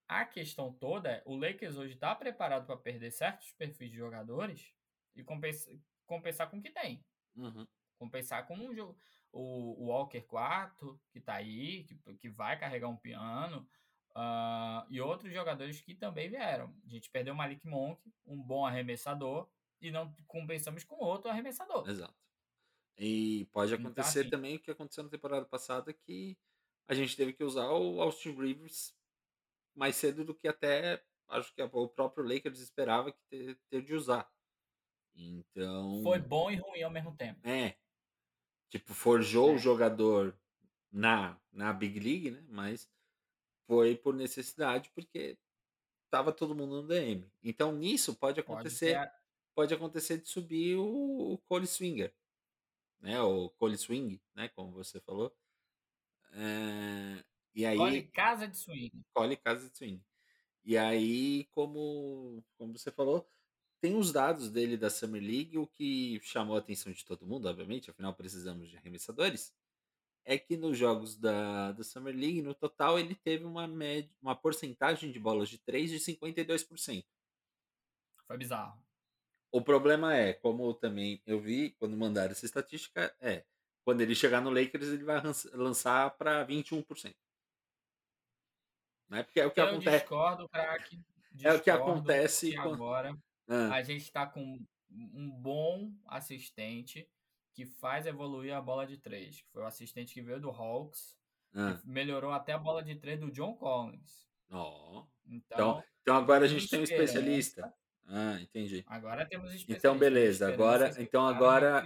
A 0.06 0.24
questão 0.24 0.72
toda 0.72 1.08
é, 1.08 1.22
o 1.24 1.36
Lakers 1.36 1.76
hoje 1.76 1.94
está 1.94 2.14
preparado 2.14 2.66
para 2.66 2.76
perder 2.76 3.10
certos 3.10 3.52
perfis 3.52 3.90
de 3.90 3.96
jogadores 3.96 4.74
e 5.14 5.22
compensar, 5.22 5.74
compensar 6.06 6.50
com 6.50 6.58
o 6.58 6.62
que 6.62 6.70
tem. 6.70 7.04
Uhum. 7.36 7.66
Compensar 7.98 8.46
com 8.46 8.56
um, 8.56 8.94
o, 9.32 9.84
o 9.84 9.86
Walker 9.86 10.20
4, 10.22 11.00
que 11.12 11.18
está 11.18 11.34
aí, 11.34 11.84
que, 11.84 11.94
que 12.16 12.28
vai 12.28 12.58
carregar 12.58 12.88
um 12.88 12.96
piano. 12.96 13.68
Uh, 14.10 14.84
e 14.90 15.00
outros 15.00 15.32
jogadores 15.32 15.80
que 15.80 15.94
também 15.94 16.28
vieram. 16.28 16.74
A 16.84 16.88
gente 16.88 17.08
perdeu 17.08 17.32
o 17.32 17.36
Malik 17.36 17.64
Monk, 17.66 18.02
um 18.26 18.42
bom 18.42 18.66
arremessador, 18.66 19.48
e 19.80 19.90
não 19.90 20.12
compensamos 20.26 20.82
com 20.82 20.96
outro 20.96 21.30
arremessador. 21.30 21.88
Exato. 21.88 22.14
E 23.02 23.46
pode 23.46 23.72
então, 23.72 23.86
acontecer 23.86 24.20
assim, 24.20 24.30
também 24.30 24.56
o 24.56 24.60
que 24.60 24.70
aconteceu 24.70 25.02
na 25.02 25.08
temporada 25.08 25.46
passada, 25.46 25.90
que 25.90 26.36
a 26.86 26.92
gente 26.92 27.16
teve 27.16 27.32
que 27.32 27.42
usar 27.42 27.70
o 27.70 27.98
Austin 27.98 28.32
Rivers 28.32 28.94
mais 29.74 29.96
cedo 29.96 30.22
do 30.22 30.34
que 30.34 30.46
até 30.46 31.02
acho 31.28 31.54
que 31.54 31.62
o 31.62 31.88
próprio 31.88 32.26
Lakers 32.26 32.60
esperava 32.60 33.10
que 33.10 33.18
ter, 33.30 33.58
ter 33.70 33.82
de 33.82 33.94
usar. 33.94 34.30
Então. 35.14 36.02
Foi 36.02 36.18
bom 36.18 36.50
e 36.50 36.56
ruim 36.56 36.82
ao 36.82 36.90
mesmo 36.90 37.16
tempo. 37.16 37.40
É. 37.48 37.74
Tipo, 38.68 38.92
forjou 38.92 39.50
é. 39.50 39.54
o 39.54 39.58
jogador 39.58 40.38
na, 40.92 41.40
na 41.50 41.72
Big 41.72 41.98
League, 41.98 42.30
né? 42.30 42.44
Mas 42.48 42.86
foi 43.66 43.96
por 43.96 44.14
necessidade, 44.14 44.90
porque 44.94 45.38
tava 46.10 46.32
todo 46.32 46.54
mundo 46.54 46.82
no 46.82 46.88
DM. 46.88 47.26
Então, 47.42 47.72
nisso 47.72 48.14
pode 48.14 48.40
acontecer. 48.40 48.96
Pode, 48.96 49.12
pode 49.54 49.74
acontecer 49.74 50.18
de 50.18 50.28
subir 50.28 50.76
o, 50.76 51.32
o 51.32 51.38
Cole 51.48 51.66
Swinger. 51.66 52.12
Né? 53.00 53.20
O 53.20 53.50
Cole 53.50 53.78
Swing, 53.78 54.20
né? 54.34 54.48
Como 54.48 54.72
você 54.72 55.00
falou. 55.00 55.34
É, 56.32 57.24
e 57.54 57.66
aí, 57.66 57.76
Cole 57.76 58.02
Casa 58.04 58.46
de 58.46 58.56
Swing. 58.56 58.92
Cole 59.12 59.36
Casa 59.36 59.68
de 59.68 59.76
Swing. 59.76 60.02
E 60.64 60.76
aí, 60.76 61.44
como, 61.52 62.44
como 62.56 62.76
você 62.76 62.90
falou, 62.90 63.28
tem 63.80 63.96
os 63.96 64.12
dados 64.12 64.50
dele 64.50 64.76
da 64.76 64.90
Summer 64.90 65.22
League, 65.22 65.56
o 65.56 65.66
que 65.66 66.20
chamou 66.22 66.56
a 66.56 66.58
atenção 66.58 66.92
de 66.92 67.04
todo 67.04 67.26
mundo, 67.26 67.48
obviamente, 67.48 67.90
afinal 67.90 68.14
precisamos 68.14 68.68
de 68.68 68.76
arremessadores, 68.76 69.54
é 70.24 70.38
que 70.38 70.56
nos 70.56 70.76
jogos 70.76 71.16
da, 71.16 71.72
da 71.72 71.82
Summer 71.82 72.14
League, 72.14 72.42
no 72.42 72.54
total, 72.54 72.98
ele 72.98 73.14
teve 73.14 73.44
uma, 73.44 73.66
média, 73.66 74.10
uma 74.20 74.36
porcentagem 74.36 75.10
de 75.10 75.18
bolas 75.18 75.48
de 75.48 75.58
3 75.58 75.90
de 75.90 75.96
52%. 75.98 77.04
Foi 78.26 78.36
bizarro. 78.36 78.80
O 79.52 79.60
problema 79.60 80.14
é, 80.14 80.32
como 80.32 80.72
também 80.74 81.20
eu 81.26 81.40
vi 81.40 81.70
quando 81.78 81.96
mandaram 81.96 82.30
essa 82.30 82.46
estatística, 82.46 83.14
é 83.20 83.44
quando 83.84 84.02
ele 84.02 84.14
chegar 84.14 84.40
no 84.40 84.50
Lakers, 84.50 84.88
ele 84.88 85.04
vai 85.04 85.20
lançar 85.52 86.10
para 86.16 86.46
21%. 86.46 87.14
Né? 89.08 89.22
Porque 89.24 89.40
é 89.40 89.46
o 89.46 89.50
que 89.50 89.60
eu 89.60 89.64
acontece. 89.64 89.98
discordo, 89.98 90.48
craque. 90.48 91.00
É 91.42 91.52
o 91.52 91.60
que 91.60 91.70
acontece 91.70 92.56
agora. 92.56 93.16
Ah. 93.48 93.74
A 93.74 93.82
gente 93.82 94.02
está 94.02 94.26
com 94.26 94.64
um 94.90 95.30
bom 95.30 95.92
assistente 96.06 97.08
que 97.52 97.66
faz 97.66 98.06
evoluir 98.06 98.54
a 98.54 98.60
bola 98.60 98.86
de 98.86 98.96
três. 98.96 99.40
Que 99.40 99.50
foi 99.50 99.62
o 99.62 99.66
assistente 99.66 100.14
que 100.14 100.22
veio 100.22 100.40
do 100.40 100.50
Hawks. 100.50 101.18
Ah. 101.52 101.80
melhorou 101.84 102.30
até 102.30 102.52
a 102.52 102.58
bola 102.58 102.80
de 102.80 102.94
três 102.94 103.18
do 103.18 103.32
John 103.32 103.56
Collins. 103.56 104.28
Oh. 104.52 105.04
Então, 105.26 105.58
então, 105.58 105.84
então 106.00 106.16
agora 106.16 106.44
a 106.44 106.48
gente 106.48 106.68
tem 106.68 106.78
um 106.78 106.84
especialista. 106.84 107.74
Ah, 108.10 108.40
entendi. 108.40 108.84
Agora 108.88 109.24
temos. 109.24 109.64
Então, 109.68 109.96
beleza. 109.96 110.52
Agora, 110.52 110.90
então 110.98 111.26
agora, 111.26 111.82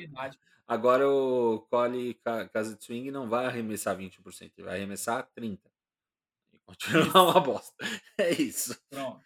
agora 0.67 1.09
o 1.09 1.61
Cole 1.71 2.15
Casa 2.53 2.75
de 2.75 2.83
Swing 2.83 3.11
não 3.11 3.29
vai 3.29 3.45
arremessar 3.45 3.97
20%, 3.97 4.53
ele 4.57 4.67
vai 4.67 4.77
arremessar 4.77 5.29
30%. 5.37 5.61
E 6.53 6.59
continuar 6.61 7.31
uma 7.31 7.41
bosta. 7.41 7.75
É 8.19 8.31
isso. 8.31 8.81
Pronto. 8.89 9.21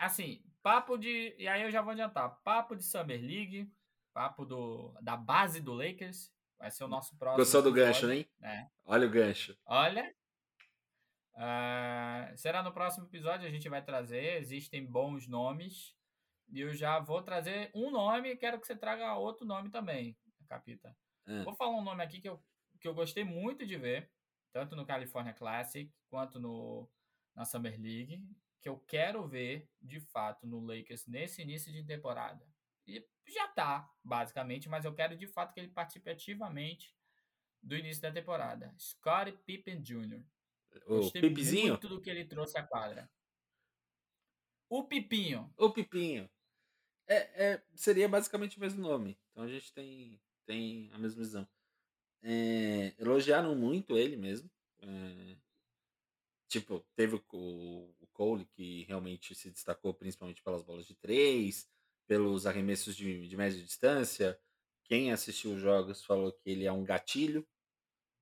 Assim, 0.00 0.42
papo 0.62 0.96
de. 0.96 1.34
E 1.38 1.46
aí 1.46 1.62
eu 1.62 1.70
já 1.70 1.82
vou 1.82 1.92
adiantar. 1.92 2.40
Papo 2.42 2.74
de 2.74 2.82
Summer 2.82 3.20
League, 3.20 3.70
papo 4.14 4.46
do, 4.46 4.96
da 5.02 5.16
base 5.16 5.60
do 5.60 5.74
Lakers. 5.74 6.32
Vai 6.58 6.70
ser 6.70 6.84
o 6.84 6.88
nosso 6.88 7.14
próximo. 7.18 7.38
Gostou 7.38 7.60
do 7.60 7.72
gancho, 7.72 8.10
hein? 8.10 8.26
É. 8.40 8.66
Olha 8.86 9.06
o 9.06 9.10
gancho. 9.10 9.54
Olha. 9.66 10.14
Uh, 11.36 12.36
será 12.36 12.62
no 12.62 12.72
próximo 12.72 13.06
episódio 13.06 13.46
a 13.46 13.50
gente 13.50 13.68
vai 13.68 13.82
trazer. 13.82 14.40
Existem 14.40 14.84
bons 14.84 15.28
nomes. 15.28 15.94
E 16.48 16.60
eu 16.60 16.72
já 16.74 16.98
vou 17.00 17.22
trazer 17.22 17.70
um 17.74 17.90
nome 17.90 18.30
e 18.30 18.36
quero 18.36 18.60
que 18.60 18.66
você 18.66 18.76
traga 18.76 19.16
outro 19.16 19.44
nome 19.44 19.68
também, 19.68 20.16
Capita. 20.48 20.96
É. 21.26 21.42
Vou 21.42 21.54
falar 21.54 21.76
um 21.76 21.82
nome 21.82 22.02
aqui 22.02 22.20
que 22.20 22.28
eu, 22.28 22.40
que 22.80 22.86
eu 22.86 22.94
gostei 22.94 23.24
muito 23.24 23.66
de 23.66 23.76
ver, 23.76 24.10
tanto 24.52 24.76
no 24.76 24.86
California 24.86 25.32
Classic 25.32 25.92
quanto 26.08 26.38
no, 26.38 26.88
na 27.34 27.44
Summer 27.44 27.80
League 27.80 28.24
que 28.66 28.68
eu 28.68 28.80
quero 28.80 29.24
ver 29.28 29.70
de 29.80 30.00
fato 30.00 30.44
no 30.44 30.58
Lakers 30.58 31.06
nesse 31.06 31.40
início 31.40 31.72
de 31.72 31.84
temporada. 31.84 32.44
E 32.84 33.00
já 33.24 33.46
tá, 33.46 33.88
basicamente, 34.02 34.68
mas 34.68 34.84
eu 34.84 34.92
quero 34.92 35.16
de 35.16 35.28
fato 35.28 35.54
que 35.54 35.60
ele 35.60 35.68
participe 35.68 36.10
ativamente 36.10 36.92
do 37.62 37.76
início 37.76 38.02
da 38.02 38.10
temporada. 38.10 38.74
Scottie 38.76 39.38
Pippen 39.46 39.80
Jr. 39.80 40.20
O 40.86 40.96
Gostei 40.98 41.22
Pipizinho? 41.22 41.68
muito 41.68 41.88
do 41.88 42.00
que 42.00 42.10
ele 42.10 42.24
trouxe 42.24 42.58
à 42.58 42.62
quadra. 42.62 43.10
O 44.68 44.84
Pipinho. 44.84 45.52
O 45.56 45.70
Pipinho. 45.70 46.28
É, 47.06 47.16
é, 47.44 47.62
seria 47.74 48.08
basicamente 48.08 48.56
o 48.58 48.60
mesmo 48.60 48.82
nome. 48.82 49.18
Então 49.30 49.44
a 49.44 49.48
gente 49.48 49.72
tem, 49.72 50.20
tem 50.44 50.90
a 50.92 50.98
mesma 50.98 51.22
visão. 51.22 51.48
É, 52.22 52.94
elogiaram 52.98 53.54
muito 53.54 53.96
ele 53.96 54.16
mesmo. 54.16 54.50
É, 54.80 55.36
tipo, 56.48 56.84
teve 56.96 57.14
o, 57.32 57.94
o 58.00 58.06
Cole, 58.12 58.44
que 58.46 58.82
realmente 58.84 59.34
se 59.34 59.50
destacou 59.50 59.94
principalmente 59.94 60.42
pelas 60.42 60.62
bolas 60.62 60.86
de 60.86 60.94
três, 60.96 61.68
pelos 62.06 62.46
arremessos 62.46 62.96
de, 62.96 63.28
de 63.28 63.36
média 63.36 63.62
distância. 63.62 64.38
Quem 64.84 65.12
assistiu 65.12 65.52
os 65.52 65.60
jogos 65.60 66.04
falou 66.04 66.32
que 66.32 66.50
ele 66.50 66.64
é 66.64 66.72
um 66.72 66.84
gatilho, 66.84 67.46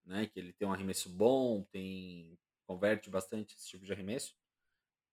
né? 0.05 0.27
Que 0.27 0.41
ele 0.41 0.53
tem 0.53 0.69
um 0.69 0.73
arremesso 0.73 1.09
bom, 1.09 1.63
tem 1.71 2.39
converte 2.67 3.11
bastante 3.11 3.55
esse 3.57 3.69
tipo 3.69 3.85
de 3.85 3.93
arremesso. 3.93 4.35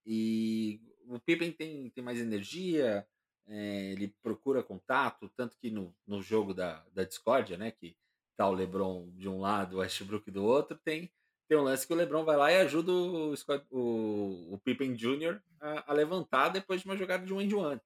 E 0.06 0.82
o 1.08 1.20
Pippen 1.20 1.52
tem, 1.52 1.90
tem 1.90 2.04
mais 2.04 2.20
energia, 2.20 3.08
é, 3.48 3.92
ele 3.92 4.16
procura 4.22 4.64
contato, 4.64 5.30
tanto 5.36 5.58
que 5.58 5.70
no, 5.70 5.96
no 6.08 6.22
jogo 6.22 6.54
da, 6.54 6.86
da 6.94 7.04
discórdia, 7.04 7.58
né? 7.58 7.72
Que 7.72 7.96
tá 8.36 8.48
o 8.48 8.54
LeBron 8.54 9.10
de 9.12 9.28
um 9.30 9.40
lado, 9.40 9.76
o 9.76 9.80
Westbrook 9.80 10.32
do 10.32 10.44
outro, 10.44 10.78
tem 10.78 11.12
tem 11.52 11.58
um 11.58 11.64
lance 11.64 11.86
que 11.86 11.92
o 11.92 11.98
LeBron 11.98 12.24
vai 12.24 12.38
lá 12.38 12.50
e 12.50 12.62
ajuda 12.62 12.94
o, 12.94 13.34
o, 13.72 14.54
o 14.54 14.58
Pippen 14.60 14.94
Jr. 14.94 15.38
A, 15.60 15.92
a, 15.92 15.94
levantar 15.94 16.48
depois 16.48 16.80
de 16.80 16.88
uma 16.88 16.96
jogada 16.96 17.26
de 17.26 17.34
um 17.34 17.42
end 17.42 17.54
one. 17.54 17.82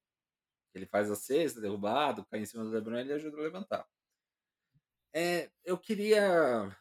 Ele 0.75 0.85
faz 0.85 1.09
a 1.09 1.15
cesta, 1.15 1.59
derrubado, 1.59 2.23
cai 2.25 2.41
em 2.41 2.45
cima 2.45 2.63
do 2.63 2.69
LeBron 2.69 2.97
e 2.97 2.99
ele 2.99 3.13
ajuda 3.13 3.37
a 3.37 3.41
levantar. 3.41 3.87
É, 5.11 5.49
eu 5.63 5.79
queria 5.79 6.77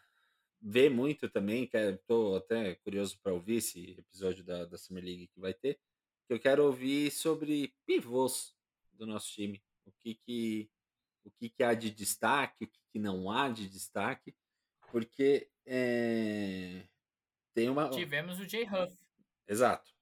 ver 0.66 0.88
muito 0.88 1.28
também, 1.28 1.66
que 1.66 1.76
estou 1.76 2.36
até 2.36 2.74
curioso 2.76 3.18
para 3.20 3.34
ouvir 3.34 3.56
esse 3.56 3.92
episódio 3.98 4.42
da, 4.42 4.64
da 4.64 4.78
Summer 4.78 5.04
League 5.04 5.26
que 5.26 5.38
vai 5.38 5.52
ter, 5.52 5.78
que 6.26 6.32
eu 6.32 6.40
quero 6.40 6.64
ouvir 6.64 7.10
sobre 7.10 7.74
pivôs 7.84 8.56
do 8.94 9.06
nosso 9.06 9.30
time. 9.30 9.62
O 9.84 9.92
que 9.92 10.14
que, 10.14 10.70
o 11.22 11.30
que, 11.30 11.50
que 11.50 11.62
há 11.62 11.74
de 11.74 11.90
destaque, 11.90 12.64
o 12.64 12.68
que, 12.68 12.80
que 12.92 12.98
não 12.98 13.30
há 13.30 13.50
de 13.50 13.68
destaque, 13.68 14.34
porque 14.90 15.50
é... 15.66 16.88
Tem 17.54 17.70
uma. 17.70 17.88
Tivemos 17.88 18.40
o 18.40 18.48
Jay 18.48 18.64
Huff. 18.64 18.98
Exato. 19.46 19.92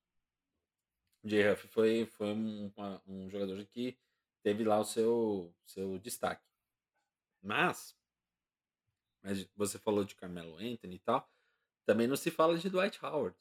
O 1.22 1.28
Jay 1.28 1.52
Huff 1.52 1.68
foi, 1.68 2.06
foi 2.06 2.28
um, 2.28 2.72
uma, 2.74 3.02
um 3.06 3.28
jogador 3.28 3.64
que 3.66 3.98
teve 4.43 4.64
lá 4.64 4.80
o 4.80 4.84
seu, 4.84 5.55
seu 5.66 5.98
destaque. 5.98 6.44
Mas, 7.43 7.94
mas 9.23 9.49
você 9.55 9.78
falou 9.78 10.05
de 10.05 10.15
Carmelo 10.15 10.57
Anthony 10.57 10.97
e 10.97 10.99
tal, 10.99 11.31
também 11.86 12.07
não 12.07 12.16
se 12.16 12.31
fala 12.31 12.59
de 12.59 12.69
Dwight 12.69 12.99
Howard. 13.05 13.36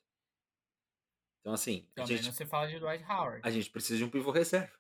Então, 1.40 1.54
assim. 1.54 1.88
Também 1.96 2.18
gente, 2.18 2.28
não 2.28 2.34
se 2.34 2.46
fala 2.46 2.68
de 2.68 2.80
Dwight 2.80 3.04
Howard. 3.04 3.42
A 3.44 3.50
gente 3.50 3.70
precisa 3.70 3.98
de 3.98 4.04
um 4.04 4.10
pivô 4.10 4.32
reserva. 4.32 4.80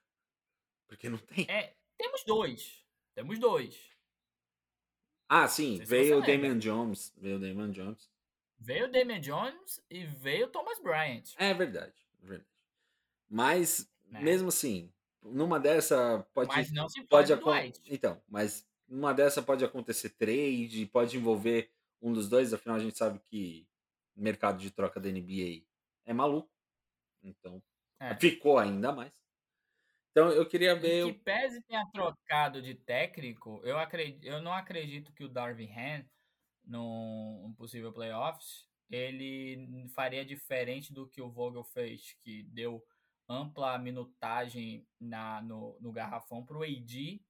Porque 0.87 1.09
não 1.09 1.17
tem. 1.17 1.45
É, 1.49 1.75
temos 1.97 2.23
dois. 2.23 2.85
Temos 3.15 3.39
dois. 3.39 3.91
Ah, 5.27 5.47
sim, 5.47 5.79
veio 5.85 6.17
o 6.17 6.21
Damian 6.21 6.59
Jones. 6.59 7.13
Veio 7.17 7.37
o 7.37 7.39
Damian 7.39 7.71
Jones. 7.71 8.11
Veio 8.59 8.85
o 8.85 8.91
Damian 8.91 9.21
Jones 9.21 9.83
e 9.89 10.05
veio 10.05 10.45
o 10.45 10.49
Thomas 10.49 10.79
Bryant. 10.79 11.33
É 11.37 11.53
verdade, 11.53 12.05
é 12.21 12.27
verdade. 12.27 12.49
Mas, 13.29 13.89
né? 14.07 14.21
mesmo 14.21 14.49
assim, 14.49 14.91
numa 15.23 15.59
dessa 15.59 16.27
pode. 16.33 16.49
Mas 16.49 16.71
não 16.71 16.89
se 16.89 17.01
pode 17.05 17.31
acontecer. 17.31 17.81
Então, 17.87 18.21
mas 18.27 18.67
numa 18.91 19.13
dessa 19.13 19.41
pode 19.41 19.63
acontecer 19.63 20.09
trade, 20.09 20.85
pode 20.91 21.15
envolver 21.15 21.71
um 22.01 22.11
dos 22.11 22.27
dois, 22.27 22.53
afinal 22.53 22.75
a 22.75 22.79
gente 22.79 22.97
sabe 22.97 23.19
que 23.19 23.65
o 24.15 24.21
mercado 24.21 24.59
de 24.59 24.69
troca 24.69 24.99
da 24.99 25.09
NBA 25.09 25.63
é 26.05 26.13
maluco. 26.13 26.51
Então, 27.23 27.63
é. 27.99 28.13
ficou 28.15 28.59
ainda 28.59 28.91
mais. 28.91 29.11
Então 30.11 30.29
eu 30.29 30.45
queria 30.45 30.75
ver. 30.75 31.07
E 31.07 31.13
que 31.13 31.19
pese 31.19 31.61
tenha 31.61 31.85
trocado 31.93 32.61
de 32.61 32.75
técnico, 32.75 33.61
eu, 33.63 33.77
acredito, 33.77 34.25
eu 34.25 34.41
não 34.41 34.51
acredito 34.51 35.13
que 35.13 35.23
o 35.23 35.29
Darvin 35.29 35.71
Ham, 35.71 36.05
num 36.65 37.55
possível 37.57 37.93
playoffs, 37.93 38.67
ele 38.89 39.87
faria 39.95 40.25
diferente 40.25 40.93
do 40.93 41.07
que 41.07 41.21
o 41.21 41.31
Vogel 41.31 41.63
fez, 41.63 42.17
que 42.21 42.43
deu 42.43 42.83
ampla 43.29 43.77
minutagem 43.77 44.85
na, 44.99 45.41
no, 45.41 45.77
no 45.79 45.93
garrafão 45.93 46.45
para 46.45 46.57
o 46.57 46.63
AD, 46.63 47.21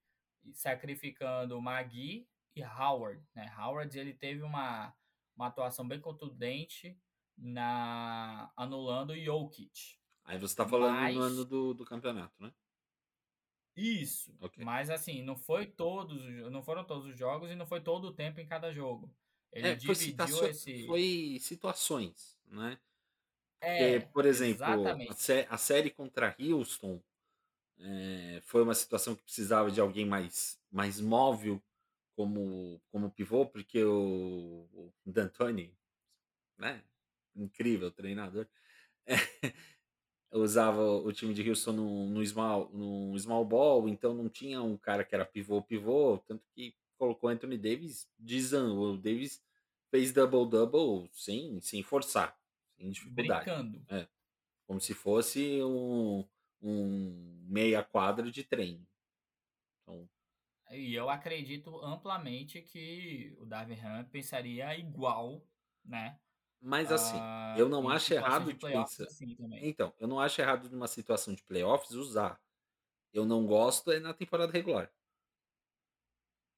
sacrificando 0.53 1.61
Magui 1.61 2.27
e 2.55 2.63
Howard. 2.63 3.23
Né? 3.35 3.53
Howard 3.57 3.97
ele 3.97 4.13
teve 4.13 4.41
uma, 4.41 4.93
uma 5.35 5.47
atuação 5.47 5.88
bem 5.88 5.99
contundente 5.99 6.97
na 7.38 8.51
anulando 8.55 9.11
o 9.11 9.19
Jokic. 9.19 9.97
Aí 10.23 10.38
você 10.38 10.55
tá 10.55 10.68
falando 10.68 10.95
Mas... 10.95 11.15
no 11.15 11.22
ano 11.22 11.45
do, 11.45 11.73
do 11.73 11.85
campeonato, 11.85 12.41
né? 12.41 12.53
Isso. 13.76 14.35
Okay. 14.39 14.63
Mas 14.63 14.89
assim, 14.89 15.23
não 15.23 15.35
foi 15.35 15.65
todos, 15.65 16.23
não 16.51 16.61
foram 16.61 16.84
todos 16.84 17.07
os 17.07 17.18
jogos 17.18 17.49
e 17.49 17.55
não 17.55 17.65
foi 17.65 17.81
todo 17.81 18.05
o 18.05 18.13
tempo 18.13 18.39
em 18.39 18.45
cada 18.45 18.73
jogo. 18.73 19.13
Ele 19.51 19.68
é, 19.68 19.76
dividiu 19.76 20.38
foi 20.38 20.49
esse. 20.49 20.85
Foi 20.85 21.38
situações, 21.39 22.39
né? 22.47 22.77
É, 23.59 23.99
Porque, 23.99 24.13
por 24.13 24.26
exemplo, 24.26 24.63
a, 24.65 25.13
sé 25.13 25.47
a, 25.49 25.57
série 25.57 25.91
contra 25.91 26.35
Houston 26.39 27.01
é, 27.84 28.41
foi 28.45 28.62
uma 28.62 28.74
situação 28.74 29.16
que 29.16 29.24
precisava 29.24 29.72
de 29.72 29.82
alguém 29.82 30.06
mais, 30.06 30.60
mais 30.72 30.99
móvel 30.99 31.62
como, 32.16 32.82
como 32.91 33.12
pivô, 33.12 33.45
porque 33.45 33.84
o, 33.84 34.68
o 34.74 34.94
D'Antoni, 35.06 35.74
né? 36.58 36.84
Incrível 37.36 37.91
treinador. 37.91 38.48
É, 39.06 39.16
usava 40.32 40.82
o 40.82 41.12
time 41.12 41.34
de 41.34 41.48
Houston 41.49 41.74
no, 41.74 42.10
no, 42.10 42.26
small, 42.26 42.70
no 42.72 43.18
small 43.18 43.44
ball, 43.44 43.90
então 43.90 44.14
não 44.14 44.30
tinha 44.30 44.62
um 44.62 44.78
cara 44.78 45.03
que 45.03 45.16
era 45.16 45.26
pivô 45.26 45.62
pivô, 45.62 46.18
tanto 46.20 46.44
que 46.53 46.76
colocou 46.98 47.30
Anthony 47.30 47.58
Davis 47.58 48.08
desandou. 48.18 48.94
O 48.94 48.98
Davis 48.98 49.44
fez 49.90 50.14
double-double 50.14 51.10
sem, 51.14 51.60
sem 51.62 51.82
forçar, 51.84 52.38
sem 52.78 52.91
dificuldade. 52.91 53.45
Brincando. 53.45 53.84
É, 53.90 54.08
como 54.68 54.80
se 54.80 54.94
fosse 54.94 55.62
um, 55.64 56.26
um 56.61 57.43
meia 57.47 57.83
quadra 57.83 58.31
de 58.31 58.43
treino. 58.43 58.88
Então, 59.81 60.09
e 60.71 60.95
eu 60.95 61.09
acredito 61.09 61.83
amplamente 61.83 62.61
que 62.61 63.35
o 63.39 63.45
Darvin 63.45 63.79
Ham 63.79 64.05
pensaria 64.05 64.77
igual, 64.77 65.45
né? 65.83 66.17
Mas 66.61 66.91
assim, 66.91 67.17
uh, 67.17 67.57
eu 67.57 67.67
não 67.67 67.89
acho 67.89 68.13
errado 68.13 68.45
de, 68.45 68.53
de 68.53 68.59
pensar. 68.59 69.03
Assim 69.03 69.35
então, 69.61 69.93
eu 69.99 70.07
não 70.07 70.19
acho 70.19 70.39
errado 70.39 70.69
numa 70.69 70.88
situação 70.88 71.33
de 71.33 71.43
playoffs 71.43 71.91
usar. 71.91 72.39
Eu 73.11 73.25
não 73.25 73.45
gosto 73.45 73.91
é 73.91 73.99
na 73.99 74.13
temporada 74.13 74.53
regular. 74.53 74.89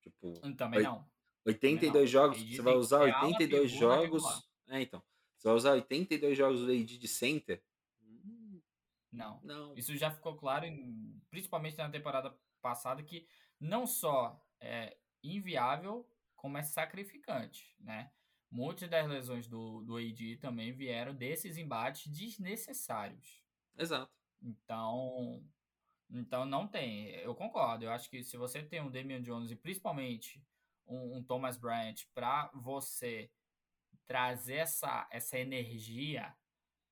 Tipo, 0.02 0.34
hum, 0.44 0.54
também 0.54 0.84
não. 0.84 1.08
82 1.46 1.80
também 1.82 2.02
não. 2.02 2.08
jogos, 2.08 2.42
você 2.42 2.62
vai 2.62 2.76
usar 2.76 3.00
82 3.02 3.72
jogos. 3.72 4.24
É, 4.68 4.82
então. 4.82 5.02
Você 5.38 5.48
vai 5.48 5.58
usar 5.58 5.72
82 5.72 6.38
jogos 6.38 6.60
do 6.62 6.72
AD 6.72 6.98
de 6.98 7.08
center? 7.08 7.64
Não. 9.14 9.40
Não. 9.44 9.78
Isso 9.78 9.96
já 9.96 10.12
ficou 10.12 10.36
claro, 10.36 10.66
principalmente 11.30 11.78
na 11.78 11.90
temporada 11.90 12.36
passada, 12.62 13.04
que 13.04 13.28
não 13.60 13.86
só 13.86 14.44
é 14.60 14.98
inviável, 15.24 16.10
como 16.36 16.58
é 16.58 16.64
sacrificante, 16.64 17.76
né? 17.80 18.12
Muitas 18.50 18.90
das 18.90 19.08
lesões 19.08 19.48
do, 19.48 19.84
do 19.84 19.98
AD 19.98 20.38
também 20.38 20.72
vieram 20.72 21.16
desses 21.16 21.58
embates 21.58 22.12
desnecessários. 22.12 23.44
Exato. 23.78 24.12
Então, 24.42 25.44
então 26.10 26.46
não 26.46 26.68
tem. 26.68 27.10
Eu 27.16 27.34
concordo. 27.34 27.86
Eu 27.86 27.92
acho 27.92 28.10
que 28.10 28.24
se 28.24 28.38
você 28.38 28.62
tem 28.62 28.82
um 28.82 28.92
Damian 28.92 29.22
Jones 29.22 29.50
e 29.50 29.56
principalmente 29.56 30.44
um, 30.86 31.18
um 31.18 31.24
Thomas 31.24 31.58
Bryant 31.58 32.06
para 32.14 32.52
você 32.54 33.32
trazer 34.06 34.58
essa, 34.58 35.08
essa 35.12 35.40
energia 35.40 36.36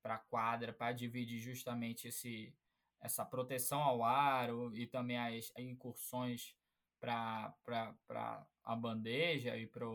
para 0.02 0.16
a 0.16 0.20
quadra, 0.20 0.74
para 0.74 0.92
dividir 0.92 1.40
justamente 1.40 2.08
esse, 2.08 2.54
essa 3.00 3.26
proteção 3.26 3.82
ao 3.82 4.04
aro 4.04 4.76
e 4.76 4.88
também 4.88 5.18
as, 5.18 5.52
incursões 5.58 6.56
para 7.00 7.56
a 8.64 8.76
bandeja 8.76 9.58
e 9.58 9.68
para 9.68 9.86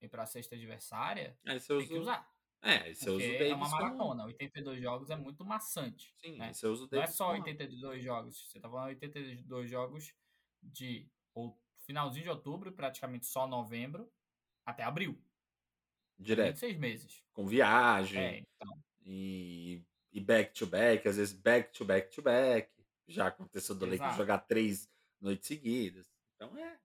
e 0.00 0.08
a 0.12 0.26
sexta 0.26 0.54
adversária, 0.54 1.36
você 1.44 1.68
tem 1.68 1.76
usa... 1.76 1.86
que 1.86 1.98
usar. 1.98 2.38
É, 2.60 2.92
você 2.92 3.10
usa 3.10 3.24
o 3.24 3.32
Davis. 3.32 3.50
É 3.50 3.54
uma 3.54 3.68
maratona. 3.68 4.22
Como... 4.22 4.24
82 4.24 4.82
jogos 4.82 5.10
é 5.10 5.16
muito 5.16 5.44
maçante. 5.44 6.14
Sim, 6.18 6.38
né? 6.38 6.52
você 6.52 6.66
usa 6.66 6.84
o 6.84 6.86
Davis. 6.88 7.18
Não 7.18 7.26
é 7.26 7.32
só 7.32 7.32
82 7.32 8.02
jogos. 8.02 8.48
Você 8.48 8.60
tá 8.60 8.68
falando 8.68 8.88
82 8.88 9.70
jogos 9.70 10.14
de 10.62 11.08
ou, 11.34 11.56
finalzinho 11.84 12.24
de 12.24 12.30
outubro, 12.30 12.72
praticamente 12.72 13.26
só 13.26 13.46
novembro, 13.46 14.10
até 14.66 14.82
abril. 14.82 15.20
Direto. 16.18 16.54
26 16.54 16.78
meses. 16.78 17.24
Com 17.32 17.46
viagem. 17.46 18.20
É, 18.20 18.38
então. 18.38 18.82
E, 19.10 19.82
e 20.12 20.20
back 20.20 20.52
to 20.52 20.66
back, 20.66 21.08
às 21.08 21.16
vezes 21.16 21.32
back 21.32 21.72
to 21.72 21.84
back 21.84 22.14
to 22.14 22.20
back. 22.20 22.70
Já 23.06 23.28
aconteceu 23.28 23.74
do 23.74 23.86
Lakers 23.86 24.16
jogar 24.16 24.38
três 24.40 24.86
noites 25.18 25.46
seguidas. 25.46 26.06
Então 26.36 26.56
é. 26.58 26.78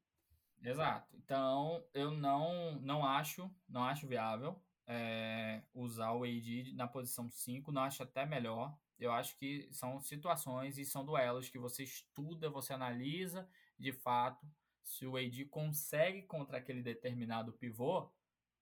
Exato. 0.63 1.13
Então, 1.17 1.85
eu 1.93 2.11
não, 2.11 2.75
não 2.79 3.05
acho, 3.05 3.53
não 3.67 3.83
acho 3.83 4.07
viável 4.07 4.57
é, 4.87 5.61
usar 5.73 6.13
o 6.13 6.23
AD 6.23 6.71
na 6.73 6.87
posição 6.87 7.29
5, 7.29 7.69
não 7.71 7.83
acho 7.83 8.03
até 8.03 8.25
melhor. 8.25 8.77
Eu 8.97 9.11
acho 9.11 9.37
que 9.37 9.67
são 9.71 9.99
situações 9.99 10.77
e 10.77 10.85
são 10.85 11.05
duelos 11.05 11.49
que 11.49 11.59
você 11.59 11.83
estuda, 11.83 12.49
você 12.49 12.71
analisa 12.71 13.49
de 13.77 13.91
fato 13.91 14.47
se 14.81 15.05
o 15.05 15.17
AD 15.17 15.45
consegue 15.45 16.23
contra 16.23 16.57
aquele 16.57 16.81
determinado 16.81 17.51
pivô 17.53 18.09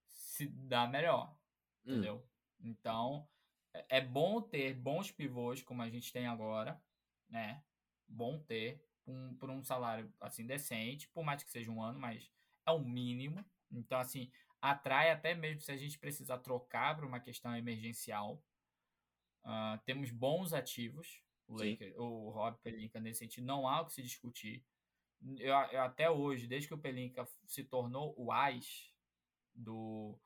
se 0.08 0.46
dá 0.46 0.86
melhor, 0.86 1.36
hum. 1.84 1.92
entendeu? 1.92 2.26
Então, 2.60 3.28
é, 3.74 3.98
é 3.98 4.00
bom 4.00 4.40
ter 4.40 4.74
bons 4.74 5.10
pivôs 5.10 5.62
como 5.62 5.82
a 5.82 5.88
gente 5.88 6.12
tem 6.12 6.26
agora, 6.26 6.80
né? 7.28 7.62
Bom 8.06 8.38
ter, 8.38 8.84
um, 9.06 9.34
por 9.34 9.50
um 9.50 9.62
salário 9.62 10.12
assim 10.20 10.46
decente, 10.46 11.08
por 11.08 11.24
mais 11.24 11.42
que 11.42 11.50
seja 11.50 11.70
um 11.70 11.82
ano, 11.82 11.98
mas 11.98 12.30
é 12.66 12.70
o 12.70 12.80
mínimo. 12.80 13.44
Então, 13.70 13.98
assim, 13.98 14.30
atrai 14.60 15.10
até 15.10 15.34
mesmo 15.34 15.60
se 15.60 15.72
a 15.72 15.76
gente 15.76 15.98
precisar 15.98 16.38
trocar 16.38 16.96
para 16.96 17.06
uma 17.06 17.20
questão 17.20 17.56
emergencial. 17.56 18.42
Uh, 19.44 19.78
temos 19.84 20.10
bons 20.10 20.52
ativos. 20.52 21.22
O, 21.48 21.56
Laker, 21.56 22.00
o 22.00 22.30
Rob 22.30 22.56
Pelinka, 22.62 23.00
nesse 23.00 23.20
sentido, 23.20 23.44
não 23.44 23.66
há 23.66 23.80
o 23.80 23.86
que 23.86 23.92
se 23.92 24.02
discutir. 24.02 24.64
Eu, 25.38 25.54
eu, 25.54 25.82
até 25.82 26.08
hoje, 26.08 26.46
desde 26.46 26.68
que 26.68 26.74
o 26.74 26.78
Pelinka 26.78 27.26
se 27.46 27.64
tornou 27.64 28.14
o 28.16 28.32
AIS 28.32 28.92
do, 29.54 30.18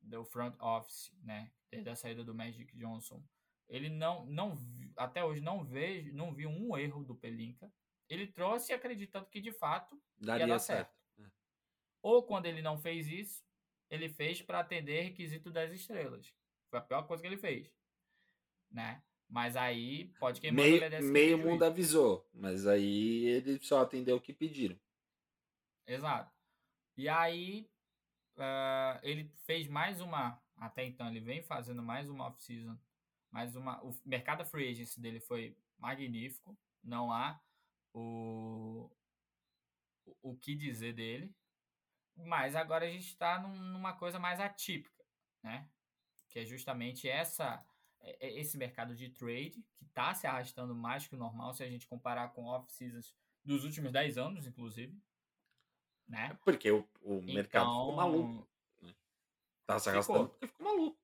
do 0.00 0.24
front 0.24 0.54
office, 0.60 1.12
né, 1.22 1.52
desde 1.70 1.90
a 1.90 1.96
saída 1.96 2.24
do 2.24 2.34
Magic 2.34 2.76
Johnson, 2.76 3.22
ele 3.68 3.88
não, 3.88 4.26
não 4.26 4.58
até 4.96 5.24
hoje 5.24 5.40
não 5.40 5.64
vejo, 5.64 6.12
não 6.12 6.34
vi 6.34 6.46
um 6.46 6.76
erro 6.76 7.04
do 7.04 7.14
Pelinka 7.14 7.70
ele 8.10 8.26
trouxe 8.26 8.72
acreditando 8.72 9.26
que 9.26 9.40
de 9.40 9.52
fato 9.52 9.98
Daria 10.18 10.44
ia 10.44 10.48
dar 10.48 10.58
certo. 10.58 10.92
certo. 11.16 11.30
É. 11.30 11.30
Ou 12.02 12.24
quando 12.24 12.46
ele 12.46 12.60
não 12.60 12.76
fez 12.76 13.06
isso, 13.08 13.44
ele 13.88 14.08
fez 14.08 14.42
para 14.42 14.58
atender 14.58 15.02
requisito 15.02 15.50
das 15.50 15.72
estrelas. 15.72 16.34
Foi 16.68 16.80
a 16.80 16.82
pior 16.82 17.06
coisa 17.06 17.22
que 17.22 17.28
ele 17.28 17.38
fez. 17.38 17.72
Né? 18.70 19.00
Mas 19.28 19.56
aí 19.56 20.06
pode 20.18 20.40
queimar 20.40 20.64
meio, 20.64 21.12
meio 21.12 21.38
mundo 21.38 21.64
avisou, 21.64 22.28
mas 22.32 22.66
aí 22.66 23.26
ele 23.26 23.60
só 23.60 23.80
atendeu 23.82 24.16
o 24.16 24.20
que 24.20 24.32
pediram. 24.32 24.78
Exato. 25.86 26.34
E 26.96 27.08
aí 27.08 27.70
uh, 28.36 28.98
ele 29.04 29.30
fez 29.46 29.68
mais 29.68 30.00
uma, 30.00 30.40
até 30.60 30.84
então 30.84 31.08
ele 31.08 31.20
vem 31.20 31.42
fazendo 31.42 31.82
mais 31.82 32.08
uma 32.10 32.26
off-season, 32.26 32.78
mais 33.30 33.56
uma, 33.56 33.82
o 33.82 33.98
mercado 34.04 34.44
free 34.44 34.68
agency 34.68 35.00
dele 35.00 35.18
foi 35.18 35.56
magnífico, 35.78 36.56
não 36.84 37.10
há 37.10 37.40
o, 37.94 38.90
o 40.22 40.36
que 40.36 40.54
dizer 40.54 40.92
dele. 40.92 41.34
Mas 42.14 42.54
agora 42.54 42.84
a 42.84 42.90
gente 42.90 43.06
está 43.06 43.40
numa 43.40 43.94
coisa 43.94 44.18
mais 44.18 44.38
atípica, 44.38 45.02
né? 45.42 45.66
Que 46.28 46.40
é 46.40 46.44
justamente 46.44 47.08
essa 47.08 47.64
é, 48.02 48.28
é 48.28 48.40
esse 48.40 48.58
mercado 48.58 48.94
de 48.94 49.08
trade 49.08 49.64
que 49.78 49.84
está 49.84 50.12
se 50.14 50.26
arrastando 50.26 50.74
mais 50.74 51.06
que 51.06 51.14
o 51.14 51.18
normal 51.18 51.54
se 51.54 51.62
a 51.62 51.68
gente 51.68 51.86
comparar 51.86 52.28
com 52.34 52.44
off-seasons 52.44 53.14
dos 53.42 53.64
últimos 53.64 53.90
10 53.90 54.18
anos, 54.18 54.46
inclusive. 54.46 54.94
Né? 56.06 56.28
É 56.32 56.34
porque 56.44 56.70
o, 56.70 56.86
o 57.02 57.22
mercado 57.22 57.70
então, 57.70 57.80
ficou 57.80 57.96
maluco. 57.96 58.49
Tá 59.70 59.78
se 59.78 59.88
arrastando 59.88 60.18
ficou. 60.18 60.28
porque 60.30 60.46
ficou 60.48 60.66
maluco. 60.66 60.98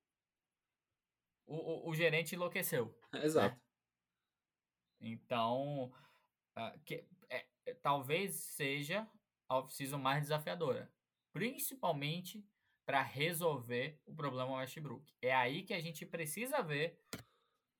O, 1.46 1.54
o, 1.54 1.90
o 1.90 1.94
gerente 1.94 2.34
enlouqueceu. 2.34 2.98
Exato. 3.14 3.54
Né? 3.54 3.60
Então, 5.00 5.92
uh, 6.56 6.78
que, 6.84 7.06
é, 7.28 7.46
é, 7.66 7.74
talvez 7.74 8.34
seja 8.34 9.08
a 9.48 9.58
off-season 9.58 9.98
mais 9.98 10.22
desafiadora, 10.22 10.92
principalmente 11.32 12.44
para 12.84 13.02
resolver 13.02 14.00
o 14.04 14.14
problema 14.14 14.56
Westbrook. 14.56 15.14
É 15.22 15.32
aí 15.34 15.62
que 15.62 15.74
a 15.74 15.80
gente 15.80 16.04
precisa 16.04 16.60
ver 16.62 17.00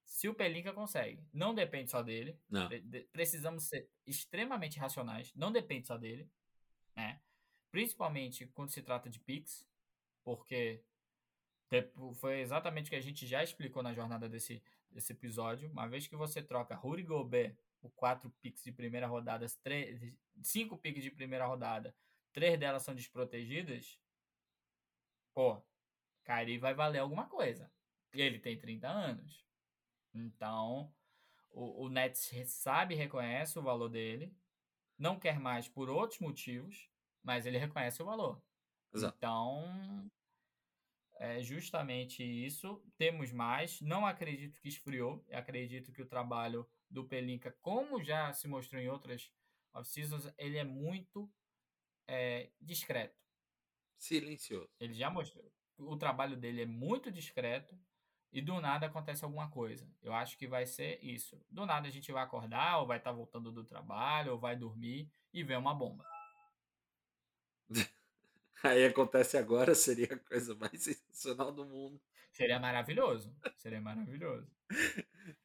se 0.05 0.29
o 0.29 0.35
Pelinka 0.35 0.73
consegue. 0.73 1.27
Não 1.33 1.55
depende 1.55 1.91
só 1.91 2.03
dele. 2.03 2.41
Não. 2.49 2.69
Precisamos 3.13 3.65
ser 3.65 3.91
extremamente 4.07 4.79
racionais. 4.79 5.33
Não 5.35 5.51
depende 5.51 5.87
só 5.87 5.97
dele, 5.97 6.31
né? 6.95 7.21
Principalmente 7.73 8.47
quando 8.47 8.71
se 8.71 8.83
trata 8.83 9.11
de 9.11 9.21
picks, 9.21 9.67
porque 10.27 10.83
foi 12.17 12.41
exatamente 12.41 12.87
o 12.87 12.91
que 12.91 12.97
a 12.97 13.01
gente 13.01 13.25
já 13.29 13.45
explicou 13.45 13.81
na 13.81 13.93
jornada 13.93 14.29
desse, 14.29 14.61
desse 14.91 15.13
episódio. 15.13 15.71
Uma 15.71 15.87
vez 15.87 16.09
que 16.09 16.17
você 16.17 16.43
troca 16.43 16.75
Rudy 16.75 17.05
Gobert 17.05 17.57
por 17.81 17.91
quatro 17.93 18.29
picks 18.43 18.65
de 18.65 18.73
primeira 18.73 19.07
rodada, 19.07 19.47
três, 19.63 20.17
cinco 20.43 20.77
picks 20.77 21.05
de 21.05 21.13
primeira 21.13 21.47
rodada, 21.47 21.95
três 22.33 22.59
delas 22.59 22.83
são 22.83 22.93
desprotegidas, 22.93 24.01
pô, 25.33 25.63
Kyrie 26.25 26.59
vai 26.59 26.75
valer 26.75 26.99
alguma 26.99 27.29
coisa. 27.29 27.71
ele 28.13 28.41
tem 28.41 28.59
30 28.59 28.89
anos. 28.89 29.47
Então, 30.13 30.93
o, 31.53 31.85
o 31.85 31.89
Nets 31.89 32.33
sabe 32.47 32.95
e 32.95 32.99
reconhece 32.99 33.57
o 33.61 33.63
valor 33.63 33.89
dele, 33.89 34.35
não 34.99 35.21
quer 35.21 35.39
mais 35.39 35.69
por 35.69 35.89
outros 35.89 36.19
motivos, 36.19 36.91
mas 37.23 37.47
ele 37.47 37.59
reconhece 37.59 38.03
o 38.03 38.07
valor. 38.07 38.43
Exato. 38.93 39.17
Então, 39.19 40.11
é 41.19 41.43
justamente 41.43 42.23
isso. 42.23 42.83
Temos 42.97 43.33
mais. 43.33 43.81
Não 43.81 44.07
acredito 44.07 44.61
que 44.61 44.69
esfriou. 44.69 45.25
Acredito 45.33 45.93
que 45.93 46.03
o 46.03 46.07
trabalho 46.07 46.69
do 46.91 47.05
Pelinka, 47.05 47.57
como 47.61 48.03
já 48.03 48.33
se 48.33 48.47
mostrou 48.47 48.81
em 48.81 48.89
outras 48.89 49.31
off-seasons, 49.75 50.33
ele 50.39 50.59
é 50.59 50.65
muito 50.65 51.31
é, 52.07 52.51
discreto. 52.61 53.17
Silencioso. 53.99 54.71
Ele 54.79 54.95
já 54.95 55.11
mostrou. 55.11 55.51
O 55.79 55.97
trabalho 55.97 56.37
dele 56.37 56.63
é 56.63 56.67
muito 56.67 57.11
discreto 57.11 57.79
e 58.33 58.41
do 58.41 58.61
nada 58.61 58.87
acontece 58.87 59.25
alguma 59.25 59.51
coisa. 59.51 59.91
Eu 60.03 60.13
acho 60.13 60.37
que 60.37 60.47
vai 60.47 60.67
ser 60.67 61.03
isso. 61.03 61.41
Do 61.51 61.67
nada 61.67 61.89
a 61.89 61.91
gente 61.91 62.13
vai 62.13 62.23
acordar, 62.23 62.79
ou 62.79 62.87
vai 62.87 62.99
estar 62.99 63.11
tá 63.11 63.17
voltando 63.17 63.53
do 63.53 63.65
trabalho, 63.65 64.33
ou 64.33 64.39
vai 64.39 64.57
dormir 64.57 65.11
e 65.33 65.43
vê 65.43 65.57
uma 65.57 65.75
bomba. 65.75 66.05
Aí 68.63 68.85
acontece 68.85 69.37
agora, 69.37 69.75
seria 69.75 70.15
a 70.15 70.19
coisa 70.19 70.55
mais 70.55 70.83
sensacional 70.83 71.53
do 71.53 71.65
mundo. 71.65 72.01
Seria 72.33 72.59
maravilhoso. 72.59 73.35
Seria 73.57 73.81
maravilhoso. 73.81 74.51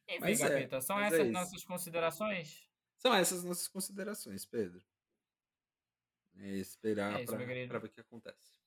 Enfim, 0.08 0.20
mas 0.20 0.38
Capita, 0.40 0.76
é, 0.76 0.80
são 0.80 1.00
essas 1.00 1.20
é 1.20 1.30
nossas 1.30 1.64
considerações? 1.64 2.68
São 2.98 3.14
essas 3.14 3.42
nossas 3.44 3.66
considerações, 3.68 4.44
Pedro. 4.44 4.82
É 6.36 6.48
esperar 6.56 7.20
é 7.20 7.24
para 7.24 7.78
ver 7.78 7.86
o 7.86 7.88
que 7.88 8.00
acontece. 8.00 8.60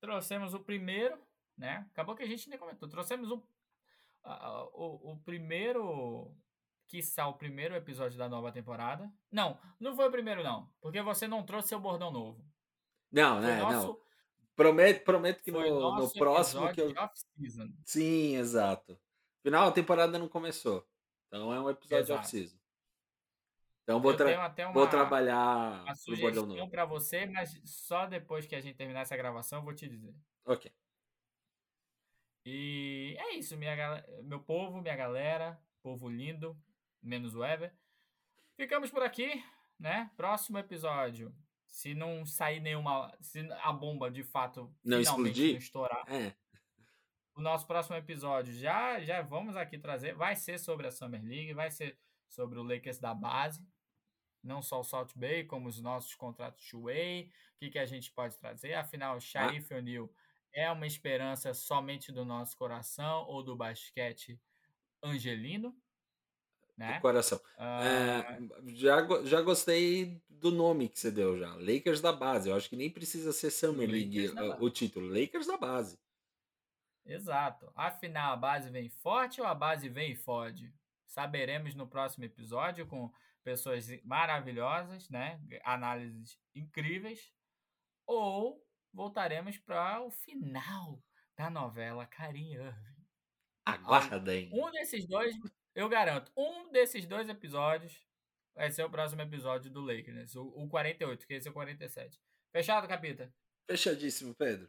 Trouxemos 0.00 0.54
o 0.54 0.60
primeiro, 0.60 1.18
né? 1.56 1.86
Acabou 1.92 2.14
que 2.14 2.22
a 2.22 2.26
gente 2.26 2.48
nem 2.48 2.58
comentou. 2.58 2.88
Trouxemos 2.88 3.30
o, 3.30 3.42
o, 4.24 5.12
o 5.12 5.18
primeiro, 5.18 6.34
quiçá 6.86 7.26
o 7.26 7.34
primeiro 7.34 7.74
episódio 7.74 8.18
da 8.18 8.28
nova 8.28 8.52
temporada. 8.52 9.12
Não, 9.30 9.58
não 9.78 9.94
foi 9.94 10.08
o 10.08 10.12
primeiro 10.12 10.42
não, 10.42 10.72
porque 10.80 11.02
você 11.02 11.26
não 11.26 11.44
trouxe 11.44 11.68
seu 11.68 11.80
bordão 11.80 12.10
novo. 12.10 12.44
Não, 13.10 13.40
né? 13.40 13.58
Nosso... 13.60 13.86
Não. 13.88 14.08
Prometo, 14.54 15.04
prometo 15.04 15.42
que 15.42 15.52
no, 15.52 15.60
no 15.96 16.12
próximo 16.14 16.72
que 16.72 16.80
eu. 16.80 16.92
Sim, 17.84 18.36
exato. 18.36 18.98
Final, 19.40 19.68
a 19.68 19.72
temporada 19.72 20.18
não 20.18 20.28
começou. 20.28 20.84
Então 21.28 21.52
é 21.52 21.60
um 21.60 21.70
episódio 21.70 22.16
off-season. 22.16 22.58
Então 23.84 24.00
vou, 24.02 24.14
tra 24.14 24.26
uma, 24.36 24.72
vou 24.72 24.86
trabalhar 24.86 25.82
uma 25.84 25.94
sugestão 25.94 26.68
para 26.68 26.84
você, 26.84 27.24
mas 27.24 27.58
só 27.64 28.04
depois 28.04 28.46
que 28.46 28.54
a 28.54 28.60
gente 28.60 28.76
terminar 28.76 29.00
essa 29.00 29.16
gravação 29.16 29.60
eu 29.60 29.64
vou 29.64 29.74
te 29.74 29.88
dizer. 29.88 30.14
Ok. 30.44 30.70
E 32.44 33.16
é 33.18 33.34
isso, 33.36 33.56
minha, 33.56 34.04
meu 34.24 34.40
povo, 34.40 34.82
minha 34.82 34.96
galera, 34.96 35.58
povo 35.82 36.08
lindo, 36.08 36.54
menos 37.02 37.34
o 37.34 37.44
Ever. 37.44 37.72
Ficamos 38.56 38.90
por 38.90 39.02
aqui, 39.02 39.42
né? 39.78 40.10
Próximo 40.16 40.58
episódio. 40.58 41.34
Se 41.68 41.94
não 41.94 42.26
sair 42.26 42.60
nenhuma. 42.60 43.16
Se 43.20 43.40
a 43.62 43.72
bomba 43.72 44.10
de 44.10 44.24
fato 44.24 44.74
não 44.84 44.98
finalmente 44.98 45.30
explodir, 45.30 45.52
não 45.52 45.58
estourar. 45.58 46.04
É. 46.08 46.34
O 47.34 47.40
nosso 47.40 47.66
próximo 47.66 47.96
episódio 47.96 48.52
já 48.52 49.00
já 49.00 49.22
vamos 49.22 49.56
aqui 49.56 49.78
trazer. 49.78 50.14
Vai 50.14 50.34
ser 50.34 50.58
sobre 50.58 50.86
a 50.86 50.90
Summer 50.90 51.22
League, 51.22 51.52
vai 51.54 51.70
ser 51.70 51.98
sobre 52.28 52.58
o 52.58 52.62
Lakers 52.62 52.98
da 52.98 53.14
base 53.14 53.64
não 54.42 54.62
só 54.62 54.80
o 54.80 54.84
Salt 54.84 55.12
Bay, 55.14 55.44
como 55.44 55.68
os 55.68 55.80
nossos 55.80 56.14
contratos 56.14 56.66
two-way, 56.68 57.30
o 57.56 57.58
que, 57.58 57.70
que 57.70 57.78
a 57.78 57.86
gente 57.86 58.10
pode 58.12 58.36
trazer. 58.38 58.74
Afinal, 58.74 59.16
o 59.16 59.20
Sharif 59.20 59.72
ah. 59.72 59.78
O'Neal 59.78 60.10
é 60.52 60.70
uma 60.70 60.86
esperança 60.86 61.52
somente 61.54 62.10
do 62.10 62.24
nosso 62.24 62.56
coração 62.56 63.24
ou 63.26 63.42
do 63.42 63.56
basquete 63.56 64.40
angelino? 65.02 65.76
Né? 66.78 66.94
Do 66.94 67.00
coração. 67.00 67.38
Uh... 67.58 67.82
É, 67.82 68.38
já, 68.68 69.06
já 69.24 69.42
gostei 69.42 70.22
do 70.30 70.52
nome 70.52 70.88
que 70.88 70.98
você 70.98 71.10
deu 71.10 71.36
já. 71.36 71.52
Lakers 71.56 72.00
da 72.00 72.12
base. 72.12 72.48
Eu 72.48 72.56
acho 72.56 72.70
que 72.70 72.76
nem 72.76 72.88
precisa 72.88 73.32
ser 73.32 73.50
Summer 73.50 73.90
League 73.90 74.30
o 74.60 74.70
título. 74.70 75.08
Lakers 75.08 75.48
da 75.48 75.56
base. 75.56 75.98
Exato. 77.04 77.70
Afinal, 77.74 78.34
a 78.34 78.36
base 78.36 78.70
vem 78.70 78.88
forte 78.88 79.40
ou 79.40 79.46
a 79.46 79.54
base 79.54 79.88
vem 79.88 80.12
e 80.12 80.16
fode? 80.16 80.72
Saberemos 81.06 81.74
no 81.74 81.88
próximo 81.88 82.24
episódio 82.24 82.86
com 82.86 83.10
pessoas 83.42 83.88
maravilhosas, 84.04 85.08
né? 85.08 85.40
Análises 85.64 86.38
incríveis. 86.54 87.32
Ou 88.06 88.64
voltaremos 88.92 89.58
para 89.58 90.00
o 90.02 90.10
final 90.10 91.02
da 91.36 91.50
novela 91.50 92.06
Karim 92.06 92.52
Irving. 92.52 92.98
Aguardem. 93.64 94.50
Um 94.52 94.70
desses 94.70 95.06
dois, 95.06 95.34
eu 95.78 95.88
garanto, 95.88 96.32
um 96.36 96.72
desses 96.72 97.06
dois 97.06 97.28
episódios 97.28 98.04
vai 98.52 98.68
ser 98.68 98.82
o 98.82 98.90
próximo 98.90 99.22
episódio 99.22 99.70
do 99.70 99.80
Lakers, 99.80 100.34
o, 100.34 100.48
o 100.48 100.68
48, 100.68 101.24
que 101.24 101.34
esse 101.34 101.46
é 101.46 101.50
o 101.52 101.54
47. 101.54 102.20
Fechado, 102.50 102.88
Capita? 102.88 103.32
Fechadíssimo, 103.64 104.34
Pedro. 104.34 104.68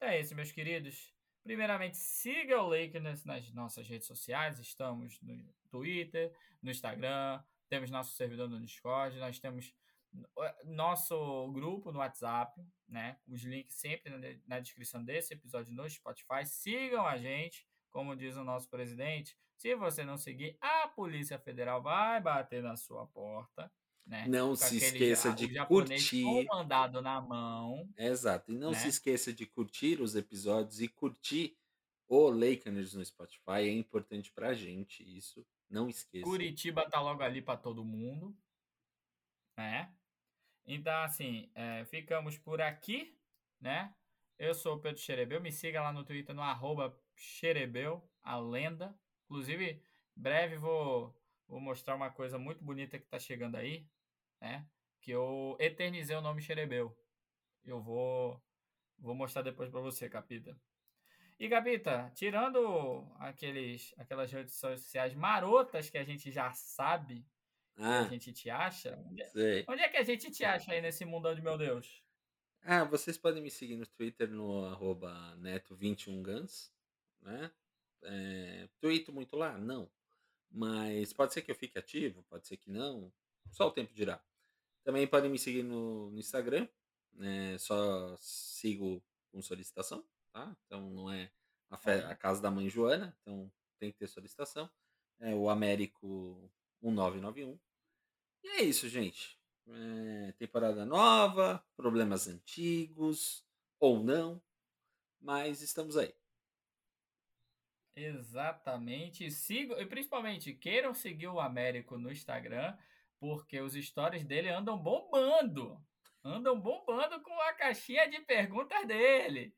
É 0.00 0.20
isso, 0.20 0.34
meus 0.34 0.50
queridos. 0.50 1.14
Primeiramente, 1.44 1.96
siga 1.98 2.60
o 2.60 2.68
Lakers 2.68 3.24
nas 3.24 3.52
nossas 3.52 3.86
redes 3.86 4.08
sociais. 4.08 4.58
Estamos 4.58 5.20
no 5.22 5.54
Twitter, 5.70 6.34
no 6.60 6.72
Instagram, 6.72 7.40
temos 7.68 7.88
nosso 7.88 8.16
servidor 8.16 8.48
no 8.48 8.60
Discord, 8.60 9.16
nós 9.20 9.38
temos 9.38 9.72
nosso 10.64 11.52
grupo 11.52 11.92
no 11.92 12.00
WhatsApp, 12.00 12.60
né? 12.88 13.20
Os 13.28 13.44
links 13.44 13.76
sempre 13.76 14.10
na, 14.10 14.18
na 14.48 14.58
descrição 14.58 15.04
desse 15.04 15.34
episódio 15.34 15.72
no 15.72 15.88
Spotify. 15.88 16.44
Sigam 16.44 17.06
a 17.06 17.16
gente, 17.16 17.64
como 17.90 18.16
diz 18.16 18.36
o 18.36 18.44
nosso 18.44 18.68
presidente. 18.68 19.36
Se 19.56 19.74
você 19.74 20.04
não 20.04 20.16
seguir, 20.16 20.56
a 20.60 20.88
Polícia 20.88 21.38
Federal 21.38 21.82
vai 21.82 22.20
bater 22.20 22.62
na 22.62 22.76
sua 22.76 23.06
porta. 23.06 23.70
Né? 24.06 24.26
Não 24.28 24.50
Com 24.50 24.56
se 24.56 24.76
esqueça 24.76 25.32
de 25.32 25.48
curtir. 25.66 26.22
Com 26.22 26.44
mandado 26.44 27.02
na 27.02 27.20
mão. 27.20 27.88
Exato. 27.96 28.52
E 28.52 28.56
não 28.56 28.70
né? 28.70 28.78
se 28.78 28.88
esqueça 28.88 29.32
de 29.32 29.44
curtir 29.46 30.00
os 30.00 30.14
episódios 30.14 30.80
e 30.80 30.86
curtir 30.86 31.56
o 32.06 32.30
Lakers 32.30 32.94
no 32.94 33.04
Spotify. 33.04 33.62
É 33.62 33.72
importante 33.72 34.30
pra 34.30 34.54
gente 34.54 35.02
isso. 35.02 35.44
Não 35.68 35.88
esqueça. 35.88 36.24
Curitiba 36.24 36.88
tá 36.88 37.00
logo 37.00 37.22
ali 37.22 37.42
para 37.42 37.58
todo 37.58 37.84
mundo. 37.84 38.36
Né? 39.58 39.92
Então, 40.64 41.02
assim, 41.02 41.50
é, 41.54 41.84
ficamos 41.86 42.38
por 42.38 42.60
aqui, 42.60 43.18
né? 43.60 43.92
Eu 44.38 44.54
sou 44.54 44.76
o 44.76 44.80
Pedro 44.80 45.00
Xerebeu. 45.00 45.40
Me 45.40 45.50
siga 45.50 45.82
lá 45.82 45.92
no 45.92 46.04
Twitter 46.04 46.34
no 46.34 46.42
arroba 46.42 46.96
Xerebeu, 47.16 48.08
a 48.22 48.38
lenda. 48.38 48.96
Inclusive, 49.24 49.82
breve 50.14 50.56
vou, 50.56 51.18
vou 51.48 51.60
mostrar 51.60 51.96
uma 51.96 52.10
coisa 52.10 52.38
muito 52.38 52.62
bonita 52.62 52.98
que 52.98 53.06
tá 53.06 53.18
chegando 53.18 53.56
aí 53.56 53.88
né? 54.40 54.66
Que 55.00 55.10
eu 55.10 55.56
eternizei 55.58 56.16
o 56.16 56.20
nome 56.20 56.42
Xerebeu. 56.42 56.96
Eu 57.64 57.80
vou 57.80 58.40
vou 58.98 59.14
mostrar 59.14 59.42
depois 59.42 59.70
para 59.70 59.80
você, 59.80 60.08
Capita. 60.08 60.58
E 61.38 61.48
Capita, 61.48 62.10
tirando 62.14 63.06
aqueles 63.18 63.94
aquelas 63.98 64.32
redes 64.32 64.54
sociais 64.54 65.14
marotas 65.14 65.90
que 65.90 65.98
a 65.98 66.04
gente 66.04 66.30
já 66.32 66.50
sabe 66.52 67.26
ah, 67.76 67.80
que 67.80 67.82
a 67.82 68.00
ah. 68.00 68.08
gente 68.08 68.32
te 68.32 68.48
acha, 68.48 68.98
onde, 69.10 69.22
é, 69.22 69.64
onde 69.68 69.82
é 69.82 69.88
que 69.88 69.98
a 69.98 70.02
gente 70.02 70.30
te 70.30 70.44
acha 70.44 70.72
aí 70.72 70.80
nesse 70.80 71.04
mundão 71.04 71.34
de 71.34 71.42
meu 71.42 71.58
Deus? 71.58 72.02
Ah, 72.62 72.84
vocês 72.84 73.18
podem 73.18 73.42
me 73.42 73.50
seguir 73.50 73.76
no 73.76 73.86
Twitter 73.86 74.28
no 74.30 74.64
arroba 74.64 75.36
neto21guns, 75.38 76.72
né? 77.20 77.50
É, 78.02 78.68
tweeto 78.80 79.12
muito 79.12 79.36
lá? 79.36 79.56
Não. 79.58 79.90
Mas 80.50 81.12
pode 81.12 81.32
ser 81.32 81.42
que 81.42 81.50
eu 81.50 81.56
fique 81.56 81.78
ativo, 81.78 82.22
pode 82.24 82.46
ser 82.46 82.56
que 82.56 82.70
não. 82.70 83.12
Só 83.50 83.68
o 83.68 83.72
tempo 83.72 83.92
dirá. 83.92 84.22
Também 84.84 85.06
podem 85.06 85.30
me 85.30 85.38
seguir 85.38 85.62
no, 85.62 86.10
no 86.10 86.18
Instagram, 86.18 86.68
né? 87.12 87.58
Só 87.58 88.16
sigo 88.18 89.02
com 89.32 89.42
solicitação, 89.42 90.06
tá? 90.32 90.56
Então 90.64 90.88
não 90.90 91.12
é 91.12 91.30
a, 91.68 91.76
fe, 91.76 91.90
a 91.90 92.14
casa 92.14 92.40
da 92.40 92.50
mãe 92.50 92.68
Joana, 92.70 93.16
então 93.20 93.50
tem 93.78 93.90
que 93.90 93.98
ter 93.98 94.06
solicitação. 94.06 94.70
É 95.18 95.34
o 95.34 95.48
Américo 95.48 96.50
1991. 96.82 97.58
E 98.44 98.48
é 98.48 98.62
isso, 98.62 98.88
gente. 98.88 99.38
É, 99.68 100.32
temporada 100.38 100.86
nova, 100.86 101.64
problemas 101.76 102.28
antigos 102.28 103.44
ou 103.80 104.02
não, 104.02 104.40
mas 105.20 105.60
estamos 105.60 105.96
aí. 105.96 106.14
Exatamente. 107.96 109.30
Sigam, 109.30 109.80
e 109.80 109.86
principalmente 109.86 110.52
queiram 110.52 110.92
seguir 110.92 111.28
o 111.28 111.40
Américo 111.40 111.96
no 111.96 112.12
Instagram 112.12 112.76
porque 113.18 113.60
os 113.60 113.72
stories 113.72 114.24
dele 114.24 114.50
andam 114.50 114.76
bombando. 114.76 115.82
Andam 116.22 116.60
bombando 116.60 117.20
com 117.22 117.40
a 117.40 117.54
caixinha 117.54 118.08
de 118.08 118.20
perguntas 118.20 118.86
dele, 118.86 119.54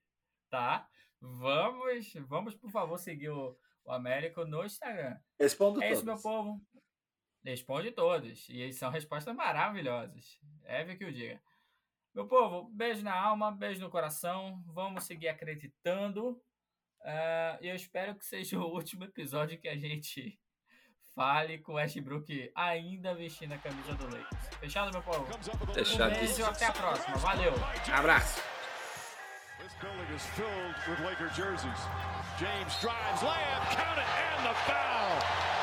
tá? 0.49 0.89
Vamos, 1.21 2.13
vamos 2.27 2.55
por 2.55 2.71
favor, 2.71 2.99
seguir 2.99 3.31
o, 3.31 3.59
o 3.85 3.91
Américo 3.91 4.45
no 4.45 4.65
Instagram. 4.65 5.19
Respondo 5.41 5.83
é 5.83 5.89
todos. 5.89 5.99
isso, 5.99 6.07
meu 6.07 6.21
povo. 6.21 6.61
Responde 7.43 7.91
todos. 7.91 8.49
E 8.49 8.73
são 8.73 8.91
respostas 8.91 9.35
maravilhosas. 9.35 10.39
É 10.65 10.85
que 10.95 11.05
eu 11.05 11.11
diga. 11.11 11.43
Meu 12.15 12.29
povo, 12.29 12.69
beijo 12.71 13.03
na 13.03 13.15
alma, 13.15 13.51
beijo 13.51 13.81
no 13.81 13.91
coração. 13.91 14.63
Vamos 14.67 15.05
seguir 15.05 15.29
acreditando 15.29 16.41
Uh, 17.01 17.59
eu 17.61 17.75
espero 17.75 18.15
que 18.15 18.25
seja 18.25 18.59
o 18.59 18.67
último 18.75 19.05
episódio 19.05 19.59
que 19.59 19.69
a 19.69 19.77
gente 19.77 20.39
fale 21.15 21.59
com 21.59 21.73
o 21.73 21.75
Westbrook 21.77 22.51
ainda 22.55 23.15
vestindo 23.15 23.53
a 23.53 23.59
camisa 23.59 23.95
do 23.95 24.05
Lakers. 24.05 24.59
Fechado, 24.61 24.93
meu 24.93 25.03
povo? 25.03 25.27
Fechado. 25.75 26.15
Um 26.15 26.19
beijo 26.19 26.45
até 26.45 26.67
a 26.67 26.73
próxima. 26.73 27.17
Valeu. 27.17 27.53
Abraço. 27.93 28.43
This 29.59 29.75
building 29.81 30.15
is 30.15 30.25
filled 30.37 30.77
with 30.89 31.01
Laker 31.05 31.29
jerseys. 31.35 31.81
James 32.39 32.81
drives, 32.81 33.23
layup, 33.23 33.71
count 33.71 33.99
it, 33.99 34.07
and 34.07 34.47
the 34.47 34.55
foul. 34.67 35.58